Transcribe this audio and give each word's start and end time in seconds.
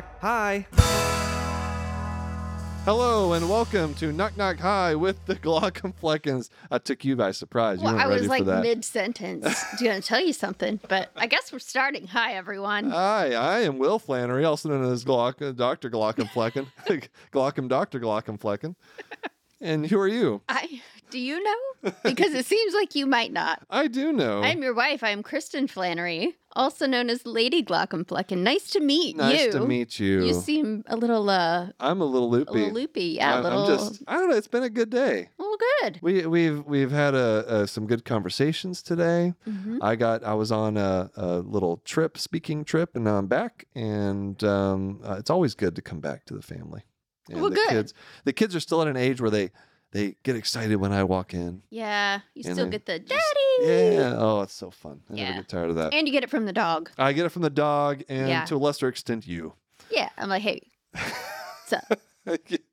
knock. 0.00 0.20
Hi. 0.20 0.66
Hello 2.86 3.34
and 3.34 3.48
welcome 3.48 3.92
to 3.94 4.10
Knock 4.10 4.36
Knock 4.38 4.58
Hi 4.58 4.94
with 4.94 5.24
the 5.26 5.36
Glock'em 5.36 6.48
I 6.70 6.78
took 6.78 7.04
you 7.04 7.14
by 7.14 7.30
surprise. 7.32 7.78
You 7.78 7.84
Well, 7.84 7.92
weren't 7.94 8.04
I 8.06 8.08
ready 8.08 8.20
was 8.22 8.28
like 8.30 8.40
for 8.40 8.44
that. 8.46 8.62
mid 8.62 8.84
sentence 8.84 9.44
going 9.80 10.00
to 10.00 10.06
tell 10.06 10.20
you 10.20 10.32
something, 10.32 10.80
but 10.88 11.10
I 11.14 11.26
guess 11.26 11.52
we're 11.52 11.58
starting. 11.58 12.06
Hi, 12.08 12.32
everyone. 12.32 12.90
Hi, 12.90 13.34
I 13.34 13.60
am 13.60 13.78
Will 13.78 14.00
Flanary, 14.00 14.46
also 14.48 14.70
known 14.70 14.90
as 14.90 15.04
Glock, 15.04 15.42
uh, 15.46 15.52
Dr. 15.52 15.90
Glock'em 15.90 16.32
Glock'em 17.32 17.68
Dr. 17.68 18.00
Glock'em 18.00 18.74
And 19.60 19.86
who 19.86 19.98
are 20.00 20.08
you? 20.08 20.40
I 20.48 20.80
do 21.10 21.18
you 21.18 21.42
know? 21.42 21.92
Because 22.02 22.32
it 22.34 22.46
seems 22.46 22.72
like 22.72 22.94
you 22.94 23.04
might 23.04 23.32
not. 23.32 23.62
I 23.70 23.88
do 23.88 24.12
know. 24.12 24.42
I'm 24.42 24.62
your 24.62 24.74
wife. 24.74 25.02
I'm 25.02 25.22
Kristen 25.22 25.66
Flanary, 25.66 26.34
also 26.56 26.86
known 26.86 27.08
as 27.10 27.24
Lady 27.24 27.62
Glaucomflecken. 27.62 28.38
Nice 28.38 28.70
to 28.70 28.80
meet 28.80 29.16
nice 29.16 29.38
you. 29.38 29.44
Nice 29.46 29.54
to 29.54 29.66
meet 29.66 30.00
you. 30.00 30.24
You 30.24 30.34
seem 30.34 30.84
a 30.88 30.96
little 30.96 31.28
uh 31.30 31.68
I'm 31.78 32.00
a 32.00 32.04
little 32.04 32.28
loopy. 32.30 32.50
a 32.50 32.52
little 32.52 32.72
loopy. 32.74 33.04
Yeah, 33.18 33.36
I- 33.36 33.38
a 33.38 33.42
little 33.42 33.62
I'm 33.64 33.68
just 33.78 34.02
I 34.08 34.14
don't 34.16 34.30
know, 34.30 34.36
it's 34.36 34.48
been 34.48 34.62
a 34.62 34.70
good 34.70 34.90
day. 34.90 35.28
Well, 35.38 35.56
good. 35.82 35.98
We 36.02 36.26
we've 36.26 36.64
we've 36.66 36.90
had 36.90 37.14
a, 37.14 37.60
a 37.62 37.66
some 37.66 37.86
good 37.86 38.04
conversations 38.04 38.82
today. 38.82 39.34
Mhm. 39.48 39.78
I 39.82 39.96
got 39.96 40.24
I 40.24 40.34
was 40.34 40.50
on 40.52 40.76
a, 40.76 41.10
a 41.16 41.26
little 41.38 41.78
trip, 41.84 42.18
speaking 42.18 42.64
trip, 42.64 42.90
and 42.94 43.04
now 43.04 43.16
I'm 43.18 43.26
back. 43.26 43.66
And 43.74 44.42
um, 44.44 45.00
uh, 45.04 45.16
it's 45.18 45.30
always 45.30 45.54
good 45.54 45.76
to 45.76 45.82
come 45.82 46.00
back 46.00 46.24
to 46.26 46.34
the 46.34 46.42
family. 46.42 46.82
And 47.30 47.40
Well, 47.40 47.50
the 47.50 47.56
good. 47.56 47.68
kids 47.68 47.94
the 48.24 48.32
kids 48.32 48.56
are 48.56 48.60
still 48.60 48.82
at 48.82 48.88
an 48.88 48.96
age 48.96 49.20
where 49.20 49.30
they 49.30 49.50
they 49.92 50.16
get 50.22 50.36
excited 50.36 50.76
when 50.76 50.92
I 50.92 51.02
walk 51.04 51.34
in. 51.34 51.62
Yeah, 51.70 52.20
you 52.34 52.42
still 52.44 52.68
get 52.68 52.86
the 52.86 52.98
just- 52.98 53.08
daddy. 53.08 53.72
Yeah. 53.96 54.14
Oh, 54.16 54.40
it's 54.42 54.54
so 54.54 54.70
fun. 54.70 55.02
I 55.10 55.14
Yeah. 55.14 55.24
never 55.30 55.42
get 55.42 55.48
tired 55.48 55.70
of 55.70 55.76
that. 55.76 55.92
And 55.94 56.06
you 56.06 56.12
get 56.12 56.22
it 56.24 56.30
from 56.30 56.46
the 56.46 56.52
dog. 56.52 56.90
I 56.98 57.12
get 57.12 57.26
it 57.26 57.30
from 57.30 57.42
the 57.42 57.50
dog 57.50 58.02
and 58.08 58.28
Yeah. 58.28 58.44
to 58.46 58.56
a 58.56 58.58
lesser 58.58 58.88
extent 58.88 59.26
you. 59.26 59.54
Yeah. 59.90 60.08
I'm 60.16 60.28
like, 60.28 60.42
hey, 60.42 60.60
what's 60.92 61.72
up? 61.72 62.00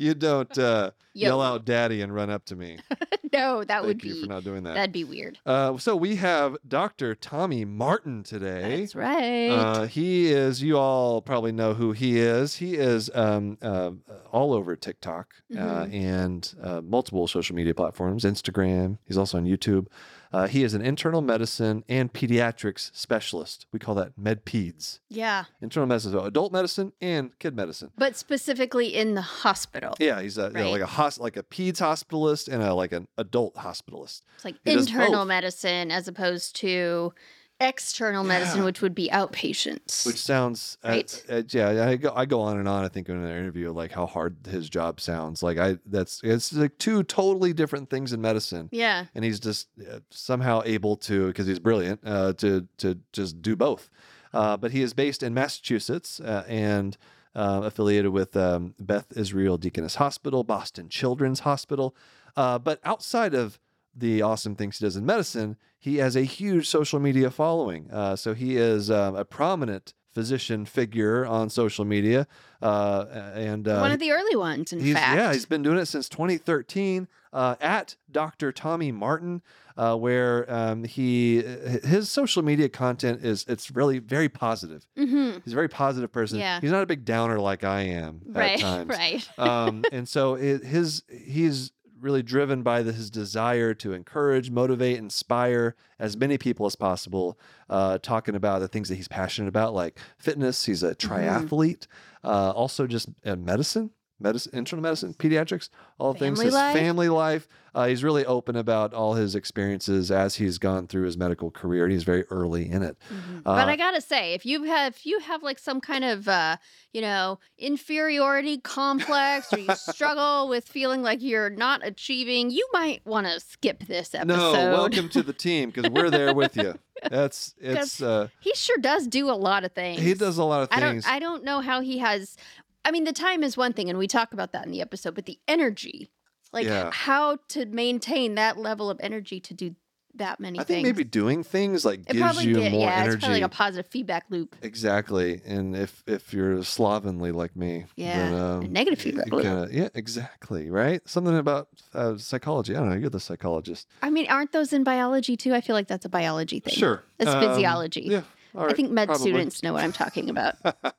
you 0.00 0.14
don't 0.14 0.56
uh, 0.58 0.90
Yo. 1.12 1.28
yell 1.28 1.42
out 1.42 1.64
daddy 1.64 2.02
and 2.02 2.14
run 2.14 2.30
up 2.30 2.44
to 2.46 2.56
me. 2.56 2.78
no, 3.32 3.62
that 3.64 3.82
would 3.84 4.00
Thank 4.00 4.04
you 4.04 4.14
be 4.14 4.20
for 4.22 4.26
not 4.28 4.44
doing 4.44 4.62
that. 4.64 4.74
that'd 4.74 4.92
be 4.92 5.04
weird. 5.04 5.38
Uh, 5.44 5.76
so 5.78 5.94
we 5.96 6.16
have 6.16 6.56
Dr. 6.66 7.14
Tommy 7.14 7.64
Martin 7.64 8.22
today. 8.22 8.80
That's 8.80 8.94
right. 8.94 9.48
Uh, 9.50 9.86
he 9.86 10.28
is, 10.32 10.62
you 10.62 10.78
all 10.78 11.20
probably 11.20 11.52
know 11.52 11.74
who 11.74 11.92
he 11.92 12.18
is. 12.18 12.56
He 12.56 12.74
is 12.76 13.10
um, 13.14 13.58
uh, 13.60 13.90
all 14.32 14.52
over 14.52 14.76
TikTok 14.76 15.34
uh, 15.52 15.58
Mhm. 15.86 15.94
and 15.94 16.54
uh, 16.62 16.80
multiple 16.80 17.26
social 17.28 17.54
media 17.56 17.74
platforms, 17.74 18.24
Instagram. 18.24 18.98
He's 19.06 19.18
also 19.18 19.36
on 19.38 19.44
YouTube. 19.46 19.86
Uh, 20.32 20.46
he 20.46 20.62
is 20.62 20.74
an 20.74 20.82
internal 20.82 21.20
medicine 21.20 21.82
and 21.88 22.12
pediatrics 22.12 22.90
specialist. 22.94 23.66
We 23.72 23.78
call 23.80 23.94
that 23.96 24.16
MedPeds. 24.18 25.00
yeah. 25.08 25.44
Internal 25.60 25.86
medicine, 25.88 26.12
so 26.12 26.20
adult 26.20 26.52
medicine 26.52 26.92
and 27.00 27.36
kid 27.38 27.56
medicine. 27.56 27.90
But 27.98 28.16
specifically 28.16 28.94
in 28.94 29.14
the 29.14 29.22
hospital. 29.22 29.94
Yeah, 29.98 30.20
he's 30.22 30.38
a, 30.38 30.44
you 30.48 30.50
know, 30.62 30.70
like 30.70 30.82
a 30.82 30.86
hos- 30.86 31.18
like 31.18 31.36
a 31.36 31.42
peds 31.42 31.78
hospitalist 31.78 32.46
and 32.48 32.62
a 32.62 32.74
like 32.74 32.92
an 32.92 33.08
adult 33.18 33.54
hospitalist. 33.56 34.22
It's 34.36 34.44
like 34.44 34.56
He 34.64 34.72
internal 34.72 35.24
medicine 35.24 35.90
as 35.90 36.06
opposed 36.06 36.54
to 36.56 37.12
external 37.60 38.24
medicine, 38.24 38.58
Yeah. 38.60 38.64
which 38.64 38.80
would 38.80 38.94
be 38.94 39.08
outpatients. 39.10 40.06
Which 40.06 40.16
sounds, 40.20 40.78
uh, 40.82 40.88
Right. 40.88 41.24
uh, 41.28 41.42
yeah. 41.50 41.88
I 41.88 41.96
go, 41.96 42.12
I 42.14 42.24
go 42.24 42.40
on 42.40 42.58
and 42.58 42.66
on. 42.66 42.84
I 42.84 42.88
think 42.88 43.08
in 43.08 43.16
an 43.16 43.24
interview, 43.30 43.70
like 43.72 43.92
how 43.92 44.06
hard 44.06 44.36
his 44.48 44.68
job 44.68 45.00
sounds. 45.00 45.42
Like 45.42 45.58
I, 45.58 45.78
that's 45.86 46.20
it's 46.24 46.52
like 46.52 46.78
two 46.78 47.02
totally 47.02 47.52
different 47.52 47.90
things 47.90 48.12
in 48.12 48.20
medicine, 48.20 48.68
yeah. 48.72 49.06
and 49.14 49.24
he's 49.24 49.38
just 49.40 49.68
uh, 49.80 50.00
somehow 50.10 50.62
able 50.64 50.96
to, 50.96 51.26
because 51.28 51.46
he's 51.46 51.58
brilliant, 51.58 52.00
uh, 52.04 52.32
to 52.34 52.66
to 52.78 52.98
just 53.12 53.42
do 53.42 53.54
both. 53.56 53.90
Uh, 54.32 54.56
but 54.56 54.70
he 54.70 54.80
is 54.80 54.94
based 54.94 55.22
in 55.22 55.34
Massachusetts 55.34 56.20
uh, 56.20 56.44
and 56.48 56.96
uh, 57.34 57.60
affiliated 57.64 58.12
with 58.12 58.36
um, 58.36 58.74
Beth 58.78 59.12
Israel 59.16 59.58
Deaconess 59.58 59.96
Hospital, 59.96 60.44
Boston 60.44 60.88
Children's 60.88 61.40
Hospital. 61.40 61.94
Uh, 62.36 62.58
but 62.58 62.80
outside 62.84 63.34
of 63.34 63.58
the 63.94 64.22
awesome 64.22 64.54
things 64.54 64.78
he 64.78 64.84
does 64.84 64.96
in 64.96 65.04
medicine, 65.04 65.56
he 65.80 65.96
has 65.96 66.14
a 66.14 66.22
huge 66.22 66.68
social 66.68 67.00
media 67.00 67.30
following. 67.30 67.90
Uh, 67.90 68.14
so 68.14 68.34
he 68.34 68.56
is 68.56 68.90
um, 68.90 69.16
a 69.16 69.24
prominent 69.24 69.94
physician 70.12 70.64
figure 70.66 71.24
on 71.24 71.48
social 71.48 71.84
media, 71.84 72.26
uh, 72.60 73.06
and 73.34 73.66
uh, 73.68 73.78
One 73.78 73.92
of 73.92 74.00
the 74.00 74.10
early 74.12 74.36
ones, 74.36 74.72
in 74.72 74.80
fact. 74.92 75.16
yeah, 75.16 75.32
he's 75.32 75.46
been 75.46 75.62
doing 75.62 75.78
it 75.78 75.86
since 75.86 76.08
2013 76.08 77.06
uh, 77.32 77.54
at 77.60 77.94
Dr. 78.10 78.50
Tommy 78.52 78.90
Martin, 78.90 79.40
uh, 79.76 79.94
where 79.96 80.52
um, 80.52 80.82
he 80.82 81.36
his 81.84 82.10
social 82.10 82.42
media 82.42 82.68
content 82.68 83.24
is 83.24 83.44
it's 83.48 83.70
really 83.70 84.00
very 84.00 84.28
positive. 84.28 84.84
hmm 84.96 85.38
He's 85.44 85.52
a 85.52 85.56
very 85.56 85.68
positive 85.68 86.10
person. 86.12 86.40
Yeah. 86.40 86.60
He's 86.60 86.72
not 86.72 86.82
a 86.82 86.86
big 86.86 87.04
downer 87.04 87.38
like 87.38 87.62
I 87.62 87.82
am 87.82 88.20
at 88.34 88.36
Right. 88.36 88.58
times 88.68 88.88
Right. 88.90 89.28
um, 89.38 89.84
and 89.92 90.08
so 90.08 90.34
it, 90.34 90.64
his 90.64 91.04
he's 91.08 91.70
really 92.00 92.22
driven 92.22 92.62
by 92.62 92.82
the, 92.82 92.92
his 92.92 93.10
desire 93.10 93.74
to 93.74 93.92
encourage, 93.92 94.50
motivate, 94.50 94.98
inspire 94.98 95.74
as 95.98 96.16
many 96.16 96.38
people 96.38 96.66
as 96.66 96.76
possible. 96.76 97.38
Uh, 97.68 97.98
talking 97.98 98.34
about 98.34 98.60
the 98.60 98.68
things 98.68 98.88
that 98.88 98.96
he's 98.96 99.08
passionate 99.08 99.48
about, 99.48 99.74
like 99.74 99.98
fitness. 100.18 100.64
He's 100.64 100.82
a 100.82 100.94
Mm-hmm. 100.94 101.14
triathlete. 101.14 101.86
Uh, 102.24 102.50
also, 102.50 102.86
just 102.86 103.08
uh, 103.24 103.36
medicine, 103.36 103.90
medicine, 104.20 104.52
internal 104.54 104.82
medicine, 104.82 105.14
pediatrics, 105.14 105.68
all 105.98 106.12
the 106.12 106.18
things. 106.20 106.38
Family 106.38 106.44
His 106.46 106.54
life. 106.54 106.76
family 106.76 107.08
life. 107.08 107.48
Uh, 107.72 107.86
he's 107.86 108.02
really 108.02 108.26
open 108.26 108.56
about 108.56 108.92
all 108.92 109.14
his 109.14 109.36
experiences 109.36 110.10
as 110.10 110.34
he's 110.34 110.58
gone 110.58 110.88
through 110.88 111.04
his 111.04 111.16
medical 111.16 111.52
career, 111.52 111.84
and 111.84 111.92
he's 111.92 112.02
very 112.02 112.24
early 112.24 112.68
in 112.68 112.82
it. 112.82 112.96
Mhm. 113.08 113.38
Uh, 113.38 113.54
but 113.54 113.68
I 113.68 113.76
gotta 113.76 114.00
say, 114.00 114.34
if 114.34 114.44
you 114.44 114.64
have 114.64 114.94
if 114.96 115.06
you 115.06 115.20
have 115.20 115.44
like 115.44 115.58
some 115.58 115.80
kind 115.80 116.04
of 116.04 116.26
uh, 116.26 116.56
you 116.92 117.00
know 117.00 117.38
inferiority 117.58 118.58
complex, 118.58 119.52
or 119.52 119.58
you 119.60 119.68
struggle 119.76 120.48
with 120.48 120.66
feeling 120.68 121.02
like 121.02 121.22
you're 121.22 121.48
not 121.50 121.86
achieving, 121.86 122.50
you 122.50 122.66
might 122.72 123.06
want 123.06 123.26
to 123.28 123.38
skip 123.40 123.84
this 123.86 124.14
episode. 124.14 124.36
No, 124.36 124.52
welcome 124.72 125.08
to 125.10 125.22
the 125.22 125.32
team 125.32 125.70
because 125.70 125.90
we're 125.90 126.10
there 126.10 126.34
with 126.34 126.56
you. 126.56 126.74
That's 127.10 127.54
it's. 127.60 128.02
Uh, 128.02 128.28
He 128.40 128.52
sure 128.54 128.78
does 128.78 129.06
do 129.06 129.30
a 129.30 129.32
lot 129.38 129.64
of 129.64 129.72
things. 129.72 130.00
he 130.02 130.12
does 130.14 130.38
a 130.38 130.44
lot 130.44 130.62
of 130.64 130.70
things. 130.70 131.06
I 131.06 131.10
don't 131.10 131.16
I 131.16 131.18
don't 131.20 131.44
know 131.44 131.60
how 131.60 131.80
he 131.80 131.98
has 131.98 132.36
I 132.84 132.90
mean 132.90 133.04
the 133.04 133.12
time 133.12 133.42
is 133.42 133.56
one 133.56 133.72
thing 133.72 133.88
and 133.90 133.98
we 133.98 134.06
talk 134.06 134.32
about 134.32 134.52
that 134.52 134.64
in 134.66 134.72
the 134.72 134.80
episode, 134.80 135.14
but 135.14 135.26
the 135.26 135.38
energy, 135.48 136.10
like 136.52 136.66
Yeah. 136.66 136.90
how 136.92 137.38
to 137.50 137.66
maintain 137.66 138.34
that 138.36 138.56
level 138.58 138.88
of 138.90 138.98
energy 139.02 139.40
to 139.40 139.54
do 139.54 139.74
that 140.16 140.40
many 140.40 140.58
I 140.58 140.64
things. 140.64 140.76
think 140.78 140.86
maybe 140.86 141.04
doing 141.04 141.44
things 141.44 141.84
like 141.84 142.00
it 142.08 142.14
gives 142.14 142.44
you 142.44 142.54
did, 142.54 142.72
more 142.72 142.80
yeah, 142.88 142.94
energy. 142.96 143.14
it's 143.14 143.24
probably 143.24 143.40
like 143.40 143.52
a 143.52 143.54
positive 143.54 143.86
feedback 143.92 144.24
loop. 144.28 144.56
exactly, 144.60 145.40
and 145.46 145.76
if 145.76 146.02
if 146.08 146.34
you're 146.34 146.64
slovenly 146.64 147.30
like 147.30 147.54
me, 147.54 147.84
then, 147.96 148.32
Yeah, 148.32 148.54
um, 148.56 148.64
a 148.64 148.68
negative 148.68 148.98
feedback 149.00 149.30
loop. 149.30 149.42
kinda- 149.44 149.68
yeah, 149.70 149.88
exactly, 149.94 150.68
right. 150.68 151.00
Something 151.08 151.38
about 151.38 151.68
uh, 151.94 152.16
psychology. 152.18 152.74
I 152.74 152.80
don't 152.80 152.88
know. 152.90 152.96
You're 152.96 153.08
the 153.08 153.20
psychologist. 153.20 153.86
I 154.02 154.10
mean, 154.10 154.26
aren't 154.28 154.50
those 154.50 154.72
in 154.72 154.82
biology 154.82 155.36
too? 155.36 155.54
I 155.54 155.60
feel 155.60 155.76
like 155.76 155.86
that's 155.86 156.04
a 156.04 156.08
biology 156.10 156.58
thing. 156.58 156.74
Sure, 156.74 157.04
It's 157.20 157.30
Um, 157.30 157.40
physiology. 157.48 158.08
Yeah, 158.10 158.22
all 158.56 158.68
I 158.68 158.72
think 158.72 158.90
med 158.90 159.06
probably. 159.06 159.30
students 159.30 159.62
know 159.62 159.72
what 159.74 159.84
I'm 159.84 159.92
talking 159.92 160.28
about. 160.28 160.56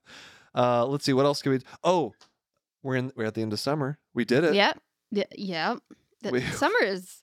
uh, 0.55 0.85
let's 0.85 1.05
see. 1.05 1.13
What 1.13 1.25
else 1.25 1.41
can 1.41 1.51
we? 1.53 1.59
Oh, 1.83 2.13
we're 2.83 2.95
in. 2.95 3.11
We're 3.15 3.25
at 3.25 3.33
the 3.35 3.41
end 3.41 3.53
of 3.53 3.59
summer. 3.59 3.99
We 4.13 4.25
did 4.25 4.43
it. 4.43 4.53
yep. 4.55 4.79
Yeah. 5.11 5.23
Yep. 5.35 5.79
We- 6.31 6.41
summer 6.51 6.83
is 6.83 7.21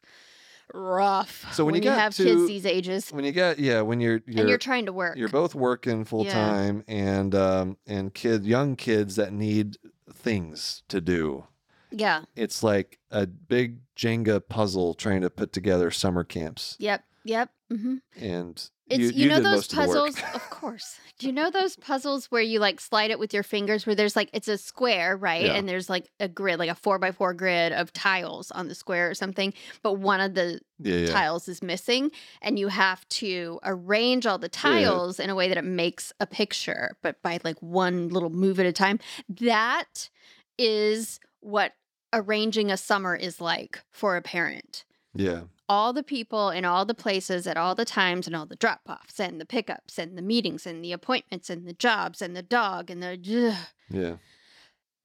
rough. 0.74 1.46
So 1.54 1.64
when 1.64 1.74
you 1.74 1.80
get 1.80 1.98
have 1.98 2.14
to- 2.16 2.24
kids 2.24 2.46
these 2.46 2.66
ages 2.66 3.10
When 3.10 3.24
you 3.24 3.32
get 3.32 3.58
yeah, 3.58 3.80
when 3.80 4.00
you're 4.00 4.20
you're 4.26 4.40
and 4.40 4.48
you're 4.48 4.58
trying 4.58 4.86
to 4.86 4.92
work. 4.92 5.16
you're 5.16 5.28
both 5.28 5.54
working 5.54 6.04
full 6.04 6.24
Yeah. 6.24 6.32
time 6.34 6.84
and 6.86 7.34
um 7.34 7.76
and 7.86 8.12
kid 8.12 8.44
young 8.44 8.76
kids 8.76 9.16
that 9.16 9.32
need 9.32 9.76
things 10.12 10.82
to 10.88 11.00
do. 11.00 11.46
yeah. 11.90 12.24
It's 12.36 12.62
like 12.62 12.98
a 13.10 13.26
big 13.26 13.78
Jenga 13.96 14.46
puzzle 14.46 14.94
trying 14.94 15.22
to 15.22 15.30
put 15.30 15.52
together 15.52 15.90
summer 15.90 16.22
camps. 16.24 16.76
Yep. 16.78 17.02
Yep. 17.24 17.50
Mm-hmm. 17.72 17.96
And 18.22 18.70
It's 18.90 18.98
you, 18.98 19.06
you, 19.08 19.22
you 19.24 19.28
know 19.28 19.36
those 19.36 19.44
most 19.44 19.72
of 19.72 19.78
puzzles, 19.78 20.16
of, 20.34 20.50
course. 20.50 20.98
Do 21.18 21.26
you 21.26 21.32
know 21.32 21.50
those 21.50 21.76
puzzles 21.76 22.26
where 22.26 22.42
you 22.42 22.58
like 22.58 22.80
slide 22.80 23.10
it 23.10 23.18
with 23.18 23.34
your 23.34 23.42
fingers 23.42 23.86
where 23.86 23.94
there's 23.94 24.16
like 24.16 24.30
it's 24.32 24.48
a 24.48 24.56
square, 24.56 25.16
right? 25.16 25.44
Yeah. 25.44 25.54
And 25.54 25.68
there's 25.68 25.90
like 25.90 26.10
a 26.20 26.28
grid, 26.28 26.58
like 26.58 26.70
a 26.70 26.74
four 26.74 26.98
by 26.98 27.12
four 27.12 27.34
grid 27.34 27.72
of 27.72 27.92
tiles 27.92 28.50
on 28.52 28.68
the 28.68 28.74
square 28.74 29.10
or 29.10 29.14
something, 29.14 29.52
but 29.82 29.94
one 29.94 30.20
of 30.20 30.34
the 30.34 30.60
yeah, 30.78 30.94
yeah. 30.94 31.12
tiles 31.12 31.48
is 31.48 31.62
missing 31.62 32.10
and 32.40 32.58
you 32.58 32.68
have 32.68 33.06
to 33.08 33.60
arrange 33.64 34.26
all 34.26 34.38
the 34.38 34.48
tiles 34.48 35.20
in 35.20 35.28
a 35.28 35.34
way 35.34 35.48
that 35.48 35.58
it 35.58 35.64
makes 35.64 36.12
a 36.20 36.26
picture, 36.26 36.96
but 37.02 37.20
by 37.22 37.38
like 37.44 37.60
one 37.60 38.08
little 38.08 38.30
move 38.30 38.58
at 38.58 38.66
a 38.66 38.72
time. 38.72 38.98
That 39.28 40.08
is 40.56 41.20
what 41.40 41.72
arranging 42.12 42.70
a 42.70 42.76
summer 42.76 43.14
is 43.14 43.40
like 43.40 43.82
for 43.90 44.16
a 44.16 44.22
parent 44.22 44.84
Yeah. 45.14 45.42
all 45.68 45.92
the 45.92 46.02
people 46.02 46.50
in 46.50 46.64
all 46.64 46.84
the 46.84 46.94
places 46.94 47.46
at 47.46 47.56
all 47.56 47.74
the 47.74 47.84
times 47.84 48.26
and 48.26 48.36
all 48.36 48.46
the 48.46 48.56
drop 48.56 48.80
offs 48.88 49.18
and 49.18 49.40
the 49.40 49.46
pickups 49.46 49.98
and 49.98 50.16
the 50.16 50.22
meetings 50.22 50.66
and 50.66 50.84
the 50.84 50.92
appointments 50.92 51.50
and 51.50 51.66
the 51.66 51.72
jobs 51.72 52.20
and 52.22 52.36
the 52.36 52.42
dog 52.42 52.90
and 52.90 53.02
the 53.02 53.18
ugh. 53.52 53.66
Yeah. 53.90 54.16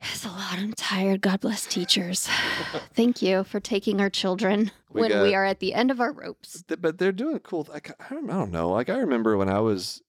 it's 0.02 0.26
a 0.26 0.30
lot 0.30 0.58
i'm 0.58 0.74
tired 0.74 1.22
god 1.22 1.40
bless 1.40 1.66
teachers 1.66 2.28
thank 2.94 3.22
you 3.22 3.44
for 3.46 3.60
taking 3.60 4.02
our 4.02 4.10
children 4.10 4.72
We 4.92 5.02
when 5.02 5.10
got- 5.12 5.24
we 5.24 5.34
are 5.36 5.46
at 5.46 5.60
the 5.60 5.74
end 5.74 5.90
of 5.92 6.00
our 6.02 6.12
ropes 6.12 6.64
But 6.68 6.98
they're 6.98 7.12
doing 7.14 7.40
cool. 7.40 7.66
Like 7.70 7.92
I 8.00 8.14
don't, 8.14 8.30
I 8.30 8.34
don't 8.34 8.52
know. 8.52 8.70
Like 8.70 8.90
I 8.90 8.98
remember 9.00 9.38
when 9.38 9.50
I 9.50 9.60
was, 9.62 10.02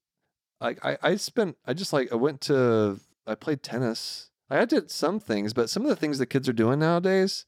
like 0.60 0.84
I, 0.84 0.98
I 1.02 1.16
spent, 1.16 1.56
I 1.66 1.72
just 1.72 1.92
like 1.92 2.12
I 2.12 2.16
went 2.16 2.40
to 2.42 2.98
I 3.26 3.34
played 3.36 3.62
tennis. 3.62 4.30
I 4.50 4.64
did 4.66 4.90
some 4.90 5.18
things, 5.20 5.52
but 5.54 5.70
some 5.70 5.82
of 5.84 5.88
the 5.88 5.96
things 5.96 6.18
that 6.18 6.26
kids 6.26 6.48
are 6.48 6.52
doing 6.52 6.78
nowadays, 6.80 7.46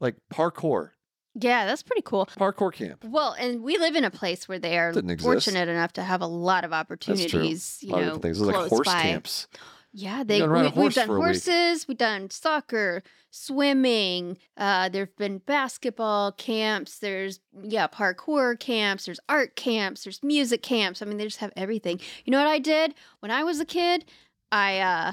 like 0.00 0.16
parkour, 0.32 0.90
Yeah, 1.34 1.66
that's 1.66 1.82
pretty 1.82 2.02
cool. 2.02 2.26
parkour 2.26 2.72
camp. 2.72 3.04
Well, 3.04 3.34
and 3.38 3.62
we 3.62 3.78
live 3.78 3.94
in 3.94 4.04
a 4.04 4.10
place 4.10 4.48
where 4.48 4.58
they 4.58 4.78
are 4.78 4.92
fortunate 5.18 5.68
enough 5.68 5.92
to 5.94 6.02
have 6.02 6.20
a 6.20 6.26
lot 6.26 6.64
of 6.64 6.72
opportunities. 6.72 7.78
You 7.80 7.96
know, 7.96 8.18
things. 8.18 8.40
Like 8.40 8.68
horse 8.68 8.86
by. 8.86 9.02
camps. 9.02 9.46
Yeah, 9.92 10.22
they 10.22 10.46
we, 10.46 10.68
horse 10.68 10.96
have 10.96 11.08
done 11.08 11.16
horses, 11.16 11.88
we've 11.88 11.96
done 11.96 12.28
soccer, 12.28 13.02
swimming. 13.30 14.36
Uh, 14.56 14.88
there've 14.90 15.16
been 15.16 15.38
basketball 15.38 16.32
camps. 16.32 16.98
There's 16.98 17.40
yeah, 17.62 17.88
parkour 17.88 18.58
camps. 18.60 19.06
There's 19.06 19.20
art 19.28 19.56
camps. 19.56 20.04
There's 20.04 20.22
music 20.22 20.62
camps. 20.62 21.00
I 21.00 21.06
mean, 21.06 21.16
they 21.16 21.24
just 21.24 21.38
have 21.38 21.52
everything. 21.56 22.00
You 22.24 22.32
know 22.32 22.38
what 22.38 22.46
I 22.46 22.58
did 22.58 22.94
when 23.20 23.30
I 23.30 23.44
was 23.44 23.60
a 23.60 23.64
kid? 23.64 24.04
I 24.52 24.78
uh, 24.78 25.12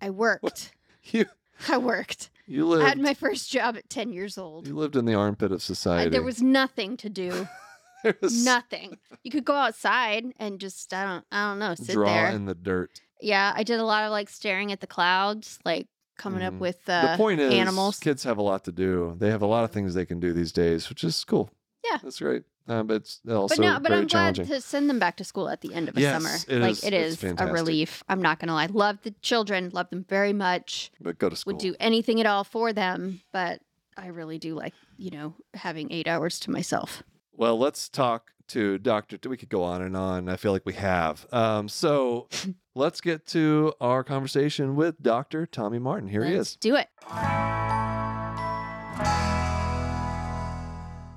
I 0.00 0.10
worked. 0.10 0.72
You 1.12 1.26
I 1.68 1.76
worked. 1.76 2.30
You 2.46 2.80
I 2.80 2.88
had 2.88 2.98
my 3.00 3.14
first 3.14 3.50
job 3.50 3.76
at 3.76 3.88
ten 3.88 4.12
years 4.12 4.36
old. 4.38 4.66
you 4.66 4.74
lived 4.74 4.96
in 4.96 5.04
the 5.04 5.14
armpit 5.14 5.52
of 5.52 5.62
society. 5.62 6.10
there 6.10 6.22
was 6.22 6.42
nothing 6.42 6.96
to 6.98 7.08
do. 7.08 7.48
There 8.04 8.18
was 8.20 8.44
nothing. 8.44 8.98
You 9.22 9.30
could 9.30 9.46
go 9.46 9.54
outside 9.54 10.26
and 10.38 10.60
just 10.60 10.92
I 10.92 11.06
don't 11.06 11.24
I 11.32 11.48
don't 11.48 11.58
know 11.58 11.74
sit 11.74 11.94
draw 11.94 12.12
there. 12.12 12.28
in 12.32 12.44
the 12.44 12.54
dirt. 12.54 13.00
Yeah, 13.22 13.50
I 13.56 13.62
did 13.62 13.80
a 13.80 13.84
lot 13.84 14.04
of 14.04 14.10
like 14.10 14.28
staring 14.28 14.72
at 14.72 14.80
the 14.80 14.86
clouds, 14.86 15.58
like 15.64 15.86
coming 16.18 16.42
Mhm. 16.42 16.46
up 16.48 16.54
with 16.60 16.86
uh, 16.86 17.12
the 17.12 17.16
point 17.16 17.40
is, 17.40 17.54
animals. 17.54 17.98
kids 17.98 18.22
have 18.24 18.36
a 18.36 18.42
lot 18.42 18.62
to 18.64 18.72
do. 18.72 19.14
They 19.18 19.30
have 19.30 19.40
a 19.40 19.46
lot 19.46 19.64
of 19.64 19.70
things 19.70 19.94
they 19.94 20.04
can 20.04 20.20
do 20.20 20.34
these 20.34 20.52
days, 20.52 20.90
which 20.90 21.02
is 21.02 21.24
cool. 21.24 21.48
Yeah. 21.82 21.96
that's 22.02 22.18
great. 22.18 22.42
Uh, 22.66 22.82
but 22.82 22.94
it's 22.96 23.20
also 23.28 23.56
but 23.56 23.62
no, 23.62 23.78
but 23.78 23.92
I'm 23.92 24.06
glad 24.06 24.36
to 24.36 24.60
send 24.60 24.88
them 24.88 24.98
back 24.98 25.16
to 25.18 25.24
school 25.24 25.48
at 25.50 25.60
the 25.60 25.74
end 25.74 25.88
of 25.88 25.96
a 25.98 26.00
Yes, 26.00 26.14
summer. 26.22 26.34
it 26.48 26.62
like 26.62 26.70
is. 26.92 27.22
It's 27.22 27.40
a 27.40 27.46
relief. 27.52 28.02
I'm 28.08 28.22
not 28.22 28.38
gonna 28.40 28.54
lie. 28.54 28.66
Love 28.66 28.98
the 29.02 29.10
children, 29.20 29.70
love 29.74 29.90
them 29.90 30.04
very 30.08 30.32
much. 30.32 30.90
but 31.00 31.18
go 31.18 31.28
to 31.28 31.36
school. 31.36 31.52
Would 31.54 31.60
do 31.60 31.74
anything 31.78 32.20
at 32.20 32.26
all 32.26 32.42
for 32.44 32.72
them, 32.72 33.20
but 33.32 33.60
I 33.96 34.06
really 34.06 34.38
do 34.38 34.54
like, 34.54 34.72
you 34.96 35.10
know, 35.10 35.34
having 35.52 35.92
eight 35.92 36.08
hours 36.08 36.40
to 36.40 36.50
myself. 36.50 37.02
Well, 37.36 37.58
let's 37.58 37.88
talk 37.88 38.30
to 38.48 38.78
Dr. 38.78 39.18
We 39.28 39.36
could 39.36 39.48
go 39.48 39.62
on 39.62 39.82
and 39.82 39.96
on. 39.96 40.28
I 40.28 40.36
feel 40.36 40.52
like 40.52 40.64
we 40.64 40.74
have. 40.74 41.26
Um, 41.32 41.68
so 41.68 42.28
let's 42.74 43.00
get 43.00 43.26
to 43.28 43.72
our 43.80 44.02
conversation 44.04 44.74
with 44.76 45.02
Dr. 45.02 45.44
Tommy 45.46 45.78
Martin. 45.78 46.08
Here 46.08 46.24
he 46.24 46.34
Let's 46.36 46.50
is. 46.52 46.56
Do 46.56 46.76
it. 46.76 46.88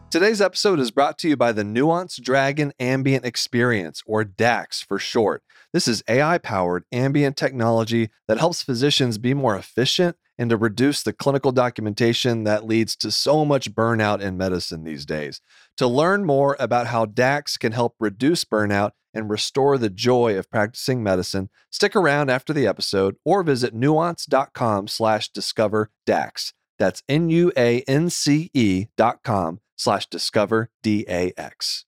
Today's 0.09 0.39
episode 0.39 0.79
is 0.79 0.89
brought 0.89 1.17
to 1.17 1.27
you 1.27 1.35
by 1.35 1.51
the 1.51 1.65
Nuance 1.65 2.15
Dragon 2.15 2.71
Ambient 2.79 3.25
Experience, 3.25 4.01
or 4.05 4.23
DAX 4.23 4.81
for 4.81 4.97
short. 4.97 5.43
This 5.73 5.85
is 5.85 6.01
AI 6.07 6.37
powered 6.37 6.85
ambient 6.93 7.35
technology 7.35 8.09
that 8.25 8.37
helps 8.37 8.61
physicians 8.61 9.17
be 9.17 9.33
more 9.33 9.57
efficient 9.57 10.15
and 10.37 10.49
to 10.49 10.55
reduce 10.55 11.03
the 11.03 11.11
clinical 11.11 11.51
documentation 11.51 12.45
that 12.45 12.65
leads 12.65 12.95
to 12.95 13.11
so 13.11 13.43
much 13.43 13.75
burnout 13.75 14.21
in 14.21 14.37
medicine 14.37 14.85
these 14.85 15.05
days. 15.05 15.41
To 15.75 15.87
learn 15.87 16.23
more 16.23 16.55
about 16.57 16.87
how 16.87 17.05
DAX 17.05 17.57
can 17.57 17.73
help 17.73 17.95
reduce 17.99 18.45
burnout 18.45 18.91
and 19.13 19.29
restore 19.29 19.77
the 19.77 19.89
joy 19.89 20.37
of 20.37 20.49
practicing 20.49 21.03
medicine, 21.03 21.49
stick 21.69 21.97
around 21.97 22.29
after 22.29 22.53
the 22.53 22.65
episode 22.65 23.17
or 23.25 23.43
visit 23.43 23.73
nuance.com 23.73 24.87
slash 24.87 25.27
discover 25.29 25.91
DAX. 26.05 26.53
That's 26.79 27.03
N-U-A-N-C-E 27.09 28.85
dot 28.95 29.23
com 29.25 29.59
slash 29.77 30.07
discover 30.07 30.69
D-A-X. 30.83 31.85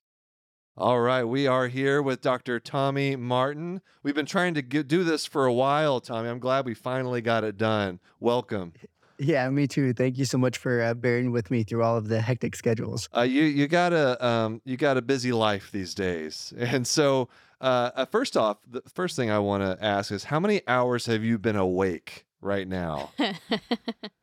All 0.78 1.02
right, 1.02 1.26
we 1.26 1.46
are 1.46 1.68
here 1.68 2.02
with 2.02 2.22
Dr. 2.22 2.58
Tommy 2.62 3.18
Martin. 3.18 3.82
We've 4.02 4.16
been 4.16 4.26
trying 4.26 4.54
to 4.54 4.62
get, 4.62 4.88
do 4.88 5.04
this 5.04 5.26
for 5.26 5.46
a 5.46 5.52
while, 5.52 6.00
Tommy. 6.00 6.30
I'm 6.30 6.40
glad 6.40 6.66
we 6.66 6.74
finally 6.74 7.20
got 7.20 7.44
it 7.44 7.58
done. 7.58 8.00
Welcome. 8.22 8.72
Yeah, 9.18 9.50
me 9.50 9.68
too. 9.68 9.92
Thank 9.92 10.18
you 10.18 10.24
so 10.24 10.38
much 10.38 10.58
for 10.58 10.82
uh, 10.82 10.94
bearing 10.94 11.34
with 11.34 11.52
me 11.52 11.64
through 11.64 11.84
all 11.84 11.98
of 11.98 12.08
the 12.08 12.22
hectic 12.22 12.56
schedules. 12.56 13.10
Uh, 13.14 13.24
you 13.24 13.44
you 13.44 13.68
got 13.68 13.92
a 13.92 14.26
um, 14.26 14.62
you 14.64 14.78
got 14.78 14.96
a 14.96 15.02
busy 15.02 15.34
life 15.34 15.70
these 15.74 15.94
days, 15.94 16.54
and 16.58 16.88
so 16.88 17.28
uh, 17.60 17.92
uh, 17.96 18.06
first 18.06 18.38
off, 18.38 18.60
the 18.66 18.82
first 18.94 19.18
thing 19.18 19.30
I 19.30 19.40
want 19.40 19.64
to 19.64 19.84
ask 19.84 20.12
is 20.12 20.24
how 20.24 20.40
many 20.40 20.62
hours 20.68 21.06
have 21.08 21.24
you 21.24 21.38
been 21.38 21.58
awake 21.58 22.26
right 22.40 22.68
now? 22.68 23.12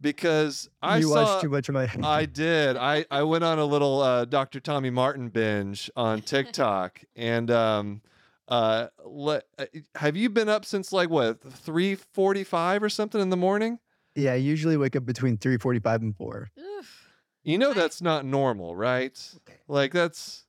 Because 0.00 0.68
I 0.82 0.98
you 0.98 1.08
saw 1.08 1.24
watched 1.24 1.42
too 1.42 1.48
much 1.48 1.68
of 1.68 1.74
my. 1.74 1.90
I 2.02 2.24
did. 2.26 2.76
I, 2.76 3.06
I 3.10 3.22
went 3.22 3.44
on 3.44 3.58
a 3.58 3.64
little 3.64 4.00
uh, 4.02 4.24
Dr. 4.26 4.60
Tommy 4.60 4.90
Martin 4.90 5.28
binge 5.28 5.90
on 5.96 6.22
TikTok, 6.22 7.00
and 7.14 7.50
um, 7.50 8.02
uh, 8.48 8.88
le- 9.04 9.42
uh, 9.58 9.66
have 9.94 10.16
you 10.16 10.28
been 10.30 10.48
up 10.48 10.64
since 10.64 10.92
like 10.92 11.10
what 11.10 11.40
three 11.40 11.94
forty 11.94 12.44
five 12.44 12.82
or 12.82 12.88
something 12.88 13.20
in 13.20 13.30
the 13.30 13.36
morning? 13.36 13.78
yeah, 14.14 14.32
I 14.32 14.36
usually 14.36 14.78
wake 14.78 14.96
up 14.96 15.04
between 15.04 15.36
three 15.36 15.58
forty-five 15.58 16.00
and 16.02 16.16
four. 16.16 16.50
Oof. 16.58 17.10
You 17.44 17.58
know 17.58 17.72
that's 17.74 18.00
not 18.02 18.24
normal, 18.24 18.74
right? 18.74 19.16
Like 19.68 19.92
that's 19.92 20.45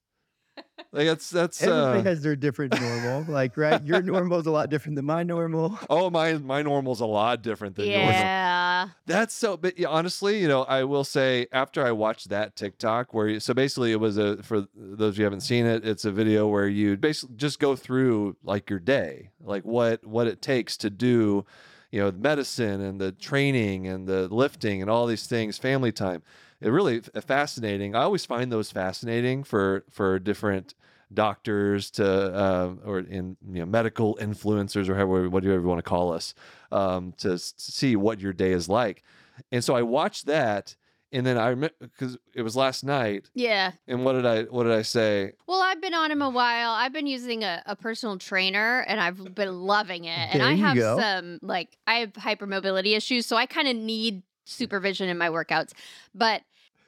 like 0.91 1.05
that's 1.05 1.29
that's 1.29 1.61
Everybody 1.61 1.99
uh, 1.99 2.03
has 2.03 2.21
their 2.21 2.35
different 2.35 2.79
normal. 2.79 3.25
like, 3.27 3.57
right? 3.57 3.83
Your 3.83 4.01
normal 4.01 4.39
is 4.39 4.45
a 4.45 4.51
lot 4.51 4.69
different 4.69 4.95
than 4.95 5.05
my 5.05 5.23
normal. 5.23 5.77
oh 5.89 6.09
my 6.09 6.33
my 6.33 6.61
normal's 6.61 7.01
a 7.01 7.05
lot 7.05 7.41
different 7.41 7.75
than 7.75 7.85
yours. 7.85 7.95
yeah. 7.95 8.89
That's 9.05 9.33
so. 9.33 9.57
But 9.57 9.77
yeah, 9.77 9.89
honestly, 9.89 10.39
you 10.39 10.47
know, 10.47 10.63
I 10.63 10.83
will 10.83 11.03
say 11.03 11.47
after 11.51 11.85
I 11.85 11.91
watched 11.91 12.29
that 12.29 12.55
TikTok 12.55 13.13
where 13.13 13.27
you, 13.27 13.39
so 13.39 13.53
basically 13.53 13.91
it 13.91 13.99
was 13.99 14.17
a 14.17 14.41
for 14.43 14.67
those 14.75 15.13
of 15.13 15.17
you 15.17 15.23
who 15.23 15.25
haven't 15.25 15.41
seen 15.41 15.65
it, 15.65 15.85
it's 15.85 16.05
a 16.05 16.11
video 16.11 16.47
where 16.47 16.67
you 16.67 16.95
basically 16.97 17.35
just 17.35 17.59
go 17.59 17.75
through 17.75 18.35
like 18.43 18.69
your 18.69 18.79
day, 18.79 19.31
like 19.43 19.65
what 19.65 20.05
what 20.05 20.27
it 20.27 20.41
takes 20.41 20.77
to 20.77 20.89
do, 20.89 21.45
you 21.91 22.01
know, 22.01 22.11
medicine 22.11 22.81
and 22.81 22.99
the 22.99 23.11
training 23.11 23.87
and 23.87 24.07
the 24.07 24.27
lifting 24.27 24.81
and 24.81 24.89
all 24.89 25.05
these 25.05 25.27
things, 25.27 25.57
family 25.57 25.91
time. 25.91 26.23
It 26.59 26.69
really 26.69 27.01
f- 27.15 27.23
fascinating. 27.23 27.95
I 27.95 28.03
always 28.03 28.25
find 28.25 28.51
those 28.51 28.71
fascinating 28.71 29.43
for 29.43 29.83
for 29.89 30.19
different 30.19 30.73
doctors 31.13 31.89
to 31.91 32.05
uh, 32.05 32.73
or 32.85 32.99
in 32.99 33.37
you 33.49 33.59
know 33.59 33.65
medical 33.65 34.15
influencers 34.15 34.89
or 34.89 34.95
however 34.95 35.29
what 35.29 35.43
do 35.43 35.51
you 35.51 35.61
want 35.61 35.77
to 35.79 35.89
call 35.89 36.11
us 36.11 36.33
um, 36.71 37.13
to 37.17 37.37
see 37.37 37.95
what 37.95 38.19
your 38.19 38.33
day 38.33 38.51
is 38.51 38.67
like. 38.67 39.03
And 39.51 39.63
so 39.63 39.75
I 39.75 39.83
watched 39.83 40.25
that, 40.25 40.75
and 41.11 41.25
then 41.25 41.37
I 41.37 41.49
remember 41.49 41.75
because 41.79 42.17
it 42.33 42.41
was 42.41 42.55
last 42.55 42.83
night. 42.83 43.29
Yeah. 43.33 43.71
And 43.87 44.03
what 44.03 44.13
did 44.13 44.25
I 44.25 44.43
what 44.43 44.63
did 44.63 44.73
I 44.73 44.81
say? 44.81 45.33
Well, 45.47 45.61
I've 45.61 45.81
been 45.81 45.93
on 45.93 46.11
him 46.11 46.21
a 46.21 46.29
while. 46.29 46.71
I've 46.71 46.93
been 46.93 47.07
using 47.07 47.43
a, 47.43 47.63
a 47.65 47.75
personal 47.75 48.17
trainer 48.17 48.83
and 48.87 48.99
I've 48.99 49.33
been 49.35 49.61
loving 49.61 50.05
it. 50.05 50.29
And 50.31 50.41
There 50.41 50.47
I 50.47 50.51
you 50.53 50.63
have 50.63 50.75
go. 50.75 50.99
some, 50.99 51.39
like, 51.41 51.77
I 51.87 51.95
have 51.99 52.13
hypermobility 52.13 52.95
issues. 52.95 53.25
So 53.25 53.35
I 53.37 53.45
kind 53.45 53.67
of 53.67 53.75
need 53.75 54.23
supervision 54.45 55.07
in 55.09 55.17
my 55.17 55.29
workouts. 55.29 55.71
But 56.13 56.41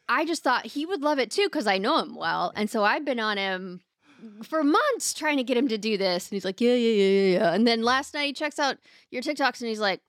I 0.08 0.26
just 0.26 0.44
thought 0.44 0.66
he 0.66 0.86
would 0.86 1.02
love 1.02 1.20
it 1.20 1.32
too 1.32 1.46
because 1.46 1.68
I 1.68 1.78
know 1.78 2.00
him 2.00 2.16
well. 2.16 2.52
And 2.56 2.70
so 2.70 2.84
I've 2.84 3.06
been 3.06 3.20
on 3.20 3.38
him 3.38 3.82
for 4.44 4.64
months 4.64 5.14
trying 5.14 5.38
to 5.38 5.44
get 5.44 5.56
him 5.56 5.68
to 5.70 5.78
do 5.78 5.98
this. 5.98 6.28
And 6.30 6.36
he's 6.36 6.44
like, 6.46 6.60
yeah, 6.60 6.74
yeah, 6.74 6.92
yeah, 6.92 7.10
yeah, 7.22 7.38
yeah. 7.40 7.54
And 7.54 7.66
then 7.68 7.84
last 7.84 8.14
night 8.14 8.26
he 8.26 8.34
checks 8.34 8.60
out 8.60 8.78
your 9.12 9.22
TikToks 9.22 9.62
and 9.62 9.70
he's 9.70 9.80
like, 9.80 10.02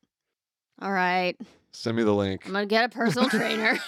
all 0.83 0.90
right, 0.90 1.37
Send 1.73 1.97
me 1.97 2.03
the 2.03 2.15
link. 2.15 2.43
I'm 2.47 2.53
going 2.53 2.69
to 2.69 2.69
get 2.69 2.85
a 2.85 2.89
personal 2.89 3.29
trainer. 3.31 3.79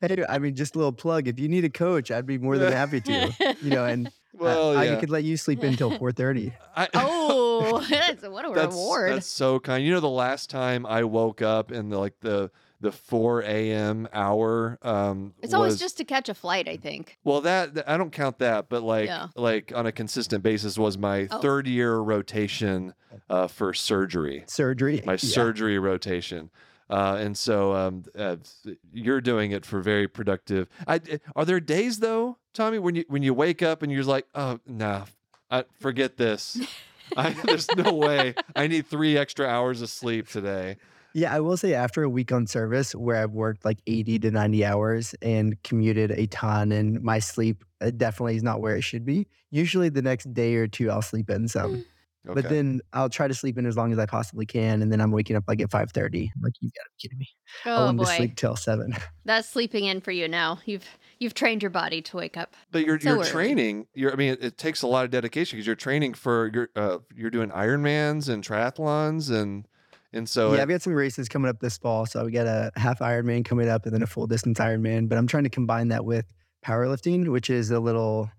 Hey, 0.00 0.24
I 0.28 0.38
mean, 0.38 0.54
just 0.54 0.74
a 0.74 0.78
little 0.78 0.92
plug. 0.92 1.28
If 1.28 1.38
you 1.38 1.48
need 1.48 1.64
a 1.64 1.70
coach, 1.70 2.10
I'd 2.10 2.26
be 2.26 2.38
more 2.38 2.58
than 2.58 2.72
happy 2.72 3.00
to. 3.02 3.54
You 3.62 3.70
know, 3.70 3.84
and 3.84 4.08
I- 4.08 4.10
uh, 4.34 4.38
well, 4.38 4.76
I, 4.76 4.84
yeah. 4.84 5.00
could 5.00 5.10
let 5.10 5.24
you 5.24 5.36
sleep 5.36 5.62
in 5.62 5.70
until 5.70 5.96
four 5.98 6.10
thirty. 6.10 6.52
I- 6.76 6.88
oh, 6.94 7.84
that's 7.88 8.26
what 8.26 8.44
a 8.48 8.52
that's, 8.52 8.74
reward. 8.74 9.12
That's 9.12 9.26
so 9.26 9.60
kind. 9.60 9.84
You 9.84 9.92
know, 9.92 10.00
the 10.00 10.08
last 10.08 10.50
time 10.50 10.84
I 10.86 11.04
woke 11.04 11.42
up 11.42 11.70
in 11.70 11.90
the 11.90 11.98
like 11.98 12.14
the 12.20 12.50
the 12.82 12.92
4 12.92 13.42
a.m. 13.42 14.08
hour. 14.12 14.78
Um, 14.82 15.32
It's 15.40 15.54
always 15.54 15.74
was- 15.74 15.80
just 15.80 15.96
to 15.98 16.04
catch 16.04 16.28
a 16.28 16.34
flight, 16.34 16.68
I 16.68 16.76
think. 16.76 17.16
well 17.24 17.40
that 17.42 17.74
that- 17.74 17.88
I 17.88 17.96
don't 17.96 18.12
count 18.12 18.38
that, 18.40 18.68
but 18.68 18.82
like 18.82 19.06
Yeah. 19.06 19.28
like 19.36 19.72
on 19.74 19.86
a 19.86 19.92
consistent 19.92 20.42
basis 20.42 20.76
was 20.76 20.98
my 20.98 21.28
Oh. 21.30 21.38
third 21.40 21.66
year 21.66 21.96
rotation 21.96 22.92
uh, 23.30 23.46
for 23.46 23.72
surgery. 23.72 24.44
Surgery. 24.46 25.02
my 25.06 25.12
Yeah. 25.12 25.16
surgery 25.18 25.78
rotation. 25.78 26.50
Uh, 26.90 27.16
and 27.20 27.38
so 27.38 27.72
um, 27.72 28.04
uh, 28.18 28.36
you're 28.92 29.20
doing 29.22 29.52
it 29.52 29.64
for 29.64 29.80
very 29.80 30.06
productive. 30.08 30.68
I, 30.86 31.00
are 31.34 31.44
there 31.46 31.60
days 31.60 32.00
though, 32.00 32.36
Tommy, 32.52 32.78
when 32.78 32.94
you 32.96 33.04
when 33.08 33.22
you 33.22 33.32
wake 33.32 33.62
up 33.62 33.82
and 33.82 33.90
you're 33.92 34.04
like, 34.04 34.26
oh 34.34 34.58
nah, 34.66 35.04
I, 35.50 35.64
forget 35.80 36.16
this. 36.18 36.60
I, 37.16 37.30
there's 37.44 37.68
no 37.76 37.92
way. 37.94 38.34
I 38.56 38.66
need 38.66 38.86
three 38.86 39.16
extra 39.18 39.46
hours 39.46 39.82
of 39.82 39.90
sleep 39.90 40.28
today. 40.28 40.76
Yeah, 41.14 41.34
I 41.34 41.40
will 41.40 41.56
say 41.56 41.74
after 41.74 42.02
a 42.02 42.08
week 42.08 42.32
on 42.32 42.46
service 42.46 42.94
where 42.94 43.16
I've 43.22 43.32
worked 43.32 43.64
like 43.64 43.78
80 43.86 44.18
to 44.20 44.30
90 44.30 44.64
hours 44.64 45.14
and 45.22 45.62
commuted 45.62 46.10
a 46.10 46.26
ton 46.28 46.72
and 46.72 47.02
my 47.02 47.18
sleep 47.18 47.64
uh, 47.80 47.90
definitely 47.90 48.36
is 48.36 48.42
not 48.42 48.60
where 48.60 48.76
it 48.76 48.82
should 48.82 49.04
be. 49.04 49.26
Usually 49.50 49.88
the 49.90 50.02
next 50.02 50.32
day 50.32 50.54
or 50.54 50.66
two 50.66 50.90
I'll 50.90 51.02
sleep 51.02 51.28
in 51.30 51.48
some. 51.48 51.84
Okay. 52.28 52.34
But 52.34 52.48
then 52.48 52.80
I'll 52.92 53.10
try 53.10 53.26
to 53.26 53.34
sleep 53.34 53.58
in 53.58 53.66
as 53.66 53.76
long 53.76 53.92
as 53.92 53.98
I 53.98 54.06
possibly 54.06 54.46
can, 54.46 54.80
and 54.80 54.92
then 54.92 55.00
I'm 55.00 55.10
waking 55.10 55.34
up 55.34 55.42
like 55.48 55.60
at 55.60 55.70
5:30. 55.70 56.30
Like 56.40 56.52
you've 56.60 56.72
got 56.72 56.82
to 56.84 56.90
be 56.96 57.00
kidding 57.02 57.18
me. 57.18 57.28
I 57.76 57.80
Oh 57.80 57.86
wanted 57.86 57.98
to 57.98 58.04
boy, 58.04 58.16
sleep 58.16 58.36
till 58.36 58.54
seven. 58.54 58.94
that's 59.24 59.48
sleeping 59.48 59.86
in 59.86 60.00
for 60.00 60.12
you 60.12 60.28
now. 60.28 60.60
You've 60.64 60.86
you've 61.18 61.34
trained 61.34 61.62
your 61.64 61.70
body 61.70 62.00
to 62.02 62.16
wake 62.16 62.36
up. 62.36 62.54
But 62.70 62.84
you're 62.86 63.00
So 63.00 63.08
you're 63.08 63.16
early. 63.16 63.26
training. 63.26 63.88
You're 63.94 64.12
I 64.12 64.16
mean, 64.16 64.34
it, 64.34 64.44
it 64.44 64.58
takes 64.58 64.82
a 64.82 64.86
lot 64.86 65.04
of 65.04 65.10
dedication 65.10 65.56
because 65.56 65.66
you're 65.66 65.76
training 65.76 66.14
for 66.14 66.50
you're 66.54 66.68
uh, 66.76 66.98
you're 67.14 67.30
doing 67.30 67.50
Ironmans 67.50 68.28
and 68.28 68.44
triathlons 68.44 69.30
and 69.30 69.66
and 70.12 70.28
so 70.28 70.54
yeah, 70.54 70.62
I've 70.62 70.68
got 70.68 70.82
some 70.82 70.92
races 70.92 71.28
coming 71.28 71.48
up 71.48 71.60
this 71.60 71.78
fall, 71.78 72.06
so 72.06 72.24
we 72.24 72.32
got 72.32 72.46
a 72.46 72.70
half 72.76 73.00
Ironman 73.00 73.44
coming 73.44 73.68
up, 73.68 73.86
and 73.86 73.94
then 73.94 74.02
a 74.02 74.06
full 74.06 74.26
distance 74.26 74.58
Ironman. 74.58 75.08
But 75.08 75.18
I'm 75.18 75.26
trying 75.26 75.44
to 75.44 75.50
combine 75.50 75.88
that 75.88 76.04
with 76.04 76.26
powerlifting, 76.64 77.28
which 77.28 77.50
is 77.50 77.70
a 77.70 77.80
little 77.80 78.30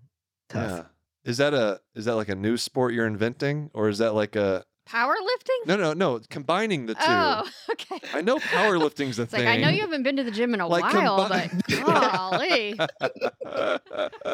tough. 0.48 0.70
yeah. 0.70 0.82
Is 1.24 1.38
that 1.38 1.54
a 1.54 1.80
is 1.94 2.04
that 2.04 2.16
like 2.16 2.28
a 2.28 2.34
new 2.34 2.56
sport 2.56 2.92
you're 2.92 3.06
inventing 3.06 3.70
or 3.72 3.88
is 3.88 3.98
that 3.98 4.14
like 4.14 4.36
a 4.36 4.64
Powerlifting? 4.88 5.66
no 5.66 5.76
no 5.76 5.92
no 5.94 6.20
combining 6.30 6.86
the 6.86 6.94
two? 6.94 7.00
Oh, 7.06 7.48
okay. 7.72 7.98
I 8.12 8.20
know 8.20 8.36
powerlifting's 8.36 9.18
a 9.18 9.22
It's 9.22 9.32
thing. 9.32 9.46
like 9.46 9.58
I 9.58 9.60
know 9.60 9.68
you 9.70 9.80
haven't 9.80 10.02
been 10.02 10.16
to 10.16 10.24
the 10.24 10.30
gym 10.30 10.52
in 10.54 10.60
a 10.60 10.68
Like 10.68 10.82
while, 10.92 11.26
combi- 11.28 11.50
but 11.68 11.76
golly. 11.84 12.78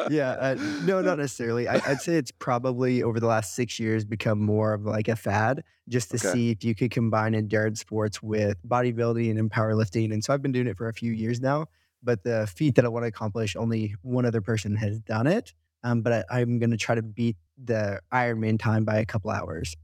yeah, 0.09 0.31
uh, 0.31 0.55
no, 0.59 1.01
not 1.01 1.17
necessarily. 1.19 1.67
I, 1.67 1.75
I'd 1.85 2.01
say 2.01 2.15
it's 2.15 2.31
probably 2.31 3.01
over 3.03 3.19
the 3.19 3.27
last 3.27 3.55
six 3.55 3.79
years 3.79 4.03
become 4.05 4.39
more 4.39 4.73
of 4.73 4.83
like 4.85 5.07
a 5.07 5.15
fad, 5.15 5.63
just 5.87 6.11
to 6.11 6.17
Okay. 6.17 6.27
see 6.31 6.49
if 6.51 6.63
you 6.63 6.75
could 6.75 6.91
combine 6.91 7.33
endurance 7.35 7.79
sports 7.79 8.21
with 8.21 8.57
bodybuilding 8.67 9.39
and 9.39 9.49
powerlifting. 9.49 10.11
And 10.13 10.23
so 10.23 10.33
I've 10.33 10.41
been 10.41 10.51
doing 10.51 10.67
it 10.67 10.77
for 10.77 10.87
a 10.89 10.93
few 10.93 11.11
years 11.13 11.39
now. 11.39 11.67
But 12.03 12.23
the 12.23 12.47
feat 12.53 12.75
that 12.75 12.85
I 12.85 12.87
want 12.87 13.03
to 13.03 13.07
accomplish, 13.07 13.55
only 13.55 13.95
one 14.01 14.25
other 14.25 14.41
person 14.41 14.75
has 14.75 14.99
done 14.99 15.27
it. 15.27 15.53
Um, 15.83 16.01
but 16.01 16.25
I, 16.29 16.41
I'm 16.41 16.57
going 16.59 16.71
to 16.71 16.77
try 16.77 16.95
to 16.95 17.01
beat 17.03 17.37
the 17.63 17.99
Ironman 18.11 18.59
time 18.59 18.85
by 18.85 18.97
a 18.97 19.05
couple 19.05 19.29
hours. 19.29 19.75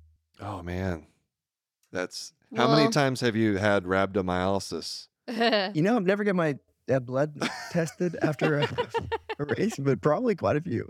Oh 0.41 0.61
man. 0.61 1.07
That's 1.91 2.33
how 2.55 2.67
many 2.73 2.89
times 2.91 3.21
have 3.21 3.35
you 3.35 3.57
had 3.57 3.83
rhabdomyolysis? 3.85 5.07
You 5.75 5.81
know, 5.81 5.95
I've 5.97 6.05
never 6.05 6.23
got 6.23 6.35
my 6.35 6.57
uh, 6.89 6.99
blood 6.99 7.37
tested 7.71 8.15
after 8.21 8.59
a, 8.59 8.69
a 9.39 9.43
race, 9.45 9.75
but 9.77 9.99
probably 10.01 10.35
quite 10.35 10.55
a 10.55 10.61
few. 10.61 10.87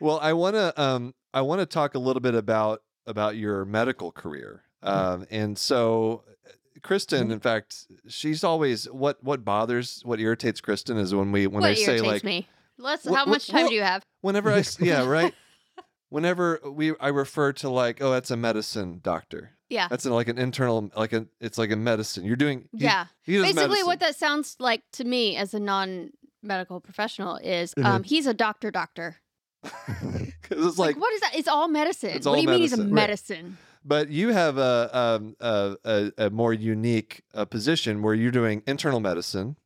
Well, 0.00 0.18
I 0.20 0.32
want 0.32 0.56
to 0.56 0.80
um 0.80 1.14
I 1.32 1.42
want 1.42 1.60
to 1.60 1.66
talk 1.66 1.94
a 1.94 1.98
little 1.98 2.20
bit 2.20 2.34
about 2.34 2.82
about 3.06 3.36
your 3.36 3.64
medical 3.64 4.10
career. 4.12 4.62
Um 4.82 5.26
and 5.30 5.56
so 5.56 6.24
Kristen, 6.82 7.28
Mhm. 7.28 7.32
in 7.34 7.40
fact, 7.40 7.86
she's 8.08 8.42
always 8.42 8.86
what 8.90 9.22
what 9.22 9.44
bothers 9.44 10.00
what 10.04 10.18
irritates 10.18 10.60
Kristen 10.60 10.96
is 10.96 11.14
when 11.14 11.30
we 11.30 11.46
when 11.46 11.60
what 11.62 11.70
I 11.70 11.74
say 11.74 11.92
irritates 11.98 12.06
like 12.12 12.24
me? 12.24 12.48
Let's. 12.78 13.04
Wha- 13.04 13.14
how 13.14 13.26
wha- 13.26 13.30
much 13.32 13.46
time 13.46 13.60
well- 13.62 13.68
do 13.68 13.74
you 13.76 13.82
have? 13.82 14.02
whenever 14.22 14.50
I 14.50 14.64
yeah, 14.80 15.06
right? 15.06 15.32
Whenever 16.12 16.60
we 16.64 16.94
I 17.00 17.08
refer 17.08 17.52
to 17.54 17.68
like 17.70 18.02
oh 18.02 18.10
that's 18.12 18.30
a 18.30 18.36
medicine 18.36 19.00
doctor. 19.02 19.52
Yeah. 19.70 19.88
That's 19.88 20.04
like 20.04 20.28
an 20.28 20.38
internal 20.38 20.90
like 20.96 21.12
a 21.14 21.26
it's 21.40 21.56
like 21.58 21.70
a 21.70 21.76
medicine. 21.76 22.24
You're 22.24 22.36
doing 22.36 22.68
he- 22.72 22.84
Yeah. 22.84 23.06
He 23.22 23.34
does 23.36 23.42
Basically, 23.44 23.62
medicine. 23.68 23.86
what 23.86 24.00
that 24.00 24.16
sounds 24.16 24.56
like 24.58 24.82
to 24.92 25.04
me 25.04 25.36
as 25.36 25.54
a 25.54 25.60
non-medical 25.60 26.80
professional 26.80 27.36
is 27.38 27.74
Mhm. 27.74 27.84
um, 27.84 28.02
he's 28.02 28.26
a 28.26 28.34
doctor. 28.34 28.70
doctor. 28.70 29.16
Cuz 29.64 30.66
it's 30.66 30.78
Like, 30.78 30.96
like 30.96 31.00
what 31.00 31.12
is 31.14 31.20
that? 31.20 31.34
It's 31.34 31.48
all 31.48 31.68
medicine. 31.68 32.10
It's 32.10 32.26
what 32.26 32.32
all 32.32 32.36
do 32.36 32.42
you 32.42 32.48
mean 32.48 32.60
he's 32.60 32.72
a 32.72 32.84
medicine. 32.84 33.46
Right. 33.46 33.56
But 33.84 34.08
you 34.10 34.28
have 34.32 34.58
a 34.58 34.90
um, 34.96 35.36
a, 35.40 35.76
a, 35.84 36.12
a 36.26 36.30
more 36.30 36.52
unique 36.52 37.22
uh, 37.34 37.44
position 37.44 38.02
where 38.02 38.14
you're 38.14 38.30
doing 38.30 38.62
internal 38.66 39.00
medicine 39.00 39.56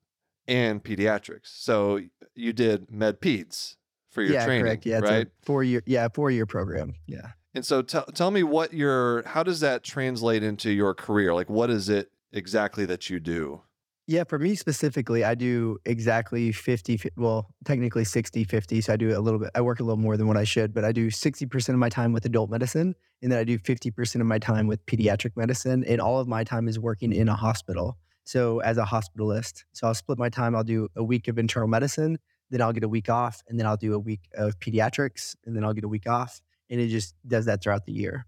and 0.48 0.82
pediatrics. 0.82 1.48
So 1.48 2.00
you 2.34 2.52
did 2.52 2.90
med 2.90 3.20
peds 3.20 3.75
for 4.16 4.22
your 4.22 4.32
yeah, 4.32 4.46
training, 4.46 4.64
correct. 4.64 4.86
Yeah, 4.86 4.98
it's 4.98 5.10
right? 5.10 5.28
four 5.42 5.62
year. 5.62 5.82
Yeah, 5.84 6.08
four 6.08 6.30
year 6.30 6.46
program. 6.46 6.94
Yeah. 7.06 7.32
And 7.54 7.66
so 7.66 7.82
tell 7.82 8.06
tell 8.06 8.30
me 8.30 8.42
what 8.42 8.72
your 8.72 9.22
how 9.26 9.42
does 9.42 9.60
that 9.60 9.84
translate 9.84 10.42
into 10.42 10.70
your 10.70 10.94
career? 10.94 11.34
Like 11.34 11.50
what 11.50 11.68
is 11.68 11.90
it 11.90 12.10
exactly 12.32 12.86
that 12.86 13.10
you 13.10 13.20
do? 13.20 13.60
Yeah, 14.08 14.24
for 14.24 14.38
me 14.38 14.54
specifically, 14.54 15.22
I 15.24 15.34
do 15.34 15.78
exactly 15.84 16.52
50, 16.52 17.10
well, 17.16 17.52
technically 17.64 18.04
60, 18.04 18.44
50. 18.44 18.80
So 18.80 18.92
I 18.92 18.96
do 18.96 19.18
a 19.18 19.20
little 19.20 19.40
bit, 19.40 19.50
I 19.54 19.60
work 19.60 19.80
a 19.80 19.82
little 19.82 19.96
more 19.96 20.16
than 20.16 20.28
what 20.28 20.36
I 20.36 20.44
should, 20.44 20.72
but 20.72 20.84
I 20.84 20.92
do 20.92 21.08
60% 21.08 21.68
of 21.70 21.74
my 21.74 21.88
time 21.88 22.12
with 22.12 22.24
adult 22.24 22.48
medicine. 22.48 22.94
And 23.20 23.32
then 23.32 23.40
I 23.40 23.42
do 23.42 23.58
50% 23.58 24.20
of 24.20 24.26
my 24.26 24.38
time 24.38 24.68
with 24.68 24.86
pediatric 24.86 25.32
medicine. 25.34 25.84
And 25.88 26.00
all 26.00 26.20
of 26.20 26.28
my 26.28 26.44
time 26.44 26.68
is 26.68 26.78
working 26.78 27.12
in 27.12 27.28
a 27.28 27.34
hospital. 27.34 27.98
So 28.22 28.60
as 28.60 28.78
a 28.78 28.84
hospitalist, 28.84 29.64
so 29.72 29.88
I'll 29.88 29.94
split 29.94 30.18
my 30.18 30.28
time. 30.28 30.54
I'll 30.54 30.62
do 30.62 30.88
a 30.94 31.02
week 31.02 31.26
of 31.26 31.36
internal 31.36 31.68
medicine, 31.68 32.18
then 32.50 32.62
I'll 32.62 32.72
get 32.72 32.84
a 32.84 32.88
week 32.88 33.08
off, 33.08 33.42
and 33.48 33.58
then 33.58 33.66
I'll 33.66 33.76
do 33.76 33.94
a 33.94 33.98
week 33.98 34.20
of 34.34 34.58
pediatrics, 34.60 35.34
and 35.44 35.56
then 35.56 35.64
I'll 35.64 35.72
get 35.74 35.84
a 35.84 35.88
week 35.88 36.08
off. 36.08 36.40
And 36.70 36.80
it 36.80 36.88
just 36.88 37.14
does 37.26 37.44
that 37.46 37.62
throughout 37.62 37.84
the 37.86 37.92
year. 37.92 38.26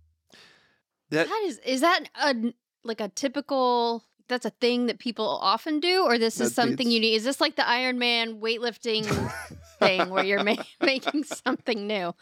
That 1.11 1.29
That 1.29 1.43
is, 1.47 1.59
is 1.65 1.81
that 1.81 2.05
a 2.23 2.53
like 2.85 3.01
a 3.01 3.09
typical? 3.09 4.05
That's 4.29 4.45
a 4.45 4.51
thing 4.51 4.87
that 4.87 4.99
people 4.99 5.27
often 5.27 5.81
do, 5.81 6.05
or 6.05 6.19
this 6.19 6.35
is 6.35 6.51
Med 6.51 6.53
something 6.53 6.87
peds. 6.87 6.91
you 6.93 7.01
need? 7.01 7.15
Is 7.15 7.25
this 7.25 7.41
like 7.41 7.57
the 7.57 7.67
Iron 7.67 7.99
Man 7.99 8.41
weightlifting 8.43 9.07
thing 9.79 10.11
where 10.11 10.23
you're 10.23 10.45
ma- 10.45 10.57
making 10.83 11.25
something 11.25 11.87
new? 11.87 12.13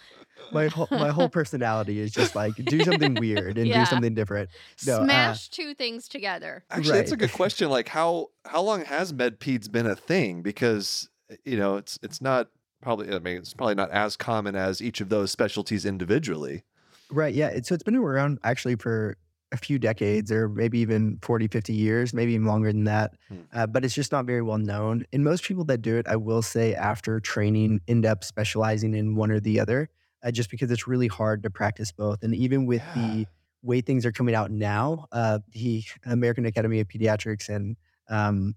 My 0.53 0.69
whole, 0.69 0.87
my 0.93 1.09
whole 1.11 1.29
personality 1.29 1.99
is 1.99 2.13
just 2.13 2.37
like 2.37 2.55
do 2.55 2.85
something 2.85 3.15
weird 3.15 3.59
and 3.59 3.67
Yeah. 3.67 3.81
do 3.81 3.87
something 3.87 4.15
different. 4.15 4.51
No, 4.87 4.99
uh, 5.01 5.05
Smash 5.05 5.49
two 5.49 5.75
things 5.75 6.07
together. 6.07 6.63
Actually, 6.71 6.99
that's 6.99 7.11
a 7.11 7.17
good 7.17 7.33
question. 7.33 7.71
Like 7.71 7.89
how 7.89 8.29
how 8.45 8.63
long 8.63 8.85
has 8.85 9.13
med 9.13 9.41
peds 9.41 9.69
been 9.71 9.87
a 9.87 9.97
thing? 9.97 10.43
Because 10.43 11.09
you 11.45 11.57
know, 11.57 11.77
it's 11.77 11.99
it's 12.03 12.21
not 12.21 12.49
probably 12.83 13.13
I 13.13 13.19
mean, 13.19 13.39
it's 13.39 13.55
probably 13.55 13.75
not 13.75 13.91
as 13.91 14.17
common 14.17 14.55
as 14.57 14.81
each 14.83 15.01
of 15.01 15.09
those 15.09 15.31
specialties 15.31 15.85
individually. 15.85 16.63
Right. 17.11 17.35
Yeah. 17.35 17.49
It, 17.49 17.67
so 17.67 17.75
it's 17.75 17.85
been 17.85 17.97
around 17.97 18.39
actually 18.45 18.77
for 18.77 19.17
a 19.53 19.57
few 19.57 19.79
decades 19.79 20.33
or 20.33 20.49
maybe 20.49 20.81
even 20.81 21.19
40, 21.23 21.47
50 21.47 21.73
years, 21.73 22.13
maybe 22.13 22.33
even 22.33 22.47
longer 22.47 22.73
than 22.73 22.85
that. 22.85 23.15
Hmm. 23.29 23.37
Uh, 23.53 23.67
but 23.67 23.85
it's 23.85 23.95
just 23.95 24.11
not 24.11 24.27
very 24.27 24.43
well 24.43 24.59
known. 24.59 25.05
And 25.13 25.23
most 25.23 25.45
people 25.45 25.65
that 25.67 25.83
do 25.83 25.97
it, 25.97 26.09
I 26.09 26.17
will 26.17 26.43
say, 26.43 26.75
after 26.75 27.21
training, 27.21 27.81
end 27.87 28.05
up 28.07 28.25
specializing 28.25 28.93
in 28.95 29.15
one 29.15 29.31
or 29.31 29.39
the 29.39 29.61
other, 29.61 29.89
uh, 30.25 30.33
just 30.33 30.51
because 30.51 30.71
it's 30.73 30.89
really 30.89 31.07
hard 31.07 31.45
to 31.45 31.51
practice 31.51 31.93
both. 31.93 32.25
And 32.25 32.35
even 32.35 32.67
with 32.67 32.83
Yeah. 32.83 32.95
the 32.95 33.27
way 33.63 33.81
things 33.81 34.05
are 34.05 34.13
coming 34.13 34.35
out 34.35 34.51
now, 34.51 35.07
uh, 35.13 35.39
the 35.53 35.85
American 36.05 36.45
Academy 36.45 36.81
of 36.81 36.89
Pediatrics 36.89 37.49
and 37.49 37.77
um, 38.09 38.57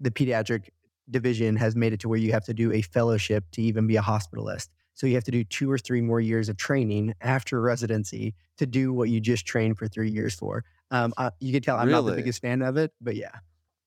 the 0.00 0.10
pediatric 0.10 0.70
division 1.10 1.56
has 1.56 1.74
made 1.76 1.92
it 1.92 2.00
to 2.00 2.08
where 2.08 2.18
you 2.18 2.32
have 2.32 2.44
to 2.44 2.54
do 2.54 2.72
a 2.72 2.82
fellowship 2.82 3.44
to 3.52 3.62
even 3.62 3.86
be 3.86 3.96
a 3.96 4.02
hospitalist. 4.02 4.68
So 4.94 5.06
you 5.06 5.14
have 5.14 5.24
to 5.24 5.30
do 5.30 5.42
two 5.44 5.70
or 5.70 5.78
three 5.78 6.00
more 6.02 6.20
years 6.20 6.48
of 6.48 6.56
training 6.56 7.14
after 7.20 7.60
residency 7.60 8.34
to 8.58 8.66
do 8.66 8.92
what 8.92 9.08
you 9.08 9.20
just 9.20 9.46
trained 9.46 9.78
for 9.78 9.88
three 9.88 10.10
years 10.10 10.34
for. 10.34 10.64
Um, 10.90 11.14
I, 11.16 11.30
you 11.40 11.52
can 11.52 11.62
tell 11.62 11.76
I'm 11.78 11.90
not 11.90 12.02
the 12.02 12.12
biggest 12.12 12.42
fan 12.42 12.60
of 12.62 12.76
it, 12.76 12.92
but 13.00 13.16
yeah, 13.16 13.30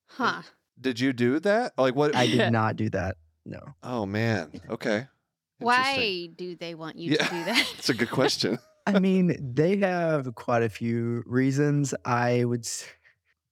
Huh. 0.08 0.42
Did 0.82 1.00
you 1.00 1.14
do 1.14 1.40
that? 1.42 1.74
Like 1.78 1.96
what? 1.96 2.16
I 2.16 2.28
did 2.28 2.52
not 2.60 2.76
do 2.76 2.90
that. 2.90 3.18
No. 3.46 3.60
oh 3.84 4.06
man. 4.06 4.52
Okay. 4.70 5.08
Why 5.60 6.30
do 6.36 6.56
they 6.56 6.76
want 6.76 6.98
you 6.98 7.12
Yeah. 7.12 7.28
to 7.28 7.34
do 7.36 7.44
that? 7.46 7.74
It's 7.78 7.90
a 7.90 7.94
good 7.94 8.10
question. 8.12 8.60
I 8.88 9.00
mean, 9.00 9.36
they 9.54 9.78
have 9.78 10.36
quite 10.36 10.64
a 10.64 10.70
few 10.70 11.24
reasons. 11.26 11.94
I 12.04 12.44
would. 12.46 12.68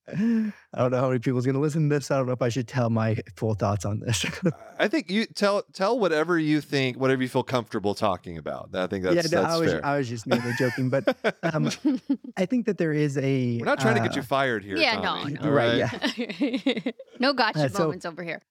S- 0.08 0.52
I 0.74 0.78
don't 0.78 0.90
know 0.90 1.00
how 1.00 1.08
many 1.08 1.18
people's 1.18 1.44
going 1.46 1.54
to 1.54 1.60
listen 1.60 1.88
to 1.88 1.94
this. 1.96 2.10
I 2.10 2.16
don't 2.18 2.26
know 2.26 2.32
if 2.32 2.42
I 2.42 2.48
should 2.48 2.68
tell 2.68 2.90
my 2.90 3.16
full 3.36 3.54
thoughts 3.54 3.84
on 3.84 4.00
this. 4.00 4.24
I 4.78 4.88
think 4.88 5.10
you 5.10 5.26
tell 5.26 5.62
tell 5.72 5.98
whatever 5.98 6.38
you 6.38 6.60
think, 6.60 6.98
whatever 6.98 7.22
you 7.22 7.28
feel 7.28 7.42
comfortable 7.42 7.94
talking 7.94 8.38
about. 8.38 8.70
I 8.74 8.86
think 8.86 9.04
that's 9.04 9.16
yeah, 9.16 9.22
no, 9.22 9.42
that's 9.42 9.54
I 9.54 9.58
was 9.58 9.70
fair. 9.72 9.86
I 9.86 9.98
was 9.98 10.08
just 10.08 10.26
mainly 10.26 10.52
joking, 10.58 10.90
but 10.90 11.16
um, 11.42 11.70
I 12.36 12.46
think 12.46 12.66
that 12.66 12.78
there 12.78 12.92
is 12.92 13.16
a. 13.18 13.58
We're 13.58 13.64
not 13.64 13.80
trying 13.80 13.94
to 13.96 14.00
get 14.02 14.12
uh, 14.12 14.16
you 14.16 14.22
fired 14.22 14.64
here. 14.64 14.76
Yeah, 14.76 14.96
no, 14.96 15.02
Tommy, 15.02 15.32
no. 15.34 15.40
all 15.42 15.50
Right, 15.50 15.82
right? 15.82 16.28
yeah. 16.28 16.92
no 17.20 17.32
gotcha 17.32 17.64
Uh, 17.64 17.68
so- 17.68 17.84
moments 17.84 18.04
over 18.06 18.22
here. 18.22 18.42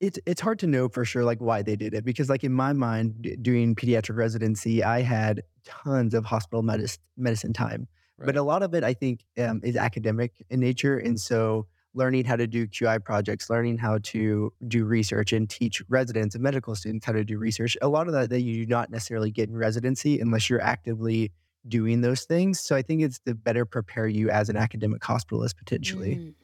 it's 0.00 0.18
it's 0.26 0.40
hard 0.40 0.58
to 0.58 0.66
know 0.66 0.88
for 0.88 1.04
sure 1.04 1.22
like 1.24 1.38
why 1.40 1.62
they 1.62 1.76
did 1.76 1.94
it 1.94 2.04
because 2.04 2.28
like 2.28 2.42
in 2.42 2.52
my 2.52 2.72
mind 2.72 3.22
d- 3.22 3.36
doing 3.36 3.76
pediatric 3.76 4.16
residency 4.16 4.82
I 4.82 5.02
had 5.02 5.44
tons 5.64 6.14
of 6.14 6.24
hospital 6.24 6.62
medicine 6.62 7.00
medicine 7.16 7.52
time 7.52 7.86
Right. 8.22 8.26
but 8.26 8.36
a 8.36 8.42
lot 8.42 8.62
of 8.62 8.74
it 8.74 8.84
I 8.84 8.94
think 8.94 9.24
um, 9.38 9.60
is 9.62 9.76
academic 9.76 10.32
in 10.50 10.60
nature 10.60 10.98
and 10.98 11.20
so 11.20 11.66
learning 11.94 12.24
how 12.24 12.36
to 12.36 12.46
do 12.46 12.66
QI 12.66 13.02
projects 13.04 13.50
learning 13.50 13.78
how 13.78 13.98
to 13.98 14.52
do 14.66 14.84
research 14.84 15.32
and 15.32 15.48
teach 15.48 15.82
residents 15.88 16.34
and 16.34 16.42
medical 16.42 16.74
students 16.74 17.04
how 17.04 17.12
to 17.12 17.24
do 17.24 17.38
research 17.38 17.76
a 17.82 17.88
lot 17.88 18.06
of 18.06 18.12
that 18.14 18.30
that 18.30 18.42
you 18.42 18.64
do 18.64 18.70
not 18.70 18.90
necessarily 18.90 19.30
get 19.30 19.48
in 19.48 19.56
residency 19.56 20.20
unless 20.20 20.48
you're 20.48 20.62
actively 20.62 21.32
doing 21.68 22.00
those 22.00 22.24
things 22.24 22.58
so 22.60 22.74
I 22.74 22.82
think 22.82 23.02
it's 23.02 23.20
to 23.20 23.34
better 23.34 23.64
prepare 23.64 24.08
you 24.08 24.30
as 24.30 24.48
an 24.48 24.56
academic 24.56 25.02
hospitalist 25.02 25.56
potentially 25.56 26.16
Mm. 26.16 26.34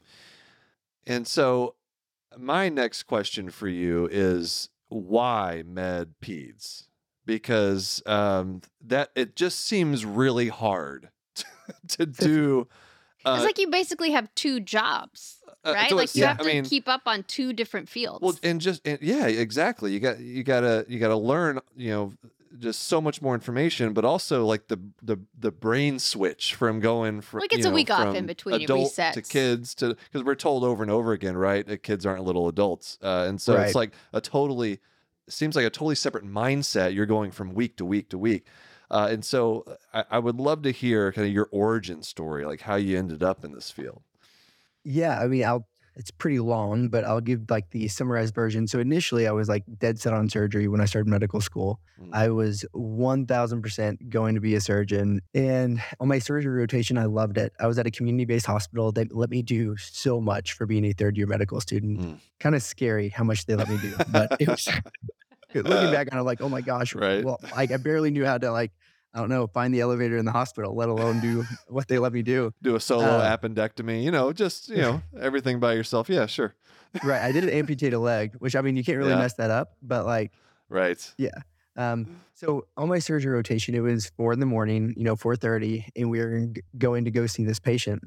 And 1.09 1.27
so, 1.27 1.75
my 2.37 2.69
next 2.69 3.05
question 3.05 3.49
for 3.49 3.67
you 3.67 4.09
is 4.13 4.69
why 4.89 5.65
med 5.67 6.15
peds? 6.23 6.87
Because 7.25 8.03
um, 8.07 8.61
that 8.81 9.11
it 9.17 9.35
just 9.35 9.61
seems 9.61 10.05
really 10.05 10.49
hard 10.49 11.09
to 11.89 12.07
do. 12.07 12.69
Uh, 13.25 13.35
it's 13.37 13.45
like 13.45 13.59
you 13.59 13.69
basically 13.69 14.11
have 14.13 14.33
two 14.35 14.61
jobs, 14.61 15.39
uh, 15.65 15.73
right? 15.75 15.91
so 15.91 15.97
like 15.97 16.15
you 16.15 16.23
yeah, 16.23 16.29
have 16.29 16.41
I 16.41 16.45
to 16.45 16.49
mean, 16.55 16.65
keep 16.65 16.89
up 16.89 17.03
on 17.07 17.25
two 17.25 17.53
different 17.53 17.89
fields. 17.89 18.23
Well, 18.23 18.39
and 18.43 18.61
just 18.61 18.87
and 18.87 18.99
yeah, 19.03 19.27
exactly. 19.27 19.93
You 19.93 20.01
got 20.01 20.21
you 20.21 20.43
gotta 20.45 20.85
you 20.89 20.99
gotta 20.99 21.17
learn. 21.17 21.61
You 21.77 21.91
know, 21.91 22.13
just 22.59 22.85
so 22.85 23.01
much 23.01 23.21
more 23.21 23.35
information, 23.35 23.93
but 23.93 24.05
also 24.05 24.45
like 24.47 24.69
the 24.69 24.79
the 25.03 25.19
the 25.39 25.51
brain 25.51 25.99
switch 25.99 26.55
from 26.55 26.81
going 26.81 27.21
from 27.21 27.41
Like, 27.41 27.53
it's 27.53 27.65
you 27.65 27.69
a 27.69 27.71
know, 27.71 27.75
week 27.75 27.91
off 27.91 28.15
in 28.15 28.27
between, 28.27 28.61
it 28.61 28.65
adult 28.65 28.95
to 28.95 29.23
kids 29.23 29.75
to 29.77 29.95
because 29.95 30.25
we're 30.25 30.35
told 30.35 30.65
over 30.65 30.83
and 30.83 30.91
over 30.91 31.13
again, 31.13 31.37
right? 31.37 31.67
That 31.67 31.83
kids 31.83 32.07
aren't 32.07 32.25
little 32.25 32.49
adults, 32.49 32.99
uh, 33.03 33.27
and 33.29 33.41
so 33.41 33.55
Right. 33.55 33.67
it's 33.67 33.75
like 33.75 33.93
a 34.13 34.21
totally 34.21 34.79
seems 35.29 35.55
like 35.57 35.67
a 35.67 35.71
totally 35.71 35.97
separate 35.97 36.25
mindset. 36.25 36.95
You're 36.95 37.05
going 37.07 37.31
from 37.33 37.53
week 37.53 37.77
to 37.77 37.85
week 37.85 38.09
to 38.11 38.19
week. 38.19 38.47
Uh, 38.91 39.09
and 39.11 39.25
so 39.25 39.65
I, 39.93 40.05
I 40.13 40.19
would 40.19 40.37
love 40.37 40.63
to 40.63 40.71
hear 40.71 41.13
kind 41.13 41.27
of 41.27 41.33
your 41.33 41.49
origin 41.53 42.03
story, 42.03 42.45
like 42.45 42.63
how 42.63 42.77
you 42.77 42.99
ended 42.99 43.23
up 43.23 43.45
in 43.45 43.53
this 43.53 43.71
field. 43.71 44.03
Yeah, 44.85 45.19
I 45.21 45.27
mean, 45.27 45.45
I'll. 45.45 45.67
It's 45.97 46.13
pretty 46.13 46.39
long, 46.39 46.91
but 46.91 47.05
I'll 47.05 47.21
give 47.21 47.51
like 47.51 47.71
the 47.71 47.89
summarized 47.89 48.33
version. 48.33 48.69
So 48.69 48.79
initially, 48.79 49.27
I 49.27 49.33
was 49.33 49.49
like 49.49 49.65
dead 49.81 49.99
set 49.99 50.13
on 50.13 50.29
surgery 50.29 50.69
when 50.69 50.81
I 50.81 50.85
started 50.85 51.11
medical 51.11 51.41
school. 51.41 51.81
Mm. 52.01 52.11
I 52.13 52.29
was 52.29 52.65
one 52.71 53.27
thousand 53.27 53.63
percent 53.63 54.09
going 54.09 54.37
to 54.37 54.41
be 54.41 54.55
a 54.55 54.61
surgeon, 54.61 55.21
and 55.35 55.83
on 55.99 56.07
my 56.07 56.21
surgery 56.21 56.57
rotation, 56.57 56.97
I 56.99 57.07
loved 57.07 57.37
it. 57.37 57.53
I 57.59 57.67
was 57.67 57.81
at 57.81 57.87
a 57.89 57.91
community-based 57.91 58.47
hospital. 58.47 58.93
They 58.93 59.07
let 59.11 59.29
me 59.29 59.43
do 59.43 59.77
so 59.77 60.21
much 60.21 60.53
for 60.53 60.67
being 60.67 60.85
a 60.85 60.93
third-year 60.93 61.27
medical 61.27 61.61
student. 61.61 61.99
Mm. 61.99 62.19
Kind 62.39 62.55
of 62.55 62.63
scary 62.63 63.09
how 63.09 63.25
much 63.25 63.47
they 63.47 63.57
let 63.57 63.69
me 63.69 63.79
do, 63.79 63.97
but 64.13 64.37
it 64.39 64.47
was. 64.47 64.69
looking 65.55 65.91
back 65.91 66.09
on 66.13 66.19
it, 66.19 66.23
like, 66.23 66.41
oh 66.41 66.49
my 66.49 66.61
gosh, 66.61 66.95
Right. 66.95 67.25
Well, 67.25 67.41
like 67.57 67.71
I 67.71 67.77
barely 67.79 68.11
knew 68.11 68.25
how 68.25 68.39
to 68.39 68.51
like. 68.53 68.73
I 69.15 69.21
don't 69.21 69.29
know, 69.31 69.47
find 69.47 69.73
the 69.75 69.81
elevator 69.81 70.17
in 70.17 70.25
the 70.25 70.33
hospital, 70.33 70.75
let 70.77 70.89
alone 70.89 71.21
do 71.21 71.45
what 71.69 71.89
they 71.89 71.99
let 71.99 72.13
me 72.13 72.23
do. 72.23 72.53
Do 72.63 72.77
a 72.77 72.81
solo 72.81 73.07
Uh, 73.07 73.37
appendectomy, 73.37 74.03
you 74.03 74.11
know, 74.11 74.33
just 74.33 74.69
you 74.69 74.79
know 74.83 75.03
everything 75.21 75.61
by 75.61 75.73
yourself. 75.75 76.09
Yeah, 76.09 76.27
sure, 76.27 76.55
Right. 77.03 77.23
I 77.23 77.33
did 77.33 77.45
an 77.45 77.51
amputate 77.61 77.93
a 77.95 77.99
leg, 77.99 78.35
which 78.39 78.55
I 78.57 78.61
mean, 78.61 78.77
you 78.77 78.85
can't 78.85 78.99
really 78.99 79.11
Yeah. 79.13 79.19
mess 79.19 79.35
that 79.35 79.51
up, 79.51 79.77
but 79.83 80.05
like, 80.07 80.33
right. 80.69 81.15
Yeah. 81.19 81.31
Um, 81.77 82.23
so 82.35 82.67
on 82.77 82.89
my 82.89 82.99
surgery 82.99 83.33
rotation, 83.33 83.75
it 83.75 83.81
was 83.81 84.11
four 84.17 84.33
in 84.33 84.41
the 84.41 84.47
morning, 84.47 84.95
you 84.97 85.05
know, 85.05 85.15
four 85.17 85.37
thirty, 85.37 85.87
and 85.97 86.11
we 86.11 86.19
were 86.21 86.47
going 86.77 87.05
to 87.05 87.11
go 87.11 87.27
see 87.27 87.45
this 87.45 87.61
patient. 87.61 88.03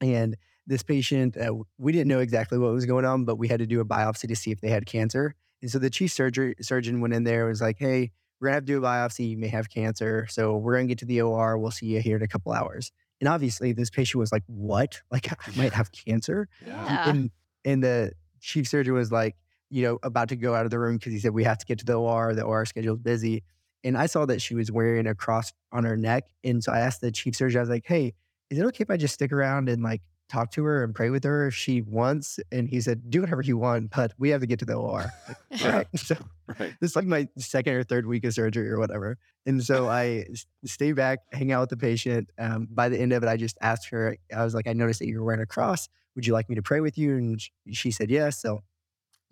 And 0.00 0.36
this 0.66 0.82
patient, 0.82 1.36
uh, 1.36 1.54
we 1.78 1.92
didn't 1.92 2.08
know 2.08 2.18
exactly 2.20 2.58
what 2.58 2.72
was 2.72 2.86
going 2.86 3.04
on, 3.04 3.24
but 3.24 3.36
we 3.36 3.48
had 3.48 3.58
to 3.60 3.66
do 3.66 3.80
a 3.80 3.84
biopsy 3.84 4.28
to 4.28 4.36
see 4.36 4.50
if 4.52 4.60
they 4.60 4.68
had 4.68 4.86
cancer. 4.86 5.34
And 5.62 5.70
so 5.70 5.78
the 5.78 5.90
chief 5.90 6.12
surgery 6.12 6.54
surgeon 6.60 7.00
went 7.00 7.14
in 7.14 7.24
there 7.24 7.42
and 7.42 7.48
was 7.50 7.60
like, 7.60 7.78
"Hey, 7.78 8.12
we're 8.40 8.48
gonna 8.48 8.54
have 8.56 8.64
to 8.64 8.72
do 8.72 8.78
a 8.78 8.82
biopsy. 8.82 9.30
You 9.30 9.38
may 9.38 9.48
have 9.48 9.68
cancer, 9.70 10.26
so 10.28 10.56
we're 10.56 10.74
gonna 10.76 10.86
get 10.86 10.98
to 10.98 11.04
the 11.04 11.22
OR. 11.22 11.58
We'll 11.58 11.70
see 11.70 11.86
you 11.86 12.00
here 12.00 12.16
in 12.16 12.22
a 12.22 12.28
couple 12.28 12.52
hours." 12.52 12.92
And 13.20 13.28
obviously, 13.28 13.72
this 13.72 13.90
patient 13.90 14.18
was 14.20 14.32
like, 14.32 14.42
"What? 14.46 15.00
Like, 15.10 15.32
I 15.32 15.56
might 15.56 15.72
have 15.72 15.90
cancer?" 15.92 16.48
Yeah. 16.66 17.10
and 17.10 17.30
and 17.64 17.82
the 17.82 18.12
chief 18.40 18.68
surgeon 18.68 18.94
was 18.94 19.10
like, 19.10 19.36
you 19.70 19.82
know, 19.82 19.98
about 20.02 20.28
to 20.28 20.36
go 20.36 20.54
out 20.54 20.64
of 20.64 20.70
the 20.70 20.78
room 20.78 20.96
because 20.96 21.12
he 21.12 21.18
said 21.18 21.32
we 21.32 21.44
have 21.44 21.58
to 21.58 21.66
get 21.66 21.78
to 21.78 21.84
the 21.84 21.94
OR. 21.94 22.34
The 22.34 22.42
OR 22.42 22.64
schedule's 22.66 23.00
busy. 23.00 23.42
And 23.82 23.96
I 23.96 24.06
saw 24.06 24.26
that 24.26 24.42
she 24.42 24.54
was 24.54 24.70
wearing 24.70 25.06
a 25.06 25.14
cross 25.14 25.52
on 25.72 25.84
her 25.84 25.96
neck, 25.96 26.24
and 26.44 26.62
so 26.62 26.72
I 26.72 26.80
asked 26.80 27.00
the 27.00 27.12
chief 27.12 27.36
surgeon, 27.36 27.58
I 27.58 27.62
was 27.62 27.70
like, 27.70 27.84
"Hey, 27.86 28.14
is 28.50 28.58
it 28.58 28.64
okay 28.66 28.82
if 28.82 28.90
I 28.90 28.96
just 28.96 29.14
stick 29.14 29.32
around 29.32 29.68
and 29.68 29.82
like 29.82 30.02
talk 30.28 30.50
to 30.52 30.64
her 30.64 30.82
and 30.84 30.94
pray 30.94 31.10
with 31.10 31.24
her 31.24 31.46
if 31.48 31.54
she 31.54 31.82
wants?" 31.82 32.38
And 32.52 32.68
he 32.68 32.80
said, 32.80 33.10
"Do 33.10 33.20
whatever 33.20 33.42
you 33.42 33.56
want, 33.58 33.90
but 33.94 34.12
we 34.18 34.30
have 34.30 34.40
to 34.40 34.46
get 34.46 34.58
to 34.60 34.64
the 34.64 34.74
OR." 34.74 35.06
Like, 35.50 35.64
right. 35.64 35.86
So 35.96 36.16
Right. 36.48 36.74
this 36.80 36.90
is 36.90 36.96
like 36.96 37.06
my 37.06 37.28
second 37.38 37.74
or 37.74 37.82
third 37.82 38.06
week 38.06 38.24
of 38.24 38.32
surgery 38.32 38.70
or 38.70 38.78
whatever. 38.78 39.18
And 39.46 39.62
so 39.64 39.88
I 39.88 40.26
stay 40.64 40.92
back, 40.92 41.18
hang 41.32 41.50
out 41.50 41.62
with 41.62 41.70
the 41.70 41.76
patient. 41.76 42.30
Um, 42.38 42.68
by 42.70 42.88
the 42.88 42.98
end 43.00 43.12
of 43.12 43.24
it, 43.24 43.28
I 43.28 43.36
just 43.36 43.58
asked 43.60 43.88
her, 43.88 44.16
I 44.34 44.44
was 44.44 44.54
like, 44.54 44.68
I 44.68 44.72
noticed 44.72 45.00
that 45.00 45.08
you 45.08 45.18
were 45.18 45.24
wearing 45.24 45.40
a 45.42 45.46
cross. 45.46 45.88
Would 46.14 46.24
you 46.24 46.32
like 46.32 46.48
me 46.48 46.54
to 46.54 46.62
pray 46.62 46.78
with 46.80 46.96
you? 46.96 47.16
And 47.16 47.40
she 47.72 47.90
said 47.90 48.10
yes. 48.10 48.40
So 48.40 48.62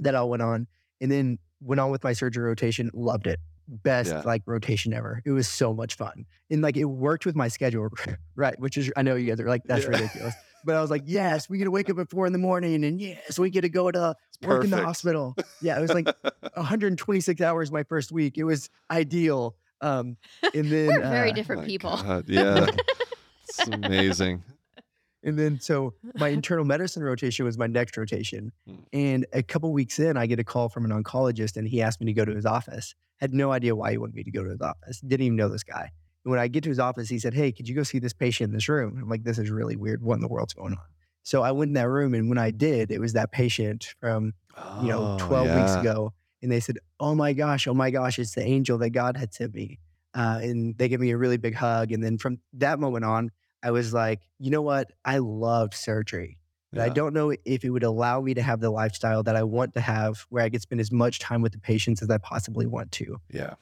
that 0.00 0.16
all 0.16 0.28
went 0.28 0.42
on. 0.42 0.66
And 1.00 1.10
then 1.12 1.38
went 1.60 1.78
on 1.80 1.90
with 1.92 2.02
my 2.02 2.14
surgery 2.14 2.42
rotation. 2.44 2.90
Loved 2.94 3.28
it. 3.28 3.38
Best 3.68 4.10
Yeah. 4.10 4.22
like 4.24 4.42
rotation 4.44 4.92
ever. 4.92 5.22
It 5.24 5.30
was 5.30 5.46
so 5.46 5.72
much 5.72 5.94
fun. 5.96 6.26
And 6.50 6.62
like 6.62 6.76
it 6.76 6.84
worked 6.86 7.26
with 7.26 7.36
my 7.36 7.46
schedule, 7.46 7.90
right? 8.34 8.58
Which 8.58 8.76
is, 8.76 8.90
I 8.96 9.02
know 9.02 9.14
you 9.14 9.28
guys 9.28 9.38
are 9.38 9.48
like, 9.48 9.62
that's 9.66 9.84
Yeah. 9.84 9.90
ridiculous. 9.90 10.34
But 10.64 10.76
I 10.76 10.80
was 10.80 10.90
like, 10.90 11.02
yes, 11.04 11.48
we 11.48 11.58
get 11.58 11.64
to 11.64 11.70
wake 11.70 11.90
up 11.90 11.98
at 11.98 12.08
four 12.10 12.26
in 12.26 12.32
the 12.32 12.38
morning 12.38 12.84
and 12.84 13.00
yes, 13.00 13.38
we 13.38 13.50
get 13.50 13.60
to 13.62 13.68
go 13.68 13.90
to 13.90 14.16
It's 14.38 14.46
work 14.46 14.64
in 14.64 14.70
the 14.70 14.82
hospital. 14.82 15.36
Yeah, 15.60 15.78
it 15.78 15.82
was 15.82 15.92
like 15.92 16.06
126 16.54 17.40
hours 17.40 17.70
my 17.70 17.82
first 17.82 18.12
week. 18.12 18.38
It 18.38 18.44
was 18.44 18.70
ideal. 18.90 19.56
Um, 19.80 20.16
and 20.54 20.64
then 20.70 20.86
We're 20.88 21.00
very 21.00 21.30
uh, 21.30 21.34
different 21.34 21.62
My 21.62 21.66
people. 21.66 21.96
God, 21.96 22.24
yeah, 22.28 22.66
it's 23.48 23.68
amazing. 23.68 24.42
And 25.22 25.38
then 25.38 25.58
so 25.58 25.94
my 26.16 26.28
internal 26.28 26.64
medicine 26.64 27.02
rotation 27.02 27.44
was 27.46 27.56
my 27.56 27.66
next 27.66 27.96
rotation. 27.96 28.52
Hmm. 28.66 28.74
And 28.92 29.26
a 29.32 29.42
couple 29.42 29.72
weeks 29.72 29.98
in, 29.98 30.16
I 30.16 30.26
get 30.26 30.38
a 30.38 30.44
call 30.44 30.68
from 30.68 30.84
an 30.84 30.90
oncologist 30.90 31.56
and 31.56 31.66
he 31.66 31.80
asked 31.82 32.00
me 32.00 32.06
to 32.06 32.12
go 32.12 32.24
to 32.24 32.34
his 32.34 32.44
office. 32.46 32.94
Had 33.20 33.32
no 33.32 33.52
idea 33.52 33.74
why 33.74 33.92
he 33.92 33.98
wanted 33.98 34.14
me 34.14 34.22
to 34.24 34.30
go 34.30 34.44
to 34.44 34.50
his 34.50 34.60
office. 34.60 35.00
Didn't 35.00 35.24
even 35.24 35.36
know 35.36 35.48
this 35.48 35.62
guy. 35.62 35.92
And 36.24 36.30
when 36.30 36.40
I 36.40 36.48
get 36.48 36.62
to 36.64 36.68
his 36.70 36.78
office, 36.78 37.08
he 37.08 37.18
said, 37.18 37.34
Hey, 37.34 37.52
could 37.52 37.68
you 37.68 37.74
go 37.74 37.82
see 37.82 37.98
this 37.98 38.12
patient 38.12 38.48
in 38.48 38.54
this 38.54 38.68
room? 38.68 38.98
I'm 39.02 39.08
like, 39.08 39.24
this 39.24 39.38
is 39.38 39.50
really 39.50 39.76
weird. 39.76 40.02
What 40.02 40.14
in 40.14 40.20
the 40.20 40.28
world's 40.28 40.54
going 40.54 40.72
on? 40.72 40.78
So 41.22 41.42
I 41.42 41.52
went 41.52 41.70
in 41.70 41.74
that 41.74 41.88
room 41.88 42.14
and 42.14 42.28
when 42.28 42.38
I 42.38 42.50
did, 42.50 42.90
it 42.90 43.00
was 43.00 43.12
that 43.14 43.32
patient 43.32 43.94
from 44.00 44.34
you 44.82 44.88
know, 44.88 45.16
Oh, 45.20 45.26
12 45.26 45.46
weeks 45.56 45.74
ago. 45.80 46.12
And 46.42 46.52
they 46.52 46.60
said, 46.60 46.78
Oh 47.00 47.14
my 47.14 47.32
gosh, 47.32 47.66
oh 47.66 47.74
my 47.74 47.90
gosh, 47.90 48.18
it's 48.18 48.34
the 48.34 48.42
angel 48.44 48.78
that 48.78 48.90
God 48.90 49.16
had 49.16 49.32
sent 49.34 49.54
me. 49.54 49.78
Uh, 50.14 50.38
and 50.42 50.76
they 50.78 50.88
gave 50.88 51.00
me 51.00 51.10
a 51.10 51.16
really 51.16 51.38
big 51.38 51.54
hug. 51.54 51.90
And 51.92 52.02
then 52.04 52.18
from 52.18 52.38
that 52.54 52.78
moment 52.78 53.04
on, 53.04 53.30
I 53.62 53.70
was 53.70 53.92
like, 53.94 54.20
you 54.38 54.50
know 54.50 54.62
what? 54.62 54.92
I 55.04 55.18
loved 55.18 55.74
surgery. 55.74 56.38
But 56.72 56.82
I 56.82 56.88
don't 56.88 57.14
know 57.14 57.32
if 57.44 57.64
it 57.64 57.70
would 57.70 57.84
allow 57.84 58.20
me 58.20 58.34
to 58.34 58.42
have 58.42 58.60
the 58.60 58.70
lifestyle 58.70 59.22
that 59.22 59.36
I 59.36 59.44
want 59.44 59.74
to 59.74 59.80
have 59.80 60.26
where 60.28 60.42
I 60.42 60.50
could 60.50 60.60
spend 60.60 60.80
as 60.80 60.90
much 60.92 61.18
time 61.20 61.40
with 61.40 61.52
the 61.52 61.58
patients 61.58 62.02
as 62.02 62.10
I 62.10 62.18
possibly 62.18 62.66
want 62.66 62.90
to. 62.92 63.16
Yeah. 63.30 63.54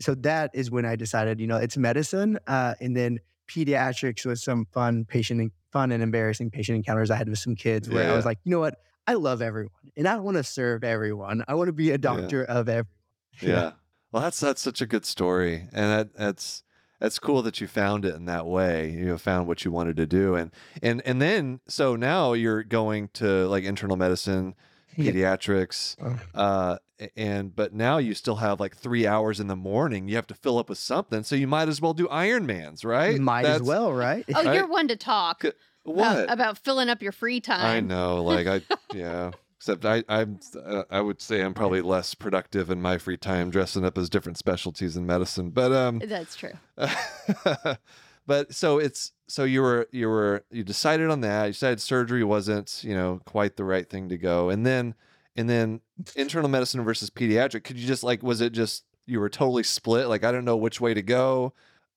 So 0.00 0.14
that 0.16 0.50
is 0.54 0.70
when 0.70 0.84
I 0.84 0.96
decided, 0.96 1.40
you 1.40 1.46
know, 1.46 1.56
it's 1.56 1.76
medicine. 1.76 2.38
Uh, 2.46 2.74
and 2.80 2.96
then 2.96 3.18
pediatrics 3.48 4.26
was 4.26 4.42
some 4.42 4.66
fun 4.72 5.04
patient, 5.04 5.52
fun 5.72 5.92
and 5.92 6.02
embarrassing 6.02 6.50
patient 6.50 6.76
encounters 6.76 7.10
I 7.10 7.16
had 7.16 7.28
with 7.28 7.38
some 7.38 7.54
kids 7.56 7.88
where 7.88 8.10
I 8.12 8.16
was 8.16 8.24
like, 8.24 8.38
you 8.44 8.50
know 8.50 8.60
what? 8.60 8.78
I 9.06 9.14
love 9.14 9.40
everyone 9.40 9.70
and 9.96 10.06
I 10.08 10.16
want 10.16 10.36
to 10.36 10.42
serve 10.42 10.84
everyone. 10.84 11.44
I 11.48 11.54
want 11.54 11.68
to 11.68 11.72
be 11.72 11.90
a 11.92 11.98
doctor 11.98 12.44
of 12.44 12.68
everyone. 12.68 12.86
Yeah. 13.40 13.72
Well, 14.12 14.22
that's 14.22 14.40
that's 14.40 14.62
such 14.62 14.80
a 14.80 14.86
good 14.86 15.04
story, 15.04 15.68
and 15.70 15.92
that 15.92 16.16
that's 16.16 16.62
that's 17.00 17.18
cool 17.18 17.42
that 17.42 17.60
you 17.60 17.66
found 17.66 18.06
it 18.06 18.14
in 18.14 18.24
that 18.24 18.46
way. 18.46 18.90
You 18.90 19.18
found 19.18 19.46
what 19.46 19.62
you 19.62 19.70
wanted 19.70 19.96
to 19.96 20.06
do, 20.06 20.34
and 20.34 20.50
and 20.82 21.02
and 21.04 21.20
then 21.20 21.60
so 21.68 21.96
now 21.96 22.32
you're 22.32 22.62
going 22.62 23.08
to 23.14 23.46
like 23.48 23.64
internal 23.64 23.98
medicine, 23.98 24.54
Yeah. 24.96 25.12
pediatrics, 25.12 25.96
Oh. 26.02 26.18
uh, 26.40 26.78
and 27.16 27.54
but 27.54 27.74
now 27.74 27.98
you 27.98 28.14
still 28.14 28.36
have 28.36 28.58
like 28.60 28.76
three 28.76 29.06
hours 29.06 29.38
in 29.40 29.46
the 29.48 29.56
morning. 29.56 30.08
You 30.08 30.16
have 30.16 30.26
to 30.28 30.34
fill 30.34 30.58
up 30.58 30.68
with 30.68 30.78
something, 30.78 31.22
so 31.22 31.36
you 31.36 31.46
might 31.46 31.68
as 31.68 31.80
well 31.80 31.92
do 31.94 32.06
Ironmans, 32.08 32.84
right? 32.84 33.20
Might 33.20 33.44
as 33.44 33.62
well, 33.62 33.92
right? 33.92 34.24
Oh, 34.34 34.44
Right? 34.44 34.54
you're 34.56 34.66
one 34.66 34.88
to 34.88 34.96
talk 34.96 35.42
C- 35.42 35.52
about, 35.86 36.30
about 36.30 36.58
filling 36.58 36.88
up 36.88 37.02
your 37.02 37.12
free 37.12 37.40
time. 37.40 37.64
I 37.66 37.80
know, 37.80 38.22
like 38.24 38.46
I, 38.46 38.62
yeah. 38.94 39.32
Except 39.58 39.84
I, 39.84 40.04
I'm, 40.08 40.38
uh, 40.64 40.84
I 40.90 41.00
would 41.00 41.20
say 41.20 41.40
I'm 41.42 41.52
probably 41.54 41.80
less 41.80 42.14
productive 42.14 42.70
in 42.70 42.80
my 42.80 42.98
free 42.98 43.16
time 43.16 43.50
dressing 43.50 43.84
up 43.84 43.98
as 43.98 44.08
different 44.08 44.38
specialties 44.38 44.96
in 44.96 45.06
medicine. 45.06 45.50
But 45.50 45.72
um, 45.72 46.00
That's 46.04 46.36
true. 46.36 46.52
but 48.26 48.54
so 48.54 48.78
it's 48.78 49.12
so 49.28 49.44
you 49.44 49.62
were 49.62 49.88
you 49.92 50.08
were 50.08 50.44
you 50.50 50.62
decided 50.62 51.10
on 51.10 51.20
that. 51.22 51.46
You 51.46 51.52
decided 51.52 51.80
surgery 51.80 52.24
wasn't 52.24 52.82
you 52.84 52.94
know 52.94 53.20
quite 53.24 53.56
the 53.56 53.64
right 53.64 53.88
thing 53.88 54.08
to 54.08 54.18
go, 54.18 54.50
and 54.50 54.64
then 54.64 54.94
and 55.36 55.48
then 55.48 55.80
internal 56.14 56.48
medicine 56.48 56.84
versus 56.84 57.10
pediatric. 57.10 57.64
Could 57.64 57.78
you 57.78 57.86
just 57.86 58.02
like 58.02 58.22
was 58.22 58.40
it 58.40 58.52
just 58.52 58.84
you 59.06 59.20
were 59.20 59.28
totally 59.28 59.62
split? 59.62 60.08
Like 60.08 60.24
I 60.24 60.32
don't 60.32 60.44
know 60.44 60.56
which 60.56 60.80
way 60.80 60.94
to 60.94 61.02
go. 61.02 61.52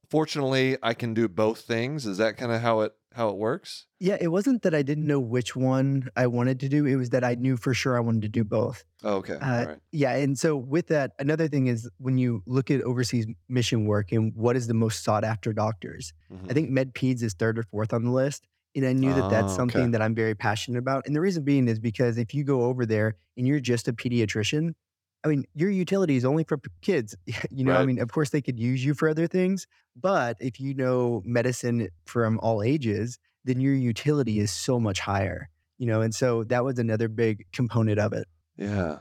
Fortunately, 0.10 0.78
I 0.82 0.94
can 0.94 1.14
do 1.14 1.28
both 1.28 1.62
things. 1.62 2.06
Is 2.06 2.18
that 2.18 2.38
kind 2.38 2.52
of 2.52 2.62
how 2.62 2.82
it 2.82 2.96
how 3.14 3.30
it 3.30 3.38
works? 3.38 3.86
Yeah, 4.00 4.18
it 4.22 4.28
wasn't 4.30 4.62
that 4.62 4.74
I 4.76 4.82
didn't 4.82 5.08
know 5.08 5.20
which 5.20 5.56
one 5.56 6.10
I 6.16 6.28
wanted 6.28 6.60
to 6.62 6.70
do. 6.70 6.86
It 6.86 6.96
was 6.96 7.10
that 7.10 7.24
I 7.24 7.36
knew 7.36 7.58
for 7.58 7.74
sure 7.74 7.98
I 7.98 8.00
wanted 8.02 8.22
to 8.22 8.30
do 8.30 8.44
both. 8.44 8.84
Oh, 9.04 9.16
okay, 9.16 9.34
Uh, 9.34 9.60
all 9.62 9.66
right. 9.68 9.78
Yeah. 9.92 10.14
And 10.16 10.38
so, 10.38 10.56
with 10.56 10.88
that, 10.88 11.14
another 11.20 11.48
thing 11.48 11.68
is 11.68 11.90
when 11.98 12.18
you 12.18 12.44
look 12.46 12.70
at 12.72 12.82
overseas 12.82 13.26
mission 13.48 13.86
work 13.86 14.12
and 14.12 14.34
what 14.36 14.56
is 14.56 14.68
the 14.68 14.74
most 14.74 15.04
sought 15.04 15.24
after 15.24 15.54
doctors, 15.54 16.14
Mhm. 16.32 16.50
I 16.52 16.54
think 16.54 16.70
med 16.70 16.94
MedPeds 16.94 17.24
is 17.24 17.34
third 17.34 17.58
or 17.60 17.64
fourth 17.64 17.94
on 17.94 18.04
the 18.04 18.12
list. 18.12 18.48
And 18.76 18.86
I 18.86 18.94
knew 18.94 19.14
that 19.16 19.32
that's 19.32 19.54
Oh, 19.54 19.56
something 19.56 19.82
okay. 19.82 19.92
that 19.92 20.02
I'm 20.02 20.14
very 20.14 20.36
passionate 20.36 20.78
about. 20.78 21.08
And 21.08 21.16
the 21.16 21.22
reason 21.22 21.44
being 21.44 21.68
is 21.68 21.80
because 21.80 22.18
if 22.20 22.36
you 22.36 22.44
go 22.44 22.64
over 22.66 22.86
there 22.86 23.16
and 23.36 23.48
you're 23.48 23.60
just 23.60 23.88
a 23.88 23.94
pediatrician, 23.94 24.74
I 25.24 25.28
mean, 25.28 25.46
your 25.54 25.70
utility 25.70 26.16
is 26.16 26.24
only 26.26 26.44
for 26.44 26.60
kids. 26.82 27.16
you 27.52 27.64
know, 27.66 27.76
I 27.76 27.86
mean, 27.86 28.00
of 28.00 28.12
course, 28.12 28.30
they 28.30 28.42
could 28.42 28.60
use 28.60 28.84
you 28.84 28.94
for 28.94 29.10
other 29.10 29.28
things. 29.28 29.68
But 29.96 30.38
if 30.40 30.60
you 30.60 30.74
know 30.74 31.22
medicine 31.26 31.90
from 32.06 32.40
all 32.42 32.64
ages, 32.64 33.20
then 33.44 33.60
your 33.60 33.74
utility 33.74 34.40
is 34.40 34.52
so 34.52 34.80
much 34.80 35.00
higher. 35.00 35.50
You 35.78 35.88
know, 35.88 36.02
and 36.02 36.14
so 36.14 36.44
that 36.46 36.64
was 36.64 36.78
another 36.80 37.08
big 37.08 37.46
component 37.54 38.00
of 38.00 38.14
it. 38.14 38.28
Yeah. 38.58 39.00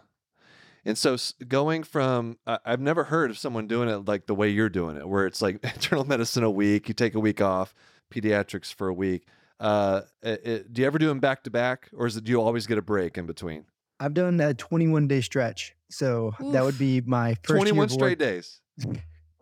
And 0.84 0.96
so 0.96 1.16
going 1.46 1.82
from, 1.82 2.38
I 2.46 2.58
I've 2.64 2.80
never 2.80 3.04
heard 3.04 3.30
of 3.30 3.38
someone 3.38 3.66
doing 3.66 3.88
it 3.88 4.06
like 4.06 4.26
the 4.26 4.34
way 4.34 4.48
you're 4.48 4.68
doing 4.68 4.96
it, 4.96 5.08
where 5.08 5.26
it's 5.26 5.42
like 5.42 5.58
internal 5.62 6.04
medicine 6.04 6.44
a 6.44 6.50
week, 6.50 6.88
you 6.88 6.94
take 6.94 7.14
a 7.14 7.20
week 7.20 7.40
off, 7.40 7.74
pediatrics 8.10 8.72
for 8.72 8.88
a 8.88 8.94
week. 8.94 9.26
Uh, 9.60 10.02
it, 10.22 10.46
it- 10.46 10.72
do 10.72 10.80
you 10.82 10.86
ever 10.86 10.98
do 10.98 11.08
them 11.08 11.18
back 11.20 11.42
to 11.44 11.50
back, 11.50 11.90
or 11.92 12.06
is 12.06 12.16
it 12.16 12.24
do 12.24 12.30
you 12.30 12.40
always 12.40 12.66
get 12.66 12.78
a 12.78 12.82
break 12.82 13.18
in 13.18 13.26
between? 13.26 13.64
I've 14.00 14.14
done 14.14 14.40
a 14.40 14.54
21 14.54 15.08
day 15.08 15.20
stretch. 15.20 15.74
So 15.90 16.34
that 16.52 16.62
would 16.64 16.78
be 16.78 17.00
my 17.00 17.34
first 17.42 17.58
21 17.58 17.84
of 17.84 17.90
straight 17.92 18.18
days. 18.18 18.60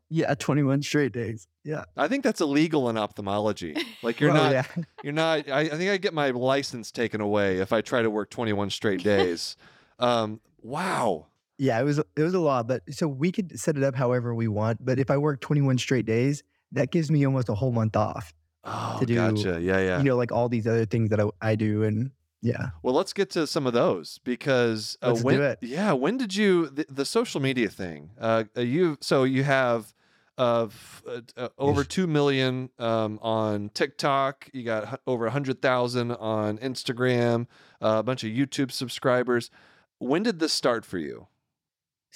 Yeah, 0.08 0.34
21 0.34 0.82
straight 0.82 1.10
days. 1.12 1.48
Yeah. 1.64 1.84
I 1.96 2.06
think 2.06 2.22
that's 2.22 2.40
illegal 2.40 2.88
in 2.88 2.96
ophthalmology. 2.96 3.76
Like 4.02 4.20
you're 4.20 4.32
Well, 4.32 4.44
not, 4.52 4.52
yeah. 4.52 4.84
you're 5.02 5.12
not. 5.12 5.50
I, 5.50 5.62
I 5.62 5.68
think 5.70 5.90
I 5.90 5.96
get 5.96 6.14
my 6.14 6.30
license 6.30 6.92
taken 6.92 7.20
away 7.20 7.58
if 7.58 7.72
I 7.72 7.80
try 7.80 8.02
to 8.02 8.08
work 8.08 8.30
21 8.30 8.70
straight 8.70 9.02
days. 9.02 9.56
um, 9.98 10.40
wow. 10.62 11.26
Yeah, 11.58 11.80
it 11.80 11.84
was 11.84 11.98
it 11.98 12.22
was 12.22 12.34
a 12.34 12.38
lot, 12.38 12.68
but 12.68 12.82
so 12.90 13.08
we 13.08 13.32
could 13.32 13.58
set 13.58 13.76
it 13.76 13.82
up 13.82 13.96
however 13.96 14.32
we 14.34 14.46
want. 14.46 14.84
But 14.84 15.00
if 15.00 15.10
I 15.10 15.16
work 15.16 15.40
21 15.40 15.78
straight 15.78 16.06
days, 16.06 16.44
that 16.70 16.92
gives 16.92 17.10
me 17.10 17.24
almost 17.26 17.48
a 17.48 17.54
whole 17.54 17.72
month 17.72 17.96
off. 17.96 18.32
Oh, 18.62 18.98
To 19.00 19.06
do, 19.06 19.14
gotcha. 19.14 19.58
Yeah, 19.60 19.80
yeah. 19.80 19.98
You 19.98 20.04
know, 20.04 20.16
like 20.16 20.30
all 20.30 20.48
these 20.48 20.66
other 20.66 20.84
things 20.86 21.10
that 21.10 21.18
I, 21.18 21.30
I 21.40 21.54
do, 21.56 21.82
and 21.82 22.10
yeah, 22.46 22.70
Well, 22.82 22.94
let's 22.94 23.12
get 23.12 23.30
to 23.30 23.46
some 23.46 23.66
of 23.66 23.72
those 23.72 24.18
because 24.24 24.96
uh, 25.02 25.08
Let's 25.08 25.22
do 25.24 25.42
it. 25.42 25.58
Yeah, 25.62 25.92
when 25.92 26.16
did 26.16 26.34
you 26.36 26.68
the, 26.68 26.86
the 26.88 27.04
social 27.04 27.40
media 27.40 27.68
thing? 27.68 28.10
Uh, 28.20 28.44
uh, 28.56 28.60
you 28.60 28.98
so 29.00 29.24
you 29.24 29.42
have 29.42 29.92
of 30.38 31.02
uh, 31.08 31.20
uh, 31.36 31.48
over 31.58 31.82
two 31.82 32.06
million 32.06 32.70
um, 32.78 33.18
on 33.22 33.70
TikTok. 33.70 34.48
You 34.52 34.64
got 34.64 34.88
hu- 34.88 34.96
over 35.06 35.26
a 35.26 35.30
hundred 35.30 35.62
thousand 35.62 36.12
on 36.12 36.58
Instagram. 36.58 37.46
Uh, 37.82 37.96
a 37.98 38.02
bunch 38.02 38.22
of 38.22 38.30
YouTube 38.30 38.70
subscribers. 38.70 39.50
When 39.98 40.22
did 40.22 40.38
this 40.38 40.52
start 40.52 40.84
for 40.84 40.98
you? 40.98 41.26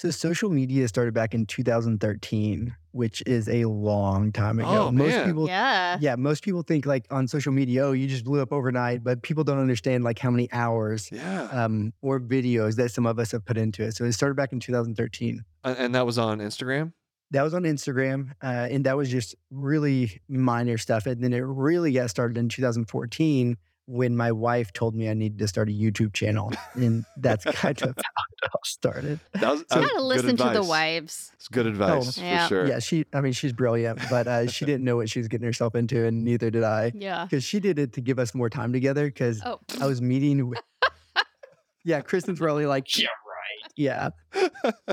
So 0.00 0.10
social 0.10 0.48
media 0.48 0.88
started 0.88 1.12
back 1.12 1.34
in 1.34 1.44
2013, 1.44 2.74
which 2.92 3.22
is 3.26 3.50
a 3.50 3.66
long 3.66 4.32
time 4.32 4.58
ago. 4.58 4.86
Oh, 4.86 4.90
most 4.90 5.10
man. 5.10 5.26
people 5.26 5.46
yeah. 5.46 5.98
yeah, 6.00 6.16
most 6.16 6.42
people 6.42 6.62
think 6.62 6.86
like 6.86 7.04
on 7.10 7.28
social 7.28 7.52
media, 7.52 7.84
oh, 7.84 7.92
you 7.92 8.06
just 8.06 8.24
blew 8.24 8.40
up 8.40 8.50
overnight, 8.50 9.04
but 9.04 9.20
people 9.20 9.44
don't 9.44 9.58
understand 9.58 10.02
like 10.02 10.18
how 10.18 10.30
many 10.30 10.50
hours 10.52 11.10
Yeah, 11.12 11.42
um, 11.52 11.92
or 12.00 12.18
videos 12.18 12.76
that 12.76 12.92
some 12.92 13.04
of 13.04 13.18
us 13.18 13.32
have 13.32 13.44
put 13.44 13.58
into 13.58 13.82
it. 13.82 13.94
So 13.94 14.06
it 14.06 14.12
started 14.12 14.36
back 14.36 14.54
in 14.54 14.60
2013. 14.60 15.44
and, 15.64 15.76
and 15.76 15.94
that 15.94 16.06
was 16.06 16.16
on 16.16 16.38
Instagram. 16.38 16.94
That 17.32 17.42
was 17.42 17.52
on 17.52 17.64
Instagram, 17.64 18.30
uh, 18.42 18.68
and 18.70 18.84
that 18.86 18.96
was 18.96 19.10
just 19.10 19.34
really 19.50 20.22
minor 20.30 20.78
stuff. 20.78 21.04
And 21.04 21.22
then 21.22 21.34
it 21.34 21.44
really 21.44 21.92
got 21.92 22.08
started 22.08 22.38
in 22.38 22.48
2014 22.48 23.58
when 23.90 24.16
my 24.16 24.30
wife 24.30 24.72
told 24.72 24.94
me 24.94 25.08
I 25.10 25.14
needed 25.14 25.38
to 25.40 25.48
start 25.48 25.68
a 25.68 25.72
YouTube 25.72 26.12
channel, 26.12 26.52
and 26.74 27.04
that's 27.16 27.44
kind 27.44 27.76
of 27.82 27.88
how 27.96 28.22
it 28.42 28.50
all 28.54 28.60
started. 28.64 29.18
That 29.32 29.50
was 29.50 29.60
So- 29.60 29.64
uh, 29.78 29.80
Gotta 29.80 29.94
good 29.96 30.02
listen 30.02 30.36
to 30.36 30.50
the 30.50 30.62
wives. 30.62 31.32
It's 31.34 31.48
good 31.48 31.66
advice 31.66 32.16
Yeah. 32.16 32.44
for 32.46 32.48
sure. 32.54 32.66
Yeah, 32.68 32.78
she. 32.78 33.04
I 33.12 33.20
mean, 33.20 33.32
she's 33.32 33.52
brilliant, 33.52 33.98
but 34.08 34.28
uh, 34.28 34.46
she 34.46 34.64
didn't 34.64 34.84
know 34.84 34.96
what 34.96 35.10
she 35.10 35.18
was 35.18 35.26
getting 35.26 35.44
herself 35.44 35.74
into, 35.74 36.04
and 36.06 36.24
neither 36.24 36.50
did 36.50 36.62
I. 36.62 36.92
Yeah. 36.94 37.24
Because 37.24 37.42
she 37.42 37.58
did 37.58 37.78
it 37.80 37.92
to 37.94 38.00
give 38.00 38.18
us 38.20 38.32
more 38.34 38.48
time 38.48 38.72
together. 38.72 39.06
Because 39.06 39.42
Oh. 39.44 39.58
I 39.80 39.86
was 39.86 40.00
meeting 40.00 40.48
with. 40.48 40.60
yeah, 41.84 42.00
Kristen's 42.00 42.40
really 42.40 42.66
like, 42.66 42.96
Yeah, 42.96 43.08
right. 43.26 43.72
yeah, 43.76 44.10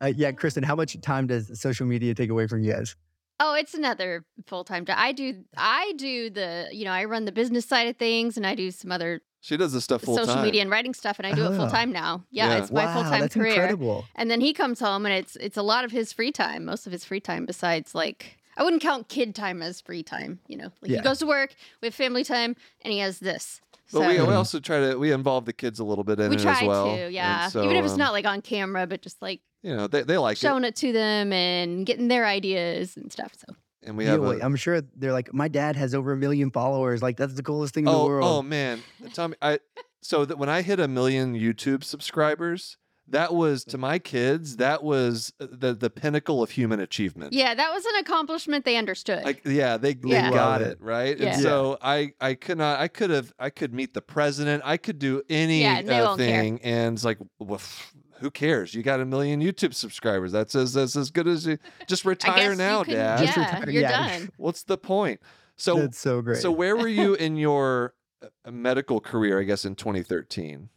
uh, 0.00 0.12
yeah. 0.16 0.32
Kristen, 0.32 0.62
how 0.62 0.74
much 0.76 0.98
time 1.00 1.26
does 1.26 1.60
social 1.60 1.86
media 1.86 2.14
take 2.14 2.30
away 2.30 2.46
from 2.46 2.62
you 2.62 2.72
guys? 2.72 2.96
Oh, 3.40 3.54
it's 3.54 3.74
another 3.74 4.24
full 4.46 4.64
time 4.64 4.84
job. 4.84 4.96
I 4.98 5.12
do 5.12 5.44
I 5.56 5.92
do 5.96 6.30
the 6.30 6.68
you 6.70 6.84
know 6.84 6.92
I 6.92 7.04
run 7.04 7.24
the 7.24 7.32
business 7.32 7.64
side 7.66 7.88
of 7.88 7.96
things 7.96 8.36
and 8.36 8.46
I 8.46 8.54
do 8.54 8.70
some 8.70 8.92
other 8.92 9.20
She 9.40 9.56
does 9.56 9.72
this 9.72 9.84
stuff 9.84 10.02
full 10.02 10.16
social 10.16 10.34
time. 10.34 10.44
media 10.44 10.62
and 10.62 10.70
writing 10.70 10.94
stuff 10.94 11.18
and 11.18 11.26
I 11.26 11.32
do 11.34 11.42
it 11.44 11.48
Oh. 11.52 11.56
full 11.56 11.68
time 11.70 11.90
now. 11.92 12.24
Yeah, 12.30 12.48
Yeah. 12.48 12.58
it's 12.58 12.70
my 12.70 12.92
full 12.92 13.02
time 13.02 13.28
career. 13.28 13.52
incredible. 13.54 14.04
And 14.14 14.30
then 14.30 14.40
he 14.40 14.52
comes 14.52 14.78
home 14.80 15.04
and 15.06 15.14
it's 15.14 15.36
it's 15.36 15.56
a 15.56 15.62
lot 15.62 15.84
of 15.84 15.90
his 15.90 16.12
free 16.12 16.30
time, 16.32 16.64
most 16.64 16.86
of 16.86 16.92
his 16.92 17.04
free 17.04 17.20
time 17.20 17.44
besides 17.46 17.94
like 17.94 18.38
I 18.56 18.62
wouldn't 18.62 18.82
count 18.82 19.08
kid 19.08 19.34
time 19.34 19.62
as 19.62 19.80
free 19.80 20.02
time, 20.02 20.38
you 20.46 20.56
know. 20.58 20.70
Like 20.82 20.90
Yeah. 20.90 20.98
he 20.98 21.02
goes 21.02 21.18
to 21.20 21.26
work, 21.26 21.54
we 21.80 21.86
have 21.86 21.94
family 21.94 22.22
time, 22.22 22.54
and 22.82 22.92
he 22.92 22.98
has 22.98 23.18
this. 23.18 23.60
But 23.90 23.98
So 24.00 24.06
we, 24.06 24.12
we 24.20 24.26
Mhm. 24.26 24.36
also 24.36 24.60
try 24.60 24.78
to 24.90 24.98
we 24.98 25.10
involve 25.10 25.46
the 25.46 25.52
kids 25.54 25.78
a 25.80 25.84
little 25.84 26.04
bit 26.04 26.20
in 26.20 26.28
we 26.30 26.36
it 26.36 26.42
try 26.42 26.60
as 26.60 26.68
well. 26.68 26.84
to, 26.94 27.02
And 27.04 27.14
yeah. 27.14 27.48
so, 27.48 27.64
Even 27.64 27.76
if 27.76 27.84
it's 27.84 27.94
um, 27.94 27.98
not 27.98 28.12
like 28.12 28.26
on 28.26 28.40
camera, 28.42 28.86
but 28.86 29.00
just 29.02 29.20
like 29.22 29.40
you 29.62 29.74
know, 29.76 29.86
they, 29.86 30.02
they 30.02 30.18
like 30.18 30.36
showing 30.36 30.64
it 30.64 30.76
to 30.76 30.92
them 30.92 31.32
and 31.32 31.86
getting 31.86 32.08
their 32.08 32.26
ideas 32.26 32.96
and 32.96 33.12
stuff. 33.12 33.32
So 33.36 33.54
And 33.82 33.96
we 33.96 34.04
Yeah, 34.04 34.12
have 34.12 34.20
well, 34.20 34.32
a, 34.32 34.44
I'm 34.44 34.56
sure 34.56 34.80
they're 34.96 35.12
like, 35.12 35.32
my 35.32 35.48
dad 35.48 35.76
has 35.76 35.94
over 35.94 36.12
a 36.12 36.16
million 36.16 36.50
followers. 36.50 37.02
Like 37.02 37.16
that's 37.16 37.34
the 37.34 37.42
coolest 37.42 37.74
thing 37.74 37.86
in 37.86 37.92
the 37.92 37.96
oh, 37.98 38.06
world. 38.06 38.26
oh 38.38 38.42
man, 38.42 38.84
Tommy, 39.12 39.36
I 39.40 39.60
so 40.02 40.24
that 40.24 40.36
when 40.38 40.48
I 40.48 40.62
hit 40.62 40.80
a 40.80 40.88
million 40.88 41.34
YouTube 41.34 41.84
subscribers, 41.84 42.76
that 43.08 43.34
was 43.34 43.64
to 43.66 43.78
my 43.78 43.98
kids, 43.98 44.56
that 44.56 44.82
was 44.82 45.32
uh, 45.40 45.46
the 45.50 45.74
the 45.74 45.90
pinnacle 45.90 46.42
of 46.42 46.50
human 46.50 46.80
achievement. 46.80 47.32
yeah, 47.32 47.54
that 47.54 47.72
was 47.72 47.84
an 47.84 47.96
accomplishment 48.00 48.64
they 48.64 48.76
understood. 48.76 49.24
Like 49.24 49.42
yeah, 49.44 49.76
they, 49.76 49.94
they 49.94 50.08
Yeah. 50.08 50.30
got 50.30 50.60
it 50.62 50.72
it. 50.72 50.80
right, 50.80 51.16
Yeah. 51.18 51.34
and 51.34 51.42
so 51.42 51.78
I 51.82 52.12
I 52.20 52.34
could 52.34 52.58
not 52.58 52.80
I 52.80 52.88
could 52.88 53.10
have 53.10 53.32
I 53.38 53.50
could 53.50 53.72
meet 53.74 53.94
the 53.94 54.02
president 54.02 54.62
I 54.64 54.76
could 54.76 54.98
do 54.98 55.22
any 55.28 55.60
Yeah, 55.62 55.78
uh, 55.78 56.04
won't 56.06 56.18
care. 56.20 56.42
thing 56.42 56.60
and 56.62 56.96
it's 56.96 57.04
like 57.04 57.18
well, 57.38 57.58
pff, 57.58 57.92
who 58.22 58.30
cares 58.30 58.72
you 58.74 58.82
got 58.82 59.00
a 59.00 59.04
million 59.04 59.42
YouTube 59.42 59.74
subscribers 59.74 60.32
that's 60.32 60.54
as 60.54 60.72
that's 60.72 60.96
as 60.96 61.10
good 61.10 61.28
as 61.28 61.44
you 61.46 61.58
just 61.86 62.04
retire 62.14 62.54
now 62.54 62.84
can- 62.84 62.94
dad 62.94 63.18
Just 63.26 63.36
Yeah, 63.36 63.44
retire- 63.56 63.70
you're 63.70 63.82
yeah. 63.82 64.18
done. 64.18 64.30
what's 64.38 64.62
the 64.62 64.78
point 64.78 65.20
so 65.56 65.76
that's 65.80 65.98
so 65.98 66.22
great. 66.22 66.38
so 66.38 66.50
where 66.50 66.76
were 66.76 66.88
you 67.02 67.14
in 67.14 67.36
your 67.36 67.94
uh, 68.22 68.50
medical 68.50 69.00
career 69.00 69.38
I 69.40 69.42
guess 69.42 69.64
in 69.64 69.74
2013 69.74 70.70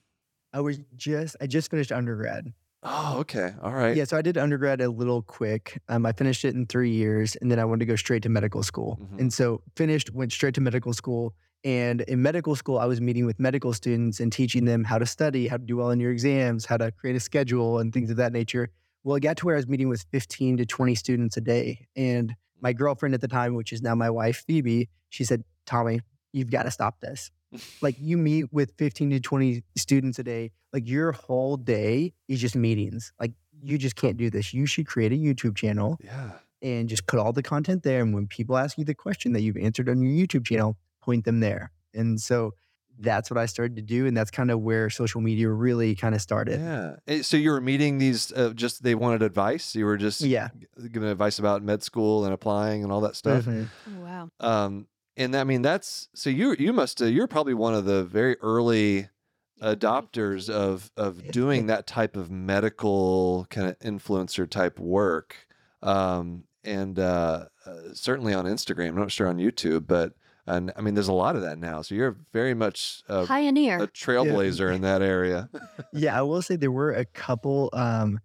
I 0.53 0.61
was 0.61 0.79
just, 0.95 1.35
I 1.41 1.47
just 1.47 1.69
finished 1.69 1.91
undergrad. 1.91 2.51
oh 2.83 3.17
okay 3.19 3.53
all 3.61 3.73
right 3.73 3.95
Yeah, 3.95 4.05
so 4.05 4.17
I 4.17 4.21
did 4.21 4.37
undergrad 4.37 4.81
a 4.81 4.89
little 4.89 5.21
quick. 5.21 5.81
Um, 5.89 6.05
I 6.05 6.11
finished 6.13 6.45
it 6.45 6.55
in 6.55 6.65
three 6.65 6.91
years, 6.91 7.35
and 7.41 7.51
then 7.51 7.59
I 7.59 7.65
wanted 7.65 7.79
to 7.79 7.85
go 7.85 7.95
straight 7.97 8.23
to 8.23 8.29
medical 8.29 8.63
school. 8.63 8.97
Mhm. 9.01 9.19
And 9.19 9.33
so 9.33 9.61
finished, 9.75 10.11
went 10.13 10.31
straight 10.31 10.55
to 10.55 10.61
medical 10.61 10.93
school. 10.93 11.33
And 11.65 12.01
in 12.01 12.21
medical 12.21 12.55
school, 12.55 12.77
I 12.77 12.85
was 12.85 13.01
meeting 13.01 13.25
with 13.25 13.39
medical 13.39 13.73
students 13.73 14.19
and 14.19 14.31
teaching 14.31 14.65
them 14.65 14.83
how 14.83 14.99
to 14.99 15.05
study, 15.07 15.47
how 15.47 15.57
to 15.57 15.63
do 15.63 15.77
well 15.77 15.89
in 15.89 15.99
your 15.99 16.11
exams, 16.11 16.63
how 16.63 16.77
to 16.77 16.91
create 16.91 17.15
a 17.15 17.19
schedule, 17.19 17.79
and 17.79 17.91
things 17.91 18.11
of 18.11 18.17
that 18.17 18.31
nature. 18.31 18.69
Well, 19.03 19.15
it 19.15 19.21
got 19.21 19.37
to 19.37 19.45
where 19.47 19.55
I 19.55 19.57
was 19.57 19.67
meeting 19.67 19.89
with 19.89 20.05
15 20.11 20.57
to 20.57 20.65
20 20.67 20.93
students 20.93 21.37
a 21.37 21.41
day. 21.41 21.87
And 21.95 22.35
my 22.61 22.71
girlfriend 22.71 23.15
at 23.15 23.21
the 23.21 23.27
time, 23.27 23.55
which 23.55 23.73
is 23.73 23.81
now 23.81 23.95
my 23.95 24.11
wife, 24.11 24.43
Phoebe, 24.45 24.89
she 25.09 25.23
said, 25.23 25.43
Tommy, 25.65 26.01
you've 26.33 26.51
got 26.51 26.63
to 26.63 26.71
stop 26.71 27.01
this. 27.01 27.31
like 27.81 27.95
you 27.99 28.17
meet 28.17 28.53
with 28.53 28.73
15 28.77 29.09
to 29.09 29.19
20 29.19 29.63
students 29.75 30.19
a 30.19 30.23
day, 30.23 30.51
like 30.71 30.87
your 30.87 31.13
whole 31.13 31.57
day 31.57 32.13
is 32.27 32.39
just 32.39 32.55
meetings. 32.55 33.11
Like 33.19 33.31
you 33.63 33.79
just 33.79 33.95
can't 33.95 34.17
do 34.17 34.29
this. 34.29 34.53
You 34.53 34.67
should 34.67 34.85
create 34.85 35.11
a 35.11 35.15
YouTube 35.15 35.55
channel 35.55 35.97
yeah 36.03 36.31
and 36.65 36.89
just 36.89 37.05
put 37.05 37.19
all 37.19 37.31
the 37.31 37.43
content 37.43 37.83
there. 37.83 38.01
And 38.01 38.13
when 38.13 38.25
people 38.25 38.57
ask 38.57 38.77
you 38.77 38.85
the 38.85 38.95
question 38.95 39.33
that 39.33 39.41
you've 39.41 39.57
answered 39.57 39.87
on 39.87 40.01
your 40.01 40.11
YouTube 40.11 40.45
channel, 40.45 40.77
point 41.05 41.23
them 41.25 41.39
there. 41.39 41.71
And 41.93 42.19
so 42.19 42.51
that's 42.97 43.29
what 43.29 43.37
I 43.37 43.45
started 43.45 43.75
to 43.75 43.81
do. 43.81 44.05
And 44.07 44.15
that's 44.15 44.31
kind 44.31 44.49
of 44.51 44.61
where 44.61 44.89
social 44.89 45.19
media 45.21 45.49
really 45.49 45.95
kind 45.95 46.15
of 46.15 46.21
started. 46.21 46.59
yeah 46.59 46.95
Eh, 47.07 47.21
so 47.21 47.35
you 47.37 47.51
were 47.51 47.61
meeting 47.61 47.97
these 47.99 48.31
uh, 48.33 48.51
just 48.55 48.83
they 48.83 48.95
wanted 48.95 49.21
advice 49.21 49.75
you 49.75 49.85
were 49.85 49.97
just 49.97 50.21
Yeah. 50.21 50.47
giving 50.93 51.09
advice 51.09 51.37
about 51.39 51.61
med 51.63 51.83
school 51.83 52.23
and 52.25 52.33
applying 52.33 52.83
and 52.83 52.91
all 52.93 53.01
that 53.01 53.15
stuff 53.15 53.45
Mhm. 53.45 53.67
Oh, 53.89 53.99
wow. 54.01 54.29
um 54.39 54.87
and 55.17 55.35
i 55.35 55.43
mean 55.43 55.61
that's 55.61 56.07
so 56.13 56.29
you 56.29 56.55
you 56.59 56.71
must 56.73 57.01
uh, 57.01 57.05
you're 57.05 57.27
probably 57.27 57.53
one 57.53 57.73
of 57.79 57.83
the 57.85 58.03
very 58.05 58.35
early 58.41 59.09
adopters 59.61 60.49
of 60.49 60.91
of 60.97 61.31
doing 61.31 61.67
that 61.67 61.87
type 61.87 62.15
of 62.15 62.29
medical 62.31 63.45
kind 63.49 63.67
of 63.69 63.79
influencer 63.79 64.49
type 64.49 64.79
work 64.79 65.47
um 65.81 66.43
and 66.63 66.99
uh, 66.99 67.45
uh 67.65 67.75
certainly 67.93 68.33
on 68.33 68.45
instagram 68.45 68.89
I'm 68.89 68.95
not 68.97 69.11
sure 69.11 69.27
on 69.27 69.37
youtube 69.37 69.85
but 69.87 70.13
and 70.47 70.71
i 70.75 70.81
mean 70.81 70.93
there's 70.93 71.07
a 71.07 71.13
lot 71.13 71.35
of 71.35 71.41
that 71.41 71.57
now 71.57 71.81
so 71.81 71.95
you're 71.95 72.15
very 72.33 72.53
much 72.53 73.01
a, 73.09 73.25
Pioneer. 73.25 73.81
a 73.81 73.87
trailblazer 73.87 74.73
in 74.73 74.81
that 74.81 75.01
area 75.01 75.49
Yeah. 75.93 76.17
I 76.17 76.21
will 76.23 76.41
say 76.41 76.55
there 76.55 76.71
were 76.71 76.91
a 76.91 77.05
couple. 77.05 77.69
Um, 77.73 78.19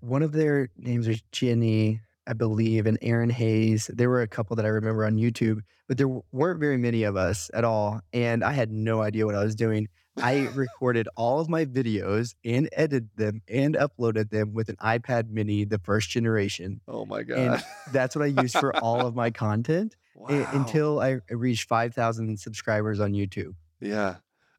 one 0.00 0.22
of 0.22 0.32
their 0.32 0.70
names 0.78 1.06
was 1.08 1.20
Jenny, 1.32 2.00
I 2.26 2.32
believe, 2.32 2.86
and 2.86 2.98
Aaron 3.02 3.28
Hayes. 3.30 3.90
There 3.92 4.08
were 4.08 4.22
a 4.22 4.28
couple 4.28 4.56
that 4.56 4.64
I 4.64 4.68
remember 4.70 5.04
on 5.04 5.16
YouTube, 5.16 5.60
but 5.88 5.98
there 5.98 6.08
weren't 6.32 6.60
very 6.60 6.78
many 6.78 7.02
of 7.02 7.16
us 7.16 7.50
at 7.52 7.64
all. 7.64 8.00
And 8.12 8.42
I 8.42 8.52
had 8.52 8.70
no 8.72 9.02
idea 9.02 9.26
what 9.26 9.34
I 9.34 9.44
was 9.44 9.54
doing. 9.54 9.88
I 10.16 10.48
recorded 10.54 11.08
all 11.16 11.40
of 11.40 11.48
my 11.50 11.64
videos 11.66 12.34
and 12.44 12.68
edited 12.72 13.10
them 13.16 13.42
and 13.48 13.74
uploaded 13.74 14.30
them 14.30 14.54
with 14.54 14.68
an 14.70 14.76
iPad 14.76 15.28
mini, 15.30 15.64
the 15.64 15.78
first 15.78 16.08
generation. 16.10 16.80
oh 16.88 17.04
my 17.04 17.22
god 17.22 17.38
And 17.38 17.64
that's 17.92 18.16
what 18.16 18.22
I 18.22 18.42
used 18.42 18.56
for 18.58 18.74
all 18.76 19.06
of 19.06 19.14
my 19.14 19.30
content 19.46 19.96
a- 20.16 20.20
Wow. 20.20 20.48
until 20.52 21.00
I 21.00 21.18
reached 21.30 21.68
5,000 21.68 22.38
subscribers 22.38 23.00
on 23.00 23.12
YouTube. 23.12 23.54
yeah 23.80 24.16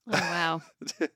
oh, 0.07 0.11
wow. 0.11 0.61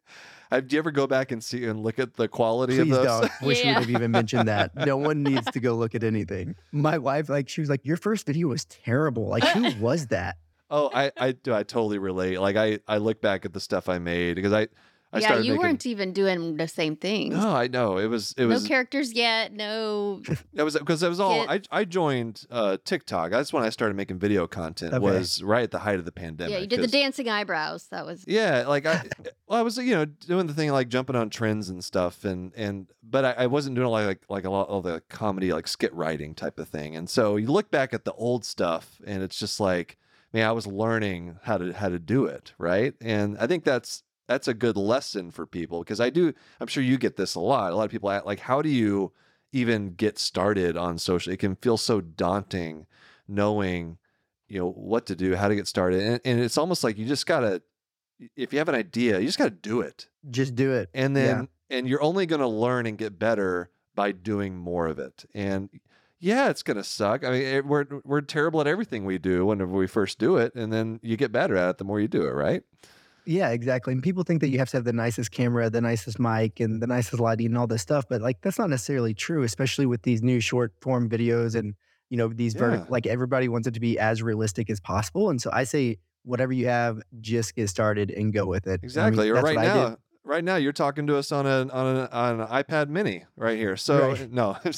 Uh, 0.50 0.62
Do 0.62 0.76
you 0.78 0.80
ever 0.80 0.92
go 0.92 1.08
back 1.08 1.34
and 1.34 1.44
see 1.44 1.66
and 1.66 1.84
look 1.84 2.00
at 2.00 2.14
the 2.14 2.30
quality 2.30 2.78
Please 2.78 2.84
of 2.84 3.04
those? 3.04 3.06
don't. 3.06 3.32
Wish 3.42 3.60
Yeah. 3.66 3.72
we'd 3.80 3.82
have 3.82 3.90
even 3.90 4.12
mentioned 4.12 4.48
that. 4.48 4.74
No 4.78 4.96
one 5.10 5.22
needs 5.22 5.46
to 5.52 5.60
go 5.60 5.74
look 5.76 5.94
at 5.94 6.06
anything. 6.06 6.56
My 6.72 6.98
wife, 7.00 7.28
like, 7.28 7.50
she 7.50 7.60
was 7.60 7.70
like, 7.70 7.84
"Your 7.86 7.98
first 7.98 8.26
video 8.26 8.48
was 8.48 8.64
terrible. 8.64 9.28
Like, 9.28 9.44
who 9.44 9.74
was 9.82 10.08
that?" 10.08 10.38
oh, 10.70 10.90
I 10.94 11.12
I 11.18 11.34
do. 11.34 11.54
I 11.54 11.64
totally 11.64 11.98
relate. 11.98 12.40
Like 12.40 12.56
I 12.56 12.80
I 12.88 12.98
look 13.00 13.20
back 13.20 13.44
at 13.44 13.52
the 13.52 13.60
stuff 13.60 13.90
I 13.90 14.00
made 14.00 14.36
because 14.36 14.54
I 14.54 14.70
I 15.18 15.20
yeah, 15.20 15.36
you 15.38 15.54
making. 15.54 15.58
weren't 15.58 15.86
even 15.86 16.14
doing 16.14 16.58
the 16.58 16.68
same 16.68 16.96
thing. 16.96 17.30
No, 17.30 17.50
I 17.50 17.68
know 17.68 17.98
it 17.98 18.08
was 18.08 18.34
it 18.38 18.46
was 18.46 18.64
no 18.64 18.68
characters 18.68 19.14
yet. 19.14 19.54
No. 19.54 20.22
it 20.54 20.64
was 20.64 20.74
because 20.78 21.04
it 21.04 21.10
was 21.10 21.20
all 21.20 21.42
I 21.48 21.58
Get- 21.58 21.68
I 21.72 21.84
joined 21.86 22.46
uh, 22.50 22.78
TikTok. 22.84 23.32
That's 23.32 23.54
when 23.54 23.64
I 23.64 23.70
started 23.70 23.96
making 23.96 24.20
video 24.20 24.48
content. 24.48 24.94
Okay. 24.94 25.04
Was 25.04 25.44
right 25.44 25.64
at 25.64 25.72
the 25.72 25.80
height 25.80 26.00
of 26.00 26.06
the 26.06 26.12
pandemic. 26.12 26.54
yeah, 26.54 26.60
you 26.60 26.68
did 26.68 26.82
the 26.82 26.88
dancing 26.88 27.30
eyebrows. 27.30 27.88
That 27.88 28.06
was. 28.06 28.24
Yeah, 28.28 28.66
like 28.68 28.86
I, 28.86 29.06
well, 29.48 29.60
I 29.60 29.62
was 29.62 29.78
you 29.78 29.96
know 29.96 30.06
doing 30.06 30.48
the 30.48 30.54
thing 30.54 30.72
like 30.72 30.90
jumping 30.90 31.16
on 31.16 31.30
trends 31.30 31.70
and 31.70 31.84
stuff, 31.84 32.26
and 32.26 32.54
and 32.56 32.88
but 33.04 33.26
I, 33.26 33.32
I 33.32 33.48
wasn't 33.48 33.76
doing 33.76 33.88
like 33.88 34.08
like 34.08 34.22
like 34.30 34.46
a 34.46 34.50
lot 34.50 34.70
of 34.70 34.84
the 34.84 35.02
comedy 35.10 35.52
like 35.54 35.68
skit 35.68 35.94
writing 35.94 36.34
type 36.36 36.60
of 36.60 36.68
thing. 36.68 36.96
And 36.96 37.10
so 37.10 37.36
you 37.36 37.48
look 37.48 37.72
back 37.72 37.94
at 37.94 38.06
the 38.06 38.14
old 38.14 38.46
stuff, 38.46 39.00
and 39.06 39.24
it's 39.24 39.38
just 39.38 39.60
like, 39.60 39.98
man, 40.34 40.48
I 40.48 40.52
was 40.52 40.68
learning 40.68 41.38
how 41.44 41.58
to 41.58 41.74
how 41.74 41.90
to 41.90 42.00
do 42.00 42.26
it, 42.26 42.54
right? 42.58 42.94
And 43.02 43.38
I 43.38 43.48
think 43.48 43.64
that's 43.64 44.04
that's 44.28 44.48
a 44.48 44.54
good 44.54 44.78
lesson 44.78 45.32
for 45.32 45.46
people 45.46 45.80
because 45.80 46.00
I 46.00 46.10
do. 46.10 46.34
I'm 46.60 46.68
sure 46.68 46.84
you 46.84 46.98
get 46.98 47.16
this 47.16 47.36
a 47.36 47.40
lot. 47.40 47.72
A 47.72 47.76
lot 47.76 47.86
of 47.86 47.92
people 47.92 48.10
ask, 48.12 48.26
like, 48.26 48.42
how 48.42 48.62
do 48.62 48.70
you 48.70 49.14
even 49.54 49.94
get 49.94 50.20
started 50.20 50.76
on 50.78 50.98
social? 50.98 51.32
It 51.34 51.40
can 51.40 51.56
feel 51.56 51.78
so 51.78 52.02
daunting 52.02 52.86
knowing 53.28 53.98
you 54.48 54.60
know 54.60 54.70
what 54.72 55.06
to 55.08 55.16
do, 55.16 55.36
how 55.36 55.48
to 55.50 55.56
get 55.56 55.68
started, 55.68 56.02
and, 56.02 56.22
and 56.24 56.40
it's 56.40 56.58
almost 56.58 56.84
like 56.84 56.98
you 56.98 57.06
just 57.06 57.26
gotta. 57.26 57.62
If 58.36 58.52
you 58.52 58.60
have 58.60 58.70
an 58.70 58.76
idea, 58.76 59.20
you 59.20 59.26
just 59.28 59.38
gotta 59.38 59.52
do 59.52 59.82
it 59.82 60.08
Just 60.30 60.56
do 60.56 60.74
it. 60.74 60.90
and 60.94 61.16
then 61.16 61.50
and 61.70 61.88
you're 61.88 62.02
only 62.02 62.26
going 62.26 62.40
to 62.42 62.48
learn 62.48 62.86
and 62.88 62.98
get 62.98 63.20
better 63.20 63.70
by 63.94 64.12
doing 64.12 64.56
more 64.58 64.88
of 64.88 64.98
it 65.00 65.26
and 65.36 65.70
yeah 66.20 66.50
it's 66.50 66.64
going 66.64 66.78
to 66.78 66.84
suck 66.84 67.24
i 67.26 67.30
mean 67.32 67.42
it, 67.42 67.66
we're 67.66 67.86
we're 68.06 68.22
terrible 68.22 68.62
at 68.62 68.66
everything 68.68 69.06
we 69.06 69.18
do 69.18 69.46
whenever 69.46 69.72
we 69.74 69.86
first 69.86 70.18
do 70.18 70.38
it 70.38 70.56
and 70.56 70.72
then 70.72 71.00
you 71.04 71.18
get 71.18 71.32
better 71.32 71.56
at 71.58 71.70
it 71.72 71.78
the 71.78 71.84
more 71.84 72.00
you 72.00 72.08
do 72.08 72.22
it 72.26 72.32
right 72.32 72.64
Yeah, 73.30 73.50
exactly. 73.50 73.92
And 73.94 74.02
people 74.02 74.24
think 74.24 74.40
that 74.42 74.48
you 74.50 74.58
have 74.60 74.70
to 74.70 74.78
have 74.78 74.86
the 74.86 74.94
nicest 74.94 75.32
camera, 75.32 75.70
the 75.70 75.82
nicest 75.82 76.18
mic, 76.18 76.60
and 76.62 76.82
the 76.82 76.88
nicest 76.88 77.20
lighting 77.20 77.48
and 77.48 77.58
all 77.58 77.68
this 77.68 77.82
stuff. 77.82 78.06
But 78.10 78.22
like 78.22 78.42
that's 78.42 78.58
not 78.58 78.70
necessarily 78.70 79.14
true, 79.14 79.44
especially 79.44 79.86
with 79.86 80.02
these 80.04 80.24
new 80.24 80.40
short 80.40 80.74
form 80.82 81.10
videos 81.10 81.56
and 81.56 81.76
you 82.10 82.18
know, 82.18 82.30
these 82.30 82.56
vertic 82.56 82.80
Yeah. 82.80 82.86
like 82.90 83.06
everybody 83.06 83.50
wants 83.50 83.68
it 83.68 83.74
to 83.74 83.82
be 83.82 84.00
as 84.00 84.24
realistic 84.24 84.70
as 84.70 84.80
possible. 84.80 85.30
And 85.30 85.42
so 85.42 85.50
I 85.52 85.66
say 85.66 85.98
whatever 86.24 86.54
you 86.54 86.68
have, 86.68 87.02
just 87.20 87.54
get 87.54 87.68
started 87.70 88.12
and 88.12 88.32
go 88.34 88.46
with 88.46 88.66
it. 88.66 88.70
I 88.70 88.74
mean, 88.76 88.80
exactly 88.86 89.30
or 89.30 89.34
right 89.36 89.44
what 89.44 89.58
I 89.58 89.62
did. 89.64 89.74
now 89.76 89.98
right 90.24 90.44
now 90.44 90.56
you're 90.56 90.72
talking 90.74 91.06
to 91.08 91.18
us 91.18 91.32
on 91.34 91.46
an 91.46 91.70
on 91.72 91.96
an 91.98 92.08
on 92.12 92.42
an 92.42 92.48
ipad 92.48 92.88
mini 92.90 93.24
right 93.38 93.58
here 93.58 93.78
so 93.78 94.10
Right. 94.10 94.22
Uh, 94.22 94.28
no 94.32 94.58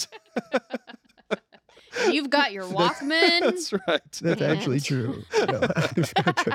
You've 2.12 2.30
got 2.30 2.52
your 2.52 2.64
Walkman. 2.66 3.40
that's 3.42 3.74
right 3.74 4.02
That's 4.22 4.42
actually 4.42 4.80
true. 4.80 5.24
No, 5.48 5.60
it's 5.98 6.14
true. 6.14 6.54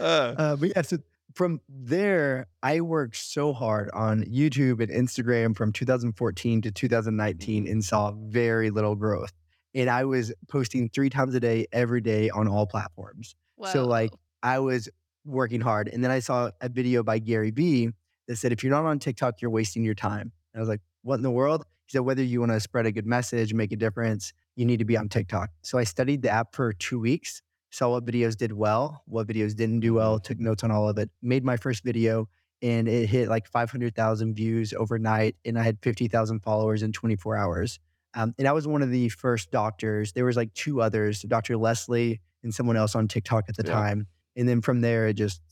Uh, 0.00 0.34
Uh, 0.36 0.56
but 0.56 0.70
yeah, 0.74 0.82
so 0.82 0.98
from 1.34 1.60
there, 1.68 2.46
I 2.62 2.80
worked 2.80 3.16
so 3.16 3.52
hard 3.52 3.90
on 3.92 4.24
YouTube 4.24 4.80
and 4.80 4.90
Instagram 4.90 5.54
from 5.56 5.72
2014 5.72 6.62
to 6.62 6.70
2019 6.70 7.68
and 7.68 7.84
saw 7.84 8.12
very 8.12 8.70
little 8.70 8.94
growth. 8.94 9.32
And 9.74 9.90
I 9.90 10.04
was 10.04 10.32
posting 10.48 10.88
three 10.88 11.10
times 11.10 11.34
a 11.34 11.40
day, 11.40 11.66
every 11.72 12.00
day 12.00 12.30
on 12.30 12.48
all 12.48 12.66
platforms. 12.66 13.34
So, 13.72 13.84
like, 13.86 14.12
I 14.42 14.58
was 14.60 14.88
working 15.26 15.60
hard. 15.60 15.88
And 15.88 16.02
then 16.02 16.10
I 16.10 16.20
saw 16.20 16.50
a 16.62 16.68
video 16.70 17.02
by 17.02 17.18
Gary 17.18 17.50
Vee 17.50 17.90
that 18.28 18.36
said, 18.36 18.52
if 18.52 18.64
you're 18.64 18.72
not 18.72 18.86
on 18.86 18.98
TikTok, 18.98 19.42
you're 19.42 19.50
wasting 19.50 19.84
your 19.84 19.94
time. 19.94 20.32
And 20.54 20.58
I 20.58 20.60
was 20.60 20.68
like, 20.68 20.80
what 21.02 21.16
in 21.16 21.22
the 21.22 21.30
world? 21.30 21.66
He 21.84 21.92
said, 21.92 22.00
whether 22.00 22.22
you 22.22 22.40
want 22.40 22.52
to 22.52 22.60
spread 22.60 22.86
a 22.86 22.92
good 22.92 23.06
message, 23.06 23.52
make 23.52 23.70
a 23.72 23.76
difference, 23.76 24.32
you 24.56 24.64
need 24.64 24.78
to 24.78 24.84
be 24.86 24.96
on 24.96 25.08
TikTok. 25.08 25.50
So 25.62 25.76
I 25.78 25.84
studied 25.84 26.22
the 26.22 26.30
app 26.30 26.54
for 26.54 26.72
two 26.72 26.98
weeks, 26.98 27.42
saw 27.76 27.90
what 27.90 28.06
videos 28.06 28.36
did 28.36 28.52
well, 28.52 29.02
what 29.06 29.26
videos 29.26 29.54
didn't 29.54 29.80
do 29.80 29.92
well, 29.94 30.18
took 30.18 30.38
notes 30.40 30.64
on 30.64 30.70
all 30.70 30.88
of 30.88 30.96
it, 30.96 31.10
made 31.20 31.44
my 31.44 31.56
first 31.58 31.84
video, 31.84 32.26
and 32.62 32.88
it 32.88 33.06
hit 33.06 33.28
like 33.28 33.46
500,000 33.46 34.34
views 34.34 34.72
overnight. 34.72 35.36
And 35.44 35.58
I 35.58 35.62
had 35.62 35.78
50,000 35.82 36.40
followers 36.40 36.82
in 36.82 36.92
24 36.92 37.36
hours. 37.36 37.78
Um, 38.14 38.34
and 38.38 38.48
I 38.48 38.52
was 38.52 38.66
one 38.66 38.80
of 38.80 38.90
the 38.90 39.10
first 39.10 39.50
doctors. 39.50 40.12
There 40.14 40.24
was 40.24 40.36
like 40.36 40.54
two 40.54 40.80
others, 40.80 41.20
Dr. 41.20 41.58
Leslie 41.58 42.20
and 42.42 42.54
someone 42.54 42.76
else 42.78 42.94
on 42.94 43.08
TikTok 43.08 43.44
at 43.50 43.56
the 43.56 43.64
Yeah. 43.66 43.72
time. 43.74 44.06
And 44.36 44.48
then 44.48 44.62
from 44.62 44.80
there, 44.80 45.06
it 45.08 45.14
just 45.14 45.42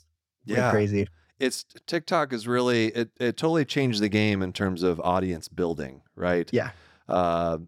went 0.47 0.61
Yeah. 0.61 0.71
crazy. 0.71 1.07
it's 1.41 1.65
TikTok 1.87 2.33
is 2.33 2.47
really 2.47 2.87
it, 2.87 3.11
it 3.19 3.37
totally 3.37 3.65
changed 3.65 4.01
the 4.01 4.09
game 4.09 4.41
in 4.41 4.53
terms 4.53 4.83
of 4.85 5.01
audience 5.01 5.49
building, 5.49 6.01
right? 6.15 6.49
Yeah. 6.53 6.71
Uh, 7.09 7.59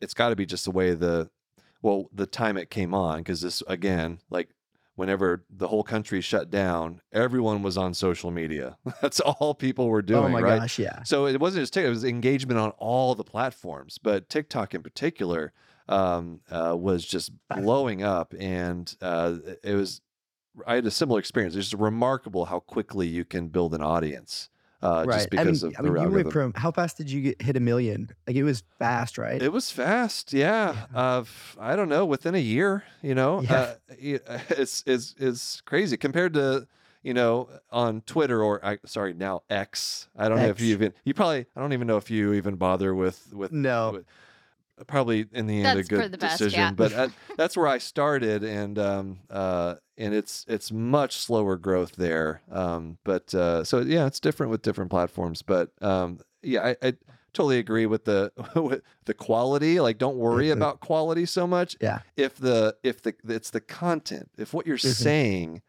it's 0.00 0.12
got 0.14 0.28
to 0.28 0.36
be 0.36 0.44
just 0.46 0.66
the 0.66 0.70
way 0.70 0.94
the 0.94 1.30
well 1.82 2.08
the 2.12 2.26
time 2.26 2.56
it 2.56 2.70
came 2.70 2.94
on 2.94 3.18
because 3.18 3.40
this 3.40 3.62
again 3.66 4.20
like 4.30 4.50
whenever 5.00 5.46
the 5.48 5.66
whole 5.66 5.82
country 5.82 6.20
shut 6.20 6.50
down, 6.50 7.00
everyone 7.10 7.62
was 7.62 7.78
on 7.78 7.94
social 7.94 8.30
media. 8.30 8.76
That's 9.00 9.18
all 9.18 9.54
people 9.54 9.88
were 9.88 10.02
doing, 10.02 10.24
oh 10.24 10.28
my 10.28 10.42
right? 10.42 10.60
gosh, 10.60 10.78
yeah. 10.78 11.02
So 11.04 11.26
it 11.26 11.40
wasn't 11.40 11.62
just 11.62 11.72
TikTok; 11.72 11.86
it 11.86 11.90
was 11.90 12.04
engagement 12.04 12.60
on 12.60 12.70
all 12.72 13.14
the 13.14 13.24
platforms, 13.24 13.96
but 13.96 14.28
TikTok 14.28 14.74
in 14.74 14.82
particular 14.82 15.54
um, 15.88 16.40
uh, 16.50 16.76
was 16.78 17.06
just 17.06 17.32
blowing 17.48 18.02
up, 18.02 18.34
and 18.38 18.94
uh, 19.00 19.36
it 19.64 19.74
was. 19.74 20.02
I 20.66 20.74
had 20.74 20.86
a 20.86 20.90
similar 20.90 21.18
experience. 21.18 21.54
It's 21.54 21.70
just 21.70 21.80
remarkable 21.80 22.44
how 22.46 22.60
quickly 22.60 23.06
you 23.06 23.24
can 23.24 23.48
build 23.48 23.72
an 23.72 23.82
audience, 23.82 24.50
uh, 24.82 25.04
right. 25.06 25.14
just 25.16 25.30
because 25.30 25.62
I 25.64 25.66
mean, 25.68 25.74
of 25.74 25.78
I 25.78 25.82
the 25.82 25.88
mean, 25.88 25.96
you 25.96 26.00
algorithm. 26.06 26.14
went 26.14 26.32
from 26.32 26.52
how 26.54 26.70
fast 26.70 26.96
did 26.96 27.10
you 27.10 27.20
get 27.22 27.42
hit 27.42 27.56
a 27.56 27.60
million? 27.60 28.10
Like 28.26 28.36
it 28.36 28.44
was 28.44 28.62
fast, 28.78 29.18
right? 29.18 29.40
It 29.42 29.52
was 29.52 29.70
fast, 29.70 30.32
yeah. 30.32 30.86
Uh, 30.94 31.20
f- 31.20 31.56
I 31.60 31.76
don't 31.76 31.88
know, 31.88 32.04
within 32.06 32.34
a 32.34 32.38
year, 32.38 32.84
you 33.02 33.14
know, 33.14 33.42
Yeah. 33.42 33.74
uh, 33.90 34.38
it's 34.50 34.82
it's 34.86 35.14
it's 35.18 35.60
crazy 35.62 35.96
compared 35.96 36.34
to 36.34 36.66
you 37.02 37.14
know 37.14 37.48
on 37.70 38.02
Twitter 38.02 38.42
or 38.42 38.64
I 38.64 38.78
sorry 38.86 39.14
now 39.14 39.42
X. 39.50 40.08
I 40.16 40.28
don't 40.28 40.38
know 40.38 40.48
if 40.48 40.60
you 40.60 40.72
even 40.72 40.92
you 41.04 41.14
probably 41.14 41.46
I 41.56 41.60
don't 41.60 41.72
even 41.72 41.86
know 41.86 41.96
if 41.96 42.10
you 42.10 42.32
even 42.34 42.56
bother 42.56 42.94
with 42.94 43.32
with 43.32 43.52
no. 43.52 43.92
with- 43.92 44.06
probably 44.86 45.26
in 45.32 45.46
the 45.46 45.62
end 45.62 45.78
That's 45.78 45.88
a 45.88 45.90
good 45.90 46.12
the 46.12 46.18
best, 46.18 46.38
decision 46.38 46.60
yeah. 46.60 46.70
but 46.72 47.10
that's 47.36 47.56
where 47.56 47.66
i 47.66 47.78
started 47.78 48.42
and 48.44 48.78
um 48.78 49.18
uh 49.30 49.74
and 49.98 50.14
it's 50.14 50.44
it's 50.48 50.72
much 50.72 51.16
slower 51.16 51.56
growth 51.56 51.96
there 51.96 52.42
um 52.50 52.98
but 53.04 53.34
uh 53.34 53.64
so 53.64 53.80
yeah 53.80 54.06
it's 54.06 54.20
different 54.20 54.50
with 54.50 54.62
different 54.62 54.90
platforms 54.90 55.42
but 55.42 55.70
um 55.82 56.18
yeah 56.42 56.66
i, 56.82 56.88
I 56.88 56.94
totally 57.32 57.58
agree 57.58 57.86
with 57.86 58.04
the 58.04 58.32
with 58.56 58.82
the 59.04 59.14
quality 59.14 59.80
like 59.80 59.98
don't 59.98 60.16
worry 60.16 60.48
Mhm. 60.48 60.52
about 60.52 60.80
quality 60.80 61.26
so 61.26 61.46
much 61.46 61.76
Yeah. 61.80 62.00
if 62.16 62.36
the 62.36 62.76
if 62.82 63.02
the 63.02 63.14
it's 63.28 63.50
the 63.50 63.60
content 63.60 64.30
if 64.38 64.52
what 64.54 64.66
you're 64.66 64.76
Mhm. 64.76 64.94
saying 64.94 65.62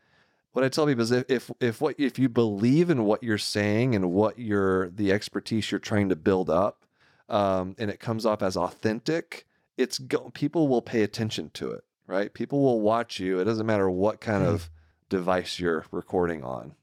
what 0.54 0.66
I 0.66 0.70
tell 0.70 0.86
people 0.86 1.04
is 1.04 1.12
if, 1.12 1.24
if 1.30 1.52
if 1.62 1.80
what 1.80 1.96
if 1.98 2.20
you 2.20 2.28
believe 2.28 2.90
in 2.90 3.06
what 3.06 3.24
you're 3.24 3.38
saying 3.38 3.96
and 3.96 4.12
what 4.12 4.38
you're 4.38 4.90
the 4.90 5.10
expertise 5.14 5.72
you're 5.72 5.80
trying 5.80 6.10
to 6.10 6.16
build 6.18 6.50
up, 6.50 6.84
um, 7.32 7.76
and 7.80 7.90
it 7.90 8.00
comes 8.00 8.26
off 8.26 8.44
as 8.44 8.56
authentic, 8.58 9.46
it's 9.78 9.98
go, 9.98 10.30
people 10.34 10.68
will 10.68 10.82
pay 10.84 11.02
attention 11.02 11.50
to 11.56 11.72
it, 11.72 11.84
right? 12.06 12.32
People 12.34 12.62
will 12.62 12.82
watch 12.82 13.20
you. 13.20 13.40
It 13.40 13.46
doesn't 13.46 13.66
matter 13.66 13.90
what 13.90 14.22
kind 14.22 14.44
Mhm. 14.44 14.50
of 14.54 14.70
device 15.10 15.60
you're 15.60 15.86
recording 15.92 16.44
on. 16.44 16.76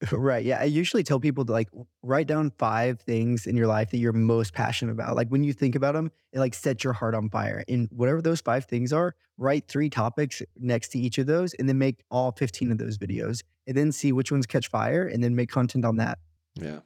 Right. 0.12 0.44
Yeah. 0.44 0.58
I 0.60 0.64
usually 0.64 1.02
tell 1.02 1.18
people 1.18 1.46
to 1.46 1.52
like 1.52 1.70
write 2.02 2.26
down 2.26 2.50
five 2.58 3.00
things 3.00 3.46
in 3.46 3.56
your 3.56 3.66
life 3.66 3.90
that 3.90 3.96
you're 3.96 4.12
most 4.12 4.52
passionate 4.52 4.92
about. 4.92 5.16
Like 5.16 5.28
when 5.28 5.42
you 5.44 5.54
think 5.54 5.74
about 5.74 5.94
them, 5.94 6.10
it 6.32 6.40
like 6.40 6.52
sets 6.52 6.84
your 6.84 6.92
heart 6.92 7.14
on 7.14 7.30
fire. 7.30 7.64
And 7.68 7.88
whatever 7.90 8.20
those 8.20 8.42
five 8.42 8.66
things 8.66 8.92
are, 8.92 9.14
write 9.38 9.66
three 9.66 9.88
topics 9.88 10.42
next 10.58 10.88
to 10.88 10.98
each 10.98 11.16
of 11.16 11.26
those 11.26 11.54
and 11.54 11.66
then 11.68 11.78
make 11.78 12.04
all 12.10 12.32
15 12.32 12.70
of 12.72 12.76
those 12.76 12.98
videos 12.98 13.42
and 13.66 13.74
then 13.74 13.92
see 13.92 14.12
which 14.12 14.30
ones 14.30 14.44
catch 14.44 14.68
fire 14.68 15.06
and 15.06 15.24
then 15.24 15.34
make 15.34 15.48
content 15.48 15.86
on 15.86 15.96
that. 15.96 16.18
Yeah. 16.56 16.80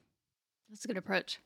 That's 0.68 0.84
a 0.84 0.88
good 0.88 0.98
approach. 0.98 1.40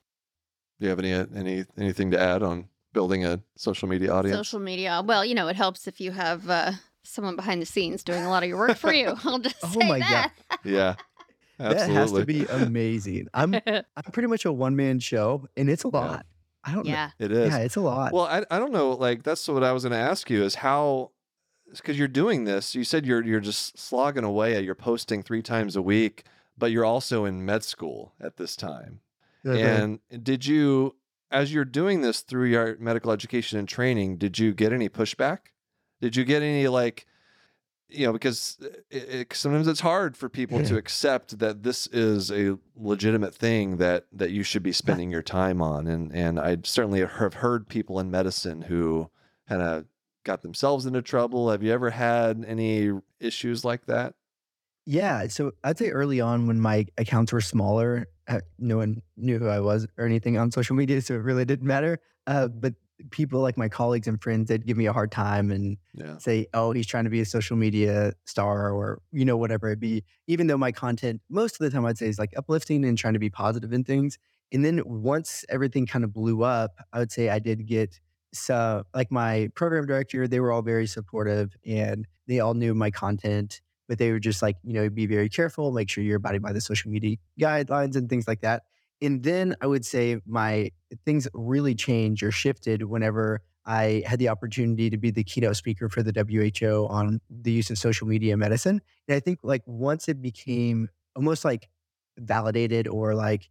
Do 0.83 0.87
you 0.87 0.90
have 0.90 0.99
any 0.99 1.12
any 1.12 1.64
anything 1.79 2.11
to 2.11 2.18
add 2.21 2.42
on 2.42 2.66
building 2.92 3.25
a 3.25 3.40
social 3.55 3.87
media 3.88 4.12
audience? 4.12 4.37
Social 4.37 4.59
media. 4.59 5.01
Well, 5.07 5.25
you 5.25 5.33
know, 5.33 5.47
it 5.47 5.55
helps 5.55 5.87
if 5.87 6.01
you 6.01 6.11
have 6.11 6.51
uh, 6.51 6.73
someone 7.05 7.37
behind 7.37 7.62
the 7.62 7.66
scenes 7.66 8.03
doing 8.03 8.25
a 8.25 8.29
lot 8.29 8.42
of 8.42 8.49
your 8.49 8.59
work 8.59 8.77
for 8.77 8.92
you. 8.92 9.14
I'll 9.25 9.38
just 9.38 9.55
Oh 9.62 9.68
say 9.68 9.88
my 9.88 10.01
God. 10.01 10.09
that. 10.11 10.33
Yeah. 10.64 10.97
That 11.59 11.88
has 11.88 12.11
to 12.11 12.27
be 12.27 12.47
amazing. 12.47 13.29
I'm 13.33 13.55
I'm 13.66 14.11
pretty 14.11 14.27
much 14.27 14.45
a 14.45 14.51
one 14.51 14.75
man 14.75 14.99
show 14.99 15.47
and 15.57 15.71
it's 15.71 15.85
a 15.85 15.88
lot. 15.88 16.27
I 16.64 16.75
don't 16.75 16.85
yeah. 16.85 17.11
It 17.21 17.31
know. 17.31 17.37
is. 17.42 17.51
Yeah, 17.53 17.59
it's 17.59 17.77
a 17.77 17.81
lot. 17.81 18.12
Well, 18.12 18.25
I, 18.25 18.45
I 18.51 18.59
don't 18.59 18.73
know. 18.73 18.90
Like 18.90 19.23
that's 19.23 19.47
what 19.47 19.62
I 19.62 19.71
was 19.71 19.85
going 19.85 19.92
to 19.92 19.99
ask 19.99 20.29
you 20.31 20.42
is 20.42 20.57
how, 20.57 21.12
because 21.71 21.97
you're 21.97 22.09
doing 22.09 22.42
this. 22.42 22.75
You 22.75 22.83
said 22.83 23.07
you're 23.07 23.23
you're 23.25 23.38
just 23.38 23.79
slogging 23.79 24.25
away. 24.25 24.61
You're 24.62 24.75
posting 24.75 25.23
three 25.23 25.42
times 25.42 25.77
a 25.77 25.83
week, 25.83 26.25
but 26.59 26.73
you're 26.73 26.85
also 26.85 27.25
in 27.25 27.45
med 27.45 27.62
school 27.62 28.14
at 28.21 28.37
this 28.37 28.57
time. 28.57 28.99
Uh-huh. 29.44 29.57
And 29.57 30.00
did 30.22 30.46
you, 30.46 30.96
as 31.31 31.52
you're 31.52 31.64
doing 31.64 32.00
this 32.00 32.20
through 32.20 32.46
your 32.46 32.76
medical 32.78 33.11
education 33.11 33.59
and 33.59 33.68
training, 33.68 34.18
did 34.18 34.38
you 34.38 34.52
get 34.52 34.72
any 34.72 34.88
pushback? 34.88 35.38
Did 36.00 36.16
you 36.16 36.24
get 36.24 36.42
any 36.42 36.68
like, 36.68 37.07
you 37.88 38.07
know, 38.07 38.12
because 38.12 38.59
it, 38.90 39.09
it, 39.09 39.35
sometimes 39.35 39.68
it's 39.68 39.81
hard 39.81 40.16
for 40.16 40.28
people 40.28 40.62
to 40.64 40.76
accept 40.76 41.38
that 41.40 41.62
this 41.62 41.87
is 41.88 42.31
a 42.31 42.59
legitimate 42.74 43.35
thing 43.35 43.76
that 43.76 44.07
that 44.12 44.31
you 44.31 44.42
should 44.42 44.62
be 44.62 44.72
spending 44.72 45.11
your 45.11 45.22
time 45.22 45.61
on, 45.61 45.87
and 45.87 46.11
and 46.14 46.40
I 46.40 46.57
certainly 46.64 47.00
have 47.00 47.35
heard 47.35 47.68
people 47.68 48.00
in 48.00 48.11
medicine 48.11 48.62
who 48.62 49.11
kind 49.46 49.61
of 49.61 49.85
got 50.24 50.42
themselves 50.42 50.87
into 50.87 51.02
trouble. 51.02 51.50
Have 51.50 51.62
you 51.62 51.72
ever 51.72 51.90
had 51.90 52.44
any 52.46 52.92
issues 53.20 53.64
like 53.64 53.87
that? 53.87 54.14
Yeah. 54.87 55.26
So 55.28 55.52
I'd 55.62 55.78
say 55.78 55.90
early 55.90 56.20
on 56.20 56.46
when 56.46 56.61
my 56.61 56.87
accounts 56.96 57.33
were 57.33 57.40
smaller, 57.40 57.98
uh, 58.00 58.12
no 58.58 58.76
one 58.78 59.02
knew 59.16 59.38
who 59.38 59.48
I 59.48 59.61
was 59.61 59.87
or 59.98 60.06
anything 60.06 60.37
on 60.38 60.50
social 60.50 60.76
media. 60.76 61.00
So 61.00 61.14
it 61.14 61.18
really 61.18 61.44
didn't 61.44 61.66
matter. 61.66 61.98
Uh, 62.26 62.48
but 62.48 62.74
people 63.11 63.40
like 63.40 63.56
my 63.58 63.68
colleagues 63.68 64.06
and 64.06 64.22
friends, 64.22 64.48
they'd 64.48 64.64
give 64.66 64.76
me 64.76 64.87
a 64.87 64.92
hard 64.92 65.11
time 65.11 65.50
and 65.50 65.76
Yeah. 65.94 66.18
say, 66.18 66.46
oh, 66.54 66.70
he's 66.72 66.87
trying 66.87 67.04
to 67.04 67.11
be 67.11 67.20
a 67.20 67.24
social 67.24 67.56
media 67.56 68.12
star 68.26 68.70
or, 68.70 69.02
you 69.11 69.24
know, 69.24 69.37
whatever 69.37 69.70
it 69.70 69.80
be. 69.80 70.04
Even 70.28 70.46
though 70.46 70.56
my 70.58 70.70
content, 70.72 71.20
most 71.28 71.54
of 71.54 71.58
the 71.58 71.70
time 71.70 71.85
I'd 71.85 71.98
say 71.98 72.06
is 72.06 72.18
like 72.18 72.32
uplifting 72.37 72.85
and 72.85 72.96
trying 72.96 73.14
to 73.14 73.18
be 73.18 73.30
positive 73.30 73.72
in 73.72 73.82
things. 73.82 74.18
And 74.52 74.64
then 74.64 74.82
once 74.85 75.44
everything 75.48 75.87
kind 75.87 76.04
of 76.04 76.12
blew 76.12 76.42
up, 76.44 76.78
I 76.92 76.98
would 77.00 77.11
say 77.11 77.28
I 77.28 77.38
did 77.40 77.66
get 77.66 77.98
so 78.35 78.85
like 78.94 79.11
my 79.11 79.48
program 79.54 79.85
director, 79.87 80.26
they 80.28 80.40
were 80.40 80.52
all 80.52 80.62
very 80.62 80.87
supportive 80.87 81.54
and 81.66 82.06
they 82.28 82.40
all 82.40 82.54
knew 82.54 82.74
my 82.74 82.90
content, 82.90 83.61
but 83.88 83.99
they 83.99 84.11
were 84.12 84.18
just 84.18 84.42
like, 84.42 84.57
you 84.64 84.73
know, 84.73 84.88
be 84.88 85.07
very 85.07 85.29
careful, 85.29 85.73
make 85.73 85.90
sure 85.90 86.03
you're 86.05 86.16
abiding 86.16 86.40
by 86.40 86.53
the 86.53 86.61
social 86.61 86.90
media 86.90 87.16
guidelines 87.40 87.97
and 87.97 88.09
things 88.09 88.27
like 88.27 88.40
that. 88.40 88.62
And 89.01 89.23
then 89.23 89.57
I 89.61 89.66
would 89.66 89.85
say 89.85 90.21
my 90.27 90.71
things 91.05 91.27
really 91.35 91.75
changed 91.75 92.23
or 92.23 92.31
shifted 92.31 92.85
whenever 92.85 93.42
I 93.64 94.03
had 94.07 94.18
the 94.18 94.29
opportunity 94.29 94.90
to 94.90 94.97
be 94.97 95.11
the 95.11 95.25
keynote 95.25 95.57
speaker 95.57 95.88
for 95.88 96.03
the 96.03 96.12
WHO 96.12 96.87
on 96.88 97.21
the 97.29 97.53
use 97.53 97.71
of 97.71 97.79
social 97.79 98.07
media 98.07 98.37
medicine. 98.37 98.81
And 99.09 99.16
I 99.16 99.21
think 99.21 99.40
like 99.42 99.62
once 99.66 100.09
it 100.09 100.23
became 100.23 100.88
almost 101.16 101.45
like 101.45 101.68
validated 102.18 102.88
or 102.88 103.14
like 103.14 103.49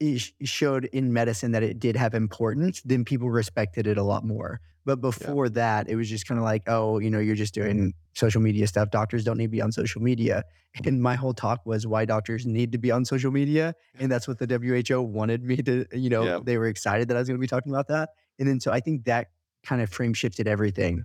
it 0.00 0.32
showed 0.42 0.86
in 0.86 1.12
medicine 1.12 1.52
that 1.52 1.62
it 1.62 1.78
did 1.78 1.96
have 1.96 2.14
importance, 2.14 2.82
then 2.82 3.04
people 3.04 3.30
respected 3.30 3.86
it 3.86 3.96
a 3.96 4.02
lot 4.02 4.24
more. 4.24 4.60
But 4.84 5.00
before 5.00 5.46
yeah. 5.46 5.52
that, 5.52 5.88
it 5.88 5.96
was 5.96 6.08
just 6.08 6.26
kind 6.26 6.38
of 6.38 6.44
like, 6.44 6.62
oh, 6.66 6.98
you 6.98 7.10
know, 7.10 7.18
you're 7.18 7.34
just 7.34 7.54
doing 7.54 7.94
social 8.12 8.40
media 8.40 8.66
stuff. 8.66 8.90
Doctors 8.90 9.24
don't 9.24 9.38
need 9.38 9.46
to 9.46 9.50
be 9.50 9.62
on 9.62 9.72
social 9.72 10.02
media. 10.02 10.44
Mm-hmm. 10.76 10.88
And 10.88 11.02
my 11.02 11.14
whole 11.14 11.32
talk 11.32 11.64
was 11.64 11.86
why 11.86 12.04
doctors 12.04 12.46
need 12.46 12.72
to 12.72 12.78
be 12.78 12.90
on 12.90 13.04
social 13.04 13.30
media. 13.30 13.74
And 13.98 14.10
that's 14.12 14.28
what 14.28 14.38
the 14.38 14.46
WHO 14.46 15.00
wanted 15.00 15.42
me 15.42 15.56
to, 15.56 15.86
you 15.92 16.10
know, 16.10 16.24
yeah. 16.24 16.38
they 16.42 16.58
were 16.58 16.66
excited 16.66 17.08
that 17.08 17.16
I 17.16 17.20
was 17.20 17.28
going 17.28 17.38
to 17.38 17.40
be 17.40 17.46
talking 17.46 17.72
about 17.72 17.88
that. 17.88 18.10
And 18.38 18.46
then 18.46 18.60
so 18.60 18.72
I 18.72 18.80
think 18.80 19.04
that 19.04 19.30
kind 19.62 19.80
of 19.80 19.90
frame 19.90 20.12
shifted 20.12 20.46
everything. 20.46 21.04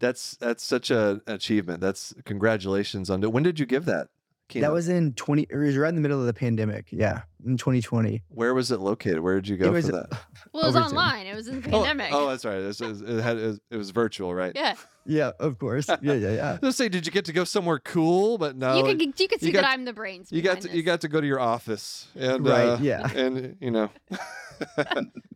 That's 0.00 0.36
that's 0.36 0.64
such 0.64 0.90
an 0.90 1.20
achievement. 1.26 1.80
That's 1.80 2.14
congratulations 2.24 3.10
on 3.10 3.22
it. 3.22 3.32
When 3.32 3.42
did 3.42 3.58
you 3.58 3.66
give 3.66 3.84
that? 3.86 4.08
Keynote? 4.48 4.68
That 4.68 4.72
was 4.72 4.88
in 4.88 5.12
20, 5.12 5.46
it 5.50 5.56
was 5.56 5.76
right 5.76 5.90
in 5.90 5.94
the 5.94 6.00
middle 6.00 6.20
of 6.20 6.26
the 6.26 6.32
pandemic. 6.32 6.86
Yeah, 6.90 7.22
in 7.44 7.56
2020. 7.56 8.22
Where 8.28 8.54
was 8.54 8.70
it 8.70 8.80
located? 8.80 9.20
Where 9.20 9.36
did 9.36 9.48
you 9.48 9.56
go 9.56 9.66
it 9.66 9.72
was, 9.72 9.86
for 9.86 9.92
that? 9.92 10.08
Well, 10.52 10.64
it 10.64 10.66
was 10.66 10.76
Overton. 10.76 10.96
online. 10.96 11.26
It 11.26 11.34
was 11.34 11.48
in 11.48 11.60
the 11.60 11.68
oh, 11.68 11.82
pandemic. 11.82 12.12
Oh, 12.12 12.24
oh 12.24 12.30
that's 12.30 12.44
right. 12.44 12.58
It 12.58 12.66
was, 12.66 12.80
it, 12.80 13.22
had, 13.22 13.36
it, 13.36 13.46
was, 13.46 13.60
it 13.70 13.76
was 13.76 13.90
virtual, 13.90 14.34
right? 14.34 14.52
Yeah. 14.54 14.74
Yeah, 15.08 15.32
of 15.40 15.58
course. 15.58 15.88
Yeah, 15.88 16.12
yeah, 16.12 16.30
yeah. 16.32 16.58
Let's 16.62 16.76
say, 16.76 16.88
did 16.88 17.06
you 17.06 17.12
get 17.12 17.24
to 17.24 17.32
go 17.32 17.44
somewhere 17.44 17.78
cool? 17.78 18.36
But 18.36 18.56
no, 18.56 18.76
you 18.76 18.84
could 18.84 19.00
you 19.18 19.26
could 19.26 19.40
see 19.40 19.46
you 19.46 19.52
that 19.52 19.64
I'm 19.64 19.86
the 19.86 19.94
brains. 19.94 20.30
You 20.30 20.42
got 20.42 20.60
to 20.60 20.68
this. 20.68 20.76
you 20.76 20.82
got 20.82 21.00
to 21.00 21.08
go 21.08 21.20
to 21.20 21.26
your 21.26 21.40
office 21.40 22.08
and 22.14 22.46
right, 22.46 22.68
uh, 22.68 22.78
yeah, 22.80 23.10
and 23.14 23.56
you 23.58 23.70
know. 23.70 23.90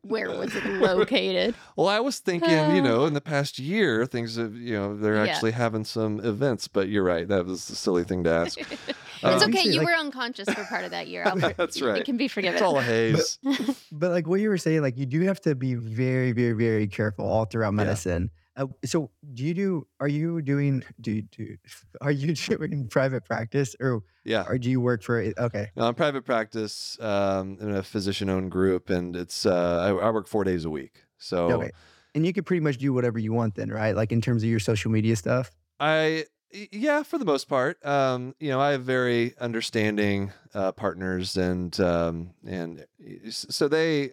Where 0.03 0.31
was 0.31 0.55
it 0.55 0.65
located? 0.65 1.55
well, 1.77 1.89
I 1.89 2.01
was 2.01 2.19
thinking, 2.19 2.75
you 2.75 2.83
know, 2.83 3.07
in 3.07 3.15
the 3.15 3.21
past 3.21 3.59
year, 3.59 4.05
things 4.05 4.37
have, 4.37 4.55
you 4.55 4.75
know, 4.75 4.97
they're 4.97 5.25
yeah. 5.25 5.33
actually 5.33 5.53
having 5.53 5.85
some 5.85 6.19
events. 6.21 6.67
But 6.67 6.89
you're 6.89 7.05
right, 7.05 7.27
that 7.29 7.47
was 7.47 7.71
a 7.71 7.77
silly 7.77 8.03
thing 8.03 8.25
to 8.25 8.31
ask. 8.31 8.59
it's 8.59 8.95
um, 9.23 9.51
okay. 9.51 9.63
You 9.63 9.79
like, 9.79 9.87
were 9.87 9.95
unconscious 9.95 10.53
for 10.53 10.65
part 10.65 10.85
of 10.85 10.91
that 10.91 11.07
year. 11.07 11.23
Albert. 11.23 11.57
That's 11.57 11.81
right. 11.93 12.01
It 12.01 12.05
can 12.05 12.17
be 12.17 12.29
forgiven. 12.29 12.55
It's 12.55 12.63
all 12.63 12.79
a 12.79 12.83
haze. 12.83 13.39
But, 13.43 13.77
but, 13.93 14.11
like 14.11 14.27
what 14.27 14.41
you 14.41 14.49
were 14.49 14.59
saying, 14.59 14.83
like 14.83 14.99
you 14.99 15.07
do 15.07 15.21
have 15.23 15.41
to 15.43 15.55
be 15.55 15.75
very, 15.75 16.33
very, 16.33 16.53
very 16.53 16.87
careful 16.87 17.27
all 17.27 17.45
throughout 17.45 17.75
medicine. 17.75 18.31
Yeah 18.33 18.39
uh, 18.57 18.67
so 18.85 19.11
do 19.33 19.45
you 19.45 19.55
do? 19.55 19.87
Are 20.01 20.09
you 20.09 20.43
doing? 20.43 20.85
Do 21.01 21.13
you 21.13 21.23
do? 21.23 21.57
Are 22.01 22.11
you 22.11 22.35
doing 22.35 22.89
private 22.89 23.25
practice 23.25 23.75
or 23.81 24.03
yeah? 24.25 24.45
Or 24.47 24.59
do 24.59 24.71
you 24.71 24.81
work 24.81 25.03
for? 25.03 25.21
Okay. 25.39 25.71
No, 25.77 25.85
I'm 25.85 25.95
private 25.95 26.25
practice 26.25 26.99
um, 27.01 27.57
in 27.61 27.75
a 27.75 27.83
physician-owned 27.83 28.51
group, 28.51 28.91
and 28.91 29.17
it's 29.17 29.47
uh, 29.47 29.97
I, 30.01 30.07
I, 30.07 30.11
work 30.11 30.29
four 30.29 30.45
days 30.45 30.65
a 30.65 30.71
week. 30.71 31.05
So 31.19 31.51
okay. 31.53 31.71
And 32.15 32.27
you 32.27 32.35
could 32.35 32.45
pretty 32.45 32.61
much 32.61 32.77
do 32.77 32.93
whatever 32.93 33.19
you 33.19 33.33
want 33.33 33.55
then, 33.55 33.71
right? 33.71 33.97
Like 33.97 34.13
in 34.13 34.21
terms 34.21 34.43
of 34.43 34.51
your 34.51 34.61
social 34.61 34.91
media 34.91 35.17
stuff. 35.17 35.51
I 35.81 36.27
yeah, 36.53 37.03
for 37.03 37.19
the 37.19 37.25
most 37.25 37.49
part. 37.49 37.85
Um, 37.85 38.35
you 38.39 38.51
know, 38.51 38.61
I 38.61 38.73
have 38.73 38.83
very 38.83 39.35
understanding 39.41 40.33
uh, 40.55 40.73
partners, 40.73 41.37
and 41.37 41.79
um, 41.81 42.31
and 42.47 42.87
so 43.31 43.69
they 43.69 44.13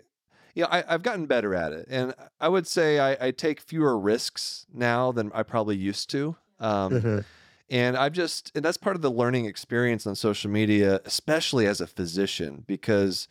you 0.55 0.63
know, 0.63 0.69
I, 0.71 0.83
have 0.87 1.03
gotten 1.03 1.25
better 1.25 1.53
at 1.55 1.71
it, 1.71 1.87
and 1.89 2.13
I 2.39 2.49
would 2.49 2.67
say 2.67 2.99
I, 2.99 3.27
I, 3.27 3.31
take 3.31 3.61
fewer 3.61 3.97
risks 3.97 4.65
now 4.73 5.11
than 5.11 5.31
I 5.33 5.43
probably 5.43 5.77
used 5.77 6.09
to. 6.11 6.35
Um, 6.59 6.91
mm-hmm. 6.91 7.19
And 7.69 7.95
I've 7.95 8.13
just, 8.13 8.51
and 8.55 8.65
that's 8.65 8.77
part 8.77 8.95
of 8.95 9.01
the 9.03 9.11
learning 9.11 9.45
experience 9.45 10.07
on 10.07 10.15
social 10.15 10.49
media, 10.49 11.01
especially 11.05 11.67
as 11.67 11.79
a 11.79 11.87
physician, 11.87 12.63
because 12.65 13.27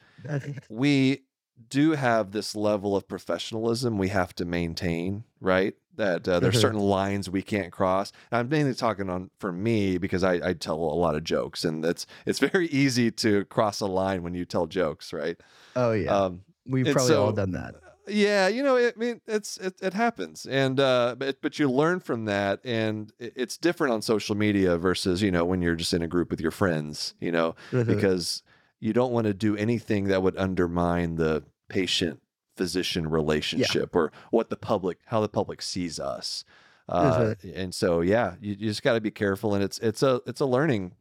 we 0.69 1.23
do 1.69 1.93
have 1.93 2.31
this 2.31 2.55
level 2.55 2.95
of 2.95 3.09
professionalism 3.09 3.99
we 3.99 4.09
have 4.09 4.35
to 4.37 4.45
maintain, 4.45 5.25
right? 5.41 5.75
That 5.99 6.27
uh, 6.27 6.41
there's 6.41 6.55
mm-hmm. 6.55 6.61
certain 6.61 6.81
lines 6.81 7.29
we 7.29 7.43
can't 7.43 7.71
cross. 7.73 8.13
And 8.31 8.39
I'm 8.39 8.49
mainly 8.49 8.75
talking 8.75 9.11
on 9.11 9.31
for 9.39 9.53
me 9.53 9.99
because 9.99 10.25
I, 10.25 10.35
I 10.35 10.53
tell 10.55 10.77
a 10.77 10.99
lot 10.99 11.15
of 11.15 11.25
jokes, 11.25 11.65
and 11.65 11.85
it's 11.85 12.07
it's 12.25 12.39
very 12.51 12.69
easy 12.69 13.11
to 13.11 13.45
cross 13.47 13.81
a 13.81 13.87
line 13.87 14.23
when 14.23 14.35
you 14.35 14.45
tell 14.45 14.67
jokes, 14.67 15.13
right? 15.13 15.37
Oh 15.77 15.93
yeah. 15.93 16.17
Um, 16.17 16.43
We've 16.67 16.85
probably 16.85 17.09
so, 17.09 17.25
all 17.25 17.33
done 17.33 17.53
that. 17.53 17.75
Yeah, 18.07 18.49
you 18.49 18.63
know, 18.63 18.77
it, 18.77 18.95
I 18.97 18.99
mean, 18.99 19.21
it's 19.27 19.57
it, 19.59 19.75
it 19.83 19.95
happens, 19.95 20.47
and 20.47 20.81
uh, 20.81 21.15
but 21.19 21.41
but 21.43 21.59
you 21.59 21.71
learn 21.71 22.01
from 22.01 22.25
that, 22.27 22.61
and 22.65 23.13
it's 23.19 23.57
different 23.57 23.93
on 23.93 24.03
social 24.03 24.35
media 24.35 24.79
versus 24.79 25.21
you 25.23 25.31
know 25.31 25.45
when 25.45 25.61
you're 25.63 25.77
just 25.77 25.93
in 25.93 26.03
a 26.03 26.09
group 26.09 26.31
with 26.31 26.41
your 26.41 26.51
friends, 26.51 27.15
you 27.21 27.33
know, 27.33 27.55
mm-hmm. 27.71 27.93
because 27.93 28.43
you 28.81 28.93
don't 28.93 29.13
want 29.13 29.27
to 29.27 29.35
do 29.35 29.57
anything 29.57 30.05
that 30.05 30.23
would 30.23 30.37
undermine 30.37 31.17
the 31.17 31.45
patient 31.69 32.21
physician 32.59 33.09
relationship 33.09 33.91
yeah. 33.95 33.99
or 33.99 34.13
what 34.31 34.51
the 34.51 34.57
public 34.57 34.99
how 35.07 35.21
the 35.21 35.29
public 35.29 35.63
sees 35.63 35.99
us. 35.99 36.45
Uh, 36.89 37.35
and 37.55 37.75
so 37.75 38.01
yeah, 38.01 38.35
you, 38.41 38.57
you 38.59 38.69
just 38.69 38.83
got 38.83 38.95
to 38.95 39.01
be 39.01 39.11
careful, 39.11 39.55
and 39.55 39.65
it's 39.65 39.79
it's 39.79 40.03
a 40.03 40.21
it's 40.27 40.41
a 40.41 40.47
learning 40.47 40.93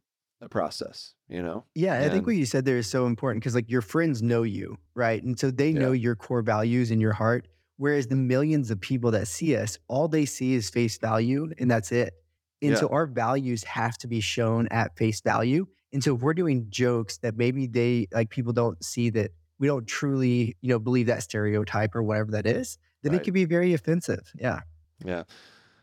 process 0.46 1.14
you 1.28 1.42
know 1.42 1.64
yeah 1.74 1.94
and 1.94 2.04
i 2.04 2.08
think 2.08 2.24
what 2.24 2.36
you 2.36 2.46
said 2.46 2.64
there 2.64 2.76
is 2.76 2.88
so 2.88 3.06
important 3.06 3.42
because 3.42 3.56
like 3.56 3.68
your 3.68 3.80
friends 3.80 4.22
know 4.22 4.44
you 4.44 4.78
right 4.94 5.24
and 5.24 5.36
so 5.36 5.50
they 5.50 5.70
yeah. 5.70 5.80
know 5.80 5.90
your 5.90 6.14
core 6.14 6.42
values 6.42 6.92
in 6.92 7.00
your 7.00 7.12
heart 7.12 7.48
whereas 7.76 8.06
the 8.06 8.14
millions 8.14 8.70
of 8.70 8.80
people 8.80 9.10
that 9.10 9.26
see 9.26 9.56
us 9.56 9.78
all 9.88 10.06
they 10.06 10.24
see 10.24 10.54
is 10.54 10.70
face 10.70 10.96
value 10.96 11.50
and 11.58 11.68
that's 11.68 11.90
it 11.90 12.14
and 12.62 12.72
yeah. 12.72 12.76
so 12.76 12.86
our 12.88 13.06
values 13.06 13.64
have 13.64 13.98
to 13.98 14.06
be 14.06 14.20
shown 14.20 14.68
at 14.68 14.96
face 14.96 15.20
value 15.20 15.66
and 15.92 16.04
so 16.04 16.14
if 16.14 16.20
we're 16.20 16.34
doing 16.34 16.66
jokes 16.68 17.18
that 17.18 17.36
maybe 17.36 17.66
they 17.66 18.06
like 18.12 18.30
people 18.30 18.52
don't 18.52 18.82
see 18.84 19.10
that 19.10 19.32
we 19.58 19.66
don't 19.66 19.86
truly 19.86 20.56
you 20.60 20.68
know 20.68 20.78
believe 20.78 21.06
that 21.06 21.22
stereotype 21.22 21.94
or 21.94 22.02
whatever 22.02 22.30
that 22.32 22.46
is 22.46 22.78
then 23.02 23.12
right. 23.12 23.20
it 23.20 23.24
can 23.24 23.34
be 23.34 23.44
very 23.44 23.74
offensive 23.74 24.32
yeah. 24.38 24.60
Yeah. 25.04 25.24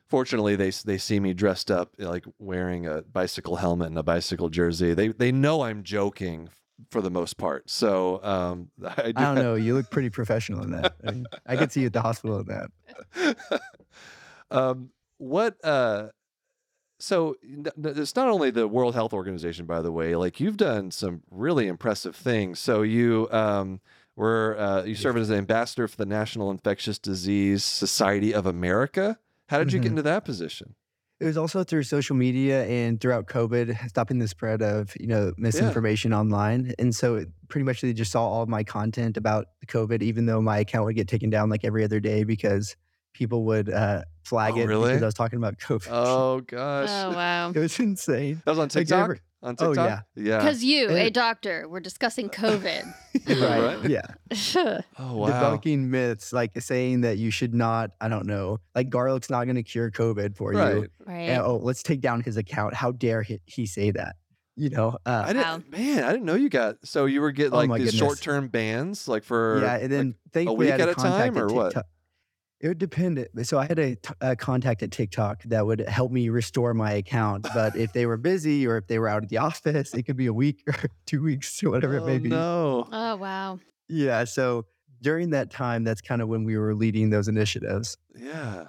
Fortunately 0.08 0.56
they 0.56 0.70
they 0.70 0.98
see 0.98 1.20
me 1.20 1.34
dressed 1.34 1.72
up 1.72 1.92
like 1.98 2.26
wearing 2.40 2.86
a 2.86 3.02
bicycle 3.02 3.56
helmet 3.56 3.88
and 3.88 3.98
a 3.98 4.04
bicycle 4.04 4.50
jersey. 4.50 4.94
They 4.94 5.10
they 5.10 5.32
know 5.32 5.64
i'm 5.64 5.84
joking 5.84 6.50
for 6.92 7.02
the 7.02 7.10
most 7.10 7.38
part 7.38 7.70
so 7.70 8.22
um, 8.22 8.70
I, 8.86 9.12
do 9.12 9.14
I, 9.16 9.22
don't 9.24 9.36
know 9.36 9.56
you 9.56 9.74
look 9.74 9.90
pretty 9.90 10.10
professional 10.22 10.64
in 10.64 10.72
that. 10.72 10.96
I, 11.06 11.12
mean, 11.12 11.26
I 11.46 11.56
could 11.56 11.72
see 11.72 11.82
you 11.82 11.88
at 11.88 11.94
the 11.94 12.02
hospital 12.02 12.40
in 12.40 12.48
that. 12.48 13.62
Um, 14.52 14.92
what 15.18 15.56
uh 15.64 16.10
so 17.00 17.36
it's 17.44 18.16
not 18.16 18.30
only 18.30 18.50
the 18.50 18.68
world 18.68 18.96
health 18.96 19.14
organization 19.14 19.66
by 19.66 19.82
the 19.82 19.92
way 19.92 20.16
like 20.16 20.40
you've 20.40 20.58
done 20.58 20.92
some 20.92 21.22
really 21.30 21.68
impressive 21.68 22.16
things 22.16 22.60
so 22.60 22.82
you 22.82 23.28
um 23.32 23.80
were 24.16 24.56
uh, 24.58 24.84
you 24.84 24.96
serve 24.96 25.18
as 25.18 25.30
an 25.30 25.38
ambassador 25.38 25.90
for 25.90 25.98
the 25.98 26.06
national 26.06 26.50
infectious 26.50 26.98
disease 26.98 27.64
society 27.64 28.34
of 28.34 28.46
america 28.46 29.20
how 29.48 29.60
did 29.60 29.72
you 29.72 29.78
mm-hmm. 29.78 29.84
get 29.84 29.90
into 29.92 30.02
that 30.04 30.26
position? 30.26 30.76
It 31.20 31.26
was 31.26 31.38
also 31.38 31.64
through 31.64 31.84
social 31.84 32.16
media 32.16 32.66
and 32.66 33.00
throughout 33.00 33.28
COVID, 33.28 33.88
stopping 33.88 34.20
the 34.20 34.28
spread 34.28 34.62
of 34.62 34.94
you 35.00 35.08
know 35.08 35.34
misinformation 35.38 36.12
yeah. 36.12 36.20
online. 36.20 36.74
And 36.78 36.94
so 36.94 37.16
it, 37.16 37.30
pretty 37.48 37.64
much 37.64 37.82
they 37.82 37.94
just 37.94 38.12
saw 38.12 38.28
all 38.28 38.44
of 38.44 38.50
my 38.50 38.64
content 38.64 39.16
about 39.16 39.48
COVID, 39.68 40.02
even 40.02 40.26
though 40.26 40.42
my 40.42 40.60
account 40.60 40.86
would 40.86 40.96
get 40.96 41.08
taken 41.08 41.30
down 41.30 41.50
like 41.50 41.64
every 41.64 41.84
other 41.84 42.00
day 42.00 42.24
because 42.26 42.76
people 43.16 43.46
would 43.46 43.72
uh, 43.72 44.04
flag 44.24 44.54
oh, 44.56 44.60
it 44.60 44.66
really? 44.66 44.90
because 44.90 45.02
I 45.02 45.06
was 45.06 45.14
talking 45.14 45.38
about 45.38 45.58
COVID. 45.60 45.88
Oh 45.90 46.42
gosh! 46.42 46.90
Oh 46.92 47.12
wow! 47.16 47.50
it 47.50 47.60
was 47.60 47.80
insane. 47.80 48.42
That 48.46 48.52
was 48.52 48.60
on 48.60 48.70
TikTok. 48.70 49.10
Like, 49.10 49.22
on 49.42 49.56
TikTok? 49.56 49.78
Oh 49.78 49.84
yeah, 49.84 50.02
yeah. 50.16 50.38
Because 50.40 50.64
you, 50.64 50.90
a 50.90 51.10
doctor, 51.10 51.68
we're 51.70 51.80
discussing 51.80 52.30
COVID. 52.30 52.94
right. 53.28 53.80
right. 53.80 53.90
Yeah. 53.90 54.82
oh 55.00 55.16
wow. 55.16 55.30
Debunking 55.30 55.88
myths, 55.88 56.34
like 56.34 56.60
saying 56.62 57.02
that 57.02 57.18
you 57.18 57.32
should 57.32 57.54
not. 57.54 57.92
I 58.02 58.10
don't 58.10 58.26
know. 58.26 58.60
Like 58.74 58.90
garlic's 58.90 59.30
not 59.30 59.46
going 59.46 59.56
to 59.56 59.64
cure 59.64 59.92
COVID 59.92 60.36
for 60.36 60.52
right. 60.52 60.76
you. 60.76 60.88
Right. 61.06 61.30
And, 61.30 61.44
oh, 61.44 61.60
let's 61.62 61.84
take 61.84 62.02
down 62.02 62.22
his 62.22 62.38
account. 62.38 62.74
How 62.74 62.92
dare 62.92 63.22
he, 63.22 63.40
he 63.46 63.66
say 63.66 63.92
that? 63.92 64.16
You 64.56 64.70
know. 64.70 64.98
Uh, 65.06 65.24
I 65.28 65.34
didn't. 65.34 65.46
Wow. 65.46 65.64
Man, 65.70 66.04
I 66.04 66.12
didn't 66.12 66.26
know 66.26 66.36
you 66.36 66.50
got. 66.50 66.78
So 66.84 67.06
you 67.06 67.22
were 67.22 67.32
getting 67.32 67.54
oh 67.54 67.58
like 67.58 67.70
oh 67.70 67.78
these 67.78 67.94
short 67.94 68.20
term 68.20 68.48
bans, 68.48 69.08
like 69.08 69.24
for 69.24 69.62
yeah, 69.62 69.78
and 69.78 69.92
then 69.92 70.16
like, 70.34 70.48
a 70.48 70.54
week 70.54 70.72
at 70.72 70.90
a 70.90 70.96
time, 70.96 71.38
or 71.38 71.48
what? 71.48 71.86
It 72.62 72.70
would 72.70 72.78
depend. 72.78 73.28
So 73.44 73.60
I 73.60 73.66
had 73.66 73.78
a, 73.80 73.96
t- 73.96 74.14
a 74.22 74.36
contact 74.36 74.82
at 74.82 74.90
TikTok 74.92 75.44
that 75.44 75.66
would 75.66 75.82
help 75.82 76.12
me 76.12 76.30
restore 76.30 76.74
my 76.74 76.94
account. 76.94 77.46
But 77.54 77.76
if 77.76 77.92
they 77.94 78.06
were 78.06 78.18
busy 78.18 78.66
or 78.66 78.78
if 78.78 78.88
they 78.88 78.98
were 78.98 79.10
out 79.10 79.24
of 79.24 79.30
the 79.30 79.38
office, 79.38 79.94
it 79.94 80.04
could 80.04 80.16
be 80.18 80.28
a 80.28 80.34
week 80.34 80.64
or 80.68 80.90
two 81.06 81.22
weeks 81.22 81.62
or 81.64 81.70
whatever 81.72 82.00
oh, 82.00 82.04
it 82.04 82.08
may 82.08 82.18
be. 82.18 82.30
No. 82.30 82.88
Oh 82.92 83.16
wow. 83.18 83.60
Yeah. 83.90 84.24
So 84.24 84.66
during 85.02 85.32
that 85.32 85.52
time, 85.52 85.84
that's 85.84 86.02
kind 86.02 86.22
of 86.22 86.30
when 86.30 86.44
we 86.46 86.58
were 86.58 86.74
leading 86.74 87.10
those 87.10 87.28
initiatives. 87.28 87.98
Yeah. 88.16 88.66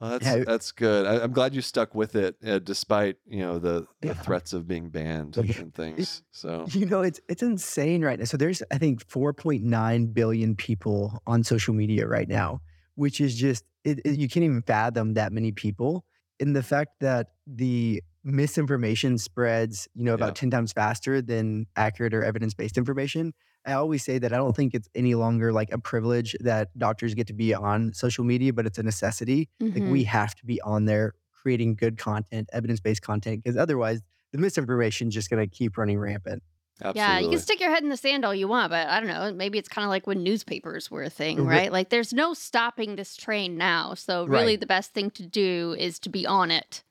Well, 0.00 0.10
that's 0.12 0.24
Yeah. 0.24 0.44
that's 0.46 0.72
good. 0.72 1.04
I, 1.06 1.22
I'm 1.22 1.32
glad 1.32 1.54
you 1.54 1.60
stuck 1.60 1.94
with 1.94 2.16
it, 2.16 2.36
uh, 2.44 2.58
despite 2.58 3.16
you 3.26 3.40
know 3.40 3.58
the, 3.58 3.86
the 4.00 4.08
Yeah. 4.08 4.14
threats 4.14 4.54
of 4.54 4.66
being 4.66 4.88
banned 4.88 5.36
Yeah. 5.36 5.60
and 5.60 5.74
things. 5.82 6.22
So 6.30 6.64
You 6.70 6.86
know, 6.86 7.02
it's 7.02 7.20
it's 7.28 7.42
insane 7.42 8.02
right 8.02 8.18
now. 8.18 8.24
So 8.24 8.38
there's 8.38 8.62
I 8.72 8.78
think 8.78 9.06
4.9 9.06 10.14
billion 10.14 10.56
people 10.56 11.22
on 11.26 11.44
social 11.44 11.74
media 11.74 12.06
right 12.06 12.28
now, 12.28 12.62
which 12.94 13.20
is 13.20 13.34
just 13.36 13.64
it, 13.84 14.00
it- 14.04 14.18
you 14.18 14.28
can't 14.28 14.44
even 14.44 14.62
fathom 14.62 15.14
that 15.14 15.32
many 15.32 15.52
people. 15.52 16.04
And 16.38 16.54
the 16.56 16.62
fact 16.62 16.90
that 17.00 17.28
the 17.46 18.02
misinformation 18.24 19.16
spreads, 19.18 19.88
you 19.94 20.04
know, 20.04 20.14
about 20.14 20.28
Yeah. 20.30 20.40
10 20.40 20.50
times 20.50 20.72
faster 20.72 21.22
than 21.22 21.66
accurate 21.76 22.12
or 22.14 22.22
evidence-based 22.22 22.76
information. 22.76 23.32
I 23.66 23.72
always 23.74 24.02
say 24.04 24.18
that 24.18 24.32
I 24.32 24.36
don't 24.36 24.54
think 24.56 24.74
it's 24.74 24.88
any 24.94 25.14
longer 25.14 25.52
like 25.52 25.70
a 25.72 25.78
privilege 25.78 26.34
that 26.40 26.68
doctors 26.78 27.14
get 27.14 27.26
to 27.28 27.32
be 27.34 27.54
on 27.54 27.92
social 27.94 28.24
media, 28.24 28.52
but 28.52 28.66
it's 28.66 28.78
a 28.78 28.82
necessity. 28.82 29.48
Like 29.60 29.74
Mhm. 29.82 29.90
we 29.90 30.04
have 30.04 30.34
to 30.36 30.46
be 30.46 30.60
on 30.62 30.84
there 30.86 31.14
creating 31.32 31.74
good 31.76 31.96
content, 31.98 32.48
evidence-based 32.52 33.02
content, 33.02 33.42
because 33.42 33.56
otherwise 33.56 34.00
the 34.32 34.38
misinformation 34.38 35.08
is 35.08 35.14
just 35.14 35.30
going 35.30 35.42
to 35.42 35.46
keep 35.56 35.76
running 35.78 35.98
rampant. 35.98 36.42
Absolutely. 36.82 37.00
Yeah, 37.00 37.18
you 37.20 37.28
can 37.30 37.38
stick 37.38 37.60
your 37.60 37.70
head 37.70 37.82
in 37.82 37.88
the 37.88 37.96
sand 37.96 38.24
all 38.24 38.34
you 38.34 38.48
want, 38.48 38.70
but 38.70 38.88
I 38.88 39.00
don't 39.00 39.08
know. 39.08 39.32
Maybe 39.32 39.58
it's 39.58 39.68
kind 39.68 39.84
of 39.84 39.90
like 39.90 40.06
when 40.06 40.22
newspapers 40.22 40.90
were 40.90 41.02
a 41.02 41.10
thing, 41.10 41.38
Ri- 41.38 41.46
right? 41.46 41.72
Like 41.72 41.88
there's 41.90 42.12
no 42.12 42.34
stopping 42.34 42.96
this 42.96 43.16
train 43.16 43.56
now. 43.56 43.94
So 43.94 44.24
really 44.24 44.52
Right. 44.52 44.60
the 44.60 44.66
best 44.66 44.92
thing 44.92 45.10
to 45.12 45.26
do 45.26 45.74
is 45.78 45.98
to 46.00 46.08
be 46.08 46.26
on 46.26 46.50
it. 46.50 46.82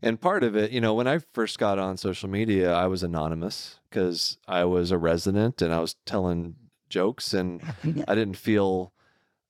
And 0.00 0.20
part 0.20 0.44
of 0.44 0.54
it, 0.54 0.70
you 0.70 0.80
know, 0.80 0.94
when 0.94 1.08
I 1.08 1.18
first 1.18 1.58
got 1.58 1.78
on 1.78 1.96
social 1.96 2.28
media, 2.28 2.72
I 2.72 2.86
was 2.86 3.02
anonymous 3.02 3.80
because 3.90 4.38
I 4.46 4.64
was 4.64 4.90
a 4.92 4.98
resident 4.98 5.60
and 5.60 5.74
I 5.74 5.80
was 5.80 5.96
telling 6.06 6.54
jokes 6.88 7.34
and 7.34 7.60
I 8.08 8.14
didn't 8.14 8.36
feel 8.36 8.92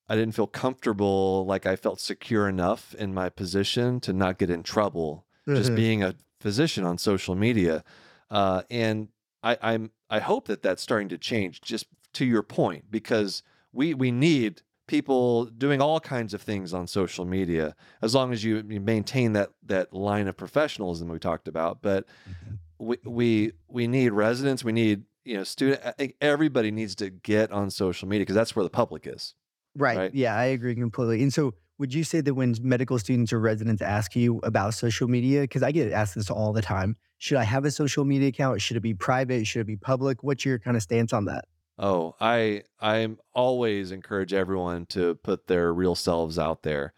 I 0.09 0.16
didn't 0.16 0.35
feel 0.35 0.47
comfortable 0.47 1.45
like 1.47 1.66
I 1.66 1.76
felt 1.76 2.01
secure 2.01 2.49
enough 2.49 2.95
in 2.95 3.12
my 3.12 3.29
position 3.29 4.01
to 4.01 4.14
not 4.14 4.39
get 4.39 4.49
in 4.49 4.62
trouble 4.62 5.26
just 5.47 5.72
Mhm. 5.72 5.76
being 5.76 6.03
a 6.03 6.14
physician 6.41 6.85
on 6.85 6.97
social 6.97 7.35
media. 7.35 7.85
Uh, 8.31 8.62
and 8.70 9.09
I, 9.49 9.57
I'm 9.62 9.90
I 10.11 10.20
hope 10.20 10.46
that 10.49 10.62
that's 10.62 10.82
starting 10.82 11.09
to 11.09 11.18
change. 11.18 11.61
Just 11.61 11.86
to 12.14 12.24
your 12.24 12.42
point, 12.42 12.90
because 12.90 13.42
we 13.72 13.94
we 13.94 14.11
need 14.11 14.62
people 14.86 15.44
doing 15.46 15.80
all 15.80 16.01
kinds 16.01 16.34
of 16.34 16.42
things 16.42 16.72
on 16.74 16.86
social 16.86 17.24
media 17.24 17.76
as 18.01 18.14
long 18.14 18.32
as 18.32 18.42
you, 18.42 18.64
you 18.68 18.80
maintain 18.80 19.34
that 19.34 19.51
that 19.64 19.92
line 19.92 20.28
of 20.28 20.36
professionalism 20.36 21.09
we 21.09 21.18
talked 21.18 21.49
about. 21.49 21.80
But 21.82 22.07
mm-hmm. 22.28 22.55
we 22.78 22.96
we 23.05 23.53
we 23.68 23.86
need 23.86 24.12
residents. 24.12 24.64
We 24.64 24.72
need 24.72 25.05
you 25.24 25.36
know 25.38 25.44
student. 25.44 25.80
I 25.84 25.92
think 25.92 26.14
everybody 26.20 26.70
needs 26.70 26.94
to 26.96 27.11
get 27.11 27.51
on 27.51 27.70
social 27.70 28.09
media 28.09 28.22
because 28.22 28.36
that's 28.36 28.55
where 28.55 28.64
the 28.64 28.70
public 28.70 29.07
is. 29.07 29.34
Right. 29.76 29.96
Right. 29.96 30.14
Yeah, 30.14 30.34
I 30.34 30.46
agree 30.46 30.74
completely. 30.74 31.22
And 31.22 31.32
so, 31.32 31.55
would 31.78 31.94
you 31.94 32.03
say 32.03 32.20
that 32.20 32.34
when 32.34 32.57
medical 32.61 32.99
students 32.99 33.32
or 33.32 33.38
residents 33.38 33.80
ask 33.80 34.16
you 34.16 34.40
about 34.42 34.74
social 34.74 35.07
media, 35.07 35.42
because 35.42 35.62
I 35.62 35.70
get 35.70 35.92
asked 35.92 36.16
this 36.16 36.30
all 36.30 36.53
the 36.53 36.62
time, 36.62 36.96
should 37.19 37.37
I 37.37 37.45
have 37.45 37.64
a 37.64 37.71
social 37.71 38.05
media 38.05 38.29
account? 38.29 38.61
Should 38.62 38.77
it 38.77 38.81
be 38.81 38.95
private? 38.95 39.47
Should 39.47 39.61
it 39.61 39.66
be 39.66 39.77
public? 39.77 40.23
What's 40.23 40.45
your 40.45 40.59
kind 40.59 40.77
of 40.77 40.83
stance 40.83 41.12
on 41.12 41.27
that? 41.27 41.47
Oh, 41.79 42.14
I 42.21 42.62
I'm 42.81 43.19
always 43.35 43.91
encourage 43.93 44.33
everyone 44.33 44.87
to 44.87 45.16
put 45.16 45.47
their 45.47 45.73
real 45.73 45.95
selves 45.95 46.39
out 46.39 46.62
there. 46.62 46.93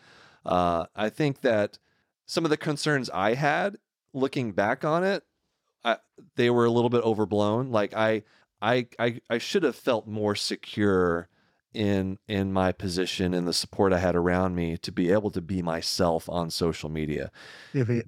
Uh, 0.45 0.87
I 0.95 1.11
think 1.11 1.41
that 1.43 1.79
some 2.27 2.45
of 2.45 2.51
the 2.51 2.57
concerns 2.57 3.11
I 3.11 3.35
had 3.35 3.77
looking 4.15 4.53
back 4.53 4.85
on 4.85 5.05
it, 5.05 5.25
I, 5.85 5.99
they 6.37 6.51
were 6.51 6.65
a 6.65 6.71
little 6.71 6.91
bit 6.91 7.03
overblown. 7.03 7.71
Like 7.71 7.95
I 7.95 8.23
I 8.63 8.87
I, 8.99 9.21
I 9.29 9.39
should 9.39 9.63
have 9.63 9.77
felt 9.77 10.07
more 10.07 10.35
secure 10.35 11.29
in 11.73 12.19
in 12.27 12.53
my 12.53 12.73
position 12.73 13.33
and 13.33 13.47
the 13.47 13.53
support 13.53 13.93
I 13.93 13.99
had 13.99 14.17
around 14.17 14.55
me 14.55 14.77
to 14.79 14.91
be 14.91 15.13
able 15.13 15.31
to 15.31 15.41
be 15.41 15.63
myself 15.63 16.29
on 16.29 16.51
social 16.51 16.91
media 16.91 17.31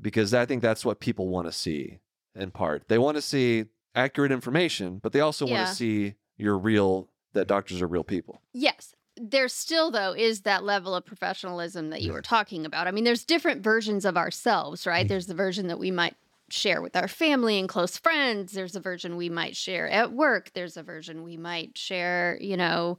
because 0.00 0.34
I 0.34 0.46
think 0.46 0.62
that's 0.62 0.84
what 0.84 0.98
people 0.98 1.28
want 1.28 1.46
to 1.46 1.52
see 1.52 2.00
in 2.34 2.50
part. 2.50 2.88
They 2.88 2.98
want 2.98 3.16
to 3.16 3.22
see 3.22 3.66
accurate 3.94 4.32
information, 4.32 4.98
but 5.02 5.12
they 5.12 5.20
also 5.20 5.44
want 5.44 5.52
Yeah. 5.60 5.64
to 5.66 5.74
see 5.74 6.14
you're 6.36 6.58
real, 6.58 7.08
that 7.34 7.46
doctors 7.46 7.80
are 7.82 7.86
real 7.86 8.04
people. 8.04 8.40
Yes. 8.52 8.94
There 9.16 9.48
still, 9.48 9.90
though, 9.90 10.14
is 10.14 10.40
that 10.42 10.64
level 10.64 10.94
of 10.94 11.04
professionalism 11.04 11.90
that 11.90 12.00
you 12.00 12.12
were 12.12 12.22
talking 12.22 12.64
about. 12.64 12.86
I 12.86 12.90
mean, 12.90 13.04
there's 13.04 13.24
different 13.24 13.62
versions 13.62 14.04
of 14.06 14.16
ourselves, 14.16 14.86
right? 14.86 15.04
Mm. 15.04 15.08
There's 15.10 15.26
the 15.26 15.34
version 15.34 15.66
that 15.66 15.78
we 15.78 15.90
might 15.90 16.16
share 16.48 16.80
with 16.82 16.96
our 16.96 17.08
family 17.08 17.58
and 17.58 17.68
close 17.68 17.96
friends. 17.98 18.52
There's 18.52 18.74
a 18.76 18.80
version 18.80 19.16
we 19.16 19.28
might 19.28 19.56
share 19.56 19.88
at 19.88 20.12
work. 20.12 20.52
There's 20.54 20.76
a 20.78 20.82
version 20.82 21.22
we 21.22 21.36
might 21.36 21.76
share, 21.76 22.38
you 22.40 22.56
know, 22.56 22.98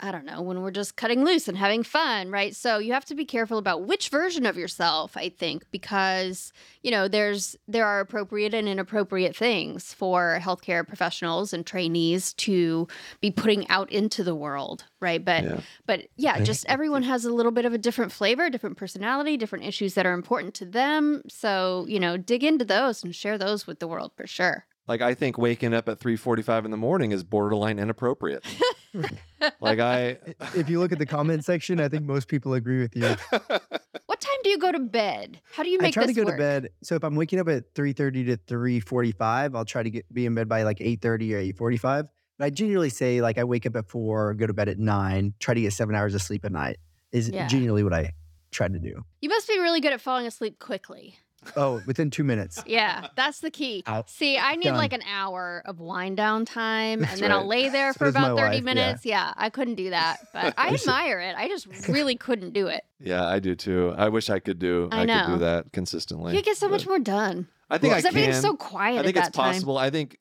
I 0.00 0.10
don't 0.10 0.24
know, 0.24 0.42
when 0.42 0.60
we're 0.60 0.72
just 0.72 0.96
cutting 0.96 1.24
loose 1.24 1.46
and 1.46 1.56
having 1.56 1.84
fun, 1.84 2.30
right? 2.30 2.54
So 2.54 2.78
you 2.78 2.92
have 2.92 3.04
to 3.06 3.14
be 3.14 3.24
careful 3.24 3.58
about 3.58 3.86
which 3.86 4.08
version 4.08 4.44
of 4.44 4.56
yourself, 4.56 5.16
I 5.16 5.28
think, 5.28 5.70
because, 5.70 6.52
you 6.82 6.90
know, 6.90 7.06
there's 7.06 7.54
there 7.68 7.86
are 7.86 8.00
appropriate 8.00 8.54
and 8.54 8.68
inappropriate 8.68 9.36
things 9.36 9.94
for 9.94 10.38
healthcare 10.42 10.86
professionals 10.86 11.52
and 11.52 11.64
trainees 11.64 12.32
to 12.34 12.88
be 13.20 13.30
putting 13.30 13.68
out 13.68 13.90
into 13.92 14.24
the 14.24 14.34
world, 14.34 14.84
right? 15.00 15.24
But 15.24 15.44
Yeah. 15.44 15.60
but 15.86 16.08
yeah, 16.16 16.40
just 16.40 16.66
everyone 16.68 17.04
has 17.04 17.24
a 17.24 17.32
little 17.32 17.52
bit 17.52 17.64
of 17.64 17.72
a 17.72 17.78
different 17.78 18.10
flavor, 18.10 18.50
different 18.50 18.76
personality, 18.76 19.36
different 19.36 19.64
issues 19.64 19.94
that 19.94 20.06
are 20.06 20.12
important 20.14 20.54
to 20.54 20.64
them. 20.64 21.22
So, 21.28 21.86
you 21.88 22.00
know, 22.00 22.16
dig 22.16 22.42
into 22.42 22.64
those 22.64 23.04
and 23.04 23.14
share 23.14 23.38
those 23.38 23.66
with 23.66 23.78
the 23.78 23.86
world 23.88 24.12
for 24.16 24.26
sure. 24.26 24.66
Like 24.86 25.00
I 25.00 25.14
think 25.14 25.38
waking 25.38 25.72
up 25.72 25.88
at 25.88 25.98
3:45 25.98 26.64
in 26.66 26.70
the 26.70 26.76
morning 26.76 27.12
is 27.12 27.24
borderline 27.24 27.78
inappropriate. 27.78 28.44
like 29.60 29.78
I 29.80 30.18
if 30.54 30.68
you 30.68 30.78
look 30.78 30.92
at 30.92 30.98
the 30.98 31.06
comment 31.06 31.44
section, 31.44 31.80
I 31.80 31.88
think 31.88 32.04
most 32.04 32.28
people 32.28 32.54
agree 32.54 32.80
with 32.80 32.94
you. 32.96 33.14
What 34.06 34.20
time 34.20 34.36
do 34.44 34.50
you 34.50 34.58
go 34.58 34.70
to 34.70 34.78
bed? 34.78 35.40
How 35.54 35.62
do 35.62 35.70
you 35.70 35.78
I 35.80 35.84
make 35.84 35.94
try 35.94 36.06
this 36.06 36.14
to 36.14 36.20
go 36.20 36.26
work? 36.26 36.36
to 36.36 36.38
bed. 36.42 36.68
So 36.82 36.94
if 36.94 37.02
I'm 37.02 37.16
waking 37.16 37.40
up 37.40 37.48
at 37.48 37.74
3:30 37.74 38.26
to 38.26 38.36
3:45, 38.36 39.56
I'll 39.56 39.64
try 39.64 39.82
to 39.82 39.90
get 39.90 40.12
be 40.12 40.26
in 40.26 40.34
bed 40.34 40.48
by 40.48 40.62
like 40.62 40.78
8:30 40.78 41.32
or 41.34 41.38
8:45. 41.70 42.08
But 42.38 42.44
I 42.44 42.50
generally 42.50 42.90
say 42.90 43.22
like 43.22 43.38
I 43.38 43.44
wake 43.44 43.64
up 43.66 43.74
at 43.76 43.88
four, 43.88 44.34
go 44.34 44.46
to 44.46 44.52
bed 44.52 44.68
at 44.68 44.78
nine, 44.78 45.34
try 45.40 45.54
to 45.54 45.60
get 45.60 45.72
seven 45.72 45.94
hours 45.94 46.14
of 46.14 46.22
sleep 46.22 46.44
a 46.44 46.50
night. 46.50 46.76
Is 47.12 47.30
Yeah. 47.30 47.46
generally 47.48 47.82
what 47.82 47.94
I 47.94 48.12
try 48.50 48.68
to 48.68 48.78
do. 48.78 49.02
You 49.20 49.28
must 49.30 49.48
be 49.48 49.58
really 49.58 49.80
good 49.80 49.92
at 49.92 50.00
falling 50.00 50.26
asleep 50.26 50.58
quickly. 50.58 51.18
Oh, 51.56 51.82
within 51.86 52.10
two 52.10 52.24
minutes. 52.24 52.62
Yeah, 52.66 53.08
that's 53.16 53.40
the 53.40 53.50
key. 53.50 53.82
Out. 53.86 54.08
See, 54.10 54.38
I 54.38 54.56
need 54.56 54.64
Done. 54.64 54.76
like 54.76 54.92
an 54.92 55.02
hour 55.10 55.62
of 55.66 55.80
wind 55.80 56.16
down 56.16 56.44
time, 56.44 57.00
That's 57.00 57.12
and 57.14 57.22
then 57.22 57.32
I'll 57.32 57.46
lay 57.46 57.68
there 57.68 57.92
So 57.92 57.98
for 57.98 58.04
does 58.06 58.14
about 58.16 58.36
30 58.38 58.56
wife, 58.56 58.64
minutes. 58.64 59.06
Yeah. 59.06 59.32
I 59.36 59.50
couldn't 59.50 59.74
do 59.76 59.90
that, 59.90 60.18
but 60.32 60.54
I 60.58 60.74
admire 60.74 61.20
it. 61.20 61.34
I 61.36 61.48
just 61.48 61.66
really 61.88 62.16
couldn't 62.16 62.52
do 62.52 62.66
it. 62.68 62.82
yeah, 63.00 63.26
I 63.26 63.38
do 63.38 63.54
too. 63.54 63.94
I 63.96 64.08
wish 64.08 64.30
I 64.30 64.38
could 64.38 64.58
do 64.58 64.88
I 64.90 64.96
I, 64.96 65.00
could 65.00 65.08
know. 65.08 65.26
do 65.34 65.38
that 65.40 65.72
consistently. 65.72 66.34
You 66.36 66.42
get 66.42 66.56
so 66.56 66.68
much 66.68 66.86
more 66.86 66.98
done. 66.98 67.48
I 67.70 67.78
think 67.78 67.94
I 67.94 67.98
everything's 67.98 68.36
can. 68.36 68.42
so 68.42 68.54
quiet 68.56 69.00
I 69.00 69.02
think 69.04 69.16
at 69.16 69.28
it's 69.28 69.36
that 69.36 69.42
time. 69.42 69.52
possible. 69.54 69.78
I 69.78 69.90
think 69.90 70.18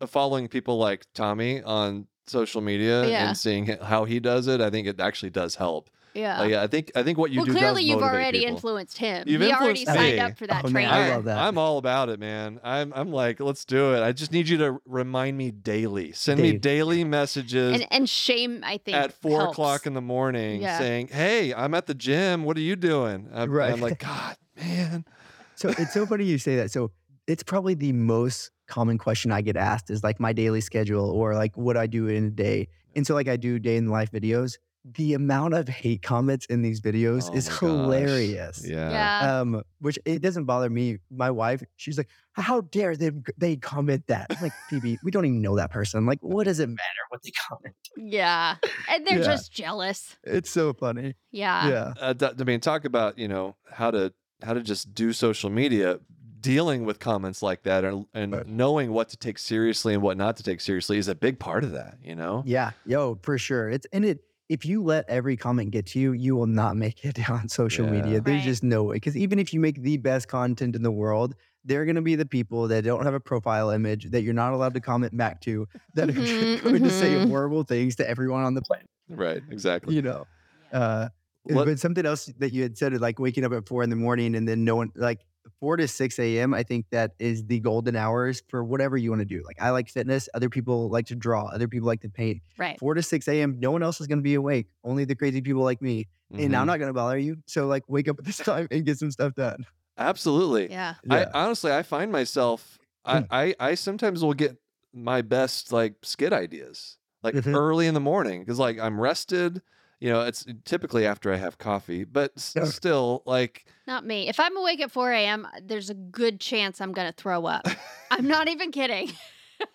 uh, 0.00 0.06
following 0.06 0.48
people 0.48 0.78
like 0.78 1.04
Tommy 1.14 1.62
on 1.62 2.06
social 2.26 2.60
media 2.60 3.06
Yeah. 3.06 3.28
and 3.28 3.36
seeing 3.36 3.66
how 3.66 4.04
he 4.04 4.18
does 4.18 4.46
it, 4.46 4.60
I 4.60 4.70
think 4.70 4.86
it 4.88 4.98
actually 5.00 5.30
does 5.30 5.54
help. 5.56 5.90
Yeah. 6.16 6.40
Uh, 6.40 6.44
yeah, 6.44 6.62
I 6.62 6.66
think 6.66 6.90
I 6.94 7.02
think 7.02 7.18
what 7.18 7.30
you 7.30 7.38
well, 7.38 7.46
do 7.46 7.52
clearly 7.52 7.82
does 7.82 7.90
you've 7.90 8.02
already 8.02 8.38
people. 8.40 8.54
influenced 8.54 8.98
him. 8.98 9.24
You've 9.26 9.42
he 9.42 9.52
already 9.52 9.80
influenced 9.80 9.94
signed 9.94 10.20
up 10.20 10.38
for 10.38 10.46
that 10.46 10.64
Oh, 10.64 10.70
man. 10.70 10.88
I 10.90 11.08
love 11.10 11.24
that. 11.24 11.38
I'm 11.38 11.58
all 11.58 11.78
about 11.78 12.08
it, 12.08 12.18
man. 12.18 12.58
I'm 12.64 12.92
I'm 12.94 13.12
like, 13.12 13.38
let's 13.40 13.64
do 13.64 13.94
it. 13.94 14.02
I 14.02 14.12
just 14.12 14.32
need 14.32 14.48
you 14.48 14.56
to 14.58 14.80
remind 14.86 15.36
me 15.36 15.50
daily. 15.50 16.12
Send 16.12 16.40
me 16.40 16.52
Daily. 16.52 16.58
daily 16.58 17.04
messages 17.04 17.74
and 17.74 17.86
and 17.90 18.08
shame, 18.08 18.62
I 18.64 18.78
think, 18.78 18.96
at 18.96 19.12
four 19.12 19.40
helps. 19.40 19.52
o'clock 19.54 19.86
in 19.86 19.94
the 19.94 20.00
morning 20.00 20.62
Yeah. 20.62 20.78
saying, 20.78 21.08
"Hey, 21.08 21.52
I'm 21.54 21.74
at 21.74 21.86
the 21.86 21.94
gym. 21.94 22.44
What 22.44 22.56
are 22.56 22.60
you 22.60 22.76
doing?" 22.76 23.28
I'm, 23.32 23.50
Right. 23.50 23.72
I'm 23.72 23.80
like, 23.80 23.98
God, 23.98 24.36
man. 24.56 25.04
So 25.58 25.70
it's 25.70 25.94
so 25.94 26.04
funny 26.04 26.24
you 26.24 26.36
say 26.36 26.56
that. 26.56 26.70
So 26.70 26.90
it's 27.26 27.42
probably 27.42 27.72
the 27.72 27.92
most 27.92 28.50
common 28.68 28.98
question 28.98 29.32
I 29.32 29.40
get 29.40 29.56
asked 29.56 29.88
is 29.90 30.04
like 30.04 30.20
my 30.20 30.34
daily 30.34 30.60
schedule 30.60 31.08
or 31.10 31.34
like 31.34 31.56
what 31.56 31.78
I 31.78 31.86
do 31.86 32.08
in 32.08 32.24
a 32.26 32.30
day. 32.30 32.68
And 32.94 33.06
so 33.06 33.14
like 33.14 33.26
I 33.26 33.36
do 33.38 33.58
day 33.58 33.76
in 33.78 33.88
life 33.88 34.10
videos. 34.12 34.58
The 34.94 35.14
amount 35.14 35.54
of 35.54 35.68
hate 35.68 36.02
comments 36.02 36.46
in 36.46 36.62
these 36.62 36.80
videos 36.80 37.28
Oh 37.30 37.34
is 37.34 37.48
hilarious. 37.58 38.64
Yeah. 38.64 38.90
Yeah. 38.90 39.40
Um, 39.40 39.62
which 39.80 39.98
it 40.04 40.22
doesn't 40.22 40.44
bother 40.44 40.70
me. 40.70 40.98
My 41.10 41.30
wife, 41.30 41.62
she's 41.76 41.98
like, 41.98 42.08
"How 42.34 42.60
dare 42.60 42.94
they 42.96 43.10
they 43.36 43.56
comment 43.56 44.04
that?" 44.06 44.26
I'm 44.30 44.40
like, 44.40 44.52
"Phoebe, 44.70 44.98
we 45.02 45.10
don't 45.10 45.24
even 45.24 45.42
know 45.42 45.56
that 45.56 45.70
person. 45.72 46.06
Like, 46.06 46.20
what 46.20 46.44
does 46.44 46.60
it 46.60 46.68
matter 46.68 47.02
what 47.08 47.20
they 47.24 47.32
comment?" 47.48 47.74
yeah. 47.96 48.56
And 48.88 49.04
they're 49.06 49.18
Yeah. 49.18 49.24
just 49.24 49.52
jealous. 49.52 50.16
It's 50.22 50.50
so 50.50 50.72
funny. 50.72 51.14
Yeah. 51.32 51.68
yeah, 51.68 51.94
Uh, 52.00 52.12
d- 52.12 52.28
I 52.38 52.44
mean, 52.44 52.60
talk 52.60 52.84
about 52.84 53.18
you 53.18 53.26
know 53.28 53.56
how 53.70 53.90
to 53.90 54.12
how 54.42 54.52
to 54.54 54.62
just 54.62 54.94
do 54.94 55.12
social 55.12 55.50
media. 55.50 55.98
Dealing 56.38 56.84
with 56.84 57.00
comments 57.00 57.42
like 57.42 57.64
that 57.64 57.84
and, 57.84 58.06
and 58.14 58.32
Right. 58.32 58.46
knowing 58.46 58.92
what 58.92 59.08
to 59.08 59.16
take 59.16 59.36
seriously 59.36 59.94
and 59.94 60.02
what 60.02 60.16
not 60.16 60.36
to 60.36 60.44
take 60.44 60.60
seriously 60.60 60.96
is 60.96 61.08
a 61.08 61.14
big 61.16 61.40
part 61.40 61.64
of 61.64 61.72
that. 61.72 61.98
You 62.04 62.14
know. 62.14 62.44
yeah, 62.46 62.70
yo, 62.84 63.18
for 63.22 63.36
sure. 63.36 63.68
It's 63.68 63.86
and 63.92 64.04
it. 64.04 64.20
If 64.48 64.64
you 64.64 64.82
let 64.82 65.08
every 65.08 65.36
comment 65.36 65.72
get 65.72 65.86
to 65.86 65.98
you, 66.00 66.12
you 66.12 66.36
will 66.36 66.46
not 66.46 66.76
make 66.76 67.04
it 67.04 67.18
on 67.30 67.48
social 67.48 67.86
Yeah. 67.86 67.90
media. 67.92 68.20
There's 68.20 68.38
Right. 68.38 68.44
just 68.44 68.62
no 68.62 68.84
way. 68.84 68.96
Because 68.96 69.16
even 69.16 69.38
if 69.38 69.52
you 69.52 69.58
make 69.60 69.82
the 69.82 69.96
best 69.96 70.28
content 70.28 70.76
in 70.76 70.82
the 70.82 70.90
world, 70.92 71.34
they're 71.64 71.84
going 71.84 71.96
to 71.96 72.02
be 72.02 72.14
the 72.14 72.26
people 72.26 72.68
that 72.68 72.84
don't 72.84 73.02
have 73.04 73.14
a 73.14 73.18
profile 73.20 73.70
image 73.70 74.10
that 74.10 74.22
you're 74.22 74.34
not 74.34 74.52
allowed 74.52 74.74
to 74.74 74.80
comment 74.80 75.16
back 75.16 75.40
to 75.42 75.66
that 75.94 76.08
Mhm, 76.08 76.58
are 76.58 76.62
going 76.70 76.82
to 76.84 76.90
say 76.90 77.14
mhm. 77.14 77.26
horrible 77.28 77.64
things 77.64 77.96
to 77.96 78.08
everyone 78.08 78.44
on 78.44 78.54
the 78.54 78.62
planet. 78.62 78.88
Right. 79.08 79.42
Exactly. 79.50 79.94
You 79.94 80.02
know. 80.02 80.26
Uh, 80.72 81.08
What- 81.48 81.64
But 81.66 81.78
something 81.78 82.04
else 82.04 82.26
that 82.38 82.52
you 82.52 82.62
had 82.62 82.76
said, 82.76 83.00
like 83.00 83.20
waking 83.20 83.44
up 83.44 83.52
at 83.52 83.68
four 83.68 83.84
in 83.84 83.90
the 83.90 83.94
morning 83.96 84.34
and 84.34 84.48
then 84.48 84.64
no 84.64 84.74
one, 84.74 84.90
like 84.96 85.20
four 85.60 85.76
to 85.76 85.86
6 85.88 86.18
a.m., 86.18 86.54
I 86.54 86.62
think 86.62 86.86
that 86.90 87.12
is 87.18 87.44
the 87.46 87.60
golden 87.60 87.96
hours 87.96 88.42
for 88.48 88.62
whatever 88.64 88.96
you 88.96 89.10
want 89.10 89.20
to 89.20 89.24
do. 89.26 89.42
Like 89.44 89.60
I 89.60 89.70
like 89.70 89.88
fitness. 89.88 90.28
Other 90.34 90.48
people 90.48 90.88
like 90.90 91.06
to 91.06 91.14
draw. 91.16 91.46
Other 91.46 91.68
people 91.68 91.86
like 91.86 92.00
to 92.02 92.08
paint. 92.08 92.42
Right. 92.58 92.78
4 92.78 92.94
to 92.94 93.02
6 93.02 93.28
a.m., 93.28 93.58
no 93.60 93.70
one 93.70 93.82
else 93.82 94.00
is 94.00 94.06
going 94.06 94.18
to 94.18 94.22
be 94.22 94.34
awake. 94.34 94.68
Only 94.84 95.04
the 95.04 95.14
crazy 95.14 95.40
people 95.40 95.62
like 95.62 95.80
me. 95.82 96.08
And 96.30 96.52
Mhm. 96.52 96.58
I'm 96.58 96.66
not 96.66 96.78
going 96.78 96.88
to 96.88 96.92
bother 96.94 97.18
you. 97.18 97.36
So 97.46 97.66
like 97.66 97.84
wake 97.88 98.08
up 98.08 98.18
at 98.18 98.24
this 98.24 98.36
time 98.50 98.68
and 98.70 98.84
get 98.84 98.98
some 98.98 99.10
stuff 99.10 99.34
done. 99.34 99.64
absolutely. 99.98 100.70
Yeah. 100.70 100.94
Yeah. 101.04 101.30
I 101.34 101.38
honestly, 101.44 101.72
I 101.72 101.82
find 101.82 102.10
myself, 102.12 102.78
I, 103.04 103.20
Mm. 103.20 103.26
I, 103.30 103.54
I 103.60 103.74
sometimes 103.76 104.22
will 104.22 104.34
get 104.34 104.56
my 104.92 105.22
best 105.22 105.72
like 105.72 105.94
skit 106.02 106.32
ideas 106.32 106.98
like 107.22 107.34
Mhm. 107.34 107.54
early 107.54 107.86
in 107.86 107.94
the 107.94 108.00
morning 108.00 108.40
because 108.42 108.58
like 108.58 108.78
I'm 108.78 109.00
rested. 109.00 109.62
You 109.98 110.10
know, 110.10 110.22
it's 110.22 110.44
typically 110.64 111.06
after 111.06 111.32
I 111.32 111.36
have 111.36 111.56
coffee, 111.58 112.04
but 112.04 112.32
s- 112.36 112.52
Yeah. 112.56 112.64
still, 112.66 113.22
like, 113.24 113.64
Not 113.86 114.04
me. 114.04 114.28
If 114.28 114.38
I'm 114.38 114.54
awake 114.56 114.80
at 114.80 114.90
4 114.90 115.10
a.m., 115.12 115.46
uh, 115.46 115.60
there's 115.62 115.88
a 115.90 115.94
good 115.94 116.38
chance 116.40 116.80
I'm 116.80 116.92
going 116.92 117.06
to 117.08 117.14
throw 117.14 117.46
up. 117.46 117.66
I'm 118.10 118.26
not 118.28 118.48
even 118.48 118.72
kidding. 118.72 119.12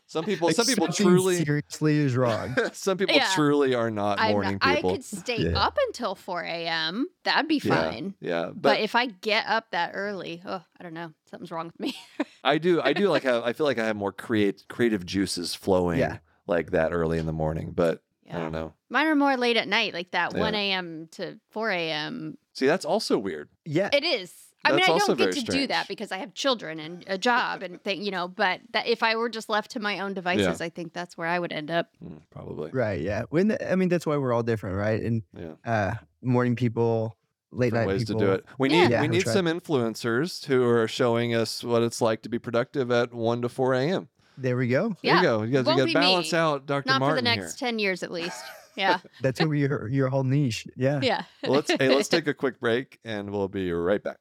some 0.06 0.24
people, 0.32 0.48
Like, 0.50 0.56
some 0.56 0.68
people 0.68 0.90
truly, 0.90 1.44
seriously 1.44 1.98
is 1.98 2.16
wrong. 2.16 2.56
some 2.74 2.98
people 2.98 3.16
Yeah. 3.16 3.30
truly 3.34 3.74
are 3.74 3.90
not 3.90 4.20
I'm 4.20 4.32
morning 4.34 4.60
not, 4.62 4.78
I 4.78 4.82
could 4.82 5.04
stay 5.04 5.38
Yeah. 5.38 5.58
up 5.58 5.76
until 5.88 6.14
4 6.14 6.44
a.m. 6.44 7.08
That'd 7.24 7.48
be 7.48 7.60
Yeah. 7.64 7.76
fine. 7.92 8.14
yeah, 8.20 8.46
but, 8.48 8.62
But, 8.62 8.80
if 8.82 8.94
I 8.94 9.08
get 9.08 9.48
up 9.48 9.72
that 9.72 9.92
early, 9.96 10.44
oh, 10.46 10.62
I 10.80 10.84
don't 10.84 10.94
know. 10.94 11.14
Something's 11.32 11.50
wrong 11.52 11.66
with 11.66 11.80
me. 11.80 11.98
I 12.44 12.60
do, 12.60 12.80
I 12.80 12.94
do 12.94 13.10
like 13.10 13.24
have, 13.24 13.44
I 13.44 13.54
feel 13.54 13.66
like 13.66 13.80
I 13.80 13.86
have 13.88 13.96
more 13.96 14.12
create 14.12 14.66
creative 14.70 15.04
juices 15.04 15.56
flowing 15.56 15.98
Yeah. 15.98 16.20
like 16.46 16.70
that 16.72 16.92
early 16.94 17.18
in 17.18 17.26
the 17.26 17.34
morning. 17.34 17.72
But 17.76 18.04
I 18.34 18.38
don't 18.40 18.52
know. 18.52 18.74
Mine 18.90 19.08
are 19.08 19.16
more 19.16 19.38
late 19.38 19.58
at 19.58 19.68
night, 19.68 19.94
like 19.94 20.12
that 20.12 20.34
Yeah. 20.34 20.40
1 20.40 20.56
a.m. 20.56 21.08
to 21.12 21.40
4 21.50 21.70
a.m. 21.72 22.38
See, 22.54 22.66
that's 22.68 22.86
also 22.86 23.18
weird. 23.18 23.50
Yeah. 23.66 23.90
It 23.94 24.04
is. 24.04 24.34
I 24.64 24.74
mean, 24.74 24.84
I 24.84 24.88
don't 24.88 25.08
get 25.18 25.18
very 25.18 25.34
to 25.34 25.42
do 25.42 25.68
that 25.68 25.88
because 25.88 26.12
I 26.12 26.18
have 26.18 26.36
children 26.36 26.80
and 26.80 27.04
a 27.08 27.18
job 27.18 27.64
and 27.64 27.82
thing, 27.84 28.04
you 28.04 28.12
know. 28.12 28.28
But 28.28 28.62
that 28.74 28.86
if 28.86 29.02
I 29.02 29.16
were 29.16 29.28
just 29.28 29.50
left 29.50 29.72
to 29.72 29.80
my 29.80 30.00
own 30.02 30.14
devices, 30.14 30.62
I 30.62 30.70
think 30.70 30.94
that's 30.94 31.18
where 31.18 31.28
I 31.28 31.40
would 31.40 31.52
end 31.52 31.72
up. 31.72 31.88
Mm, 32.04 32.22
probably. 32.30 32.70
Right. 32.72 33.02
Yeah. 33.02 33.24
When 33.32 33.58
I 33.68 33.76
mean, 33.76 33.90
that's 33.90 34.06
why 34.06 34.18
we're 34.18 34.34
all 34.34 34.44
different, 34.44 34.76
right? 34.78 35.02
And 35.02 35.24
Yeah. 35.36 35.54
uh, 35.66 35.94
morning 36.22 36.56
people, 36.56 37.18
late 37.52 37.70
different 37.70 37.88
night 37.88 37.94
ways 37.94 38.02
people. 38.06 38.20
to 38.20 38.26
do 38.28 38.32
it. 38.34 38.46
We 38.60 38.70
Yeah. 38.70 38.82
need 38.84 38.92
Yeah, 38.92 39.02
we 39.02 39.08
need 39.08 39.28
some 39.28 39.46
influencers 39.48 40.46
who 40.46 40.64
are 40.68 40.88
showing 40.88 41.34
us 41.34 41.64
what 41.64 41.82
it's 41.82 42.00
like 42.00 42.22
to 42.22 42.30
be 42.30 42.38
productive 42.38 42.92
at 42.92 43.16
one 43.16 43.42
to 43.42 43.50
four 43.50 43.74
a.m. 43.74 44.10
There 44.42 44.58
we 44.58 44.68
go. 44.68 44.90
There 44.90 44.98
Yeah, 45.04 45.18
you 45.18 45.22
go. 45.22 45.42
You 45.44 45.52
guys, 45.52 45.68
you 45.68 45.78
got 45.78 45.88
to 45.88 45.94
balance 45.94 46.32
me. 46.32 46.38
out 46.38 46.66
Dr. 46.66 46.88
Not 46.88 47.00
Martin 47.00 47.18
for 47.18 47.22
the 47.22 47.36
next 47.36 47.60
here. 47.60 47.68
10 47.68 47.80
years 47.80 48.04
at 48.04 48.12
least. 48.12 48.44
Yeah. 48.78 49.00
That's 49.22 49.38
gonna 49.38 49.52
be 49.52 49.60
your 49.60 49.90
your 49.90 50.08
whole 50.08 50.24
niche. 50.24 50.66
Yeah. 50.78 51.02
yeah. 51.04 51.24
Well, 51.44 51.52
let's 51.52 51.70
hey, 51.70 51.94
let's 51.94 52.08
take 52.16 52.26
a 52.28 52.34
quick 52.34 52.58
break 52.62 53.00
and 53.04 53.30
we'll 53.30 53.50
be 53.50 53.70
right 53.74 54.02
back. 54.02 54.18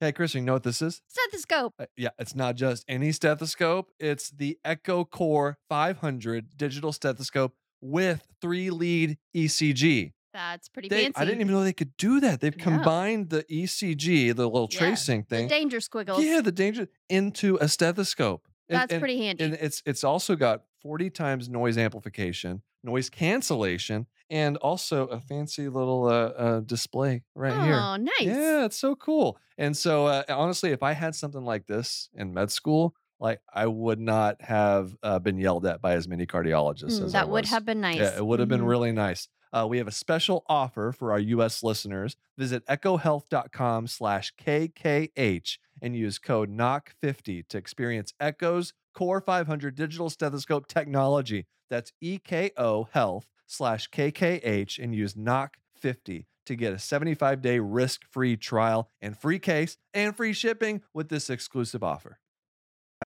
Hey, 0.00 0.10
Kristen, 0.10 0.40
you 0.42 0.46
know 0.46 0.52
what 0.54 0.64
this 0.64 0.82
is? 0.82 1.00
Stethoscope. 1.06 1.74
Uh, 1.78 1.86
yeah, 1.96 2.08
it's 2.18 2.34
not 2.34 2.56
just 2.56 2.84
any 2.88 3.12
stethoscope. 3.12 3.92
It's 4.00 4.30
the 4.30 4.58
Eko 4.66 5.08
Core 5.08 5.58
500 5.68 6.56
digital 6.56 6.92
stethoscope 6.92 7.54
with 7.80 8.26
three 8.42 8.70
lead 8.70 9.16
ECG. 9.34 10.12
That's 10.36 10.68
pretty 10.68 10.88
They- 10.88 11.04
fancy. 11.04 11.16
I 11.16 11.24
didn't 11.24 11.40
even 11.40 11.54
know 11.54 11.64
they 11.64 11.72
could 11.72 11.96
do 11.96 12.20
that. 12.20 12.40
They've 12.40 12.56
combined 12.56 13.30
the 13.30 13.44
ECG, 13.50 14.32
the 14.32 14.46
little 14.46 14.68
Yeah, 14.70 14.78
tracing 14.78 15.22
The 15.22 15.36
thing, 15.36 15.48
danger 15.48 15.80
squiggles. 15.80 16.22
yeah, 16.22 16.42
the 16.42 16.52
danger 16.52 16.88
into 17.08 17.56
a 17.60 17.68
stethoscope. 17.68 18.46
And- 18.68 18.76
That's 18.78 18.92
and- 18.92 19.00
pretty 19.00 19.18
handy. 19.18 19.44
and 19.44 19.54
it's 19.54 19.82
it's 19.86 20.04
also 20.04 20.36
got 20.36 20.64
40 20.82 21.08
times 21.08 21.48
noise 21.48 21.78
amplification, 21.78 22.62
noise 22.84 23.08
cancellation, 23.08 24.06
and 24.28 24.56
also 24.58 25.06
a 25.06 25.20
fancy 25.20 25.68
little 25.68 26.04
uh, 26.06 26.10
uh, 26.36 26.60
display 26.60 27.22
right 27.34 27.52
oh, 27.56 27.62
here. 27.62 27.74
Oh, 27.80 27.96
nice. 27.96 28.12
Yeah, 28.20 28.64
it's 28.66 28.76
so 28.76 28.94
cool. 28.94 29.38
And 29.56 29.74
so, 29.76 30.06
uh, 30.06 30.24
honestly, 30.28 30.70
if 30.72 30.82
I 30.82 30.92
had 30.92 31.14
something 31.14 31.44
like 31.44 31.66
this 31.66 32.10
in 32.12 32.34
med 32.34 32.50
school, 32.50 32.94
like 33.18 33.40
I 33.54 33.66
would 33.68 33.98
not 34.00 34.42
have 34.42 34.94
uh, 35.02 35.18
been 35.20 35.38
yelled 35.38 35.64
at 35.64 35.80
by 35.80 35.94
as 35.94 36.06
many 36.06 36.26
cardiologists 36.26 37.00
Mm, 37.00 37.04
as 37.06 37.14
I 37.14 37.20
that 37.20 37.30
would 37.30 37.46
have 37.46 37.64
been 37.64 37.80
nice. 37.80 37.96
Yeah, 37.98 38.16
it 38.16 38.26
would 38.26 38.40
have 38.40 38.48
been 38.48 38.60
Mhm. 38.62 38.68
really 38.68 38.92
nice. 38.92 39.28
Uh, 39.56 39.66
we 39.66 39.78
have 39.78 39.88
a 39.88 39.92
special 39.92 40.44
offer 40.48 40.92
for 40.92 41.12
our 41.12 41.18
U.S. 41.18 41.62
listeners. 41.62 42.16
Visit 42.36 42.66
ekohealth.com 42.66 43.86
slash 43.86 44.34
KKH 44.34 45.58
and 45.80 45.96
use 45.96 46.18
code 46.18 46.50
KNOCK50 46.50 47.48
to 47.48 47.56
experience 47.56 48.12
Eko's 48.20 48.74
Core 48.94 49.20
500 49.20 49.74
digital 49.74 50.10
stethoscope 50.10 50.66
technology. 50.66 51.46
That's 51.70 51.92
EKO 52.04 52.88
Health 52.90 53.28
slash 53.46 53.88
KKH 53.90 54.78
and 54.78 54.94
use 54.94 55.14
KNOCK50 55.14 56.26
to 56.44 56.54
get 56.54 56.74
a 56.74 56.78
75 56.78 57.40
day 57.40 57.58
risk 57.58 58.02
free 58.10 58.36
trial 58.36 58.90
and 59.00 59.16
free 59.16 59.38
case 59.38 59.78
and 59.94 60.14
free 60.14 60.34
shipping 60.34 60.82
with 60.92 61.08
this 61.08 61.30
exclusive 61.30 61.82
offer. 61.82 62.18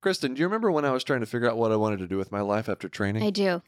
Kristen, 0.02 0.34
do 0.34 0.40
you 0.40 0.46
remember 0.46 0.72
when 0.72 0.84
I 0.84 0.90
was 0.90 1.04
trying 1.04 1.20
to 1.20 1.26
figure 1.26 1.48
out 1.48 1.56
what 1.56 1.72
I 1.72 1.76
wanted 1.76 2.00
to 2.00 2.06
do 2.08 2.16
with 2.16 2.32
my 2.32 2.40
life 2.40 2.68
after 2.68 2.88
training? 2.88 3.22
I 3.22 3.30
do. 3.30 3.62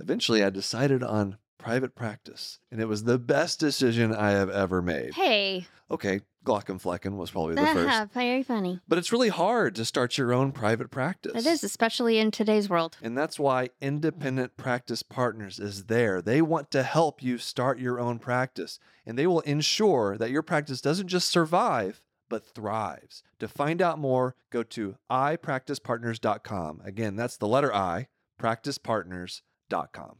Eventually, 0.00 0.42
I 0.42 0.50
decided 0.50 1.02
on 1.02 1.36
private 1.58 1.94
practice, 1.94 2.58
and 2.70 2.80
it 2.80 2.88
was 2.88 3.04
the 3.04 3.18
best 3.18 3.60
decision 3.60 4.14
I 4.14 4.30
have 4.30 4.50
ever 4.50 4.82
made. 4.82 5.14
Hey, 5.14 5.66
Okay, 5.90 6.22
Glaucomflecken 6.46 7.16
was 7.18 7.30
probably 7.30 7.54
the 7.54 7.66
first, 7.74 8.12
very 8.14 8.42
funny. 8.42 8.80
but 8.88 8.96
it's 8.96 9.12
really 9.12 9.28
hard 9.28 9.74
to 9.74 9.84
start 9.84 10.16
your 10.16 10.32
own 10.32 10.50
private 10.50 10.90
practice. 10.90 11.32
It 11.34 11.46
is, 11.46 11.62
especially 11.62 12.16
in 12.18 12.30
today's 12.30 12.70
world. 12.70 12.96
And 13.02 13.16
that's 13.16 13.38
why 13.38 13.68
Independent 13.82 14.56
Practice 14.56 15.02
Partners 15.02 15.58
is 15.60 15.84
there. 15.84 16.22
They 16.22 16.40
want 16.40 16.70
to 16.70 16.82
help 16.82 17.22
you 17.22 17.36
start 17.36 17.78
your 17.78 18.00
own 18.00 18.18
practice, 18.18 18.78
and 19.04 19.18
they 19.18 19.26
will 19.26 19.40
ensure 19.40 20.16
that 20.16 20.30
your 20.30 20.42
practice 20.42 20.80
doesn't 20.80 21.08
just 21.08 21.28
survive, 21.28 22.00
but 22.30 22.46
thrives. 22.46 23.22
To 23.40 23.46
find 23.46 23.82
out 23.82 23.98
more, 23.98 24.34
go 24.50 24.62
to 24.62 24.96
ipracticepartners.com. 25.10 26.80
Again, 26.84 27.16
that's 27.16 27.36
the 27.36 27.46
letter 27.48 27.72
I, 27.74 28.08
practicepartners.com. 28.40 30.16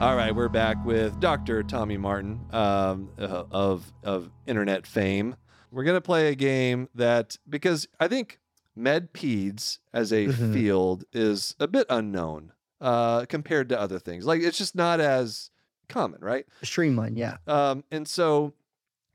All 0.00 0.16
right, 0.16 0.34
we're 0.34 0.50
back 0.50 0.84
with 0.84 1.18
Dr. 1.18 1.62
Tommy 1.62 1.96
Martin 1.96 2.40
um, 2.52 3.08
uh, 3.18 3.44
of 3.50 3.90
of 4.02 4.30
internet 4.46 4.86
fame. 4.86 5.34
We're 5.70 5.84
gonna 5.84 6.00
play 6.02 6.28
a 6.28 6.34
game 6.34 6.88
that 6.94 7.38
because 7.48 7.88
I 7.98 8.08
think 8.08 8.38
med 8.76 9.14
peds 9.14 9.78
as 9.94 10.12
a 10.12 10.26
Mhm. 10.26 10.52
field 10.52 11.04
is 11.12 11.54
a 11.58 11.66
bit 11.66 11.86
unknown 11.88 12.52
uh, 12.82 13.24
compared 13.26 13.70
to 13.70 13.80
other 13.80 13.98
things. 13.98 14.26
Like 14.26 14.42
it's 14.42 14.58
just 14.58 14.74
not 14.74 15.00
as 15.00 15.50
common, 15.88 16.20
right? 16.20 16.44
Streamline. 16.62 17.16
Yeah. 17.16 17.36
Um, 17.46 17.84
and 17.90 18.06
so, 18.06 18.52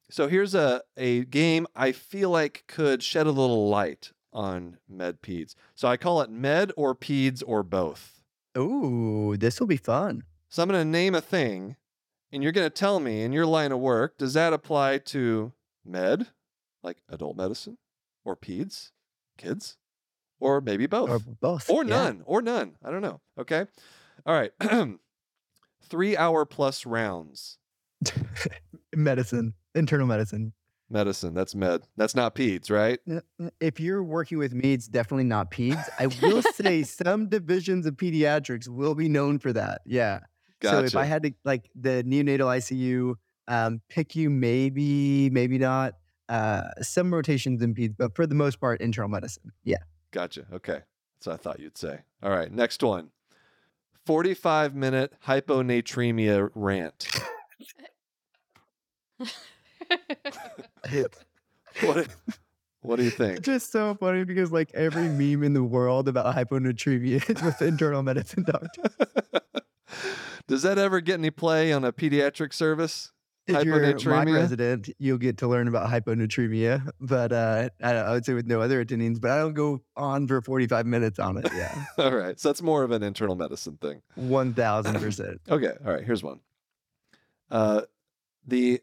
so 0.09 0.27
here's 0.27 0.55
a 0.55 0.81
a 0.97 1.25
game 1.25 1.67
I 1.75 1.91
feel 1.91 2.31
like 2.31 2.63
could 2.67 3.03
shed 3.03 3.27
a 3.27 3.31
little 3.31 3.69
light 3.69 4.11
on 4.33 4.77
med 4.87 5.21
peds. 5.21 5.55
So 5.75 5.87
I 5.87 5.97
call 5.97 6.21
it 6.21 6.29
med 6.29 6.71
or 6.77 6.93
peds 6.95 7.41
or 7.45 7.63
both. 7.63 8.21
Ooh, 8.57 9.35
this 9.37 9.59
will 9.59 9.67
be 9.67 9.77
fun. 9.77 10.23
So 10.49 10.63
I'm 10.63 10.69
going 10.69 10.79
to 10.81 10.85
name 10.85 11.13
a 11.15 11.21
thing, 11.21 11.75
and 12.31 12.41
you're 12.41 12.51
going 12.51 12.65
to 12.65 12.69
tell 12.73 12.99
me 12.99 13.21
in 13.23 13.31
your 13.31 13.45
line 13.45 13.71
of 13.71 13.79
work, 13.79 14.17
does 14.17 14.33
that 14.33 14.51
apply 14.53 14.97
to 14.99 15.53
med, 15.85 16.27
like 16.83 16.97
adult 17.09 17.37
medicine, 17.37 17.77
or 18.25 18.35
peds, 18.35 18.91
kids, 19.37 19.77
or 20.39 20.59
maybe 20.61 20.87
both, 20.87 21.09
Or 21.09 21.15
or, 21.15 21.19
both. 21.19 21.69
yeah. 21.69 21.81
none, 21.83 22.23
or 22.25 22.41
none. 22.41 22.75
I 22.83 22.89
don't 22.91 23.01
know. 23.01 23.21
Okay. 23.39 23.65
All 24.25 24.33
right. 24.33 24.51
Three 25.89 26.17
hour 26.17 26.45
plus 26.45 26.85
rounds. 26.85 27.57
medicine, 28.95 29.53
internal 29.75 30.07
medicine. 30.07 30.53
Medicine. 30.89 31.33
That's 31.33 31.53
med. 31.55 31.83
That's 31.97 32.15
not 32.15 32.35
peds, 32.35 32.71
right? 32.71 32.99
N- 33.07 33.21
n- 33.39 33.51
If 33.59 33.79
you're 33.79 34.03
working 34.03 34.37
with 34.37 34.53
me, 34.53 34.73
it's 34.73 34.87
definitely 34.87 35.25
not 35.25 35.51
peds. 35.51 35.83
I 35.99 36.07
will 36.21 36.41
say 36.41 36.83
some 37.01 37.27
divisions 37.29 37.85
of 37.85 37.95
pediatrics 37.95 38.67
will 38.67 38.95
be 38.95 39.07
known 39.09 39.39
for 39.39 39.53
that. 39.53 39.81
Yeah. 39.85 40.21
So 40.63 40.83
if 40.83 40.95
I 40.95 41.05
had 41.05 41.23
to 41.23 41.33
like 41.45 41.69
the 41.73 42.03
neonatal 42.05 42.47
ICU, 42.57 43.15
um, 43.47 43.81
PICU, 43.89 44.29
maybe, 44.29 45.29
maybe 45.29 45.57
not. 45.57 45.93
Uh, 46.27 46.63
some 46.81 47.11
rotations 47.13 47.61
in 47.61 47.73
peds, 47.73 47.95
but 47.97 48.15
for 48.15 48.27
the 48.27 48.35
most 48.35 48.59
part, 48.59 48.81
internal 48.81 49.09
medicine. 49.09 49.51
Yeah. 49.63 49.77
Gotcha. 50.11 50.45
Okay. 50.53 50.81
That's 51.19 51.27
what 51.27 51.33
I 51.33 51.37
thought 51.37 51.59
you'd 51.59 51.77
say. 51.77 52.01
All 52.21 52.29
right. 52.29 52.51
Next 52.51 52.83
one. 52.83 53.09
45 54.05 54.75
minute 54.75 55.13
hyponatremia 55.25 56.49
rant. 56.55 57.07
What, 61.81 62.07
what 62.81 62.95
do 62.97 63.03
you 63.03 63.07
It's 63.09 63.17
think? 63.17 63.41
just 63.41 63.71
so 63.71 63.95
funny 63.95 64.23
because 64.23 64.51
like 64.51 64.71
every 64.73 65.07
meme 65.07 65.43
in 65.43 65.53
the 65.53 65.63
world 65.63 66.07
about 66.07 66.35
hyponatremia 66.35 67.29
is 67.29 67.41
with 67.41 67.61
internal 67.61 68.03
medicine 68.03 68.43
doctor. 68.43 68.83
Does 70.47 70.63
that 70.63 70.77
ever 70.77 70.99
get 70.99 71.19
any 71.19 71.29
play 71.29 71.71
on 71.71 71.85
a 71.85 71.93
pediatric 71.93 72.53
service? 72.53 73.11
If 73.47 73.63
you're 73.63 73.97
my 74.05 74.23
resident, 74.25 74.89
you'll 74.99 75.17
get 75.17 75.37
to 75.39 75.47
learn 75.47 75.67
about 75.67 75.89
hyponatremia. 75.89 76.89
But 76.99 77.31
uh, 77.31 77.69
I, 77.81 77.93
I 77.93 78.11
would 78.11 78.25
say 78.25 78.33
with 78.33 78.45
no 78.45 78.61
other 78.61 78.83
attendings, 78.83 79.19
but 79.19 79.31
I 79.31 79.39
don't 79.39 79.53
go 79.53 79.81
on 79.95 80.27
for 80.27 80.41
45 80.41 80.85
minutes 80.85 81.17
on 81.17 81.37
it. 81.37 81.47
Yeah. 81.55 81.85
All 81.97 82.15
right. 82.15 82.39
So 82.39 82.49
that's 82.49 82.61
more 82.61 82.83
of 82.83 82.91
an 82.91 83.01
internal 83.03 83.35
medicine 83.35 83.77
thing. 83.81 84.01
1000%. 84.19 85.37
Okay. 85.49 85.73
All 85.85 85.93
right. 85.93 86.03
Here's 86.03 86.23
one. 86.23 86.41
Uh, 87.49 87.81
the, 88.45 88.81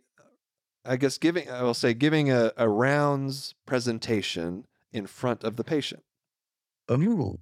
I 0.87 0.97
guess 0.97 1.19
giving, 1.19 1.51
I 1.51 1.63
will 1.63 1.75
say, 1.75 1.95
giving 1.95 2.31
a, 2.31 2.53
a 2.57 2.69
rounds 2.69 3.55
presentation 3.67 4.67
in 4.93 5.07
front 5.07 5.45
of 5.45 5.57
the 5.57 5.65
patient. 5.65 6.03
Oh, 6.89 7.39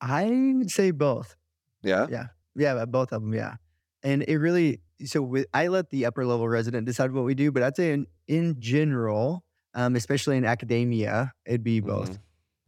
I 0.00 0.54
would 0.56 0.70
say 0.70 0.90
both. 0.90 1.36
Yeah. 1.82 2.26
Yeah, 2.54 2.74
but 2.74 2.90
both 2.90 3.12
of 3.12 3.22
them. 3.22 3.32
Yeah. 3.32 3.54
And 4.02 4.22
it 4.22 4.36
really, 4.36 4.80
so 5.04 5.22
with, 5.22 5.46
I 5.54 5.68
let 5.68 5.90
the 5.90 6.06
upper 6.06 6.26
level 6.26 6.48
resident 6.48 6.86
decide 6.86 7.12
what 7.12 7.24
we 7.24 7.34
do, 7.34 7.50
but 7.50 7.62
I'd 7.62 7.76
say 7.76 7.92
in, 7.92 8.06
in 8.28 8.56
general, 8.60 9.44
um, 9.74 9.96
especially 9.96 10.36
in 10.36 10.44
academia, 10.44 11.32
it'd 11.46 11.64
be 11.64 11.80
both. 11.80 12.10
Mhm. 12.12 12.18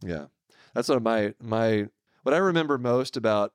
Yeah. 0.03 0.25
That's 0.73 0.89
what 0.89 1.03
my 1.03 1.33
my 1.39 1.87
what 2.23 2.33
I 2.33 2.37
remember 2.37 2.77
most 2.77 3.15
about 3.15 3.53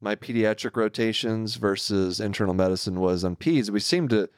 my 0.00 0.14
pediatric 0.14 0.76
rotations 0.76 1.56
versus 1.56 2.20
internal 2.20 2.54
medicine 2.54 3.00
was 3.00 3.24
on 3.24 3.36
peds. 3.36 3.70
We 3.70 3.80
seemed 3.80 4.10
to 4.10 4.28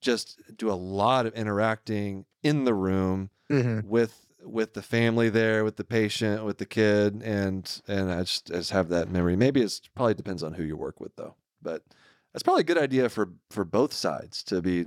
just 0.00 0.40
do 0.56 0.70
a 0.70 0.74
lot 0.74 1.26
of 1.26 1.34
interacting 1.34 2.24
in 2.42 2.64
the 2.64 2.74
room 2.74 3.30
Mhm. 3.50 3.84
with 3.84 4.26
with 4.42 4.72
the 4.72 4.80
family 4.82 5.28
there, 5.28 5.64
with 5.64 5.76
the 5.76 5.84
patient, 5.84 6.44
with 6.44 6.56
the 6.58 6.66
kid, 6.66 7.20
and 7.22 7.82
and 7.86 8.10
I 8.10 8.20
just, 8.20 8.50
I 8.50 8.54
just 8.54 8.70
have 8.70 8.88
that 8.88 9.10
memory. 9.10 9.36
Maybe 9.36 9.60
it's 9.60 9.80
probably 9.94 10.14
depends 10.14 10.42
on 10.42 10.54
who 10.54 10.62
you 10.62 10.76
work 10.76 10.98
with 10.98 11.14
though, 11.16 11.36
but 11.60 11.82
that's 12.32 12.42
probably 12.42 12.62
a 12.62 12.64
good 12.64 12.78
idea 12.78 13.08
for 13.10 13.34
for 13.50 13.64
both 13.66 13.92
sides 13.92 14.42
to 14.44 14.62
be 14.62 14.86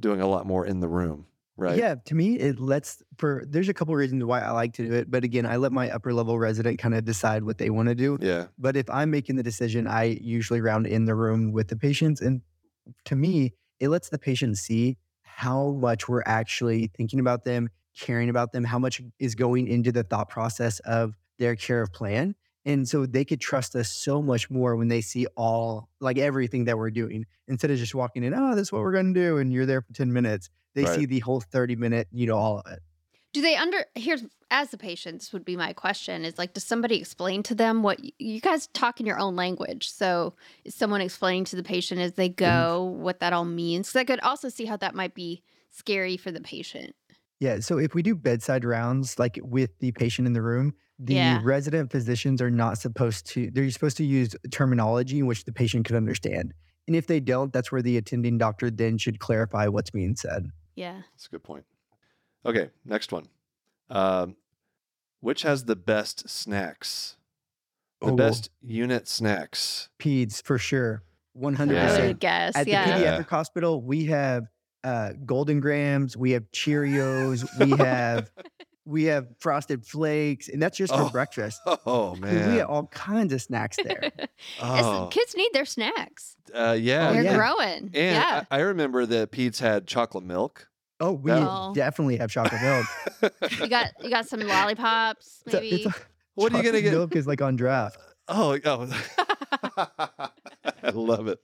doing 0.00 0.20
a 0.22 0.26
lot 0.26 0.46
more 0.46 0.64
in 0.64 0.80
the 0.80 0.88
room, 0.88 1.26
right? 1.56 1.76
Yeah, 1.76 1.96
to 2.06 2.14
me, 2.14 2.38
it 2.38 2.58
lets 2.58 3.02
for 3.18 3.44
there's 3.46 3.68
a 3.68 3.74
couple 3.74 3.94
reasons 3.94 4.24
why 4.24 4.40
I 4.40 4.52
like 4.52 4.72
to 4.74 4.86
do 4.88 4.94
it, 4.94 5.10
but 5.10 5.22
again, 5.22 5.44
I 5.44 5.56
let 5.56 5.70
my 5.72 5.90
upper 5.90 6.14
level 6.14 6.38
resident 6.38 6.78
kind 6.78 6.94
of 6.94 7.04
decide 7.04 7.44
what 7.44 7.58
they 7.58 7.68
want 7.68 7.90
to 7.90 7.94
do. 7.94 8.16
Yeah. 8.22 8.46
But 8.58 8.74
if 8.74 8.88
I'm 8.88 9.10
making 9.10 9.36
the 9.36 9.42
decision, 9.42 9.86
I 9.86 10.04
usually 10.20 10.62
round 10.62 10.86
in 10.86 11.04
the 11.04 11.14
room 11.14 11.52
with 11.52 11.68
the 11.68 11.76
patients, 11.76 12.22
and 12.22 12.40
to 13.06 13.16
me, 13.16 13.52
it 13.84 13.90
lets 13.90 14.08
the 14.08 14.18
patient 14.18 14.58
see 14.58 14.96
how 15.22 15.70
much 15.72 16.08
we're 16.08 16.22
actually 16.26 16.90
thinking 16.96 17.20
about 17.20 17.44
them, 17.44 17.68
caring 17.98 18.28
about 18.28 18.52
them, 18.52 18.64
how 18.64 18.78
much 18.78 19.02
is 19.18 19.34
going 19.34 19.68
into 19.68 19.92
the 19.92 20.02
thought 20.02 20.28
process 20.28 20.80
of 20.80 21.14
their 21.38 21.54
care 21.54 21.82
of 21.82 21.92
plan. 21.92 22.34
And 22.64 22.88
so 22.88 23.04
they 23.04 23.26
could 23.26 23.40
trust 23.40 23.76
us 23.76 23.92
so 23.92 24.22
much 24.22 24.48
more 24.50 24.74
when 24.74 24.88
they 24.88 25.02
see 25.02 25.26
all, 25.36 25.90
like 26.00 26.16
everything 26.16 26.64
that 26.64 26.78
we're 26.78 26.90
doing, 26.90 27.26
instead 27.46 27.70
of 27.70 27.76
just 27.76 27.94
walking 27.94 28.24
in, 28.24 28.32
oh, 28.32 28.54
this 28.54 28.68
is 28.68 28.72
what 28.72 28.80
we're 28.80 28.92
going 28.92 29.12
to 29.12 29.20
do. 29.20 29.36
And 29.36 29.52
you're 29.52 29.66
there 29.66 29.82
for 29.82 29.92
10 29.92 30.12
minutes. 30.12 30.48
They 30.74 30.84
Right. 30.84 31.00
see 31.00 31.04
the 31.06 31.18
whole 31.20 31.40
30 31.40 31.76
minute, 31.76 32.08
you 32.10 32.26
know, 32.26 32.36
all 32.36 32.58
of 32.60 32.72
it. 32.72 32.80
Do 33.34 33.42
they 33.42 33.56
under 33.56 33.84
here's 33.94 34.24
as 34.50 34.70
the 34.70 34.78
patients 34.78 35.32
would 35.32 35.44
be 35.44 35.56
my 35.56 35.72
question 35.72 36.24
is 36.24 36.38
like 36.38 36.54
does 36.54 36.62
somebody 36.64 36.96
explain 36.96 37.42
to 37.42 37.54
them 37.54 37.82
what 37.82 37.98
you 38.20 38.40
guys 38.40 38.68
talk 38.68 39.00
in 39.00 39.06
your 39.06 39.18
own 39.18 39.34
language? 39.34 39.90
So 39.90 40.34
is 40.64 40.74
someone 40.74 41.00
explaining 41.00 41.44
to 41.46 41.56
the 41.56 41.64
patient 41.64 42.00
as 42.00 42.12
they 42.12 42.28
go 42.28 42.88
mm-hmm. 42.92 43.02
what 43.02 43.18
that 43.20 43.32
all 43.32 43.44
means? 43.44 43.90
'Cause 43.90 44.00
I 44.00 44.04
could 44.04 44.20
also 44.20 44.48
see 44.48 44.64
how 44.66 44.76
that 44.76 44.94
might 44.94 45.14
be 45.14 45.42
scary 45.70 46.16
for 46.16 46.30
the 46.30 46.40
patient. 46.40 46.94
Yeah. 47.40 47.58
So 47.58 47.78
if 47.78 47.94
we 47.94 48.02
do 48.02 48.14
bedside 48.14 48.64
rounds, 48.64 49.18
like 49.18 49.40
with 49.42 49.76
the 49.80 49.90
patient 49.90 50.26
in 50.26 50.32
the 50.32 50.40
room, 50.42 50.72
the 51.00 51.14
Yeah. 51.14 51.40
resident 51.42 51.90
physicians 51.90 52.40
are 52.40 52.50
not 52.52 52.78
supposed 52.78 53.26
to, 53.30 53.50
they're 53.50 53.68
supposed 53.70 53.96
to 53.96 54.04
use 54.04 54.36
terminology 54.52 55.20
which 55.24 55.44
the 55.44 55.52
patient 55.52 55.84
could 55.86 55.96
understand. 55.96 56.54
And 56.86 56.94
if 56.94 57.08
they 57.08 57.18
don't, 57.18 57.52
that's 57.52 57.72
where 57.72 57.82
the 57.82 57.96
attending 57.96 58.38
doctor 58.38 58.70
then 58.70 58.96
should 58.98 59.18
clarify 59.18 59.66
what's 59.66 59.90
being 59.90 60.14
said. 60.14 60.46
Yeah. 60.76 61.02
That's 61.12 61.26
a 61.26 61.30
good 61.30 61.42
point. 61.42 61.64
Okay, 62.46 62.70
next 62.84 63.12
one. 63.12 63.28
Um, 63.90 64.36
which 65.20 65.42
has 65.42 65.64
the 65.64 65.76
best 65.76 66.28
snacks? 66.28 67.16
The 68.00 68.08
Oh. 68.12 68.16
best 68.16 68.50
unit 68.60 69.08
snacks. 69.08 69.88
Peds 69.98 70.42
for 70.42 70.58
sure. 70.58 71.02
100%. 71.34 71.70
Yeah. 71.72 71.92
I 72.04 72.06
would 72.08 72.20
guess. 72.20 72.56
At 72.56 72.64
the 72.66 72.72
yeah. 72.72 72.98
Yeah. 72.98 73.18
pediatric 73.18 73.28
hospital, 73.28 73.80
we 73.82 74.06
have 74.06 74.44
uh, 74.84 75.12
Golden 75.24 75.60
Grahams, 75.60 76.16
we 76.16 76.32
have 76.32 76.44
Cheerios, 76.52 77.46
we 77.58 77.70
have 77.82 78.30
we 78.84 79.04
have 79.04 79.26
Frosted 79.40 79.86
Flakes, 79.86 80.48
and 80.50 80.60
that's 80.62 80.76
just 80.76 80.92
for 80.94 81.00
Oh, 81.04 81.08
breakfast. 81.08 81.58
Oh 81.86 82.14
man. 82.16 82.52
we 82.52 82.58
have 82.58 82.68
all 82.68 82.86
kinds 82.88 83.32
of 83.32 83.40
snacks 83.40 83.78
there. 83.82 84.10
Oh, 84.62 85.08
Kids 85.10 85.34
need 85.34 85.48
their 85.54 85.64
snacks. 85.64 86.36
uh, 86.54 86.76
yeah. 86.78 87.12
They're 87.12 87.22
yeah. 87.24 87.36
growing. 87.36 87.90
And 87.94 87.94
yeah. 87.94 88.44
I, 88.50 88.58
I 88.58 88.60
remember 88.60 89.06
that 89.06 89.30
Pete's 89.30 89.58
had 89.60 89.86
chocolate 89.86 90.24
milk. 90.24 90.68
Oh, 91.00 91.12
we 91.12 91.32
Oh. 91.32 91.72
definitely 91.74 92.16
have 92.18 92.30
chocolate 92.30 92.60
milk. 92.62 93.32
you 93.60 93.68
got 93.68 93.88
you 94.02 94.10
got 94.10 94.26
some 94.26 94.40
lollipops, 94.40 95.42
It's 95.46 95.54
a- 95.54 95.60
maybe. 95.60 95.76
it's 95.82 95.86
a- 95.86 95.94
what 96.34 96.52
are 96.52 96.56
you 96.58 96.62
gonna 96.64 96.80
get? 96.80 96.92
Milk 96.92 97.14
is 97.16 97.26
like 97.26 97.42
on 97.42 97.56
draft. 97.56 97.96
Uh, 98.28 98.58
oh, 98.64 98.88
oh. 99.76 99.78
I 100.82 100.90
love 100.90 101.28
it. 101.28 101.38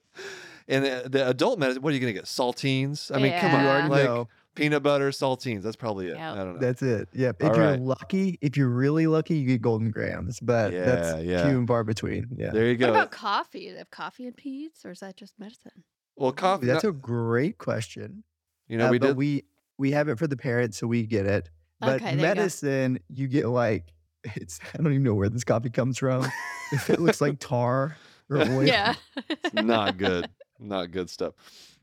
And 0.69 0.85
the, 0.85 1.09
the 1.11 1.29
adult 1.29 1.59
medicine, 1.59 1.83
what 1.83 1.91
are 1.91 1.95
you 1.95 2.01
gonna 2.01 2.13
get? 2.13 2.25
Saltines? 2.25 3.15
I 3.15 3.19
mean, 3.21 3.39
come 3.41 3.55
on, 3.55 3.63
You 3.63 3.69
already 3.69 3.89
like 3.89 4.05
know. 4.05 4.29
peanut 4.55 4.83
butter, 4.83 5.11
saltines. 5.11 5.63
That's 5.63 5.77
probably 5.77 6.07
it. 6.07 6.17
Yep. 6.17 6.33
I 6.33 6.37
don't 6.37 6.55
know. 6.55 6.61
That's 6.61 6.83
it. 6.83 7.09
Yep. 7.13 7.37
If 7.43 7.51
All 7.51 7.57
you're 7.57 7.71
right. 7.73 7.81
lucky, 7.81 8.39
if 8.41 8.57
you're 8.57 8.69
really 8.69 9.07
lucky, 9.07 9.37
you 9.37 9.47
get 9.47 9.63
Golden 9.63 9.91
Grahams, 9.91 10.39
but 10.41 10.73
Yeah, 10.73 10.85
that's 10.85 11.25
yeah. 11.25 11.49
few 11.49 11.59
and 11.59 11.67
far 11.67 11.83
between. 11.85 12.29
Yeah. 12.37 12.51
there 12.51 12.67
you 12.67 12.77
go. 12.77 12.87
what 12.87 12.97
about 12.97 13.11
coffee? 13.11 13.67
Do 13.67 13.73
they 13.73 13.79
have 13.79 13.91
coffee 13.91 14.27
and 14.27 14.37
peds, 14.37 14.85
or 14.85 14.91
is 14.93 15.01
that 15.01 15.17
just 15.17 15.39
medicine? 15.39 15.83
well, 16.17 16.33
coffee. 16.33 16.67
That's 16.67 16.85
a 16.85 16.93
great 16.93 17.59
question. 17.59 18.23
You 18.71 18.79
know, 18.79 18.87
Uh, 18.87 18.91
we 18.91 18.99
but 18.99 19.07
did. 19.09 19.17
we 19.17 19.45
we 19.79 19.91
have 19.93 20.09
it 20.09 20.19
for 20.19 20.27
the 20.27 20.37
parents, 20.37 20.79
so 20.79 20.87
we 20.87 21.05
get 21.07 21.27
it. 21.27 21.51
But 21.81 21.97
Okay, 21.97 22.05
there 22.05 22.15
you 22.15 22.21
medicine, 22.21 23.01
you, 23.09 23.27
get 23.29 23.47
like 23.49 23.93
it's. 24.25 24.61
I 24.75 24.79
don't 24.79 24.89
even 24.93 25.03
know 25.03 25.15
where 25.15 25.29
this 25.29 25.45
coffee 25.45 25.71
comes 25.71 25.99
from. 25.99 26.27
if 26.73 26.89
it 26.91 27.01
looks 27.01 27.21
like 27.21 27.39
tar 27.39 27.97
or 28.29 28.37
oil. 28.39 28.65
Yeah. 28.65 28.95
It's 29.45 29.55
not 29.55 29.97
good. 29.99 30.29
Not 30.59 30.91
good 30.93 31.11
stuff. 31.11 31.35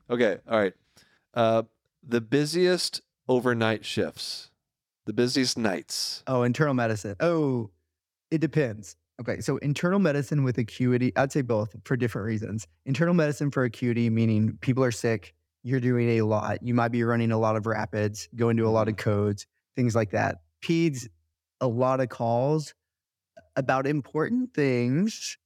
Okay. 0.08 0.38
All 0.48 0.58
right. 0.58 0.72
Uh, 1.34 1.64
the 2.06 2.20
busiest 2.20 3.02
overnight 3.28 3.84
shifts, 3.84 4.50
the 5.04 5.12
busiest 5.12 5.58
nights. 5.58 6.22
Oh, 6.26 6.42
internal 6.44 6.74
medicine. 6.74 7.16
Oh, 7.20 7.70
it 8.30 8.40
depends. 8.40 8.96
Okay, 9.20 9.40
so 9.40 9.56
internal 9.58 9.98
medicine 9.98 10.44
with 10.44 10.56
acuity, 10.58 11.12
I'd 11.16 11.32
say 11.32 11.42
both 11.42 11.74
for 11.84 11.96
different 11.96 12.26
reasons. 12.26 12.68
Internal 12.86 13.14
medicine 13.14 13.50
for 13.50 13.64
acuity, 13.64 14.08
meaning 14.10 14.56
people 14.60 14.84
are 14.84 14.92
sick, 14.92 15.34
you're 15.68 15.80
doing 15.80 16.08
a 16.18 16.22
lot. 16.22 16.62
You 16.62 16.72
might 16.74 16.88
be 16.92 17.04
running 17.04 17.30
a 17.30 17.38
lot 17.38 17.56
of 17.56 17.66
rapids, 17.66 18.28
going 18.34 18.56
to 18.56 18.66
a 18.66 18.70
lot 18.70 18.88
of 18.88 18.96
codes, 18.96 19.46
things 19.76 19.94
like 19.94 20.10
that. 20.12 20.36
Peds, 20.64 21.06
a 21.60 21.68
lot 21.68 22.00
of 22.00 22.08
calls 22.08 22.74
about 23.56 23.86
important 23.86 24.54
things, 24.54 25.36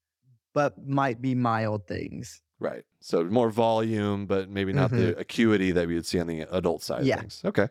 but 0.54 0.86
might 0.86 1.20
be 1.20 1.34
mild 1.34 1.86
things. 1.86 2.40
Right. 2.60 2.84
So 3.00 3.24
more 3.24 3.50
volume, 3.50 4.26
but 4.26 4.48
maybe 4.48 4.72
not 4.72 4.90
the 4.92 5.18
acuity 5.18 5.72
that 5.72 5.88
we 5.88 5.94
would 5.94 6.06
see 6.06 6.20
on 6.20 6.28
the 6.28 6.42
adult 6.42 6.82
side 6.82 7.04
Yeah. 7.04 7.14
of 7.16 7.20
things. 7.22 7.42
Okay. 7.44 7.68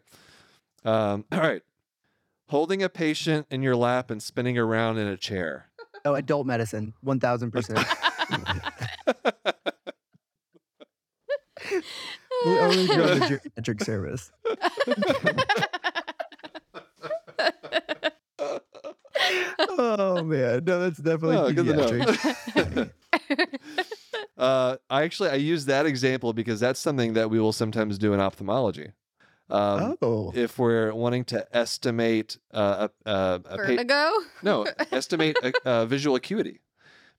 Um, 0.84 1.24
all 1.32 1.40
right. 1.40 1.62
Holding 2.50 2.84
a 2.84 2.90
patient 2.90 3.48
in 3.50 3.62
your 3.62 3.78
lap 3.78 4.12
and 4.12 4.22
spinning 4.22 4.58
around 4.58 4.98
in 4.98 5.08
a 5.08 5.16
chair. 5.16 5.68
Oh, 6.04 6.16
adult 6.16 6.46
medicine, 6.46 6.94
1000%. 7.06 7.86
we 12.46 12.58
only 12.60 12.88
do 12.88 13.04
on 13.04 13.20
the 13.20 13.40
geriatric 13.58 13.84
service. 13.84 14.32
Oh 19.70 20.24
man, 20.24 20.64
no, 20.66 20.80
that's 20.80 21.00
definitely 21.00 21.38
Oh, 21.38 21.52
good 21.52 21.66
to 21.68 21.74
pediatric. 21.74 22.92
uh, 24.38 24.78
I 24.90 25.04
actually 25.04 25.30
I 25.30 25.36
use 25.36 25.66
that 25.66 25.86
example 25.86 26.34
because 26.34 26.60
that's 26.60 26.80
something 26.80 27.14
that 27.14 27.30
we 27.30 27.40
will 27.40 27.54
sometimes 27.54 27.98
do 27.98 28.14
in 28.14 28.20
ophthalmology. 28.20 28.92
Um, 29.50 29.98
oh, 30.02 30.32
If 30.34 30.58
we're 30.60 30.94
wanting 30.94 31.26
to 31.26 31.46
estimate 31.56 32.38
uh, 32.54 32.88
a, 33.06 33.10
a, 33.10 33.42
a 33.46 33.58
pa- 33.58 34.12
no 34.42 34.66
estimate 34.92 35.38
a, 35.44 35.54
a 35.66 35.86
visual 35.86 36.16
acuity, 36.16 36.62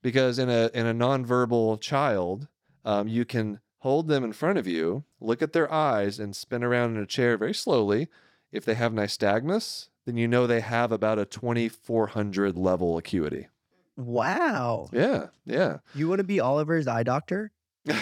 because 0.02 0.38
in 0.38 0.48
a 0.48 0.70
in 0.74 0.86
a 0.86 0.94
nonverbal 0.94 1.80
child, 1.80 2.48
um, 2.84 3.06
you 3.08 3.24
can 3.24 3.60
hold 3.82 4.08
them 4.08 4.22
in 4.24 4.32
front 4.32 4.58
of 4.58 4.66
you, 4.66 5.04
look 5.20 5.42
at 5.42 5.52
their 5.52 5.70
eyes, 5.72 6.18
and 6.18 6.34
spin 6.34 6.62
around 6.64 6.96
in 6.96 7.02
a 7.02 7.06
chair 7.06 7.36
very 7.36 7.54
slowly. 7.54 8.08
If 8.50 8.64
they 8.64 8.74
have 8.74 8.92
nystagmus, 8.92 9.88
then 10.06 10.16
you 10.16 10.26
know 10.28 10.46
they 10.46 10.60
have 10.60 10.92
about 10.92 11.18
a 11.18 11.24
2400 11.24 12.56
level 12.56 12.96
acuity. 12.98 13.48
wow! 13.96 14.88
Yeah, 14.92 15.26
yeah. 15.44 15.78
You 15.94 16.08
want 16.08 16.18
to 16.18 16.24
be 16.24 16.38
Oliver's 16.40 16.86
eye 16.88 17.02
doctor? 17.02 17.50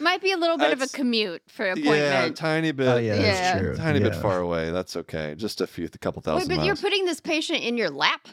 Might 0.00 0.22
be 0.22 0.32
a 0.32 0.36
little 0.38 0.56
bit 0.56 0.72
of 0.72 0.80
a 0.80 0.86
commute 0.88 1.42
for 1.46 1.66
appointment. 1.66 1.96
Yeah, 1.96 2.10
appointment. 2.12 2.36
tiny 2.38 2.72
bit. 2.72 2.88
Oh 2.88 2.96
yeah, 2.96 3.14
Yeah. 3.16 3.20
that's 3.20 3.60
true. 3.60 3.76
Tiny 3.76 4.00
bit 4.00 4.14
far 4.14 4.40
away. 4.40 4.70
That's 4.70 4.96
okay. 4.96 5.34
Just 5.36 5.60
a 5.60 5.66
few, 5.66 5.84
a 5.84 5.88
couple 5.98 6.20
Wait, 6.24 6.32
thousand 6.32 6.56
but 6.56 6.64
you're 6.64 6.76
putting 6.76 7.04
this 7.04 7.20
patient 7.20 7.60
in 7.62 7.76
your 7.76 7.90
lap. 7.90 8.28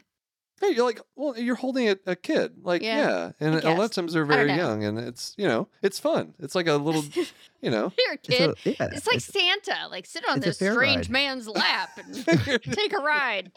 Hey, 0.61 0.71
you're 0.75 0.85
like, 0.85 0.99
well, 1.15 1.37
you're 1.37 1.55
holding 1.55 1.89
a, 1.89 1.95
a 2.05 2.15
kid. 2.15 2.53
Like, 2.63 2.81
Yeah, 2.81 2.97
yeah. 2.97 3.31
And 3.39 3.55
I 3.65 3.71
a 3.71 3.75
lot 3.75 3.85
of 3.85 3.91
times 3.91 4.13
they're 4.13 4.25
very 4.25 4.53
young 4.53 4.83
and 4.83 4.97
it's, 4.99 5.33
you 5.37 5.47
know, 5.47 5.67
it's 5.81 5.99
fun. 5.99 6.33
It's 6.39 6.55
like 6.55 6.67
a 6.67 6.73
little, 6.75 7.03
you 7.61 7.69
know, 7.71 7.91
Here, 7.97 8.17
It's 8.23 8.29
a- 8.65 8.69
yeah, 8.69 8.89
It's 8.91 9.07
like 9.07 9.21
Santa. 9.21 9.87
Like 9.89 10.05
sit 10.05 10.27
on 10.29 10.39
this 10.41 10.57
strange 10.57 11.07
ride. 11.07 11.09
man's 11.09 11.47
lap 11.47 11.89
and 11.97 12.13
take 12.73 12.93
a 12.93 12.97
ride. 13.01 13.51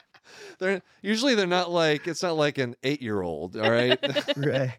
they're 0.61 0.81
usually 1.03 1.35
they're 1.35 1.47
not 1.47 1.71
like, 1.71 2.07
it's 2.07 2.23
not 2.23 2.37
like 2.37 2.59
an 2.59 2.77
eight 2.85 3.03
year 3.03 3.21
old. 3.23 3.57
All 3.57 3.71
right. 3.71 3.99
right. 4.37 4.73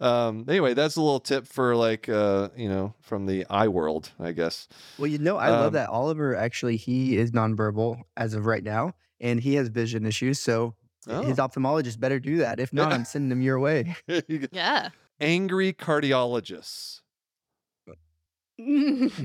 um, 0.00 0.44
anyway, 0.48 0.74
that's 0.74 0.96
a 0.96 1.00
little 1.00 1.20
tip 1.20 1.46
for 1.46 1.74
like, 1.76 2.08
uh, 2.08 2.48
you 2.56 2.68
know, 2.68 2.94
from 3.00 3.26
the 3.26 3.46
eye 3.48 3.68
world, 3.68 4.10
I 4.20 4.32
guess. 4.32 4.68
Well, 4.98 5.06
you 5.06 5.18
know, 5.18 5.36
I 5.36 5.46
Um, 5.48 5.60
love 5.60 5.72
that 5.74 5.88
Oliver 5.88 6.34
actually 6.34 6.76
he 6.76 7.16
is 7.16 7.30
nonverbal 7.30 8.02
as 8.16 8.34
of 8.34 8.46
right 8.46 8.64
now, 8.64 8.92
and 9.20 9.40
he 9.40 9.54
has 9.54 9.68
vision 9.68 10.04
issues. 10.04 10.38
So 10.38 10.74
his 11.06 11.38
Oh. 11.38 11.48
ophthalmologist 11.48 12.00
better 12.00 12.18
do 12.18 12.38
that. 12.38 12.58
If 12.60 12.72
not, 12.72 12.88
Yeah. 12.90 12.94
I'm 12.96 13.04
sending 13.12 13.30
him 13.30 13.42
your 13.42 13.58
way. 13.60 13.94
Yeah. 14.52 14.90
Angry 15.20 15.72
cardiologists. 15.72 17.00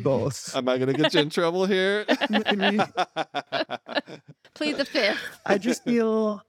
Both. 0.03 0.55
Am 0.55 0.67
I 0.69 0.77
going 0.77 0.93
to 0.93 0.99
get 1.01 1.13
you 1.13 1.21
in 1.21 1.29
trouble 1.29 1.65
here? 1.65 2.05
Plead 4.53 4.77
the 4.77 4.86
fifth. 4.86 5.19
I 5.45 5.57
just 5.57 5.84
feel 5.84 6.41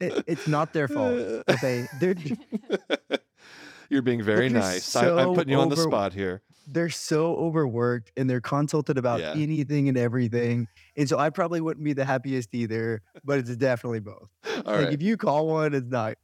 it, 0.00 0.22
it's 0.26 0.46
not 0.46 0.72
their 0.72 0.88
fault. 0.88 1.14
Okay, 1.48 1.86
they're 2.00 2.14
You're 3.88 4.02
being 4.02 4.22
very 4.22 4.48
They're 4.48 4.60
nice. 4.60 4.94
I, 4.96 5.08
I'm 5.18 5.34
putting 5.34 5.50
you 5.52 5.58
on 5.60 5.68
the 5.70 5.76
spot 5.76 6.12
here. 6.12 6.42
They're 6.66 6.90
so 6.90 7.36
overworked 7.36 8.10
and 8.16 8.28
they're 8.28 8.40
consulted 8.40 8.98
about 8.98 9.20
Yeah. 9.20 9.32
anything 9.36 9.88
and 9.88 9.96
everything, 9.96 10.68
and 10.96 11.08
so 11.08 11.18
I 11.18 11.30
probably 11.30 11.60
wouldn't 11.60 11.84
be 11.84 11.92
the 11.92 12.04
happiest 12.04 12.54
either. 12.54 13.02
But 13.24 13.38
it's 13.40 13.54
definitely 13.56 14.00
both. 14.00 14.28
All 14.66 14.72
like 14.74 14.84
right. 14.86 14.92
if 14.92 15.02
you 15.02 15.16
call 15.16 15.46
one, 15.46 15.74
it's 15.74 15.86
not 15.90 16.16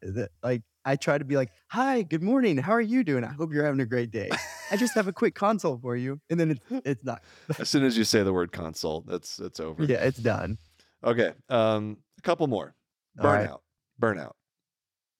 like 0.43 0.63
I 0.85 0.97
try 0.97 1.17
to 1.19 1.25
be 1.25 1.37
like, 1.37 1.51
"Hi, 1.69 2.03
good 2.03 2.23
morning. 2.23 2.57
How 2.59 2.73
are 2.73 2.81
you 2.81 3.05
doing? 3.05 3.23
I 3.25 3.33
hope 3.33 3.53
you're 3.53 3.65
having 3.65 3.81
a 3.81 3.87
great 3.87 4.11
day. 4.11 4.31
I 4.71 4.77
just 4.77 4.95
have 4.95 5.07
a 5.07 5.13
quick 5.13 5.35
consult 5.35 5.81
for 5.81 5.95
you," 5.97 6.21
and 6.29 6.41
then 6.41 6.51
it's 6.53 6.65
it's 6.85 7.05
not. 7.05 7.23
as 7.59 7.69
soon 7.69 7.85
as 7.85 7.97
you 7.97 8.03
say 8.05 8.23
the 8.25 8.33
word 8.33 8.51
consult, 8.53 9.07
that's 9.07 9.39
it's 9.39 9.61
over. 9.61 9.85
Yeah, 9.85 10.05
it's 10.05 10.19
done. 10.19 10.59
Okay. 11.05 11.33
Um, 11.49 11.99
a 12.19 12.23
couple 12.23 12.47
more. 12.49 12.75
All 13.21 13.27
right. 13.27 13.49
Burnout. 13.49 13.61
Burnout. 14.01 14.33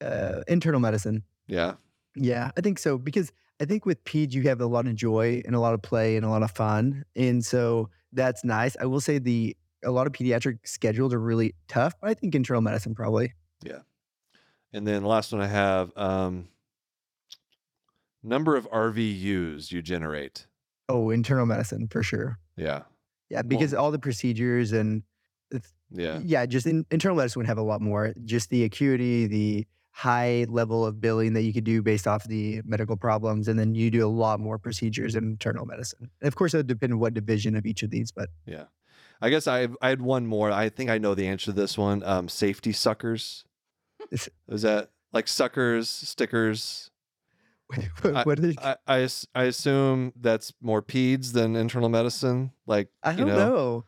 Uh, 0.01 0.43
internal 0.47 0.79
medicine. 0.79 1.23
Yeah. 1.47 1.75
Yeah, 2.15 2.51
I 2.57 2.61
think 2.61 2.77
so 2.77 2.97
because 2.97 3.31
I 3.61 3.65
think 3.65 3.85
with 3.85 4.03
peds 4.03 4.33
you 4.33 4.43
have 4.43 4.61
a 4.61 4.65
lot 4.65 4.87
of 4.87 4.95
joy 4.95 5.41
and 5.45 5.55
a 5.55 5.59
lot 5.59 5.73
of 5.73 5.81
play 5.81 6.15
and 6.15 6.25
a 6.25 6.29
lot 6.29 6.43
of 6.43 6.51
fun, 6.51 7.05
and 7.15 7.43
so 7.45 7.89
that's 8.11 8.43
nice. 8.43 8.75
I 8.79 8.85
will 8.85 9.01
say 9.01 9.19
the 9.19 9.55
a 9.83 9.91
lot 9.91 10.07
of 10.07 10.13
pediatric 10.13 10.59
schedules 10.63 11.13
are 11.13 11.19
really 11.19 11.55
tough, 11.67 11.93
but 12.01 12.09
I 12.09 12.13
think 12.13 12.35
internal 12.35 12.61
medicine 12.61 12.95
probably. 12.95 13.33
Yeah. 13.63 13.79
And 14.71 14.87
then 14.87 15.03
last 15.03 15.31
one 15.31 15.41
I 15.41 15.47
have 15.47 15.91
um, 15.97 16.47
number 18.23 18.55
of 18.55 18.69
RVUs 18.71 19.71
you 19.71 19.81
generate. 19.81 20.47
Oh, 20.89 21.09
internal 21.09 21.45
medicine 21.45 21.87
for 21.89 22.01
sure. 22.01 22.39
Yeah. 22.55 22.83
Yeah, 23.29 23.41
because 23.41 23.73
all 23.73 23.91
the 23.91 23.99
procedures 23.99 24.71
and 24.71 25.03
it's, 25.51 25.73
Yeah. 25.91 26.19
yeah, 26.23 26.45
just 26.45 26.65
in, 26.65 26.85
internal 26.91 27.17
medicine 27.17 27.41
would 27.41 27.47
have 27.47 27.57
a 27.57 27.63
lot 27.63 27.81
more. 27.81 28.13
Just 28.25 28.49
the 28.49 28.63
acuity, 28.63 29.27
the 29.27 29.67
high 29.95 30.45
level 30.49 30.85
of 30.85 30.99
billing 30.99 31.33
that 31.33 31.43
you 31.43 31.53
could 31.53 31.63
do 31.63 31.81
based 31.83 32.07
off 32.07 32.23
the 32.27 32.61
medical 32.65 32.97
problems, 32.97 33.47
and 33.47 33.57
then 33.59 33.75
you 33.75 33.91
do 33.91 34.05
a 34.05 34.09
lot 34.09 34.39
more 34.39 34.57
procedures 34.57 35.15
in 35.15 35.23
internal 35.23 35.65
medicine. 35.65 36.09
And 36.19 36.27
of 36.27 36.35
course, 36.35 36.53
it 36.53 36.57
would 36.57 36.67
depend 36.67 36.93
on 36.93 36.99
what 36.99 37.13
division 37.13 37.55
of 37.55 37.65
each 37.65 37.83
of 37.83 37.91
these, 37.91 38.11
but 38.11 38.29
Yeah. 38.45 38.65
I 39.21 39.29
guess 39.29 39.47
I 39.47 39.67
I 39.81 39.89
had 39.89 40.01
one 40.01 40.25
more. 40.25 40.51
I 40.51 40.67
think 40.67 40.89
I 40.89 40.97
know 40.97 41.15
the 41.15 41.27
answer 41.27 41.45
to 41.45 41.51
this 41.53 41.77
one. 41.77 42.03
Um, 42.03 42.27
safety 42.27 42.73
suckers. 42.73 43.45
Is- 44.11 44.29
that 44.47 44.89
like 45.13 45.27
suckers, 45.29 45.89
stickers? 45.89 46.89
what, 48.01 48.39
I, 48.59 48.75
I 48.85 48.99
as- 48.99 49.27
I 49.33 49.43
assume 49.43 50.11
that's 50.19 50.51
more 50.61 50.81
peds 50.81 51.31
than 51.31 51.55
internal 51.55 51.87
medicine. 51.89 52.51
Like 52.65 52.89
I 53.01 53.13
don't 53.13 53.27
know, 53.27 53.35
know. 53.37 53.85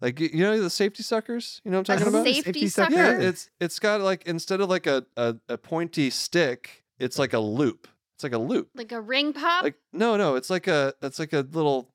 Like 0.00 0.20
you 0.20 0.28
you 0.32 0.44
know 0.44 0.60
the 0.60 0.70
safety 0.70 1.02
suckers. 1.02 1.60
You 1.64 1.70
know 1.70 1.78
what 1.78 1.90
I'm 1.90 1.98
talking 1.98 2.12
don't 2.12 2.20
about? 2.22 2.26
Safety 2.34 2.42
Safety 2.44 2.68
sucker. 2.68 2.94
sucker. 2.94 3.20
Yeah, 3.22 3.28
it's 3.28 3.50
it's 3.60 3.78
got 3.78 4.00
like 4.00 4.26
instead 4.26 4.60
of 4.60 4.68
like 4.68 4.86
a, 4.86 5.04
a 5.16 5.36
a 5.48 5.58
pointy 5.58 6.10
stick, 6.10 6.84
it's 6.98 7.18
like 7.18 7.32
a 7.32 7.38
loop. 7.40 7.88
It's 8.14 8.22
like 8.24 8.32
a 8.32 8.38
loop. 8.38 8.68
Like 8.74 8.92
a 8.92 9.00
ring 9.00 9.32
pop. 9.32 9.62
Like 9.64 9.76
no, 9.92 10.16
no, 10.16 10.36
it's 10.36 10.50
like 10.50 10.66
a 10.68 10.94
it's 11.02 11.18
like 11.18 11.32
a 11.32 11.40
little. 11.50 11.88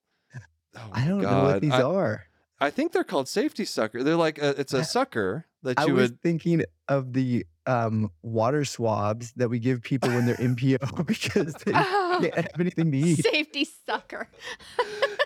Oh 0.75 0.89
I 0.91 1.05
don't 1.07 1.21
my 1.21 1.29
know 1.31 1.43
what 1.43 1.61
these 1.61 1.71
I, 1.71 1.81
are. 1.83 2.23
I 2.59 2.69
think 2.71 2.91
they're 2.93 3.03
called 3.03 3.27
safety 3.27 3.63
sucker. 3.65 4.03
They're 4.03 4.15
like 4.15 4.37
a, 4.37 4.59
it's 4.59 4.73
I- 4.73 4.79
a 4.79 4.83
sucker 4.83 5.45
that 5.63 5.79
I 5.79 5.85
you 5.85 5.93
was 5.93 6.09
would. 6.11 6.21
thinking 6.21 6.63
of 6.89 7.13
the 7.13 7.45
um, 7.65 8.11
water 8.21 8.65
swabs 8.65 9.31
that 9.37 9.49
we 9.49 9.59
give 9.59 9.81
people 9.81 10.09
when 10.09 10.25
they're 10.25 10.35
NPO 10.35 11.05
because 11.05 11.53
they 11.65 11.71
Oh, 11.73 12.17
can't 12.21 12.35
have 12.35 12.59
anything 12.59 12.91
to 12.91 12.97
eat. 12.97 13.23
safety 13.23 13.65
sucker. 13.85 14.27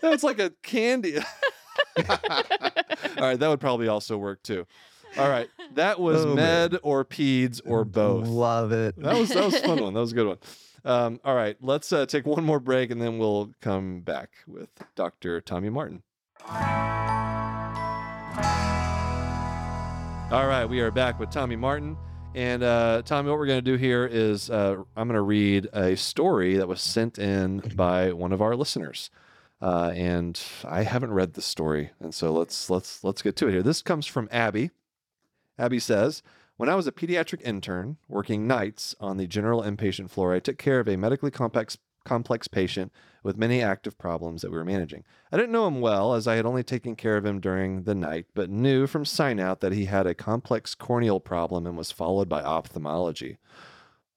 No, 0.03 0.11
it's 0.11 0.21
like 0.23 0.37
a 0.39 0.51
candy. 0.63 1.17
All 1.97 3.23
right, 3.23 3.39
that 3.39 3.47
would 3.47 3.59
probably 3.59 3.87
also 3.87 4.17
work 4.17 4.41
too. 4.43 4.65
All 5.17 5.29
right, 5.29 5.49
that 5.75 5.99
was 5.99 6.25
Oh, 6.25 6.35
med 6.35 6.73
man. 6.73 6.79
or 6.83 7.03
peds 7.05 7.59
or 7.65 7.83
both. 7.85 8.27
Love 8.27 8.71
it. 8.71 8.95
That 9.01 9.15
was 9.17 9.29
that 9.29 9.43
was 9.45 9.53
a 9.55 9.59
fun 9.61 9.81
one. 9.81 9.93
That 9.93 9.99
was 10.01 10.11
a 10.11 10.15
good 10.15 10.27
one. 10.27 10.37
Um, 10.85 11.19
all 11.25 11.35
right, 11.35 11.57
let's 11.61 11.91
uh, 11.91 12.05
take 12.05 12.25
one 12.25 12.43
more 12.43 12.59
break 12.59 12.91
and 12.91 13.01
then 13.01 13.17
we'll 13.17 13.51
come 13.61 14.01
back 14.01 14.29
with 14.47 14.69
Dr. 14.95 15.41
Tommy 15.41 15.69
Martin. 15.69 16.03
All 20.29 20.45
right, 20.45 20.65
we 20.65 20.81
are 20.81 20.91
back 20.91 21.19
with 21.19 21.29
Tommy 21.31 21.55
Martin. 21.55 21.95
And 22.35 22.61
uh, 22.61 23.01
Tommy, 23.05 23.29
what 23.29 23.39
we're 23.39 23.47
going 23.47 23.59
to 23.63 23.71
do 23.71 23.75
here 23.77 24.05
is 24.05 24.49
uh, 24.49 24.75
I'm 24.95 25.07
going 25.07 25.15
to 25.15 25.21
read 25.21 25.67
a 25.73 25.95
story 25.95 26.57
that 26.57 26.67
was 26.67 26.81
sent 26.81 27.17
in 27.17 27.59
by 27.75 28.11
one 28.11 28.33
of 28.33 28.41
our 28.41 28.55
listeners, 28.55 29.09
uh, 29.61 29.91
and 29.95 30.39
I 30.63 30.83
haven't 30.83 31.13
read 31.13 31.33
the 31.33 31.41
story, 31.41 31.91
and 31.99 32.13
so 32.13 32.31
let's 32.31 32.69
let's 32.69 33.03
let's 33.03 33.21
get 33.21 33.35
to 33.37 33.47
it 33.47 33.51
here. 33.51 33.63
This 33.63 33.81
comes 33.81 34.05
from 34.05 34.29
Abby. 34.31 34.71
Abby 35.57 35.79
says, 35.79 36.21
"When 36.57 36.69
I 36.69 36.75
was 36.75 36.87
a 36.87 36.91
pediatric 36.91 37.41
intern 37.41 37.97
working 38.07 38.47
nights 38.47 38.95
on 38.99 39.17
the 39.17 39.27
general 39.27 39.61
inpatient 39.63 40.09
floor, 40.09 40.33
I 40.33 40.39
took 40.39 40.57
care 40.57 40.79
of 40.79 40.87
a 40.87 40.97
medically 40.97 41.31
complex 41.31 41.77
complex 42.07 42.47
patient 42.47 42.91
with 43.21 43.37
many 43.37 43.61
active 43.61 43.97
problems 43.97 44.41
that 44.41 44.49
we 44.49 44.57
were 44.57 44.63
managing. 44.63 45.03
I 45.31 45.35
didn't 45.35 45.51
know 45.51 45.67
him 45.67 45.81
well 45.81 46.13
as 46.13 46.25
I 46.25 46.35
had 46.35 46.45
only 46.45 46.63
taken 46.63 46.95
care 46.95 47.17
of 47.17 47.25
him 47.25 47.41
during 47.41 47.83
the 47.83 47.93
night, 47.93 48.27
but 48.33 48.49
knew 48.49 48.87
from 48.87 49.03
sign 49.03 49.39
out 49.41 49.59
that 49.59 49.73
he 49.73 49.85
had 49.85 50.07
a 50.07 50.15
complex 50.15 50.73
corneal 50.73 51.19
problem 51.19 51.67
and 51.67 51.77
was 51.77 51.91
followed 51.91 52.29
by 52.29 52.41
ophthalmology. 52.41 53.39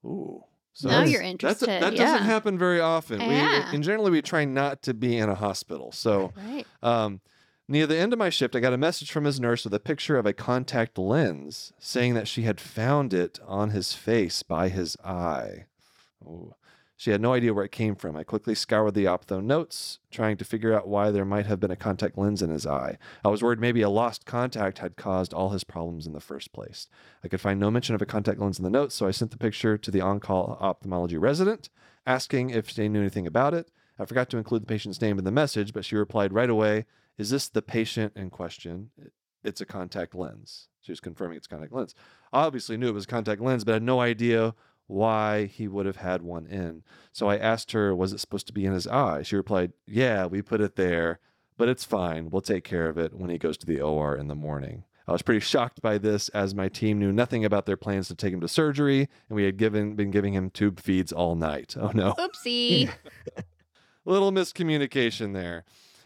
Ooh. 0.05 0.45
So 0.73 0.89
Now 0.89 1.03
you're 1.05 1.21
interested, 1.23 1.69
that 1.69 1.95
doesn't 1.97 2.23
happen 2.23 2.57
very 2.59 2.81
often. 2.81 3.21
Yeah. 3.21 3.71
We, 3.71 3.75
and 3.77 3.85
generally, 3.85 4.11
we 4.11 4.23
try 4.23 4.45
not 4.45 4.83
to 4.83 4.95
be 4.95 5.17
in 5.19 5.29
a 5.29 5.35
hospital. 5.35 5.93
So, 5.93 6.33
Right. 6.37 6.67
um, 6.83 7.21
near 7.69 7.87
the 7.87 7.99
end 7.99 8.13
of 8.13 8.19
my 8.19 8.31
shift, 8.31 8.55
I 8.57 8.61
got 8.61 8.73
a 8.73 8.79
message 8.79 9.11
from 9.11 9.25
his 9.25 9.41
nurse 9.41 9.65
with 9.65 9.75
a 9.75 9.81
picture 9.81 10.17
of 10.17 10.27
a 10.27 10.33
contact 10.33 10.97
lens 10.97 11.73
saying 11.79 12.15
that 12.15 12.29
she 12.29 12.43
had 12.43 12.61
found 12.61 13.13
it 13.13 13.39
on 13.47 13.71
his 13.71 13.93
face 13.93 14.43
by 14.43 14.69
his 14.69 14.97
eye. 15.05 15.67
Ooh. 16.25 16.55
She 17.01 17.13
had 17.13 17.23
no 17.23 17.33
idea 17.33 17.55
where 17.55 17.65
it 17.65 17.73
came 17.73 17.95
from. 17.95 18.15
I 18.15 18.25
quickly 18.25 18.55
scoured 18.55 18.93
the 18.93 19.07
ophtho 19.07 19.43
notes, 19.43 20.01
trying 20.11 20.37
to 20.37 20.45
figure 20.45 20.75
out 20.75 20.87
why 20.87 21.11
there 21.11 21.25
might 21.25 21.47
have 21.47 21.59
been 21.59 21.71
a 21.71 21.75
contact 21.75 22.19
lens 22.19 22.43
in 22.43 22.51
his 22.51 22.67
eye. 22.67 22.99
I 23.25 23.29
was 23.29 23.43
worried 23.43 23.59
maybe 23.59 23.81
a 23.81 23.89
lost 23.89 24.27
contact 24.27 24.81
had 24.81 24.99
caused 24.99 25.33
all 25.33 25.49
his 25.49 25.65
problems 25.65 26.07
in 26.07 26.13
the 26.13 26.21
first 26.21 26.53
place. 26.53 26.89
I 27.25 27.29
could 27.29 27.41
find 27.41 27.59
no 27.59 27.71
mention 27.71 27.95
of 27.95 28.03
a 28.03 28.07
contact 28.07 28.39
lens 28.39 28.59
in 28.59 28.65
the 28.65 28.71
notes, 28.71 28.95
so 28.95 29.07
I 29.07 29.13
sent 29.13 29.31
the 29.31 29.39
picture 29.39 29.79
to 29.79 29.91
the 29.91 30.03
on 30.03 30.21
call 30.21 30.59
ophthalmology 30.61 31.17
resident, 31.17 31.71
asking 32.07 32.51
if 32.51 32.75
they 32.75 32.87
knew 32.87 33.01
anything 33.01 33.27
about 33.27 33.55
it. 33.55 33.71
I 33.99 34.05
forgot 34.05 34.29
to 34.29 34.37
include 34.37 34.61
the 34.61 34.67
patient's 34.67 35.01
name 35.01 35.19
in 35.19 35.25
the 35.25 35.33
message, 35.33 35.73
but 35.73 35.87
she 35.87 35.97
replied 35.97 36.35
right 36.35 36.51
away 36.51 36.85
Is 37.17 37.31
this 37.31 37.49
the 37.49 37.63
patient 37.63 38.13
in 38.15 38.29
question? 38.29 38.91
It's 39.43 39.63
a 39.63 39.67
contact 39.67 40.15
lens. 40.15 40.69
She 40.83 40.93
was 40.93 41.01
confirming 41.01 41.39
it's 41.39 41.47
contact 41.47 41.73
lens. 41.73 41.95
I 42.31 42.43
obviously 42.43 42.77
knew 42.77 42.89
it 42.89 42.95
was 42.95 43.05
a 43.05 43.09
contact 43.09 43.41
lens, 43.41 43.65
but 43.65 43.73
had 43.73 43.83
no 43.83 44.01
idea 44.01 44.55
why 44.91 45.47
he 45.47 45.69
would 45.69 45.87
have 45.87 45.97
had 45.97 46.23
one 46.23 46.47
in. 46.47 46.83
So 47.13 47.29
I 47.29 47.37
asked 47.37 47.73
her, 47.73 47.95
Was 47.95 48.13
it 48.13 48.21
supposed 48.21 48.47
to 48.49 48.53
be 48.53 48.67
in 48.67 48.73
his 48.73 48.87
eye? 48.87 49.23
She 49.23 49.37
replied, 49.37 49.73
Yeah, 49.87 50.27
we 50.27 50.43
put 50.43 50.61
it 50.61 50.77
there, 50.77 51.21
but 51.57 51.69
it's 51.69 51.85
fine. 51.85 52.31
We'll 52.31 52.43
take 52.43 52.65
care 52.65 52.89
of 52.89 52.99
it 52.99 53.15
when 53.15 53.31
he 53.31 53.39
goes 53.39 53.57
to 53.59 53.67
the 53.67 53.81
OR 53.81 54.17
in 54.17 54.29
the 54.29 54.35
morning. 54.35 54.85
I 55.09 55.13
was 55.13 55.23
pretty 55.23 55.41
shocked 55.41 55.81
by 55.83 55.99
this 55.99 56.29
as 56.31 56.55
my 56.55 56.69
team 56.69 56.99
knew 56.99 57.11
nothing 57.11 57.45
about 57.45 57.67
their 57.67 57.77
plans 57.77 58.09
to 58.09 58.15
take 58.15 58.33
him 58.33 58.41
to 58.41 58.49
surgery, 58.49 59.09
and 59.29 59.37
we 59.37 59.45
had 59.45 59.57
given 59.57 59.97
been 59.97 60.11
giving 60.11 60.35
him 60.35 60.51
tube 60.51 60.79
feeds 60.81 61.13
all 61.13 61.35
night. 61.35 61.75
Oh 61.81 61.93
no. 61.95 62.13
Oopsie. 62.13 62.91
Little 64.05 64.33
miscommunication 64.33 65.35
there. 65.35 65.65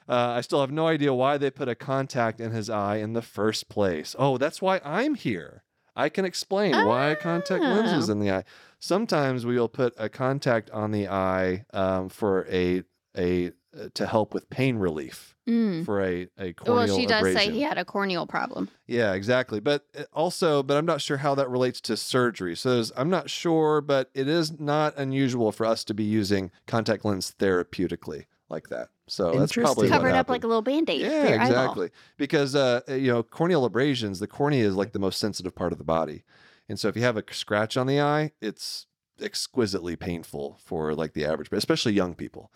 Uh, 0.09 0.35
I 0.37 0.41
still 0.43 0.61
have 0.61 0.71
no 0.71 0.87
idea 0.87 1.13
why 1.15 1.39
they 1.39 1.51
put 1.51 1.69
a 1.69 1.75
contact 1.75 2.41
in 2.41 2.51
his 2.51 2.69
eye 2.69 2.97
in 2.97 3.15
the 3.15 3.23
first 3.23 3.69
place. 3.69 4.15
Oh, 4.19 4.37
that's 4.37 4.61
why 4.61 4.81
I'm 4.85 5.15
here. 5.15 5.64
I 5.97 6.09
can 6.09 6.25
explain 6.25 6.73
why 6.87 7.15
contact 7.15 7.63
lenses 7.63 8.09
Oh. 8.09 8.13
in 8.13 8.21
the 8.21 8.31
eye. 8.31 8.45
Sometimes 8.79 9.47
we 9.47 9.57
will 9.59 9.69
put 9.69 9.95
a 9.97 10.09
contact 10.09 10.71
on 10.71 10.91
the 10.91 11.09
eye 11.09 11.65
um, 11.73 12.09
for 12.09 12.47
a 12.51 12.83
a 13.17 13.49
uh, 13.49 13.89
to 13.95 14.07
help 14.07 14.35
with 14.35 14.51
pain 14.51 14.77
relief 14.77 15.35
Mm. 15.49 15.85
for 15.85 16.01
a 16.03 16.27
a 16.39 16.53
corneal 16.55 16.75
Well, 16.87 16.99
she 16.99 17.07
does 17.07 17.19
abrasion. 17.21 17.39
say 17.41 17.51
he 17.53 17.61
had 17.63 17.77
a 17.79 17.85
corneal 17.85 18.27
problem. 18.27 18.69
Yeah, 18.87 19.13
exactly. 19.13 19.61
But 19.61 19.85
uh, 19.97 20.05
also, 20.13 20.63
but 20.63 20.77
I'm 20.77 20.87
not 20.87 21.01
sure 21.01 21.19
how 21.19 21.35
that 21.37 21.49
relates 21.51 21.81
to 21.83 21.97
surgery. 21.97 22.57
So 22.57 22.83
I'm 22.97 23.11
not 23.11 23.31
sure, 23.31 23.81
but 23.81 24.11
it 24.15 24.27
is 24.27 24.59
not 24.59 24.97
unusual 24.97 25.53
for 25.53 25.67
us 25.67 25.85
to 25.85 25.95
be 25.95 26.03
using 26.05 26.51
contact 26.67 27.05
lens 27.05 27.35
therapeutically 27.39 28.25
like 28.49 28.69
that. 28.69 28.89
So 29.07 29.39
that's 29.39 29.53
probably 29.53 29.63
Interesting. 29.63 29.77
what 29.77 29.89
Covered 29.91 30.09
up 30.09 30.15
happened. 30.15 30.33
like 30.35 30.45
a 30.45 30.47
little 30.47 30.63
band 30.63 30.91
aid. 30.91 31.01
Yeah, 31.03 31.43
exactly. 31.45 31.91
Because 32.17 32.55
uh, 32.55 32.81
you 32.89 33.13
know, 33.13 33.23
corneal 33.23 33.65
abrasions, 33.65 34.21
the 34.21 34.27
cornea 34.27 34.67
is 34.67 34.75
like 34.75 34.93
the 34.93 34.99
most 34.99 35.19
sensitive 35.19 35.55
part 35.55 35.73
of 35.73 35.79
the 35.79 35.85
body, 35.85 36.25
and 36.69 36.79
so 36.79 36.89
if 36.89 36.97
you 36.97 37.03
have 37.03 37.17
a 37.17 37.25
scratch 37.31 37.77
on 37.77 37.87
the 37.87 38.01
eye, 38.01 38.33
it's 38.41 38.87
exquisitely 39.21 39.97
painful 39.97 40.59
for 40.65 40.95
like 40.95 41.13
the 41.13 41.25
average, 41.25 41.51
but 41.51 41.57
especially 41.57 41.93
young 41.93 42.15
people, 42.15 42.51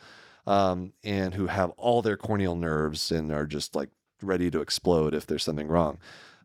um, 0.47 0.93
and 1.05 1.35
who 1.35 1.47
have 1.47 1.71
all 1.77 2.03
their 2.03 2.17
corneal 2.17 2.57
nerves 2.57 3.11
and 3.13 3.31
are 3.33 3.47
just 3.47 3.75
like 3.77 3.91
ready 4.23 4.51
to 4.51 4.61
explode 4.61 5.15
if 5.15 5.27
there's 5.27 5.45
something 5.45 5.69
wrong. 5.69 5.99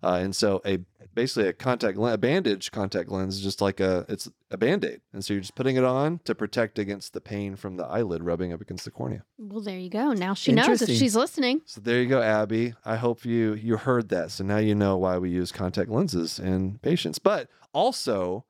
Uh, 0.03 0.15
and 0.15 0.35
so 0.35 0.61
a 0.65 0.79
basically 1.15 1.47
a 1.47 1.53
contact 1.53 1.97
lens, 1.97 2.15
a 2.15 2.17
bandage 2.17 2.71
contact 2.71 3.09
lens 3.09 3.35
is 3.35 3.41
just 3.41 3.61
like 3.61 3.79
a 3.79 4.05
it's 4.09 4.29
a 4.51 4.57
band-aid. 4.57 5.01
And 5.13 5.23
so 5.23 5.33
you're 5.33 5.41
just 5.41 5.55
putting 5.55 5.75
it 5.75 5.83
on 5.83 6.19
to 6.25 6.35
protect 6.35 6.79
against 6.79 7.13
the 7.13 7.21
pain 7.21 7.55
from 7.55 7.77
the 7.77 7.85
eyelid 7.85 8.23
rubbing 8.23 8.51
up 8.51 8.61
against 8.61 8.85
the 8.85 8.91
cornea. 8.91 9.23
Well, 9.37 9.61
there 9.61 9.77
you 9.77 9.89
go. 9.89 10.13
Now 10.13 10.33
she 10.33 10.51
knows 10.51 10.81
if 10.81 10.89
she's 10.89 11.15
listening. 11.15 11.61
So 11.65 11.81
there 11.81 12.01
you 12.01 12.09
go, 12.09 12.21
Abby. 12.21 12.73
I 12.83 12.97
hope 12.97 13.25
you 13.25 13.53
you 13.53 13.77
heard 13.77 14.09
that. 14.09 14.31
So 14.31 14.43
now 14.43 14.57
you 14.57 14.75
know 14.75 14.97
why 14.97 15.17
we 15.17 15.29
use 15.29 15.51
contact 15.51 15.89
lenses 15.89 16.39
in 16.39 16.79
patients. 16.79 17.19
But 17.19 17.49
also, 17.73 18.45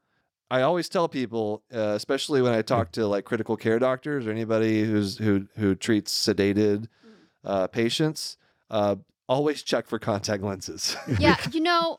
I 0.50 0.62
always 0.62 0.90
tell 0.90 1.08
people, 1.08 1.64
uh, 1.74 1.94
especially 1.96 2.42
when 2.42 2.54
I 2.54 2.62
talk 2.62 2.92
to 2.94 3.08
like 3.08 3.26
critical 3.26 3.58
care 3.58 3.80
doctors 3.80 4.28
or 4.28 4.32
anybody 4.32 4.84
who's 4.84 5.18
who 5.18 5.48
who 5.58 5.76
treats 5.76 6.14
sedated 6.14 6.88
uh, 7.44 7.68
patients, 7.68 8.38
uh, 8.70 8.96
always 9.34 9.64
check 9.64 9.88
for 9.88 10.00
contact 10.00 10.44
lenses. 10.44 10.96
Yeah, 11.20 11.38
you 11.52 11.62
know, 11.62 11.98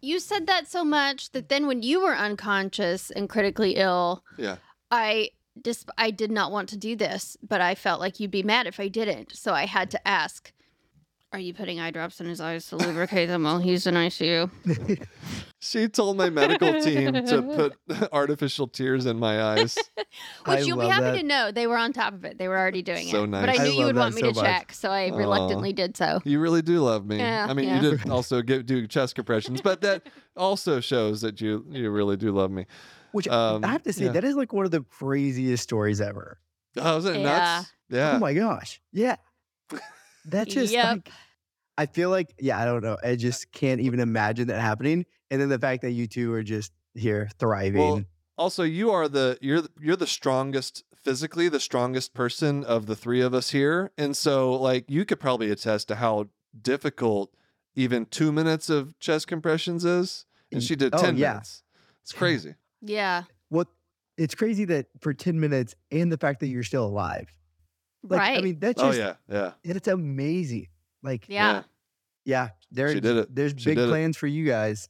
you 0.00 0.20
said 0.20 0.46
that 0.46 0.68
so 0.68 0.84
much 0.84 1.32
that 1.32 1.48
then 1.48 1.66
when 1.66 1.82
you 1.82 2.00
were 2.00 2.14
unconscious 2.14 3.10
and 3.10 3.28
critically 3.28 3.76
ill, 3.76 4.24
yeah. 4.36 4.56
I 4.90 5.30
just 5.62 5.90
I 5.98 6.10
did 6.10 6.30
not 6.30 6.52
want 6.52 6.68
to 6.70 6.76
do 6.76 6.96
this, 6.96 7.36
but 7.42 7.60
I 7.60 7.74
felt 7.74 8.00
like 8.00 8.20
you'd 8.20 8.30
be 8.30 8.42
mad 8.42 8.66
if 8.66 8.78
I 8.80 8.88
didn't. 8.88 9.36
So 9.36 9.52
I 9.52 9.66
had 9.66 9.90
to 9.90 10.08
ask, 10.08 10.52
are 11.32 11.38
you 11.38 11.52
putting 11.54 11.78
eye 11.80 11.90
drops 11.90 12.20
in 12.20 12.26
his 12.26 12.40
eyes 12.40 12.66
to 12.68 12.76
lubricate 12.76 13.28
them 13.28 13.42
while 13.44 13.58
he's 13.58 13.86
in 13.86 13.94
ICU? 13.94 14.50
She 15.60 15.88
told 15.88 16.16
my 16.16 16.30
medical 16.30 16.80
team 16.80 17.12
to 17.14 17.42
put 17.88 18.12
artificial 18.12 18.68
tears 18.68 19.06
in 19.06 19.18
my 19.18 19.42
eyes. 19.42 19.74
Which 19.96 20.06
I 20.46 20.58
you'll 20.60 20.78
be 20.78 20.86
happy 20.86 21.04
that. 21.06 21.16
to 21.16 21.22
know 21.24 21.50
they 21.50 21.66
were 21.66 21.76
on 21.76 21.92
top 21.92 22.12
of 22.14 22.24
it. 22.24 22.38
They 22.38 22.46
were 22.46 22.56
already 22.56 22.80
doing 22.80 23.08
So 23.08 23.24
it. 23.24 23.30
But 23.32 23.48
I 23.48 23.54
knew 23.54 23.70
I 23.72 23.74
you 23.74 23.84
would 23.86 23.96
want 23.96 24.14
me 24.14 24.20
so 24.20 24.28
to 24.30 24.34
much. 24.36 24.44
check, 24.44 24.72
so 24.72 24.88
I 24.90 25.08
reluctantly 25.08 25.72
did 25.72 25.96
so. 25.96 26.20
You 26.24 26.38
really 26.38 26.62
do 26.62 26.78
love 26.78 27.06
me. 27.06 27.18
Yeah, 27.18 27.48
I 27.50 27.54
mean, 27.54 27.66
yeah. 27.66 27.80
you 27.82 27.90
did 27.96 28.08
also 28.08 28.40
get, 28.40 28.66
do 28.66 28.86
chest 28.86 29.16
compressions, 29.16 29.60
but 29.60 29.80
that 29.80 30.04
also 30.36 30.78
shows 30.78 31.22
that 31.22 31.40
you 31.40 31.66
you 31.70 31.90
really 31.90 32.16
do 32.16 32.30
love 32.30 32.52
me. 32.52 32.66
Which 33.10 33.26
Um, 33.26 33.64
I 33.64 33.68
have 33.68 33.82
to 33.82 33.92
say, 33.92 34.04
yeah. 34.04 34.12
that 34.12 34.22
is 34.22 34.36
like 34.36 34.52
one 34.52 34.64
of 34.64 34.70
the 34.70 34.82
craziest 34.82 35.64
stories 35.64 36.00
ever. 36.00 36.38
Oh, 36.76 36.98
isn't 36.98 37.16
it 37.16 37.18
Yeah. 37.18 37.24
nuts? 37.56 37.72
Yeah. 37.90 38.12
Oh 38.14 38.18
my 38.20 38.32
gosh. 38.32 38.80
Yeah. 38.92 39.16
That's 40.28 40.52
just 40.54 40.72
Yep. 40.72 40.84
like 40.86 41.10
I 41.76 41.86
feel 41.86 42.10
like, 42.10 42.34
yeah, 42.40 42.58
I 42.60 42.64
don't 42.64 42.82
know. 42.82 42.96
I 43.04 43.14
just 43.14 43.52
can't 43.52 43.80
even 43.80 44.00
imagine 44.00 44.48
that 44.48 44.60
happening. 44.60 45.06
And 45.30 45.40
then 45.40 45.48
the 45.48 45.58
fact 45.60 45.82
that 45.82 45.92
you 45.92 46.06
two 46.08 46.32
are 46.32 46.42
just 46.42 46.72
here 46.94 47.28
thriving. 47.38 47.78
Well, 47.80 48.02
also, 48.36 48.62
you 48.64 48.90
are 48.90 49.08
the 49.08 49.38
you're 49.40 49.62
you're 49.80 49.96
the 49.96 50.06
strongest 50.06 50.84
physically, 50.96 51.48
the 51.48 51.60
strongest 51.60 52.14
person 52.14 52.64
of 52.64 52.86
the 52.86 52.96
three 52.96 53.20
of 53.20 53.32
us 53.34 53.50
here, 53.50 53.90
and 53.96 54.16
so 54.16 54.52
like 54.54 54.90
you 54.90 55.04
could 55.04 55.20
probably 55.20 55.50
attest 55.50 55.88
to 55.88 55.96
how 55.96 56.26
difficult 56.60 57.32
even 57.74 58.06
two 58.06 58.32
minutes 58.32 58.68
of 58.68 58.98
chest 58.98 59.28
compressions 59.28 59.84
is, 59.84 60.26
and 60.50 60.62
she 60.62 60.74
did 60.76 60.94
Oh, 60.94 60.98
ten 61.02 61.16
yeah. 61.16 61.30
minutes. 61.32 61.62
It's 62.02 62.12
crazy. 62.12 62.54
Yeah. 62.80 63.24
what 63.50 63.68
it's 64.16 64.34
crazy 64.34 64.64
that 64.64 64.86
for 65.00 65.14
10 65.14 65.38
minutes 65.38 65.76
and 65.92 66.10
the 66.10 66.16
fact 66.18 66.40
that 66.40 66.48
you're 66.48 66.64
still 66.64 66.84
alive. 66.84 67.28
Like, 68.02 68.20
right. 68.20 68.38
I 68.38 68.40
mean, 68.42 68.58
that's 68.58 68.80
oh 68.82 68.86
just, 68.92 68.98
yeah, 68.98 69.14
yeah. 69.28 69.52
it's 69.64 69.88
amazing. 69.88 70.68
Like, 71.02 71.24
yeah. 71.28 71.62
yeah, 72.24 72.50
there, 72.70 72.92
She 72.92 73.00
did 73.00 73.16
it. 73.16 73.34
there's 73.34 73.52
She 73.56 73.66
big 73.70 73.76
did 73.76 73.86
it. 73.86 73.88
plans 73.90 74.16
for 74.16 74.26
you 74.26 74.46
guys. 74.46 74.88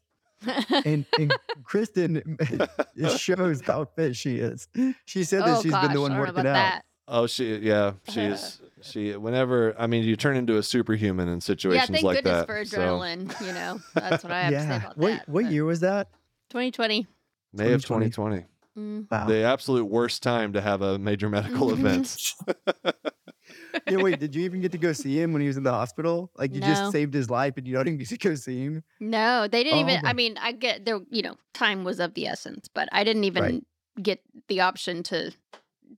And, 0.85 1.05
and 1.19 1.35
Kristen, 1.65 2.37
it 2.97 3.19
shows 3.19 3.61
how 3.63 3.87
fit 3.97 4.15
she 4.17 4.37
is. 4.37 4.69
She 5.05 5.25
said 5.25 5.43
that 5.43 5.59
oh 5.59 5.63
she's 5.63 5.73
gosh, 5.73 5.87
been 5.87 5.95
the 5.95 6.01
one 6.01 6.13
I 6.13 6.17
don't 6.17 6.27
know 6.27 6.33
working 6.33 6.47
out. 6.51 6.55
that. 6.55 6.85
Oh, 7.11 7.27
she 7.27 7.57
yeah, 7.57 7.93
she's 8.11 8.61
she. 8.83 9.17
Whenever 9.17 9.75
I 9.79 9.87
mean, 9.87 10.05
you 10.05 10.15
turn 10.15 10.37
into 10.37 10.59
a 10.59 10.63
superhuman 10.63 11.29
in 11.29 11.41
situations 11.41 11.89
Yeah, 11.91 11.97
situations 11.97 11.97
thank 11.97 12.05
like 12.05 12.17
goodness 12.25 12.41
that. 12.41 12.47
for 12.47 12.65
so- 12.67 12.79
adrenaline. 12.79 13.47
You 13.47 13.53
know, 13.55 13.81
that's 13.95 14.23
what 14.23 14.33
I 14.33 14.43
have 14.43 14.53
to 14.53 14.61
say 14.61 14.67
Yeah. 14.69 14.77
about 14.77 14.99
What, 14.99 15.09
that. 15.13 15.29
what 15.29 15.45
but 15.45 15.53
year 15.53 15.65
was 15.65 15.81
that? 15.81 16.09
2020. 16.51 17.07
May 17.55 17.73
of 17.73 17.83
2020. 17.83 18.45
2020, 18.79 19.07
Mm. 19.09 19.11
Wow. 19.11 19.27
the 19.27 19.43
absolute 19.45 19.85
worst 19.87 20.23
time 20.23 20.53
to 20.53 20.61
have 20.61 20.83
a 20.83 20.99
major 20.99 21.29
medical 21.29 21.69
Mhm. 21.69 21.73
event. 21.79 22.35
yeah, 23.89 23.97
wait, 23.99 24.19
did 24.19 24.35
you 24.35 24.43
even 24.45 24.61
get 24.61 24.73
to 24.73 24.79
go 24.79 24.93
see 24.93 25.21
him 25.21 25.33
when 25.33 25.41
he 25.43 25.49
was 25.49 25.57
in 25.57 25.63
the 25.63 25.73
hospital? 25.73 26.31
Like, 26.37 26.55
you 26.55 26.61
No. 26.61 26.67
just 26.67 26.91
saved 26.93 27.15
his 27.15 27.31
life 27.31 27.55
and 27.57 27.67
you 27.67 27.75
don't 27.75 27.87
even 27.89 27.99
get 27.99 28.09
to 28.09 28.19
go 28.19 28.35
see 28.35 28.61
him? 28.65 28.85
No, 29.01 29.49
they 29.49 29.65
didn't 29.65 29.79
Oh, 29.79 29.91
even. 29.91 30.07
I 30.07 30.13
mean, 30.13 30.37
I 30.39 30.53
get 30.53 30.85
there. 30.85 31.01
You 31.11 31.23
know, 31.23 31.37
time 31.55 31.85
was 31.85 32.01
of 32.01 32.15
the 32.15 32.27
essence, 32.27 32.69
but 32.73 32.89
I 32.93 33.05
didn't 33.05 33.25
even 33.25 33.43
Right. 33.43 33.65
get 34.03 34.23
the 34.49 34.61
option 34.61 35.03
to 35.05 35.33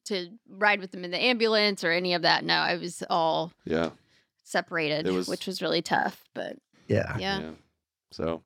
to 0.04 0.28
ride 0.48 0.80
with 0.80 0.92
them 0.92 1.04
in 1.04 1.10
the 1.10 1.18
ambulance 1.20 1.82
or 1.82 1.90
any 1.90 2.14
of 2.14 2.22
that. 2.22 2.44
No, 2.44 2.54
I 2.54 2.76
was 2.76 3.02
all 3.10 3.52
Yeah, 3.64 3.90
separated, 4.44 5.06
was- 5.12 5.26
which 5.28 5.46
was 5.48 5.60
really 5.60 5.82
tough. 5.82 6.24
But 6.32 6.56
Yeah. 6.88 7.18
yeah, 7.18 7.50
So, 8.12 8.42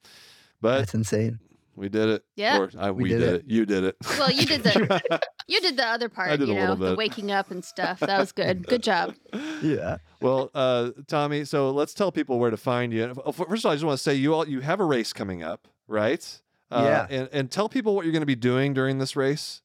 but 0.61 0.79
That's 0.79 0.95
insane. 0.95 1.39
We 1.77 1.89
did 1.89 2.09
it. 2.09 2.25
Yeah. 2.37 2.59
Or 2.59 2.71
I, 2.79 2.91
we, 2.91 3.05
We 3.05 3.09
did, 3.11 3.19
did 3.19 3.35
it. 3.35 3.45
You 3.47 3.67
did 3.67 3.85
it. 3.85 3.97
Well, 4.19 4.31
you 4.31 4.47
did 4.47 4.63
the 4.63 5.21
you 5.49 5.61
did 5.61 5.77
the 5.77 5.87
other 5.87 6.09
part. 6.09 6.31
I 6.31 6.37
did 6.37 6.49
you 6.49 6.55
a 6.55 6.57
know, 6.57 6.61
little 6.63 6.77
the 6.77 6.91
bit. 6.91 6.99
waking 6.99 7.31
up 7.31 7.51
and 7.51 7.65
stuff. 7.65 8.01
That 8.01 8.19
was 8.19 8.33
good. 8.33 8.67
Good 8.67 8.83
job. 8.83 9.15
Yeah. 9.63 9.97
well, 10.21 10.51
uh, 10.55 10.91
Tommy. 11.07 11.45
So 11.45 11.71
let's 11.71 11.95
tell 11.95 12.13
people 12.13 12.39
where 12.39 12.51
to 12.51 12.57
find 12.57 12.93
you. 12.93 13.15
Uh, 13.25 13.33
First 13.33 13.65
of 13.65 13.67
all, 13.67 13.73
I 13.73 13.75
just 13.77 13.85
want 13.85 13.97
to 13.99 14.03
say 14.03 14.15
you 14.15 14.35
all 14.35 14.47
you 14.47 14.61
have 14.61 14.79
a 14.81 14.85
race 14.85 15.13
coming 15.13 15.43
up, 15.43 15.69
right? 15.89 16.41
Uh, 16.71 16.83
Yeah. 17.11 17.19
And 17.19 17.29
and 17.33 17.51
tell 17.51 17.69
people 17.69 17.95
what 17.95 18.05
you're 18.05 18.13
going 18.13 18.23
to 18.23 18.27
be 18.27 18.35
doing 18.37 18.75
during 18.75 18.99
this 18.99 19.17
race. 19.17 19.63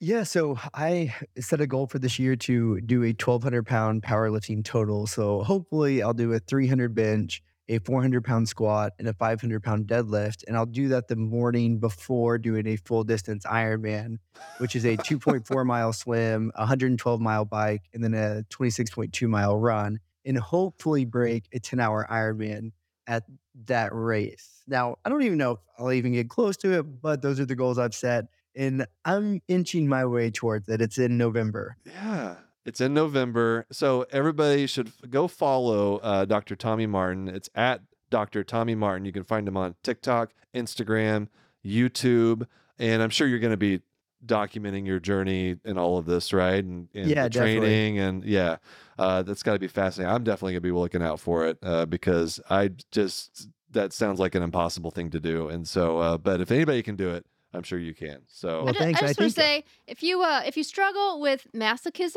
Yeah, 0.00 0.24
so 0.24 0.58
I 0.74 1.14
set 1.38 1.60
a 1.60 1.66
goal 1.66 1.86
for 1.86 1.98
this 1.98 2.18
year 2.18 2.36
to 2.36 2.80
do 2.82 3.02
a 3.04 3.08
1,200 3.14 3.64
pound 3.66 4.02
powerlifting 4.02 4.62
total. 4.64 5.06
So 5.06 5.42
hopefully, 5.42 6.02
I'll 6.02 6.12
do 6.12 6.32
a 6.32 6.38
300 6.40 6.94
bench, 6.94 7.42
a 7.68 7.78
400 7.78 8.24
pound 8.24 8.48
squat, 8.48 8.92
and 8.98 9.08
a 9.08 9.14
500 9.14 9.62
pound 9.62 9.86
deadlift. 9.86 10.44
And 10.46 10.56
I'll 10.56 10.66
do 10.66 10.88
that 10.88 11.08
the 11.08 11.16
morning 11.16 11.78
before 11.78 12.38
doing 12.38 12.66
a 12.66 12.76
full 12.76 13.04
distance 13.04 13.44
Ironman, 13.46 14.18
which 14.58 14.76
is 14.76 14.84
a 14.84 14.96
2.4 14.96 15.66
mile 15.66 15.92
swim, 15.92 16.52
112 16.56 17.20
mile 17.20 17.44
bike, 17.44 17.82
and 17.92 18.02
then 18.02 18.14
a 18.14 18.44
26.2 18.50 19.28
mile 19.28 19.58
run, 19.58 20.00
and 20.24 20.38
hopefully 20.38 21.04
break 21.04 21.44
a 21.52 21.58
10 21.58 21.80
hour 21.80 22.06
Ironman 22.10 22.72
at 23.06 23.24
that 23.66 23.90
race. 23.92 24.62
Now, 24.66 24.96
I 25.04 25.08
don't 25.08 25.22
even 25.22 25.38
know 25.38 25.52
if 25.52 25.58
I'll 25.78 25.92
even 25.92 26.12
get 26.12 26.28
close 26.28 26.56
to 26.58 26.78
it, 26.78 26.82
but 27.02 27.22
those 27.22 27.38
are 27.38 27.44
the 27.44 27.54
goals 27.54 27.78
I've 27.78 27.94
set 27.94 28.26
and 28.56 28.86
I'm 29.04 29.40
inching 29.48 29.88
my 29.88 30.04
way 30.04 30.30
towards 30.30 30.68
it. 30.68 30.80
It's 30.80 30.98
in 30.98 31.18
November. 31.18 31.76
Yeah. 31.84 32.36
It's 32.64 32.80
in 32.80 32.94
November. 32.94 33.66
So 33.70 34.06
everybody 34.10 34.66
should 34.66 34.92
go 35.10 35.28
follow 35.28 35.98
uh, 35.98 36.24
Dr. 36.24 36.56
Tommy 36.56 36.86
Martin. 36.86 37.28
It's 37.28 37.50
at 37.54 37.82
Dr. 38.10 38.42
Tommy 38.44 38.74
Martin. 38.74 39.04
You 39.04 39.12
can 39.12 39.24
find 39.24 39.46
him 39.46 39.56
on 39.56 39.74
TikTok, 39.82 40.32
Instagram, 40.54 41.28
YouTube. 41.64 42.46
And 42.78 43.02
I'm 43.02 43.10
sure 43.10 43.26
you're 43.26 43.38
going 43.38 43.50
to 43.52 43.56
be 43.56 43.80
documenting 44.24 44.86
your 44.86 44.98
journey 45.00 45.56
and 45.64 45.78
all 45.78 45.98
of 45.98 46.06
this, 46.06 46.32
right? 46.32 46.64
And, 46.64 46.88
and 46.94 47.10
Yeah, 47.10 47.24
the 47.24 47.30
definitely. 47.30 47.60
training. 47.60 47.98
And 47.98 48.24
yeah, 48.24 48.56
uh, 48.98 49.22
that's 49.22 49.42
got 49.42 49.52
to 49.54 49.58
be 49.58 49.68
fascinating. 49.68 50.14
I'm 50.14 50.24
definitely 50.24 50.52
going 50.52 50.62
to 50.62 50.68
be 50.68 50.72
looking 50.72 51.02
out 51.02 51.20
for 51.20 51.46
it 51.46 51.58
uh, 51.62 51.84
because 51.86 52.40
I 52.48 52.70
just, 52.90 53.48
that 53.72 53.92
sounds 53.92 54.18
like 54.20 54.34
an 54.34 54.42
impossible 54.42 54.90
thing 54.90 55.10
to 55.10 55.20
do. 55.20 55.48
And 55.48 55.68
so, 55.68 55.98
uh, 55.98 56.16
but 56.18 56.40
if 56.40 56.50
anybody 56.50 56.82
can 56.82 56.96
do 56.96 57.10
it, 57.10 57.26
I'm 57.52 57.62
sure 57.62 57.78
you 57.78 57.94
can. 57.94 58.22
So, 58.28 58.60
I 58.60 58.64
Well, 58.64 58.72
ju- 58.72 58.78
thanks. 58.80 59.02
I 59.02 59.04
I 59.04 59.08
just 59.08 59.20
want 59.20 59.34
to 59.34 59.40
say, 59.40 59.64
if 59.86 60.02
you 60.02 60.22
uh, 60.22 60.42
if 60.44 60.56
you 60.56 60.64
struggle 60.64 61.20
with 61.20 61.46
masochism, 61.54 62.16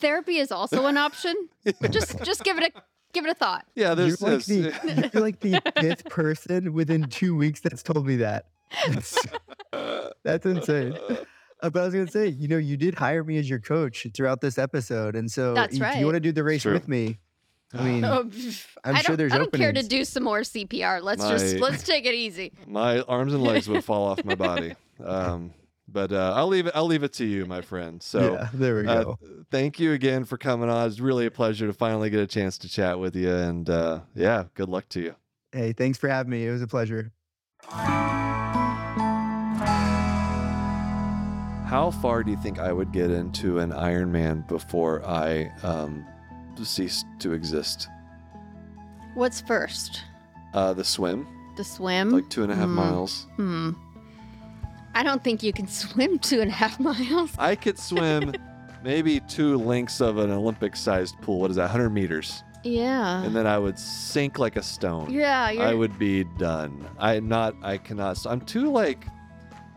therapy 0.00 0.38
is 0.38 0.50
also 0.52 0.86
an 0.86 0.96
option. 0.96 1.34
just 1.90 2.18
just 2.24 2.44
give 2.44 2.58
it 2.58 2.72
a 2.74 2.82
give 3.12 3.24
it 3.24 3.30
a 3.30 3.34
thought. 3.34 3.64
yeah, 3.74 3.88
You're 3.88 3.94
there's, 4.16 4.22
like, 4.22 4.44
the, 4.44 5.10
you're 5.14 5.22
like 5.22 5.40
the 5.40 5.60
fifth 5.80 6.04
person 6.06 6.72
within 6.72 7.04
two 7.04 7.34
weeks 7.36 7.60
that's 7.60 7.82
told 7.82 8.06
me 8.06 8.16
that. 8.16 8.46
That's, 8.88 9.18
that's 10.22 10.44
insane. 10.46 10.94
Uh, 11.62 11.70
but 11.70 11.80
I 11.80 11.84
was 11.86 11.94
gonna 11.94 12.08
say, 12.08 12.28
you 12.28 12.48
know, 12.48 12.58
you 12.58 12.76
did 12.76 12.94
hire 12.94 13.24
me 13.24 13.38
as 13.38 13.48
your 13.48 13.58
coach 13.60 14.06
throughout 14.14 14.40
this 14.40 14.58
episode, 14.58 15.16
and 15.16 15.30
so 15.30 15.54
That's 15.54 15.76
if 15.76 15.80
right. 15.80 15.96
you 15.98 16.04
want 16.04 16.16
to 16.16 16.20
do 16.20 16.32
the 16.32 16.44
race 16.44 16.62
True. 16.62 16.74
with 16.74 16.86
me, 16.88 17.18
I 17.72 17.82
mean, 17.82 18.04
Oh, 18.04 18.30
I'm 18.84 18.96
I 18.96 19.02
sure 19.02 19.16
there's 19.16 19.32
I 19.32 19.38
don't 19.38 19.52
care 19.52 19.72
to 19.72 19.82
do 19.82 20.04
some 20.04 20.24
more 20.24 20.40
CPR. 20.40 21.02
Let's 21.02 21.26
just 21.26 21.56
let's 21.56 21.82
take 21.82 22.04
it 22.04 22.14
easy. 22.14 22.52
my 22.66 23.00
arms 23.02 23.32
and 23.32 23.42
legs 23.42 23.68
would 23.68 23.84
fall 23.84 24.04
off 24.04 24.22
my 24.24 24.34
body. 24.34 24.74
Um, 25.02 25.52
But 25.88 26.10
uh, 26.12 26.32
I'll 26.36 26.48
leave 26.48 26.66
it. 26.66 26.72
I'll 26.74 26.86
leave 26.86 27.04
it 27.04 27.12
to 27.14 27.24
you, 27.24 27.46
my 27.46 27.60
friend. 27.60 28.02
So 28.02 28.32
yeah, 28.34 28.48
there 28.52 28.74
we 28.82 28.86
uh, 28.88 29.04
go. 29.04 29.18
thank 29.50 29.78
you 29.78 29.92
again 29.92 30.24
for 30.24 30.36
coming 30.36 30.68
on. 30.68 30.86
It's 30.88 30.98
really 31.00 31.26
a 31.26 31.30
pleasure 31.30 31.66
to 31.68 31.72
finally 31.72 32.10
get 32.10 32.20
a 32.20 32.26
chance 32.26 32.58
to 32.58 32.68
chat 32.68 32.98
with 32.98 33.14
you. 33.14 33.30
And 33.32 33.70
uh, 33.70 34.00
yeah, 34.14 34.44
good 34.54 34.68
luck 34.68 34.88
to 34.90 35.00
you. 35.00 35.14
hey, 35.52 35.72
thanks 35.72 35.96
for 35.98 36.08
having 36.08 36.30
me. 36.30 36.44
It 36.46 36.50
was 36.50 36.62
a 36.62 36.66
pleasure. 36.66 37.12
How 41.68 41.90
far 41.90 42.22
do 42.22 42.30
you 42.30 42.36
think 42.36 42.58
I 42.60 42.72
would 42.72 42.92
get 42.92 43.10
into 43.10 43.58
an 43.58 43.72
Ironman 43.72 44.46
before 44.46 45.04
I 45.04 45.50
um, 45.64 46.06
ceased 46.62 47.04
to 47.18 47.32
exist? 47.32 47.88
What's 49.14 49.40
first? 49.40 50.02
Uh, 50.54 50.72
the 50.72 50.84
swim, 50.84 51.26
The 51.56 51.64
swim? 51.64 52.10
like 52.10 52.28
two 52.30 52.44
and 52.44 52.52
a 52.52 52.54
half 52.54 52.66
Hmm. 52.68 52.74
miles. 52.74 53.26
Hmm. 53.36 53.70
I 54.96 55.02
don't 55.02 55.22
think 55.22 55.42
you 55.42 55.52
can 55.52 55.66
swim 55.82 56.18
two 56.18 56.40
and 56.40 56.50
a 56.50 56.54
half 56.54 56.80
miles. 56.80 57.30
I 57.38 57.54
could 57.54 57.78
swim 57.78 58.32
maybe 58.82 59.20
two 59.20 59.58
lengths 59.58 60.00
of 60.00 60.16
an 60.18 60.30
Olympic-sized 60.30 61.20
pool. 61.20 61.40
What 61.40 61.50
is 61.50 61.56
that? 61.56 61.64
100 61.64 61.90
meters, 61.90 62.42
Yeah. 62.64 63.22
and 63.22 63.34
then 63.36 63.46
I 63.46 63.58
would 63.58 63.78
sink 63.78 64.38
like 64.38 64.56
a 64.56 64.62
stone. 64.62 65.10
yeah, 65.12 65.50
you're, 65.50 65.62
I 65.64 65.74
would 65.74 65.98
be 65.98 66.24
done. 66.24 66.88
I 66.98 67.20
not. 67.20 67.54
I 67.62 67.76
cannot. 67.78 68.24
I'm 68.26 68.40
too 68.40 68.72
like. 68.72 69.06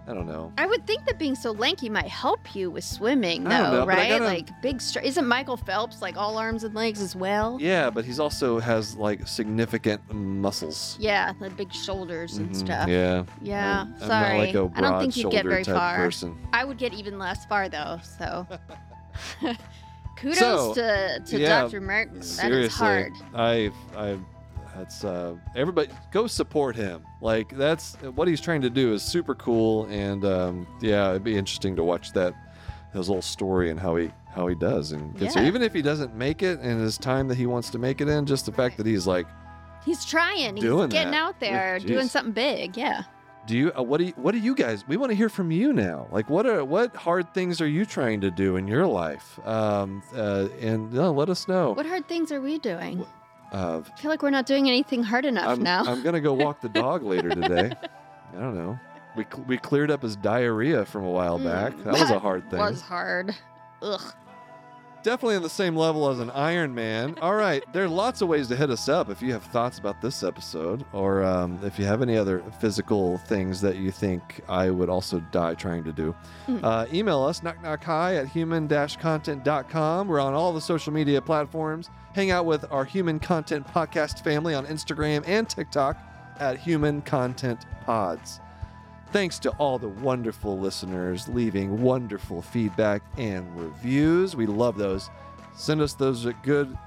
I 0.08 0.14
don't 0.16 0.26
know. 0.26 0.52
I 0.58 0.66
would 0.66 0.88
think 0.88 1.06
that 1.06 1.20
being 1.20 1.36
so 1.36 1.52
lanky 1.52 1.88
might 1.88 2.08
help 2.08 2.56
you 2.56 2.72
with 2.72 2.84
swimming, 2.84 3.44
though, 3.44 3.50
I 3.52 3.58
don't 3.60 3.72
know, 3.74 3.86
but 3.86 3.94
I 3.94 3.98
right? 3.98 4.10
gotta- 4.10 4.24
Like 4.26 4.62
big. 4.62 4.82
Str- 4.82 5.00
isn't 5.02 5.28
Michael 5.28 5.56
Phelps 5.58 6.02
like 6.02 6.18
all 6.18 6.38
arms 6.38 6.64
and 6.64 6.74
legs 6.74 7.00
as 7.00 7.16
well? 7.16 7.58
Yeah, 7.62 7.92
but 7.92 8.06
he's 8.06 8.20
also 8.20 8.58
has 8.60 8.96
like 8.96 9.28
significant 9.28 10.02
muscles. 10.12 10.98
Yeah, 11.00 11.34
the 11.40 11.52
big 11.52 11.72
shoulders 11.72 12.38
and 12.38 12.50
Mhm, 12.50 12.56
stuff. 12.56 12.90
Yeah. 12.90 13.24
Yeah, 13.42 13.82
I'm, 13.82 14.02
I'm 14.02 14.08
not 14.10 14.38
like 14.38 14.56
a 14.56 14.72
I 14.76 14.82
don't 14.82 15.00
think 15.00 15.16
you'd 15.18 15.30
get 15.30 15.44
broad-shouldered 15.44 15.50
very 15.52 15.64
type 15.64 15.76
far. 15.76 15.96
person. 15.98 16.38
I 16.54 16.66
would 16.66 16.78
get 16.80 16.94
even 16.96 17.20
less 17.20 17.46
far 17.46 17.70
though. 17.70 18.00
So, 18.18 18.48
kudos 20.16 20.38
So, 20.40 20.74
to 20.74 21.20
to 21.26 21.40
yeah, 21.40 21.62
Dr. 21.64 21.82
Martin. 21.82 22.16
That 22.16 22.24
is 22.24 22.36
Seriously, 22.38 22.86
hard. 22.86 23.14
I, 23.36 23.72
I, 23.96 24.18
that's 24.80 25.04
uh, 25.04 25.36
everybody 25.56 25.90
go 26.12 26.26
support 26.28 26.76
him. 26.76 27.04
Like 27.22 27.56
that's 27.58 27.96
what 28.16 28.28
he's 28.28 28.42
trying 28.42 28.62
to 28.62 28.70
do 28.70 28.94
is 28.94 29.04
super 29.04 29.36
cool, 29.36 29.86
and 29.86 30.24
um, 30.26 30.68
yeah, 30.82 31.10
it'd 31.10 31.24
be 31.24 31.38
interesting 31.38 31.76
to 31.76 31.84
watch 31.84 32.14
that 32.14 32.34
his 32.94 33.08
little 33.10 33.22
story 33.22 33.70
and 33.70 33.80
how 33.80 33.96
he 33.98 34.10
how 34.34 34.48
he 34.48 34.56
does 34.56 34.92
and. 34.94 35.20
Yeah. 35.20 35.46
Even 35.46 35.62
if 35.62 35.74
he 35.74 35.82
doesn't 35.82 36.16
make 36.16 36.42
it 36.44 36.60
in 36.62 36.80
his 36.80 36.98
time 36.98 37.28
that 37.28 37.38
he 37.38 37.46
wants 37.46 37.70
to 37.72 37.78
make 37.80 38.00
it 38.02 38.08
in, 38.08 38.26
just 38.26 38.46
the 38.46 38.52
fact 38.52 38.78
that 38.78 38.86
he's 38.86 39.06
like, 39.06 39.28
He's 39.86 40.06
trying. 40.06 40.56
He's 40.56 40.64
getting 40.66 40.90
that. 40.90 41.14
out 41.14 41.40
there, 41.40 41.80
Jeez. 41.80 41.88
doing 41.88 42.08
something 42.08 42.34
big. 42.34 42.76
Yeah. 42.78 43.04
do 43.48 43.58
you 43.58 43.72
uh, 43.78 43.82
what 43.82 43.98
do 43.98 44.04
you 44.06 44.14
what 44.18 44.32
do 44.34 44.38
you 44.38 44.54
guys 44.54 44.86
we 44.88 44.96
want 44.98 45.10
to 45.12 45.16
hear 45.16 45.30
from 45.30 45.50
you 45.52 45.72
now 45.74 46.08
like 46.12 46.30
what 46.30 46.46
are 46.46 46.64
what 46.64 46.96
hard 46.96 47.34
things 47.34 47.62
are 47.62 47.68
you 47.78 47.86
trying 47.86 48.20
to 48.22 48.30
do 48.30 48.58
in 48.58 48.68
your 48.68 48.86
life 48.86 49.40
um 49.48 50.04
uh 50.14 50.48
and 50.60 50.96
uh, 50.96 51.10
let 51.10 51.30
us 51.30 51.48
know 51.48 51.72
What 51.72 51.86
hard 51.88 52.08
things 52.08 52.32
are 52.32 52.42
we 52.42 52.60
doing? 52.60 53.06
Uh, 53.52 53.82
I 53.86 54.00
feel 54.00 54.12
like 54.12 54.22
we're 54.22 54.30
not 54.30 54.46
doing 54.46 54.68
anything 54.68 55.04
hard 55.04 55.26
enough 55.26 55.48
I'm, 55.48 55.64
now. 55.64 55.84
I'm 55.86 56.04
gonna 56.04 56.22
go 56.22 56.34
walk 56.34 56.62
the 56.62 56.70
dog 56.70 57.04
later 57.14 57.30
today 57.30 57.72
i 58.36 58.40
don't 58.40 58.56
know 58.56 58.80
we, 59.16 59.26
we 59.48 59.58
cleared 59.58 59.90
up 59.92 60.04
his 60.04 60.16
diarrhea 60.16 60.86
from 60.86 61.04
a 61.04 61.10
while 61.10 61.40
Mm, 61.40 61.46
back 61.46 61.78
that 61.84 61.94
was 61.94 62.12
a 62.12 62.20
hard 62.20 62.50
thing 62.50 62.60
was 62.60 62.82
hard. 62.82 63.36
Ugh. 63.82 64.14
Definitely 65.04 65.36
on 65.36 65.42
the 65.42 65.50
same 65.50 65.76
level 65.76 66.10
as 66.10 66.20
an 66.20 66.30
Iron 66.32 66.74
Man. 66.74 67.16
All 67.22 67.36
right, 67.36 67.64
there 67.74 67.84
are 67.84 67.90
lots 67.90 68.22
of 68.22 68.28
ways 68.28 68.48
to 68.50 68.56
hit 68.56 68.70
us 68.70 68.90
up 68.90 69.10
if 69.10 69.22
you 69.22 69.32
have 69.34 69.44
thoughts 69.44 69.80
about 69.80 70.02
this 70.02 70.24
episode, 70.24 70.86
or 70.94 71.24
um, 71.24 71.60
if 71.64 71.80
you 71.80 71.86
have 71.86 72.02
any 72.02 72.18
other 72.18 72.44
physical 72.60 73.18
things 73.20 73.62
that 73.62 73.78
you 73.78 73.92
think 73.92 74.42
I 74.48 74.70
would 74.70 74.90
also 74.90 75.20
die 75.32 75.56
trying 75.56 75.84
to 75.84 75.92
do. 75.92 76.16
Mm. 76.48 76.64
Uh, 76.64 76.86
email 76.94 77.24
us 77.24 77.42
knockknockhi 77.42 78.20
at 78.20 78.28
human-content.com. 78.28 80.08
We're 80.08 80.20
on 80.20 80.34
all 80.34 80.54
the 80.54 80.62
social 80.62 80.94
media 80.94 81.22
platforms. 81.22 81.90
Hang 82.14 82.32
out 82.32 82.46
with 82.46 82.66
our 82.72 82.86
Human 82.86 83.20
Content 83.20 83.68
Podcast 83.68 84.24
family 84.24 84.54
on 84.54 84.66
Instagram 84.66 85.24
and 85.28 85.48
TikTok 85.48 85.98
at 86.40 86.58
Human 86.58 87.02
Content 87.02 87.66
Pods. 87.86 88.40
Thanks 89.12 89.40
to 89.40 89.50
all 89.52 89.80
the 89.80 89.88
wonderful 89.88 90.60
listeners 90.60 91.28
leaving 91.28 91.82
wonderful 91.82 92.44
feedback 92.44 93.02
and 93.18 93.60
reviews. 93.60 94.36
We 94.36 94.46
love 94.46 94.78
those. 94.78 95.10
Send 95.56 95.82
us 95.82 95.94
those 95.94 96.28
good, 96.44 96.78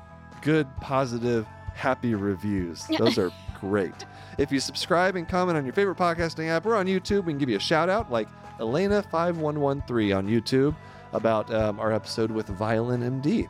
good, 0.41 0.68
positive, 0.81 1.47
happy 1.75 2.14
reviews. 2.14 2.87
Those 2.99 3.18
are 3.18 3.31
great. 3.61 4.07
If 4.39 4.53
you 4.53 4.61
subscribe 4.61 5.16
and 5.16 5.29
comment 5.29 5.59
on 5.59 5.64
your 5.64 5.75
favorite 5.75 5.99
podcasting 5.99 6.49
app 6.49 6.64
or 6.64 6.77
on 6.77 6.87
YouTube, 6.87 7.25
we 7.25 7.33
can 7.33 7.39
give 7.39 7.49
you 7.49 7.57
a 7.57 7.61
shout 7.61 7.89
out 7.89 8.11
like 8.11 8.29
Elena5113 8.59 10.16
on 10.16 10.29
YouTube 10.29 10.77
about 11.12 11.53
um, 11.53 11.79
our 11.81 11.93
episode 11.93 12.31
with 12.31 12.47
Violin 12.47 13.01
MD. 13.20 13.49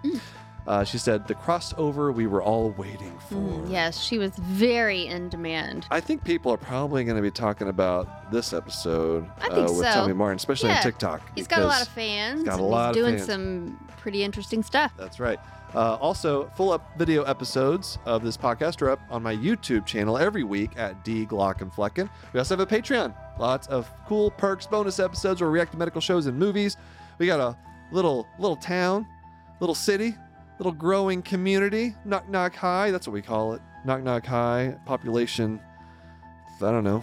Uh, 0.67 0.85
she 0.85 0.97
said, 0.97 1.27
the 1.27 1.35
crossover 1.35 2.15
we 2.15 2.27
were 2.27 2.43
all 2.43 2.71
waiting 2.71 3.19
for. 3.29 3.35
Mm, 3.35 3.71
yes, 3.71 4.01
she 4.01 4.19
was 4.19 4.31
very 4.37 5.07
in 5.07 5.29
demand. 5.29 5.87
I 5.91 6.01
think 6.01 6.23
people 6.25 6.53
are 6.53 6.57
probably 6.57 7.05
going 7.05 7.17
to 7.17 7.23
be 7.23 7.33
talking 7.33 7.69
about 7.69 8.31
this 8.31 8.53
episode 8.53 9.29
uh, 9.41 9.49
with 9.51 9.79
so. 9.79 9.93
Tommy 9.93 10.13
Martin, 10.13 10.37
especially 10.37 10.71
on 10.71 10.83
TikTok. 10.83 11.21
He's 11.35 11.49
got 11.49 11.63
a 11.63 11.67
lot 11.67 11.83
of 11.83 11.89
fans. 11.89 12.41
He's 12.41 12.49
got 12.49 12.61
a 12.61 12.63
lot 12.63 12.95
doing 12.95 13.17
fans. 13.17 13.27
some 13.27 13.89
pretty 13.99 14.23
interesting 14.23 14.63
stuff. 14.63 14.93
That's 14.97 15.19
right. 15.19 15.39
Uh, 15.75 15.97
also, 15.97 16.49
full 16.51 16.71
up 16.71 16.97
video 16.99 17.23
episodes 17.23 17.99
of 18.05 18.23
this 18.23 18.37
podcast 18.37 18.83
are 18.83 18.91
up 18.91 19.01
on 19.09 19.23
my 19.23 19.35
YouTube 19.35 19.87
channel 19.87 20.19
every 20.19 20.45
week 20.45 20.77
at 20.77 21.03
D 21.03 21.25
Glaucomflecken. 21.25 22.11
We 22.33 22.39
also 22.39 22.57
have 22.57 22.61
a 22.61 22.67
Patreon. 22.67 23.15
Lots 23.39 23.67
of 23.69 23.91
cool 24.07 24.31
perks, 24.33 24.67
bonus 24.67 25.01
episodes 25.01 25.41
where 25.41 25.51
we 25.51 25.55
react 25.55 25.73
to 25.73 25.79
medical 25.79 26.01
shows 26.01 26.27
and 26.27 26.39
movies. 26.39 26.77
We 27.19 27.27
got 27.27 27.41
a 27.41 27.57
little 27.91 28.29
little 28.39 28.57
town, 28.57 29.07
little 29.61 29.75
city, 29.75 30.15
little 30.59 30.73
growing 30.73 31.23
community. 31.23 31.95
Knock 32.05 32.29
Knock 32.29 32.55
Hi. 32.57 32.91
That's 32.91 33.07
what 33.07 33.15
we 33.15 33.23
call 33.23 33.55
it. 33.55 33.63
Knock 33.85 34.03
Knock 34.03 34.27
Hi. 34.27 34.77
Population. 34.87 35.61
I 36.61 36.71
don't 36.71 36.85
know. 36.85 37.03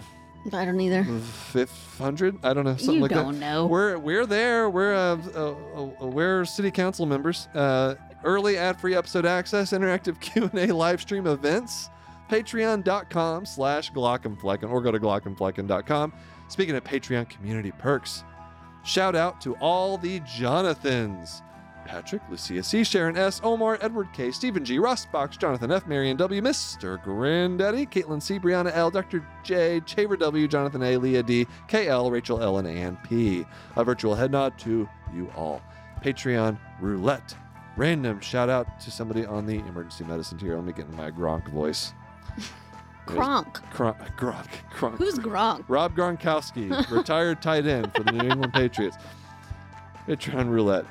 I 0.52 0.64
don't 0.64 0.80
either. 0.80 1.04
500. 1.04 2.38
I 2.42 2.54
don't 2.54 2.64
know. 2.64 2.76
Something 2.76 2.94
you 2.94 3.00
like 3.02 3.10
that. 3.10 3.22
don't 3.22 3.38
know. 3.38 3.66
We're 3.66 3.98
we're 3.98 4.24
there. 4.24 4.70
We're 4.70 4.94
uh, 4.94 5.18
uh, 5.34 5.82
uh, 6.02 6.06
we're 6.06 6.44
city 6.46 6.70
council 6.70 7.04
members. 7.04 7.48
Uh, 7.54 7.96
early 8.24 8.56
ad-free 8.56 8.94
episode 8.94 9.26
access, 9.26 9.72
interactive 9.72 10.18
Q&A 10.20 10.68
live 10.68 11.00
stream 11.00 11.26
events. 11.26 11.90
Patreon.com 12.30 13.44
slash 13.44 13.92
Glaucomflecken 13.92 14.70
or 14.70 14.80
go 14.80 14.92
to 14.92 15.00
Glaucomflecken.com. 15.00 16.12
Speaking 16.48 16.76
of 16.76 16.84
Patreon 16.84 17.28
community 17.28 17.72
perks, 17.72 18.24
shout 18.84 19.14
out 19.16 19.40
to 19.42 19.54
all 19.56 19.98
the 19.98 20.20
Jonathans. 20.20 21.42
Patrick, 21.90 22.22
Lucia 22.30 22.62
C, 22.62 22.84
Sharon 22.84 23.16
S, 23.16 23.40
Omar, 23.42 23.76
Edward 23.80 24.12
K, 24.12 24.30
Stephen 24.30 24.64
G, 24.64 24.78
Ross 24.78 25.06
Box, 25.06 25.36
Jonathan 25.36 25.72
F, 25.72 25.88
Marion 25.88 26.16
W, 26.16 26.40
Mr. 26.40 27.02
Granddaddy, 27.02 27.84
Caitlin 27.84 28.22
C, 28.22 28.38
Brianna 28.38 28.70
L, 28.76 28.92
Dr. 28.92 29.26
J, 29.42 29.80
Chaver 29.80 30.16
W, 30.16 30.46
Jonathan 30.46 30.84
A, 30.84 30.96
Leah 30.96 31.24
D, 31.24 31.48
KL, 31.68 32.08
Rachel 32.08 32.40
L, 32.40 32.58
and 32.58 32.68
Ann 32.68 32.96
P. 33.08 33.44
A 33.74 33.82
virtual 33.82 34.14
head 34.14 34.30
nod 34.30 34.56
to 34.60 34.88
you 35.12 35.32
all. 35.36 35.60
Patreon 36.00 36.56
roulette. 36.80 37.34
Random 37.76 38.20
shout 38.20 38.48
out 38.48 38.78
to 38.82 38.90
somebody 38.92 39.26
on 39.26 39.44
the 39.44 39.56
emergency 39.56 40.04
medicine 40.04 40.38
tier. 40.38 40.54
Let 40.54 40.64
me 40.66 40.72
get 40.72 40.86
in 40.86 40.94
my 40.96 41.10
Gronk 41.10 41.48
voice. 41.50 41.92
Gronk. 43.06 43.54
Gronk, 43.72 44.16
Gronk, 44.16 44.46
Gronk. 44.76 44.96
Who's 44.96 45.18
Gronk? 45.18 45.64
Rob 45.66 45.96
Gronkowski, 45.96 46.88
retired 46.88 47.42
tight 47.42 47.66
end 47.66 47.92
for 47.96 48.04
the 48.04 48.12
New 48.12 48.28
England 48.28 48.52
Patriots. 48.54 48.96
Patreon 50.06 50.48
roulette. 50.50 50.84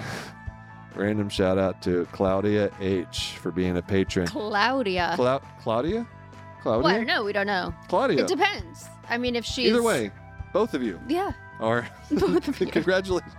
Random 0.94 1.28
shout 1.28 1.58
out 1.58 1.82
to 1.82 2.06
Claudia 2.12 2.70
H 2.80 3.36
for 3.42 3.50
being 3.50 3.76
a 3.76 3.82
patron. 3.82 4.26
Claudia. 4.26 5.12
Clau- 5.16 5.42
Claudia? 5.60 6.06
Claudia? 6.62 6.82
well, 6.82 6.86
I 6.86 6.96
don't 6.96 7.06
know. 7.06 7.22
We 7.24 7.32
don't 7.32 7.46
know. 7.46 7.74
Claudia. 7.88 8.22
It 8.22 8.28
depends. 8.28 8.86
I 9.08 9.18
mean, 9.18 9.36
if 9.36 9.44
she's 9.44 9.68
Either 9.70 9.82
way, 9.82 10.10
both 10.52 10.72
of 10.74 10.82
you 10.82 10.98
Yeah. 11.06 11.32
are. 11.60 11.86
Both 12.10 12.48
of 12.48 12.58
you. 12.60 12.66
Congratulations. 12.66 13.32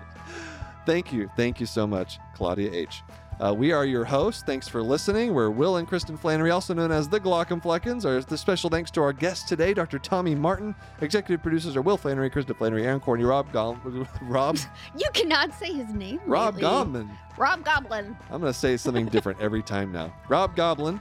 Thank 0.86 1.12
you. 1.12 1.30
Thank 1.36 1.60
you 1.60 1.66
so 1.66 1.86
much, 1.88 2.20
Claudia 2.36 2.72
H. 2.72 3.02
Uh, 3.40 3.54
we 3.54 3.72
are 3.72 3.86
your 3.86 4.04
hosts. 4.04 4.42
Thanks 4.44 4.68
for 4.68 4.82
listening. 4.82 5.32
We're 5.34 5.52
Will 5.52 5.78
and 5.78 5.88
Kristen 5.88 6.18
Flanary, 6.18 6.52
also 6.52 6.74
known 6.74 6.92
as 6.92 7.08
the 7.08 7.20
Glaucomfleckens. 7.20 8.04
Our 8.04 8.20
the 8.22 8.38
special 8.38 8.70
thanks 8.70 8.90
to 8.92 9.02
our 9.02 9.14
guest 9.14 9.48
today, 9.48 9.76
Dr. 9.76 10.00
Tommy 10.00 10.34
Martin. 10.34 10.74
Executive 11.02 11.44
producers 11.44 11.76
are 11.76 11.84
Will 11.84 12.00
Flanary, 12.00 12.32
Kristen 12.32 12.56
Flanary, 12.56 12.84
Aaron 12.84 13.00
Corney, 13.00 13.24
Rob 13.24 13.52
Gom- 13.54 14.08
Rob 14.24 14.58
You 14.98 15.08
cannot 15.14 15.54
say 15.54 15.72
his 15.72 15.94
name. 15.94 16.20
Rob 16.26 16.56
lately. 16.56 16.68
Gomman. 16.70 17.10
Rob 17.38 17.64
Goblin. 17.64 18.18
I'm 18.32 18.42
going 18.42 18.52
to 18.52 18.58
say 18.58 18.76
something 18.76 19.06
different 19.06 19.40
every 19.40 19.62
time 19.62 19.92
now. 19.92 20.12
Rob 20.30 20.56
Goblin 20.56 21.00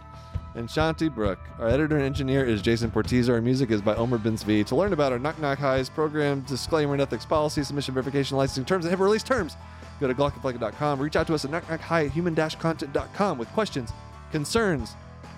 and 0.54 0.68
Shanti 0.68 1.14
Brook. 1.14 1.38
Our 1.58 1.68
editor 1.68 1.96
and 1.96 2.04
engineer 2.04 2.44
is 2.44 2.60
Jason 2.60 2.90
Portiza. 2.90 3.30
Our 3.30 3.40
music 3.40 3.70
is 3.70 3.80
by 3.80 3.94
Omer 3.94 4.18
Ben-Zvi. 4.18 4.66
To 4.66 4.76
learn 4.76 4.92
about 4.92 5.12
our 5.12 5.18
Knock 5.18 5.38
Knock 5.38 5.58
Highs 5.58 5.88
program, 5.88 6.40
disclaimer 6.42 6.92
and 6.92 7.00
ethics 7.00 7.24
policy, 7.24 7.62
submission 7.62 7.94
verification, 7.94 8.36
licensing 8.36 8.66
terms, 8.66 8.84
and 8.84 8.90
have 8.90 9.00
release 9.00 9.22
terms, 9.22 9.56
Go 10.00 10.08
to 10.08 10.14
glaucomflecken.com. 10.14 11.00
Reach 11.00 11.16
out 11.16 11.26
to 11.28 11.34
us 11.34 11.44
at 11.44 11.50
knockknockhi 11.50 12.06
at 12.06 12.10
human-content.com 12.12 13.38
with 13.38 13.48
questions, 13.50 13.92
concerns, 14.30 14.94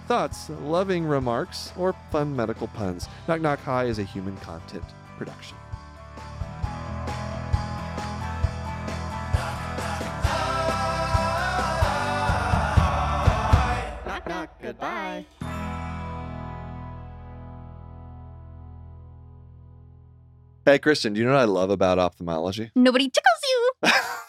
thoughts, 0.08 0.50
loving 0.62 1.04
remarks, 1.04 1.72
or 1.76 1.94
fun 2.10 2.34
medical 2.34 2.66
puns. 2.68 3.08
Knock 3.28 3.40
Knock 3.40 3.60
Hi 3.60 3.84
is 3.84 3.98
a 3.98 4.04
human 4.04 4.36
content 4.38 4.84
production. 5.18 5.56
Knock 14.06 14.26
Knock, 14.26 14.62
goodbye. 14.62 15.26
Hey, 20.64 20.78
Kristen, 20.78 21.14
do 21.14 21.20
you 21.20 21.26
know 21.26 21.32
what 21.32 21.40
I 21.40 21.44
love 21.44 21.70
about 21.70 21.98
ophthalmology? 21.98 22.70
Nobody 22.74 23.08
tickles 23.08 23.42
you. 23.48 23.90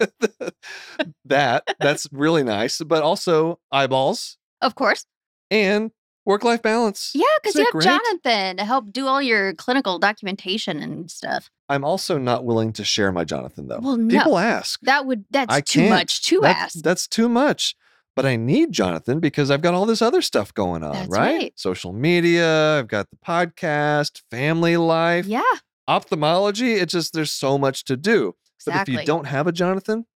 that 1.24 1.64
that's 1.80 2.06
really 2.12 2.42
nice, 2.42 2.78
but 2.78 3.02
also 3.02 3.58
eyeballs 3.72 4.36
Of 4.60 4.74
course. 4.74 5.04
and 5.50 5.90
work 6.24 6.44
life 6.44 6.62
balance. 6.62 7.12
Yeah, 7.14 7.24
because 7.42 7.56
Isn't 7.56 7.60
you 7.60 7.80
it 7.80 7.84
have 7.84 8.00
great? 8.00 8.00
Jonathan 8.24 8.56
to 8.58 8.64
help 8.64 8.92
do 8.92 9.06
all 9.06 9.22
your 9.22 9.54
clinical 9.54 9.98
documentation 9.98 10.80
and 10.80 11.10
stuff. 11.10 11.50
I'm 11.68 11.84
also 11.84 12.18
not 12.18 12.44
willing 12.44 12.72
to 12.74 12.84
share 12.84 13.12
my 13.12 13.24
Jonathan 13.24 13.68
though. 13.68 13.80
Well, 13.80 13.96
no. 13.96 14.18
People 14.18 14.38
ask. 14.38 14.80
That 14.82 15.06
would 15.06 15.24
that's 15.30 15.52
I 15.54 15.60
too 15.60 15.80
can't. 15.80 15.90
much 15.90 16.22
to 16.26 16.40
that's, 16.40 16.76
ask. 16.76 16.84
that's 16.84 17.06
too 17.06 17.28
much. 17.28 17.74
But 18.16 18.26
I 18.26 18.34
need 18.36 18.72
Jonathan 18.72 19.20
because 19.20 19.50
I've 19.52 19.62
got 19.62 19.72
all 19.72 19.86
this 19.86 20.02
other 20.02 20.20
stuff 20.20 20.52
going 20.52 20.82
on, 20.82 20.92
That's 20.92 21.08
right? 21.08 21.36
right. 21.38 21.52
Social 21.56 21.92
media, 21.92 22.78
I've 22.80 22.88
got 22.88 23.06
the 23.08 23.16
podcast, 23.24 24.22
family 24.32 24.76
life, 24.76 25.26
yeah, 25.26 25.42
ophthalmology. 25.86 26.74
It's 26.74 26.92
just 26.92 27.12
there's 27.12 27.32
so 27.32 27.56
much 27.56 27.84
to 27.84 27.96
do. 27.96 28.34
But 28.64 28.76
if 28.82 28.88
you 28.88 29.04
don't 29.04 29.26
have 29.26 29.46
a 29.46 29.52
Jonathan, 29.52 30.06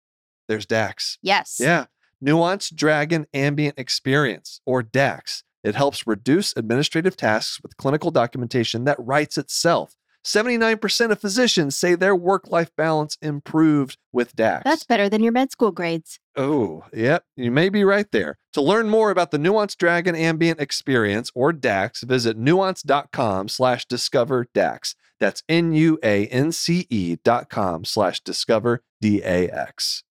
there's 0.48 0.66
Dax. 0.66 1.18
yes. 1.22 1.58
Yeah. 1.60 1.86
Nuance 2.20 2.70
Dragon 2.70 3.26
Ambient 3.34 3.78
Experience, 3.78 4.60
or 4.64 4.82
DAX. 4.82 5.42
It 5.62 5.74
helps 5.74 6.06
reduce 6.06 6.54
administrative 6.56 7.16
tasks 7.16 7.60
with 7.62 7.76
clinical 7.76 8.10
documentation 8.10 8.84
that 8.84 8.96
writes 8.98 9.36
itself. 9.36 9.94
79% 10.24 11.10
of 11.10 11.20
physicians 11.20 11.76
say 11.76 11.94
their 11.94 12.16
work 12.16 12.48
life 12.48 12.70
balance 12.76 13.18
improved 13.20 13.98
with 14.10 14.34
DAX. 14.34 14.64
That's 14.64 14.84
better 14.84 15.10
than 15.10 15.22
your 15.22 15.32
med 15.32 15.52
school 15.52 15.70
grades. 15.70 16.18
Oh, 16.34 16.84
yep. 16.94 17.24
You 17.36 17.50
may 17.50 17.68
be 17.68 17.84
right 17.84 18.10
there. 18.10 18.38
To 18.54 18.62
learn 18.62 18.88
more 18.88 19.10
about 19.10 19.30
the 19.30 19.38
Nuance 19.38 19.74
Dragon 19.74 20.14
Ambient 20.14 20.60
Experience, 20.60 21.30
or 21.34 21.52
DAX, 21.52 22.02
visit 22.02 22.38
nuance.com 22.38 23.48
slash 23.48 23.84
discover 23.84 24.46
DAX. 24.54 24.94
That's 25.20 25.42
N-U-A-N-C-E 25.48 27.16
dot 27.24 27.48
com 27.50 27.84
slash 27.84 28.20
discover 28.20 28.82
D-A-X. 29.00 30.04